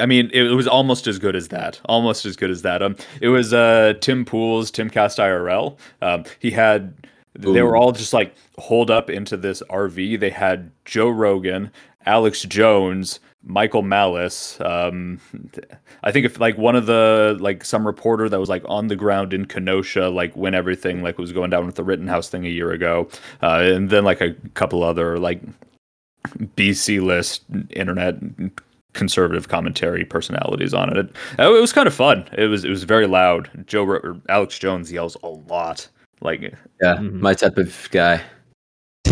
I 0.00 0.06
mean, 0.06 0.30
it, 0.32 0.44
was 0.54 0.66
almost 0.66 1.06
as 1.06 1.18
good 1.18 1.36
as 1.36 1.48
that. 1.48 1.82
Almost 1.84 2.24
as 2.24 2.34
good 2.34 2.50
as 2.50 2.62
that. 2.62 2.82
Um, 2.82 2.96
it 3.20 3.28
was 3.28 3.52
uh 3.52 3.92
Tim 4.00 4.24
Pool's, 4.24 4.70
Tim 4.70 4.88
Cast 4.88 5.18
IRL. 5.18 5.76
Um, 6.00 6.24
he 6.38 6.50
had 6.50 6.94
they 7.34 7.60
were 7.60 7.76
all 7.76 7.92
just 7.92 8.14
like 8.14 8.34
holed 8.56 8.90
up 8.90 9.10
into 9.10 9.36
this 9.36 9.62
RV. 9.68 10.18
They 10.18 10.30
had 10.30 10.70
Joe 10.86 11.10
Rogan, 11.10 11.70
Alex 12.06 12.40
Jones, 12.44 13.20
Michael 13.46 13.82
Malice. 13.82 14.58
Um, 14.60 15.20
I 16.02 16.10
think 16.12 16.24
if 16.26 16.40
like 16.40 16.56
one 16.56 16.76
of 16.76 16.86
the 16.86 17.36
like 17.40 17.64
some 17.64 17.86
reporter 17.86 18.28
that 18.28 18.40
was 18.40 18.48
like 18.48 18.62
on 18.66 18.88
the 18.88 18.96
ground 18.96 19.32
in 19.34 19.44
Kenosha, 19.44 20.08
like 20.08 20.34
when 20.36 20.54
everything 20.54 21.02
like 21.02 21.18
was 21.18 21.32
going 21.32 21.50
down 21.50 21.66
with 21.66 21.74
the 21.74 21.84
Rittenhouse 21.84 22.28
thing 22.28 22.46
a 22.46 22.48
year 22.50 22.70
ago, 22.72 23.08
uh, 23.42 23.60
and 23.62 23.90
then 23.90 24.04
like 24.04 24.20
a 24.20 24.32
couple 24.54 24.82
other 24.82 25.18
like 25.18 25.40
BC 26.56 27.02
list 27.02 27.42
internet 27.70 28.16
conservative 28.94 29.48
commentary 29.48 30.04
personalities 30.04 30.72
on 30.72 30.88
it. 30.90 30.96
It, 30.96 31.10
it 31.38 31.60
was 31.60 31.72
kind 31.72 31.86
of 31.86 31.94
fun. 31.94 32.26
It 32.38 32.46
was 32.46 32.64
it 32.64 32.70
was 32.70 32.84
very 32.84 33.06
loud. 33.06 33.50
Joe 33.66 33.84
Ro- 33.84 34.20
Alex 34.28 34.58
Jones 34.58 34.90
yells 34.90 35.16
a 35.22 35.28
lot. 35.28 35.86
Like 36.20 36.40
Yeah, 36.80 36.96
Mhm. 36.96 37.20
my 37.20 37.34
type 37.34 37.58
of 37.58 37.88
guy. 37.90 38.22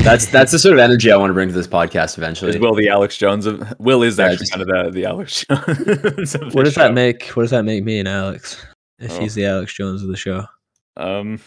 That's 0.03 0.27
that's 0.27 0.51
the 0.53 0.59
sort 0.59 0.75
of 0.75 0.81
energy 0.81 1.13
I 1.13 1.17
want 1.17 1.31
to 1.31 1.35
bring 1.35 1.49
to 1.49 1.55
this 1.55 1.69
podcast 1.69 2.19
eventually. 2.19 2.51
is 2.51 2.59
Will 2.59 2.75
the 2.75 2.89
Alex 2.89 3.17
Jones 3.17 3.47
of 3.47 3.63
Will 3.79 4.03
is 4.03 4.19
Yeah, 4.19 4.25
actually 4.27 4.39
just- 4.39 4.53
kind 4.53 4.63
of 4.63 4.69
the 4.69 4.91
the 4.91 5.05
Alex 5.07 5.45
Jones. 5.49 6.35
of 6.35 6.43
What 6.43 6.53
the 6.55 6.63
does 6.65 6.75
that 6.75 6.93
make? 6.93 7.29
What 7.29 7.45
does 7.45 7.51
that 7.51 7.65
make 7.65 7.85
me 7.85 7.99
and 8.01 8.09
Alex? 8.09 8.65
If 8.99 9.13
Oh. 9.13 9.21
he's 9.21 9.35
the 9.35 9.47
Alex 9.47 9.73
Jones 9.73 10.03
of 10.03 10.09
the 10.09 10.17
show. 10.17 10.45
Um, 10.97 11.41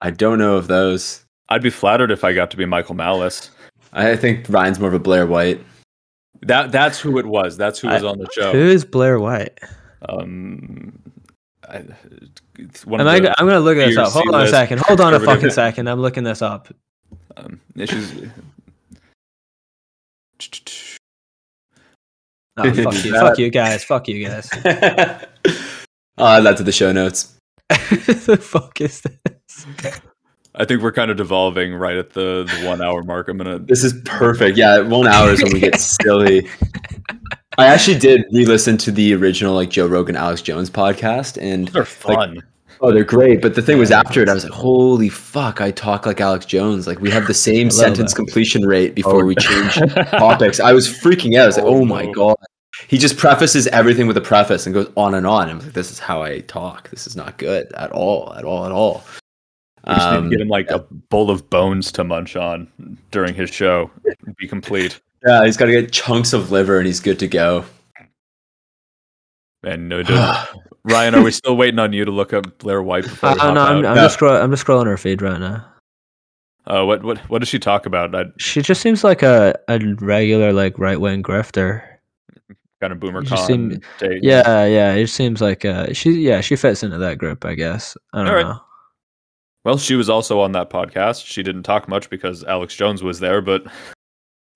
I 0.00 0.10
don't 0.10 0.38
know 0.38 0.56
of 0.56 0.66
those. 0.66 1.24
I'd 1.48 1.62
be 1.62 1.70
flattered 1.70 2.10
if 2.10 2.24
I 2.24 2.32
got 2.32 2.50
to 2.50 2.56
be 2.56 2.66
Michael 2.66 2.94
Malice. 2.96 3.50
I 3.92 4.16
think 4.16 4.46
Ryan's 4.48 4.78
more 4.80 4.88
of 4.88 4.94
a 4.94 4.98
Blair 4.98 5.26
White. 5.26 5.64
That 6.42 6.72
that's 6.72 6.98
who 7.00 7.18
it 7.18 7.26
was. 7.26 7.56
That's 7.56 7.78
who 7.78 7.88
was 7.88 8.02
I- 8.02 8.06
on 8.08 8.18
the 8.18 8.28
show. 8.32 8.52
Who 8.52 8.58
is 8.58 8.84
Blair 8.84 9.20
White? 9.20 9.58
Um, 10.08 10.98
I, 11.68 11.84
one 12.84 13.00
Am 13.00 13.06
of 13.06 13.12
I, 13.12 13.34
I'm 13.38 13.46
gonna 13.46 13.60
look 13.60 13.76
this 13.76 13.96
up. 13.96 14.10
Hold 14.12 14.28
on 14.28 14.34
a 14.34 14.46
C-list 14.46 14.50
second. 14.52 14.80
Hold 14.80 15.00
on 15.00 15.14
a 15.14 15.20
fucking 15.24 15.50
second. 15.50 15.88
I'm 15.88 16.00
looking 16.00 16.24
this 16.24 16.42
up. 16.42 16.68
Um, 17.36 17.60
issues. 17.76 18.12
Oh, 22.56 22.72
fuck 22.72 23.04
you. 23.04 23.12
Fuck 23.12 23.38
you 23.38 23.50
guys. 23.50 23.82
Fuck 23.82 24.06
you 24.06 24.28
guys. 24.28 24.48
I'll 26.16 26.38
add 26.38 26.44
that 26.44 26.56
to 26.58 26.62
the 26.62 26.70
show 26.70 26.92
notes. 26.92 27.34
the 27.68 28.38
fuck 28.40 28.80
is 28.80 29.00
this? 29.00 29.66
I 30.54 30.64
think 30.64 30.80
we're 30.80 30.92
kind 30.92 31.10
of 31.10 31.16
devolving 31.16 31.74
right 31.74 31.96
at 31.96 32.10
the, 32.10 32.44
the 32.44 32.66
one 32.66 32.80
hour 32.80 33.02
mark. 33.02 33.28
I'm 33.28 33.38
gonna. 33.38 33.58
This 33.58 33.82
is 33.82 33.94
perfect. 34.04 34.56
Yeah, 34.56 34.80
one 34.80 35.08
hour 35.08 35.30
is 35.30 35.42
when 35.42 35.52
we 35.52 35.60
get 35.60 35.80
silly. 35.80 36.48
I 37.58 37.66
actually 37.66 37.98
did 37.98 38.24
re-listen 38.32 38.76
to 38.78 38.92
the 38.92 39.14
original 39.14 39.54
like 39.54 39.70
Joe 39.70 39.88
Rogan, 39.88 40.14
Alex 40.14 40.40
Jones 40.40 40.70
podcast, 40.70 41.38
and 41.40 41.68
They're 41.68 41.84
fun. 41.84 42.40
Oh, 42.84 42.92
they're 42.92 43.04
great. 43.04 43.40
But 43.42 43.54
the 43.54 43.62
thing 43.62 43.78
was, 43.78 43.90
after 43.90 44.22
it, 44.22 44.28
I 44.28 44.34
was 44.34 44.44
like, 44.44 44.52
"Holy 44.52 45.08
fuck!" 45.08 45.60
I 45.60 45.70
talk 45.70 46.06
like 46.06 46.20
Alex 46.20 46.46
Jones. 46.46 46.86
Like 46.86 47.00
we 47.00 47.10
have 47.10 47.26
the 47.26 47.34
same 47.34 47.70
sentence 47.82 48.12
that. 48.12 48.16
completion 48.16 48.66
rate 48.66 48.94
before 48.94 49.22
Oh. 49.22 49.24
we 49.24 49.34
change 49.36 49.74
topics. 50.10 50.60
I 50.60 50.72
was 50.72 50.86
freaking 50.88 51.36
out. 51.38 51.44
I 51.44 51.46
was 51.46 51.56
like, 51.56 51.66
Oh, 51.66 51.76
"Oh 51.80 51.84
my 51.84 52.06
god!" 52.12 52.36
He 52.88 52.98
just 52.98 53.16
prefaces 53.16 53.66
everything 53.68 54.06
with 54.06 54.16
a 54.16 54.20
preface 54.20 54.66
and 54.66 54.74
goes 54.74 54.90
on 54.96 55.14
and 55.14 55.26
on. 55.26 55.48
I'm 55.48 55.58
like, 55.60 55.72
"This 55.72 55.90
is 55.90 55.98
how 55.98 56.22
I 56.22 56.40
talk. 56.40 56.90
This 56.90 57.06
is 57.06 57.16
not 57.16 57.38
good 57.38 57.72
at 57.74 57.90
all, 57.92 58.32
at 58.34 58.44
all, 58.44 58.66
at 58.66 58.72
all." 58.72 59.04
We 59.86 59.94
just 59.94 60.10
need 60.10 60.16
Um, 60.16 60.24
to 60.24 60.30
get 60.36 60.40
him 60.40 60.48
like 60.48 60.70
a 60.70 60.78
bowl 61.10 61.30
of 61.30 61.48
bones 61.50 61.92
to 61.92 62.04
munch 62.04 62.36
on 62.36 62.68
during 63.10 63.34
his 63.34 63.50
show. 63.50 63.90
Be 64.38 64.48
complete. 64.48 64.98
yeah, 65.26 65.44
he's 65.44 65.56
got 65.58 65.66
to 65.66 65.72
get 65.72 65.92
chunks 65.92 66.32
of 66.32 66.50
liver 66.50 66.78
and 66.78 66.86
he's 66.86 67.00
good 67.00 67.18
to 67.18 67.28
go. 67.28 67.64
And 69.62 69.88
no. 69.88 70.02
Ryan, 70.84 71.14
are 71.14 71.22
we 71.22 71.30
still 71.30 71.56
waiting 71.56 71.78
on 71.78 71.92
you 71.92 72.04
to 72.04 72.10
look 72.10 72.32
up 72.32 72.58
Blair 72.58 72.82
White 72.82 73.04
before 73.04 73.30
Uh, 73.30 73.52
no, 73.52 73.62
I'm. 73.62 73.76
I'm 73.78 73.84
Yeah. 73.84 73.94
just 73.94 74.14
scroll- 74.14 74.36
I'm 74.36 74.50
just 74.50 74.64
scrolling 74.66 74.86
her 74.86 74.96
feed 74.96 75.22
right 75.22 75.40
now. 75.40 75.64
Uh, 76.66 76.84
what 76.84 77.02
what 77.02 77.18
what 77.30 77.38
does 77.40 77.48
she 77.48 77.58
talk 77.58 77.86
about? 77.86 78.12
That 78.12 78.26
She 78.38 78.60
just 78.62 78.80
seems 78.80 79.02
like 79.04 79.22
a, 79.22 79.54
a 79.68 79.78
regular 79.98 80.52
like 80.52 80.78
right 80.78 81.00
wing 81.00 81.22
grifter. 81.22 81.82
kind 82.80 82.92
of 82.92 83.00
boomer 83.00 83.24
con 83.24 83.38
seem- 83.46 83.80
Yeah, 84.00 84.66
yeah. 84.66 84.92
It 84.92 85.06
seems 85.08 85.40
like 85.40 85.64
uh 85.64 85.92
she 85.94 86.10
yeah 86.20 86.40
she 86.42 86.54
fits 86.56 86.82
into 86.82 86.98
that 86.98 87.16
group. 87.18 87.44
I 87.44 87.54
guess. 87.54 87.96
I 88.12 88.18
don't 88.18 88.28
Alright. 88.28 88.46
know. 88.46 88.60
Well, 89.64 89.78
she 89.78 89.94
was 89.94 90.10
also 90.10 90.40
on 90.40 90.52
that 90.52 90.68
podcast. 90.68 91.24
She 91.24 91.42
didn't 91.42 91.62
talk 91.62 91.88
much 91.88 92.10
because 92.10 92.44
Alex 92.44 92.74
Jones 92.76 93.02
was 93.02 93.20
there, 93.20 93.40
but 93.40 93.64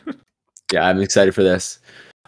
Yeah, 0.73 0.87
I'm 0.87 1.01
excited 1.01 1.35
for 1.35 1.43
this. 1.43 1.79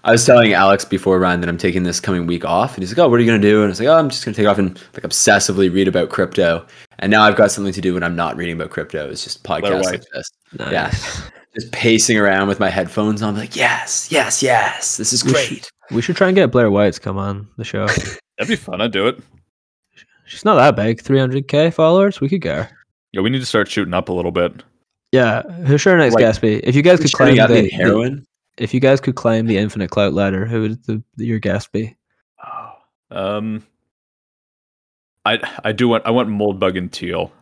I 0.04 0.12
was 0.12 0.24
telling 0.24 0.52
Alex 0.54 0.84
before 0.84 1.18
Ryan 1.18 1.40
that 1.40 1.48
I'm 1.48 1.58
taking 1.58 1.82
this 1.82 2.00
coming 2.00 2.26
week 2.26 2.44
off, 2.44 2.74
and 2.74 2.82
he's 2.82 2.90
like, 2.90 2.98
"Oh, 3.04 3.08
what 3.08 3.16
are 3.18 3.22
you 3.22 3.26
gonna 3.30 3.38
do?" 3.42 3.56
And 3.58 3.66
I 3.66 3.68
was 3.68 3.80
like, 3.80 3.88
"Oh, 3.88 3.96
I'm 3.96 4.08
just 4.08 4.24
gonna 4.24 4.34
take 4.34 4.46
off 4.46 4.58
and 4.58 4.74
like 4.94 5.02
obsessively 5.04 5.72
read 5.72 5.88
about 5.88 6.08
crypto." 6.08 6.64
And 7.00 7.10
now 7.10 7.22
I've 7.22 7.36
got 7.36 7.50
something 7.50 7.72
to 7.72 7.80
do 7.80 7.94
when 7.94 8.02
I'm 8.02 8.16
not 8.16 8.36
reading 8.36 8.54
about 8.56 8.70
crypto. 8.70 9.08
It's 9.10 9.24
just 9.24 9.42
podcasts 9.44 9.84
like 9.84 10.02
this, 10.14 10.30
Nice. 10.58 10.72
Yeah. 10.72 10.90
just 11.54 11.72
pacing 11.72 12.16
around 12.18 12.48
with 12.48 12.60
my 12.60 12.70
headphones 12.70 13.20
on, 13.22 13.36
like, 13.36 13.56
"Yes, 13.56 14.10
yes, 14.10 14.42
yes, 14.42 14.96
this 14.96 15.12
is 15.12 15.22
great." 15.22 15.70
We 15.90 16.00
should 16.02 16.16
try 16.16 16.28
and 16.28 16.36
get 16.36 16.50
Blair 16.52 16.70
White 16.70 16.94
to 16.94 17.00
come 17.00 17.18
on 17.18 17.48
the 17.58 17.64
show. 17.64 17.86
that'd 18.38 18.48
be 18.48 18.56
fun. 18.56 18.80
I'd 18.80 18.92
do 18.92 19.06
it. 19.08 19.18
She's 20.26 20.44
not 20.44 20.54
that 20.54 20.76
big. 20.76 21.02
300k 21.02 21.74
followers. 21.74 22.20
We 22.20 22.28
could 22.28 22.40
get 22.40 22.56
her. 22.56 22.70
Yeah, 23.12 23.22
we 23.22 23.30
need 23.30 23.40
to 23.40 23.46
start 23.46 23.68
shooting 23.68 23.92
up 23.94 24.08
a 24.08 24.12
little 24.12 24.30
bit. 24.30 24.62
Yeah. 25.10 25.42
Who's 25.42 25.84
our 25.88 25.96
next 25.98 26.14
Like, 26.14 26.22
guest 26.22 26.40
be? 26.40 26.58
If 26.58 26.76
you 26.76 26.82
guys 26.82 27.00
could 27.00 27.10
Shutting 27.10 27.34
claim 27.34 27.40
out 27.40 27.48
the, 27.48 27.54
the 27.56 27.62
the- 27.62 27.70
heroin. 27.70 28.24
If 28.58 28.74
you 28.74 28.80
guys 28.80 29.00
could 29.00 29.14
climb 29.14 29.46
the 29.46 29.58
infinite 29.58 29.90
clout 29.90 30.12
ladder, 30.12 30.44
who 30.46 30.62
would 30.62 30.84
the, 30.84 31.02
your 31.16 31.38
guest 31.38 31.72
be? 31.72 31.96
Um, 33.10 33.66
I 35.24 35.38
I 35.64 35.72
do 35.72 35.88
want 35.88 36.06
I 36.06 36.10
want 36.10 36.28
Moldbug 36.28 36.76
and 36.78 36.92
Thiel. 36.92 37.32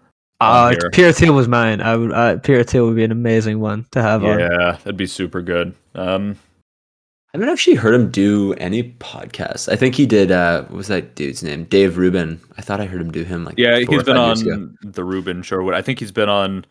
Uh, 0.41 0.71
here. 0.71 0.91
Peter 0.93 1.13
Thiel 1.13 1.35
was 1.35 1.49
mine. 1.49 1.81
I 1.81 1.97
would. 1.97 2.13
Uh, 2.13 2.37
Peter 2.39 2.63
Thiel 2.63 2.87
would 2.87 2.97
be 2.97 3.05
an 3.05 3.13
amazing 3.13 3.61
one 3.61 3.87
to 3.91 4.03
have 4.03 4.25
on. 4.25 4.39
Yeah, 4.39 4.73
that'd 4.73 4.97
be 4.97 5.07
super 5.07 5.43
good. 5.43 5.75
Um, 5.95 6.39
I 7.35 7.37
haven't 7.37 7.51
actually 7.51 7.77
heard 7.77 7.95
him 7.95 8.11
do 8.11 8.55
any 8.55 8.95
podcasts. 8.95 9.71
I 9.71 9.77
think 9.77 9.95
he 9.95 10.07
did. 10.07 10.31
uh 10.31 10.63
What 10.63 10.77
was 10.77 10.89
that 10.89 11.15
dude's 11.15 11.43
name? 11.43 11.65
Dave 11.65 11.99
Rubin. 11.99 12.41
I 12.57 12.63
thought 12.63 12.81
I 12.81 12.87
heard 12.87 13.01
him 13.01 13.11
do 13.11 13.25
him 13.25 13.45
like 13.45 13.59
yeah, 13.59 13.75
four 13.85 13.95
he's 13.95 14.01
or 14.01 14.05
been 14.05 14.17
five 14.17 14.47
on 14.47 14.79
the 14.83 15.05
Rubin 15.05 15.43
show. 15.43 15.63
What 15.63 15.75
I 15.75 15.83
think 15.83 15.99
he's 15.99 16.13
been 16.13 16.29
on. 16.29 16.65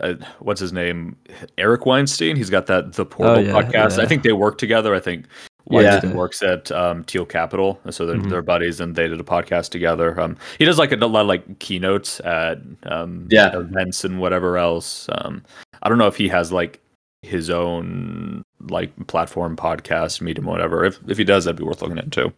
Uh, 0.00 0.14
what's 0.38 0.60
his 0.60 0.72
name? 0.72 1.16
Eric 1.58 1.84
Weinstein. 1.86 2.36
He's 2.36 2.50
got 2.50 2.66
that 2.66 2.94
the 2.94 3.04
Portal 3.04 3.36
Oh, 3.36 3.38
yeah, 3.40 3.52
podcast. 3.52 3.98
I 3.98 4.06
think 4.06 4.22
they 4.22 4.32
work 4.32 4.58
together. 4.58 4.94
I 4.94 5.00
think 5.00 5.26
Weinstein 5.66 6.10
Yeah. 6.10 6.16
works 6.16 6.42
at 6.42 6.72
um, 6.72 7.04
Thiel 7.04 7.24
Capital, 7.26 7.78
so 7.90 8.06
they're, 8.06 8.16
Mhm. 8.16 8.30
they're 8.30 8.42
buddies, 8.42 8.80
and 8.80 8.96
they 8.96 9.06
did 9.08 9.20
a 9.20 9.24
podcast 9.24 9.70
together. 9.70 10.18
Um, 10.20 10.36
he 10.58 10.64
does 10.64 10.78
like 10.78 10.92
a, 10.92 10.96
lot 10.96 11.20
of 11.20 11.26
like 11.26 11.58
keynotes 11.58 12.20
at 12.20 12.58
um, 12.84 13.26
Yeah. 13.30 13.56
events 13.56 14.04
and 14.04 14.18
whatever 14.18 14.56
else. 14.58 15.08
Um, 15.12 15.42
I 15.82 15.88
don't 15.88 15.98
know 15.98 16.06
if 16.08 16.16
he 16.16 16.28
has 16.28 16.52
like 16.52 16.80
his 17.22 17.50
own 17.50 18.42
like 18.68 18.90
platform 19.06 19.56
podcast, 19.56 20.20
medium, 20.20 20.46
whatever. 20.46 20.84
If 20.84 20.98
if 21.06 21.18
he 21.18 21.24
does, 21.24 21.44
that'd 21.44 21.58
be 21.58 21.64
worth 21.64 21.82
looking 21.82 21.98
into. 21.98 22.32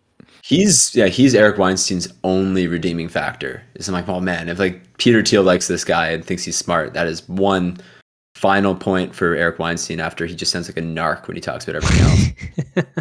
He's 0.47 0.95
yeah, 0.95 1.07
he's 1.07 1.35
Eric 1.35 1.57
Weinstein's 1.57 2.07
only 2.23 2.67
redeeming 2.67 3.09
factor. 3.09 3.63
Is 3.77 3.89
I'm 3.89 3.95
like, 3.95 4.07
oh 4.11 4.21
man, 4.21 4.51
if 4.51 4.59
like 4.59 4.99
Peter 4.99 5.23
Thiel 5.23 5.43
likes 5.43 5.69
this 5.69 5.85
guy 5.85 6.09
and 6.09 6.23
thinks 6.23 6.45
he's 6.45 6.59
smart, 6.59 6.93
that 6.93 7.07
is 7.07 7.27
one 7.31 7.79
final 8.35 8.75
point 8.75 9.15
for 9.15 9.35
Eric 9.35 9.59
Weinstein 9.59 10.01
after 10.01 10.27
he 10.27 10.35
just 10.35 10.53
sounds 10.53 10.69
like 10.69 10.77
a 10.77 10.83
narc 10.83 11.29
when 11.29 11.37
he 11.37 11.41
talks 11.41 11.67
about 11.67 11.83
everything 11.83 12.05
else. 12.77 12.85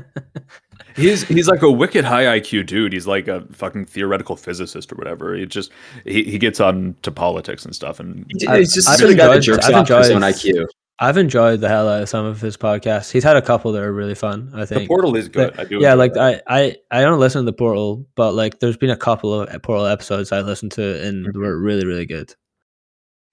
He's 0.95 1.23
he's 1.27 1.47
like 1.47 1.63
a 1.63 1.71
wicked 1.71 2.05
high 2.05 2.39
IQ 2.39 2.67
dude. 2.67 2.93
He's 2.93 3.07
like 3.07 3.27
a 3.27 3.41
fucking 3.51 3.85
theoretical 3.85 4.35
physicist 4.35 4.91
or 4.91 4.95
whatever. 4.95 5.33
He 5.35 5.43
just 5.47 5.71
he, 6.05 6.23
he 6.23 6.37
gets 6.37 6.59
on 6.59 6.95
to 7.01 7.11
politics 7.11 7.65
and 7.65 7.73
stuff. 7.73 7.99
And 7.99 8.31
I- 8.47 8.59
He's 8.59 8.75
just 8.75 8.87
I've 8.87 8.99
a 9.01 9.15
guy 9.15 9.25
that 9.25 9.37
enjoyed- 9.37 9.55
jerks 9.55 9.65
I've 9.69 9.73
off 9.73 9.87
to 9.87 9.97
his 9.97 10.11
own 10.11 10.21
IQ. 10.21 10.67
I've 10.99 11.17
enjoyed 11.17 11.59
the 11.59 11.67
hell 11.69 11.89
out 11.89 12.03
of 12.03 12.09
some 12.09 12.25
of 12.25 12.39
his 12.39 12.55
podcasts. 12.55 13.11
He's 13.11 13.23
had 13.23 13.35
a 13.35 13.41
couple 13.41 13.71
that 13.73 13.81
are 13.83 13.91
really 13.91 14.15
fun. 14.15 14.51
I 14.53 14.59
the 14.61 14.67
think. 14.67 14.87
portal 14.87 15.15
is 15.15 15.27
good. 15.27 15.51
But- 15.55 15.59
I 15.59 15.63
do. 15.67 15.79
yeah, 15.79 15.95
like 15.95 16.13
that. 16.13 16.43
I, 16.47 16.59
I, 16.91 16.99
I 16.99 17.01
don't 17.01 17.19
listen 17.19 17.41
to 17.41 17.45
the 17.45 17.53
Portal, 17.53 18.05
but 18.15 18.33
like 18.33 18.59
there's 18.59 18.77
been 18.77 18.91
a 18.91 18.95
couple 18.97 19.33
of 19.41 19.61
Portal 19.63 19.85
episodes 19.87 20.31
I 20.31 20.41
listened 20.41 20.71
to 20.73 21.05
and 21.05 21.25
Mhm. 21.27 21.35
were 21.35 21.57
really, 21.57 21.85
really 21.85 22.05
good. 22.05 22.33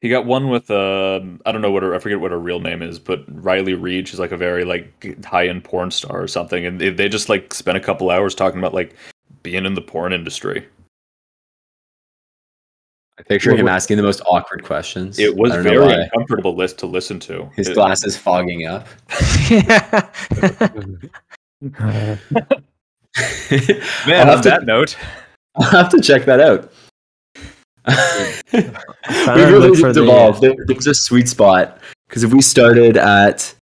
He 0.00 0.08
got 0.08 0.24
one 0.24 0.48
with 0.48 0.70
um 0.70 1.42
I 1.44 1.52
don't 1.52 1.60
know 1.60 1.70
what 1.70 1.82
her 1.82 1.94
I 1.94 1.98
forget 1.98 2.20
what 2.20 2.30
her 2.30 2.38
real 2.40 2.60
name 2.60 2.80
is, 2.80 2.98
but 2.98 3.22
Riley 3.28 3.74
Reid. 3.74 4.08
She's 4.08 4.18
like 4.18 4.32
a 4.32 4.36
very 4.38 4.64
like 4.64 5.24
high 5.26 5.46
end 5.48 5.62
porn 5.64 5.90
star 5.90 6.22
or 6.22 6.26
something, 6.28 6.64
and 6.64 6.80
they, 6.80 6.88
they 6.88 7.10
just 7.10 7.28
like 7.28 7.52
spent 7.52 7.76
a 7.76 7.80
couple 7.80 8.10
hours 8.10 8.34
talking 8.34 8.58
about 8.58 8.72
like 8.72 8.94
being 9.42 9.66
in 9.66 9.74
the 9.74 9.82
porn 9.82 10.14
industry. 10.14 10.66
I 13.20 13.22
picture 13.24 13.50
What- 13.50 13.60
him 13.60 13.68
asking 13.68 13.98
the 13.98 14.02
most 14.02 14.22
awkward 14.26 14.64
questions. 14.64 15.18
It 15.18 15.36
was 15.36 15.52
I 15.52 15.60
very 15.60 15.92
uncomfortable 15.92 16.56
list 16.56 16.78
to 16.78 16.86
listen 16.86 17.20
to. 17.20 17.50
His 17.54 17.68
It- 17.68 17.74
glasses 17.74 18.16
fogging 18.16 18.66
up. 18.66 18.86
Man, 21.60 22.20
I'll 24.08 24.20
on 24.20 24.26
have, 24.28 24.40
to, 24.42 24.48
that 24.48 24.64
note, 24.64 24.96
I'll 25.56 25.70
have 25.70 25.90
to 25.90 26.00
check 26.00 26.24
that 26.24 26.40
out. 26.40 26.72
we 28.54 28.62
to 28.62 29.32
really 29.34 29.68
look 29.70 29.94
the, 29.94 30.00
uh, 30.00 30.04
evolved. 30.04 30.40
There, 30.40 30.54
there's 30.66 30.86
a 30.86 30.94
sweet 30.94 31.28
spot 31.28 31.78
because 32.08 32.24
if 32.24 32.32
we 32.32 32.40
started 32.40 32.96
at 32.96 33.54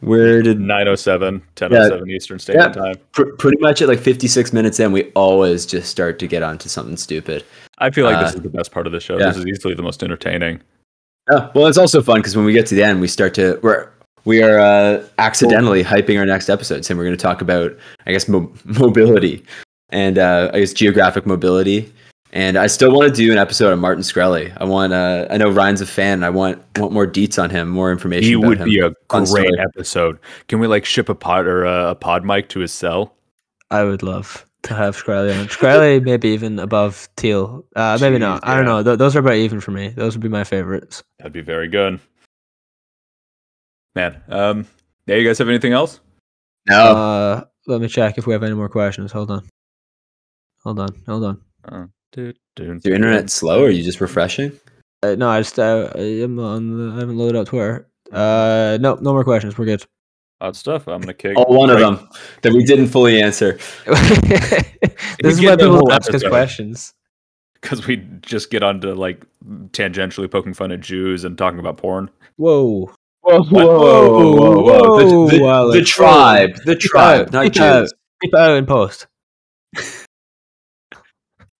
where 0.00 0.42
did 0.42 0.60
907, 0.60 1.34
1007 1.58 2.10
Eastern 2.10 2.38
Standard 2.38 2.72
Time. 2.74 2.94
pr- 3.12 3.30
pretty 3.38 3.58
much 3.60 3.80
at 3.82 3.88
like 3.88 4.00
56 4.00 4.52
minutes 4.52 4.80
in, 4.80 4.92
we 4.92 5.04
always 5.12 5.66
just 5.66 5.90
start 5.90 6.18
to 6.20 6.26
get 6.26 6.42
onto 6.42 6.68
something 6.68 6.96
stupid. 6.96 7.44
I 7.78 7.90
feel 7.90 8.04
like 8.04 8.20
this 8.24 8.34
Uh, 8.34 8.38
is 8.38 8.42
the 8.42 8.48
best 8.50 8.72
part 8.72 8.86
of 8.86 8.92
the 8.92 9.00
show. 9.00 9.18
yeah. 9.18 9.26
This 9.28 9.38
is 9.38 9.46
easily 9.46 9.74
the 9.74 9.82
most 9.82 10.02
entertaining. 10.02 10.60
Oh, 11.30 11.50
well, 11.54 11.66
it's 11.66 11.78
also 11.78 12.02
fun 12.02 12.20
because 12.20 12.34
when 12.36 12.44
we 12.44 12.52
get 12.52 12.66
to 12.66 12.74
the 12.74 12.82
end, 12.82 13.00
we 13.00 13.08
start 13.08 13.34
to 13.34 13.58
we're 13.62 13.88
we 14.24 14.42
are 14.42 14.58
uh, 14.58 15.02
accidentally 15.18 15.82
hyping 15.82 16.18
our 16.18 16.26
next 16.26 16.50
episode, 16.50 16.84
saying 16.84 16.98
we're 16.98 17.04
going 17.04 17.16
to 17.16 17.22
talk 17.22 17.40
about, 17.40 17.74
I 18.06 18.12
guess, 18.12 18.28
mo- 18.28 18.52
mobility 18.64 19.44
and 19.90 20.18
uh, 20.18 20.50
I 20.52 20.60
guess 20.60 20.72
geographic 20.74 21.24
mobility. 21.26 21.90
And 22.32 22.56
I 22.56 22.68
still 22.68 22.92
want 22.92 23.12
to 23.12 23.14
do 23.26 23.32
an 23.32 23.38
episode 23.38 23.72
on 23.72 23.80
Martin 23.80 24.02
Shkreli. 24.04 24.56
I 24.60 24.64
want. 24.64 24.92
Uh, 24.92 25.26
I 25.30 25.36
know 25.36 25.50
Ryan's 25.50 25.80
a 25.80 25.86
fan. 25.86 26.14
And 26.18 26.24
I 26.24 26.30
want 26.30 26.62
want 26.78 26.92
more 26.92 27.06
deets 27.06 27.42
on 27.42 27.50
him, 27.50 27.68
more 27.68 27.90
information. 27.90 28.22
He 28.24 28.34
about 28.34 28.46
would 28.48 28.58
him. 28.58 28.64
be 28.66 28.78
a 28.78 28.90
Fun 29.10 29.24
great 29.24 29.48
story. 29.48 29.58
episode. 29.58 30.18
Can 30.48 30.60
we 30.60 30.68
like 30.68 30.84
ship 30.84 31.08
a 31.08 31.14
pod 31.14 31.46
or 31.46 31.64
a, 31.64 31.90
a 31.90 31.94
pod 31.96 32.24
mic 32.24 32.48
to 32.50 32.60
his 32.60 32.72
cell? 32.72 33.14
I 33.72 33.82
would 33.82 34.02
love 34.04 34.46
to 34.62 34.74
have 34.74 34.96
Shkreli 34.96 35.36
on. 35.40 35.46
Shkreli 35.48 36.02
maybe 36.04 36.28
even 36.28 36.58
above 36.60 37.08
Thiel. 37.16 37.64
Uh, 37.74 37.98
maybe 38.00 38.16
Jeez, 38.16 38.20
not. 38.20 38.46
I 38.46 38.54
don't 38.56 38.64
know. 38.64 38.82
Th- 38.82 38.98
those 38.98 39.16
are 39.16 39.20
about 39.20 39.34
even 39.34 39.60
for 39.60 39.72
me. 39.72 39.88
Those 39.88 40.14
would 40.14 40.22
be 40.22 40.28
my 40.28 40.44
favorites. 40.44 41.02
That'd 41.18 41.32
be 41.32 41.40
very 41.40 41.66
good. 41.66 41.98
Man, 43.96 44.22
um, 44.28 44.66
yeah, 45.06 45.16
you 45.16 45.26
guys 45.26 45.38
have 45.38 45.48
anything 45.48 45.72
else? 45.72 45.98
No, 46.68 46.76
Uh, 46.76 47.44
let 47.66 47.80
me 47.80 47.88
check 47.88 48.18
if 48.18 48.26
we 48.26 48.32
have 48.34 48.42
any 48.44 48.54
more 48.54 48.68
questions. 48.68 49.10
Hold 49.10 49.30
on. 49.32 49.48
Hold 50.62 50.78
on. 50.78 50.88
Hold 51.06 51.24
on. 51.24 51.40
Uh, 51.64 51.86
do, 52.12 52.32
do, 52.56 52.72
is 52.72 52.84
your 52.84 52.94
internet 52.94 53.30
slow? 53.30 53.62
Or 53.62 53.66
are 53.66 53.70
you 53.70 53.82
just 53.82 54.00
refreshing? 54.00 54.52
Uh, 55.02 55.14
no, 55.14 55.28
I 55.28 55.40
just 55.40 55.58
uh, 55.58 55.90
I'm 55.94 56.38
on 56.38 56.76
the, 56.76 56.94
I 56.96 57.00
haven't 57.00 57.16
loaded 57.16 57.36
up 57.36 57.46
Twitter. 57.48 57.88
Uh, 58.12 58.78
no, 58.80 58.94
no 58.96 59.12
more 59.12 59.24
questions. 59.24 59.56
We're 59.56 59.64
good. 59.66 59.84
Odd 60.40 60.56
stuff. 60.56 60.88
I'm 60.88 61.00
gonna 61.00 61.14
kick. 61.14 61.34
Oh, 61.36 61.44
one 61.54 61.70
of 61.70 61.78
them 61.78 62.08
that 62.42 62.52
we 62.52 62.64
didn't 62.64 62.88
fully 62.88 63.20
answer. 63.22 63.58
this 63.86 64.64
is 65.20 65.40
get 65.40 65.50
why 65.50 65.56
the 65.56 65.64
people 65.64 65.76
whole 65.76 65.92
ask 65.92 66.12
us 66.14 66.22
questions. 66.22 66.94
because 67.60 67.86
we 67.86 67.96
just 68.22 68.50
get 68.50 68.62
onto 68.62 68.92
like 68.94 69.24
tangentially 69.72 70.30
poking 70.30 70.54
fun 70.54 70.72
at 70.72 70.80
Jews 70.80 71.24
and 71.24 71.36
talking 71.36 71.58
about 71.60 71.76
porn. 71.76 72.10
Whoa. 72.36 72.90
Whoa, 73.22 73.42
whoa, 73.42 74.62
whoa, 74.62 75.28
The, 75.28 75.36
the- 75.38 75.72
the 75.80 75.84
tribe, 75.84 76.50
the 76.64 76.74
tribe, 76.74 77.26
out, 77.26 77.32
not. 77.32 77.52
Jews. 77.52 77.92
Keep 78.22 78.34
out 78.34 78.56
in 78.56 78.64
post. 78.66 79.06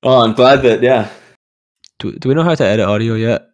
Oh, 0.03 0.21
I'm 0.23 0.33
glad 0.35 0.63
that 0.63 0.83
yeah. 0.83 1.11
Do, 1.99 2.13
do 2.19 2.29
we 2.29 2.35
know 2.35 2.43
how 2.43 2.55
to 2.55 2.65
edit 2.65 2.87
audio 2.87 3.15
yet? 3.15 3.47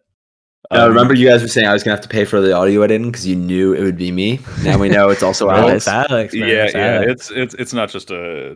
Uh, 0.71 0.83
Um, 0.83 0.89
remember, 0.89 1.13
you 1.13 1.27
guys 1.27 1.41
were 1.41 1.47
saying 1.47 1.67
I 1.67 1.73
was 1.73 1.83
gonna 1.83 1.95
have 1.95 2.03
to 2.03 2.09
pay 2.09 2.25
for 2.25 2.39
the 2.41 2.53
audio 2.53 2.81
editing 2.81 3.11
because 3.11 3.27
you 3.27 3.35
knew 3.35 3.73
it 3.73 3.81
would 3.83 3.97
be 3.97 4.11
me. 4.11 4.39
Now 4.63 4.77
we 4.77 4.89
know 4.89 5.09
it's 5.09 5.23
also 5.23 5.49
Alex. 5.51 5.85
it's 5.85 5.87
Alex. 5.87 6.33
Man. 6.33 6.47
yeah, 6.49 6.63
it's 6.65 6.73
yeah. 6.73 6.85
Alex. 6.95 7.11
It's 7.11 7.31
it's 7.31 7.53
it's 7.55 7.73
not 7.73 7.89
just 7.89 8.11
a. 8.11 8.55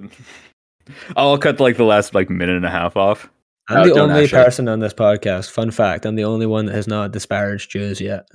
I'll 1.15 1.37
cut 1.37 1.59
like 1.59 1.77
the 1.77 1.83
last 1.83 2.13
like 2.15 2.29
minute 2.29 2.55
and 2.55 2.65
a 2.65 2.69
half 2.69 2.95
off. 2.97 3.29
I'm 3.69 3.87
No, 3.87 3.93
the 3.93 3.99
only 4.01 4.23
actually. 4.23 4.43
person 4.43 4.67
on 4.67 4.79
this 4.79 4.93
podcast. 4.93 5.51
Fun 5.51 5.71
fact: 5.71 6.05
I'm 6.05 6.15
the 6.15 6.23
only 6.25 6.45
one 6.45 6.65
that 6.65 6.75
has 6.75 6.87
not 6.87 7.11
disparaged 7.11 7.71
Jews 7.71 8.01
yet. 8.01 8.27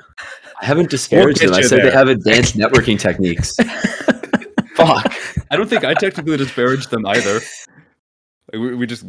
I 0.61 0.65
haven't 0.67 0.89
disparaged 0.91 1.41
We'll 1.43 1.51
them. 1.51 1.55
I 1.59 1.63
get 1.63 1.63
you 1.65 1.69
said 1.69 1.83
they 1.85 1.91
have 1.91 2.09
advanced 2.09 2.57
networking 2.57 2.99
techniques. 2.99 3.57
Fuck. 4.77 5.13
I 5.51 5.57
don't 5.57 5.69
think 5.69 5.85
I 5.85 5.95
technically 5.95 6.37
disparaged 6.37 6.91
them 6.91 7.05
either. 7.07 7.41
Like, 8.53 8.61
we, 8.61 8.75
we 8.75 8.87
just 8.87 9.05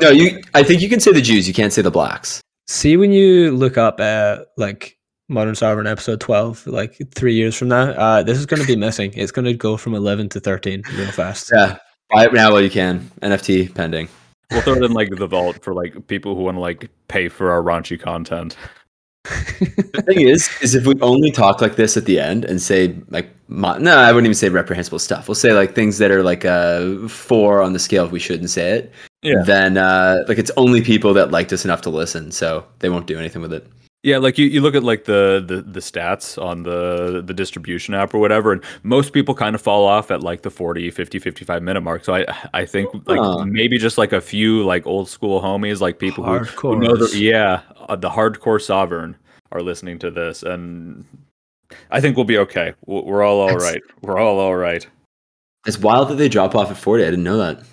No, 0.00 0.10
you. 0.10 0.42
I 0.54 0.62
think 0.62 0.80
you 0.80 0.88
can 0.88 1.00
say 1.00 1.12
the 1.12 1.20
Jews. 1.20 1.46
You 1.46 1.54
can't 1.54 1.72
say 1.72 1.82
the 1.82 1.90
blacks. 1.90 2.40
See, 2.66 2.96
when 2.96 3.12
you 3.12 3.52
look 3.52 3.78
up 3.78 3.98
uh, 4.00 4.44
like 4.56 4.98
Modern 5.28 5.54
Sovereign 5.54 5.86
episode 5.86 6.20
12, 6.20 6.66
like 6.66 6.98
three 7.14 7.34
years 7.34 7.56
from 7.56 7.68
now, 7.68 7.90
uh, 7.90 8.22
this 8.22 8.38
is 8.38 8.46
going 8.46 8.60
to 8.60 8.66
be 8.66 8.76
missing. 8.76 9.12
It's 9.14 9.32
going 9.32 9.44
to 9.44 9.54
go 9.54 9.76
from 9.76 9.94
11 9.94 10.28
to 10.30 10.40
13 10.40 10.82
real 10.94 11.10
fast. 11.12 11.50
Yeah. 11.52 11.78
Buy 12.10 12.24
it 12.24 12.32
now 12.32 12.52
while 12.52 12.62
you 12.62 12.70
can. 12.70 13.10
NFT 13.22 13.74
pending. 13.74 14.08
we'll 14.50 14.62
throw 14.62 14.74
it 14.74 14.82
in 14.82 14.92
like 14.92 15.10
the 15.10 15.26
vault 15.26 15.62
for 15.62 15.74
like 15.74 16.06
people 16.06 16.34
who 16.34 16.42
want 16.42 16.56
to 16.56 16.60
like 16.60 16.90
pay 17.08 17.28
for 17.28 17.50
our 17.50 17.62
raunchy 17.62 18.00
content. 18.00 18.56
The 19.24 20.02
thing 20.06 20.20
is, 20.20 20.48
is 20.62 20.74
if 20.74 20.86
we 20.86 20.94
only 21.00 21.30
talk 21.30 21.60
like 21.60 21.76
this 21.76 21.96
at 21.96 22.04
the 22.04 22.18
end 22.20 22.44
and 22.44 22.60
say 22.62 22.96
like, 23.10 23.28
mo- 23.48 23.78
no, 23.78 23.96
I 23.96 24.12
wouldn't 24.12 24.26
even 24.26 24.34
say 24.34 24.48
reprehensible 24.48 24.98
stuff. 24.98 25.28
We'll 25.28 25.34
say 25.34 25.52
like 25.52 25.74
things 25.74 25.98
that 25.98 26.10
are 26.10 26.22
like 26.22 26.44
a 26.44 27.08
four 27.08 27.60
on 27.60 27.72
the 27.72 27.78
scale 27.78 28.06
if 28.06 28.12
we 28.12 28.20
shouldn't 28.20 28.50
say 28.50 28.70
it. 28.78 28.92
Yeah. 29.22 29.42
Then 29.44 29.76
uh, 29.76 30.24
like 30.28 30.38
it's 30.38 30.52
only 30.56 30.82
people 30.82 31.12
that 31.14 31.30
liked 31.30 31.52
us 31.52 31.64
enough 31.64 31.82
to 31.82 31.90
listen, 31.90 32.30
so 32.30 32.64
they 32.78 32.88
won't 32.88 33.06
do 33.06 33.18
anything 33.18 33.42
with 33.42 33.52
it. 33.52 33.66
Yeah, 34.04 34.18
like 34.18 34.38
you, 34.38 34.46
you 34.46 34.60
look 34.60 34.76
at 34.76 34.84
like 34.84 35.04
the, 35.06 35.42
the 35.44 35.60
the 35.60 35.80
stats 35.80 36.40
on 36.40 36.62
the 36.62 37.20
the 37.20 37.34
distribution 37.34 37.94
app 37.94 38.14
or 38.14 38.18
whatever, 38.18 38.52
and 38.52 38.62
most 38.84 39.12
people 39.12 39.34
kind 39.34 39.56
of 39.56 39.60
fall 39.60 39.84
off 39.86 40.12
at 40.12 40.22
like 40.22 40.42
the 40.42 40.50
40, 40.50 40.90
50, 40.92 41.18
55 41.18 41.62
minute 41.64 41.80
mark. 41.80 42.04
So 42.04 42.14
I 42.14 42.24
I 42.54 42.64
think 42.64 42.90
like 43.08 43.18
Huh. 43.18 43.44
maybe 43.44 43.76
just 43.76 43.98
like 43.98 44.12
a 44.12 44.20
few 44.20 44.62
like 44.64 44.86
old 44.86 45.08
school 45.08 45.40
homies, 45.42 45.80
like 45.80 45.98
people 45.98 46.22
who, 46.24 46.38
who 46.74 46.76
know 46.80 46.96
the 46.96 47.18
yeah 47.18 47.62
uh, 47.88 47.96
the 47.96 48.08
hardcore 48.08 48.62
sovereign 48.62 49.16
are 49.50 49.62
listening 49.62 49.98
to 49.98 50.12
this, 50.12 50.44
and 50.44 51.04
I 51.90 52.00
think 52.00 52.16
we'll 52.16 52.24
be 52.24 52.38
okay. 52.38 52.74
We're 52.86 53.24
all 53.24 53.40
all 53.40 53.56
right. 53.56 53.82
We're 54.02 54.18
all 54.18 54.38
all 54.38 54.54
right. 54.56 54.86
It's 55.66 55.76
wild 55.78 56.08
that 56.10 56.14
they 56.14 56.28
drop 56.28 56.54
off 56.54 56.70
at 56.70 56.76
forty. 56.76 57.02
I 57.02 57.10
didn't 57.10 57.24
know 57.24 57.38
that. 57.38 57.58
I 57.58 57.64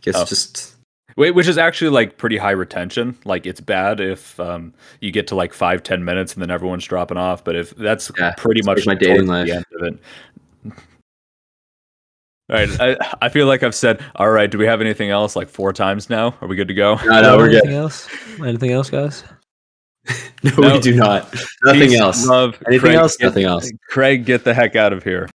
Guess 0.00 0.16
Oh. 0.16 0.24
just 0.24 0.76
which 1.16 1.46
is 1.48 1.58
actually 1.58 1.90
like 1.90 2.16
pretty 2.18 2.36
high 2.36 2.50
retention. 2.52 3.16
Like 3.24 3.46
it's 3.46 3.60
bad 3.60 4.00
if 4.00 4.38
um, 4.40 4.72
you 5.00 5.10
get 5.10 5.26
to 5.28 5.34
like 5.34 5.52
five, 5.52 5.82
ten 5.82 6.04
minutes 6.04 6.34
and 6.34 6.42
then 6.42 6.50
everyone's 6.50 6.84
dropping 6.84 7.16
off. 7.18 7.44
But 7.44 7.56
if 7.56 7.70
that's 7.76 8.10
Yeah, 8.18 8.32
pretty 8.36 8.62
much 8.64 8.86
my 8.86 8.94
towards 8.94 9.06
dating 9.06 9.26
the 9.26 9.32
life. 9.32 9.50
end 9.50 9.64
of 9.74 9.82
it. 9.82 9.98
All 12.50 12.56
right, 12.56 12.80
I, 12.80 12.96
I 13.22 13.28
feel 13.28 13.46
like 13.46 13.62
I've 13.62 13.76
said 13.76 14.02
all 14.16 14.28
right. 14.28 14.50
Do 14.50 14.58
we 14.58 14.66
have 14.66 14.80
anything 14.80 15.08
else? 15.10 15.36
Like 15.36 15.48
four 15.48 15.72
times 15.72 16.10
now? 16.10 16.34
Are 16.40 16.48
we 16.48 16.56
good 16.56 16.66
to 16.66 16.74
go? 16.74 16.96
no, 17.04 17.22
no, 17.22 17.36
we're 17.36 17.44
Anything 17.48 17.70
good. 17.70 17.76
else? 17.76 18.08
Anything 18.44 18.72
else, 18.72 18.90
guys? 18.90 19.22
No, 20.42 20.50
No. 20.58 20.72
we 20.74 20.80
do 20.80 20.96
not. 20.96 21.32
Nothing 21.62 21.94
else. 21.94 22.26
Love. 22.26 22.60
Anything 22.66 22.80
Craig, 22.80 22.94
else? 22.96 23.16
get- 23.16 23.26
Nothing 23.26 23.44
else. 23.44 23.70
Craig, 23.90 24.24
get 24.24 24.42
the 24.42 24.52
heck 24.52 24.74
out 24.74 24.92
of 24.92 25.04
here. 25.04 25.28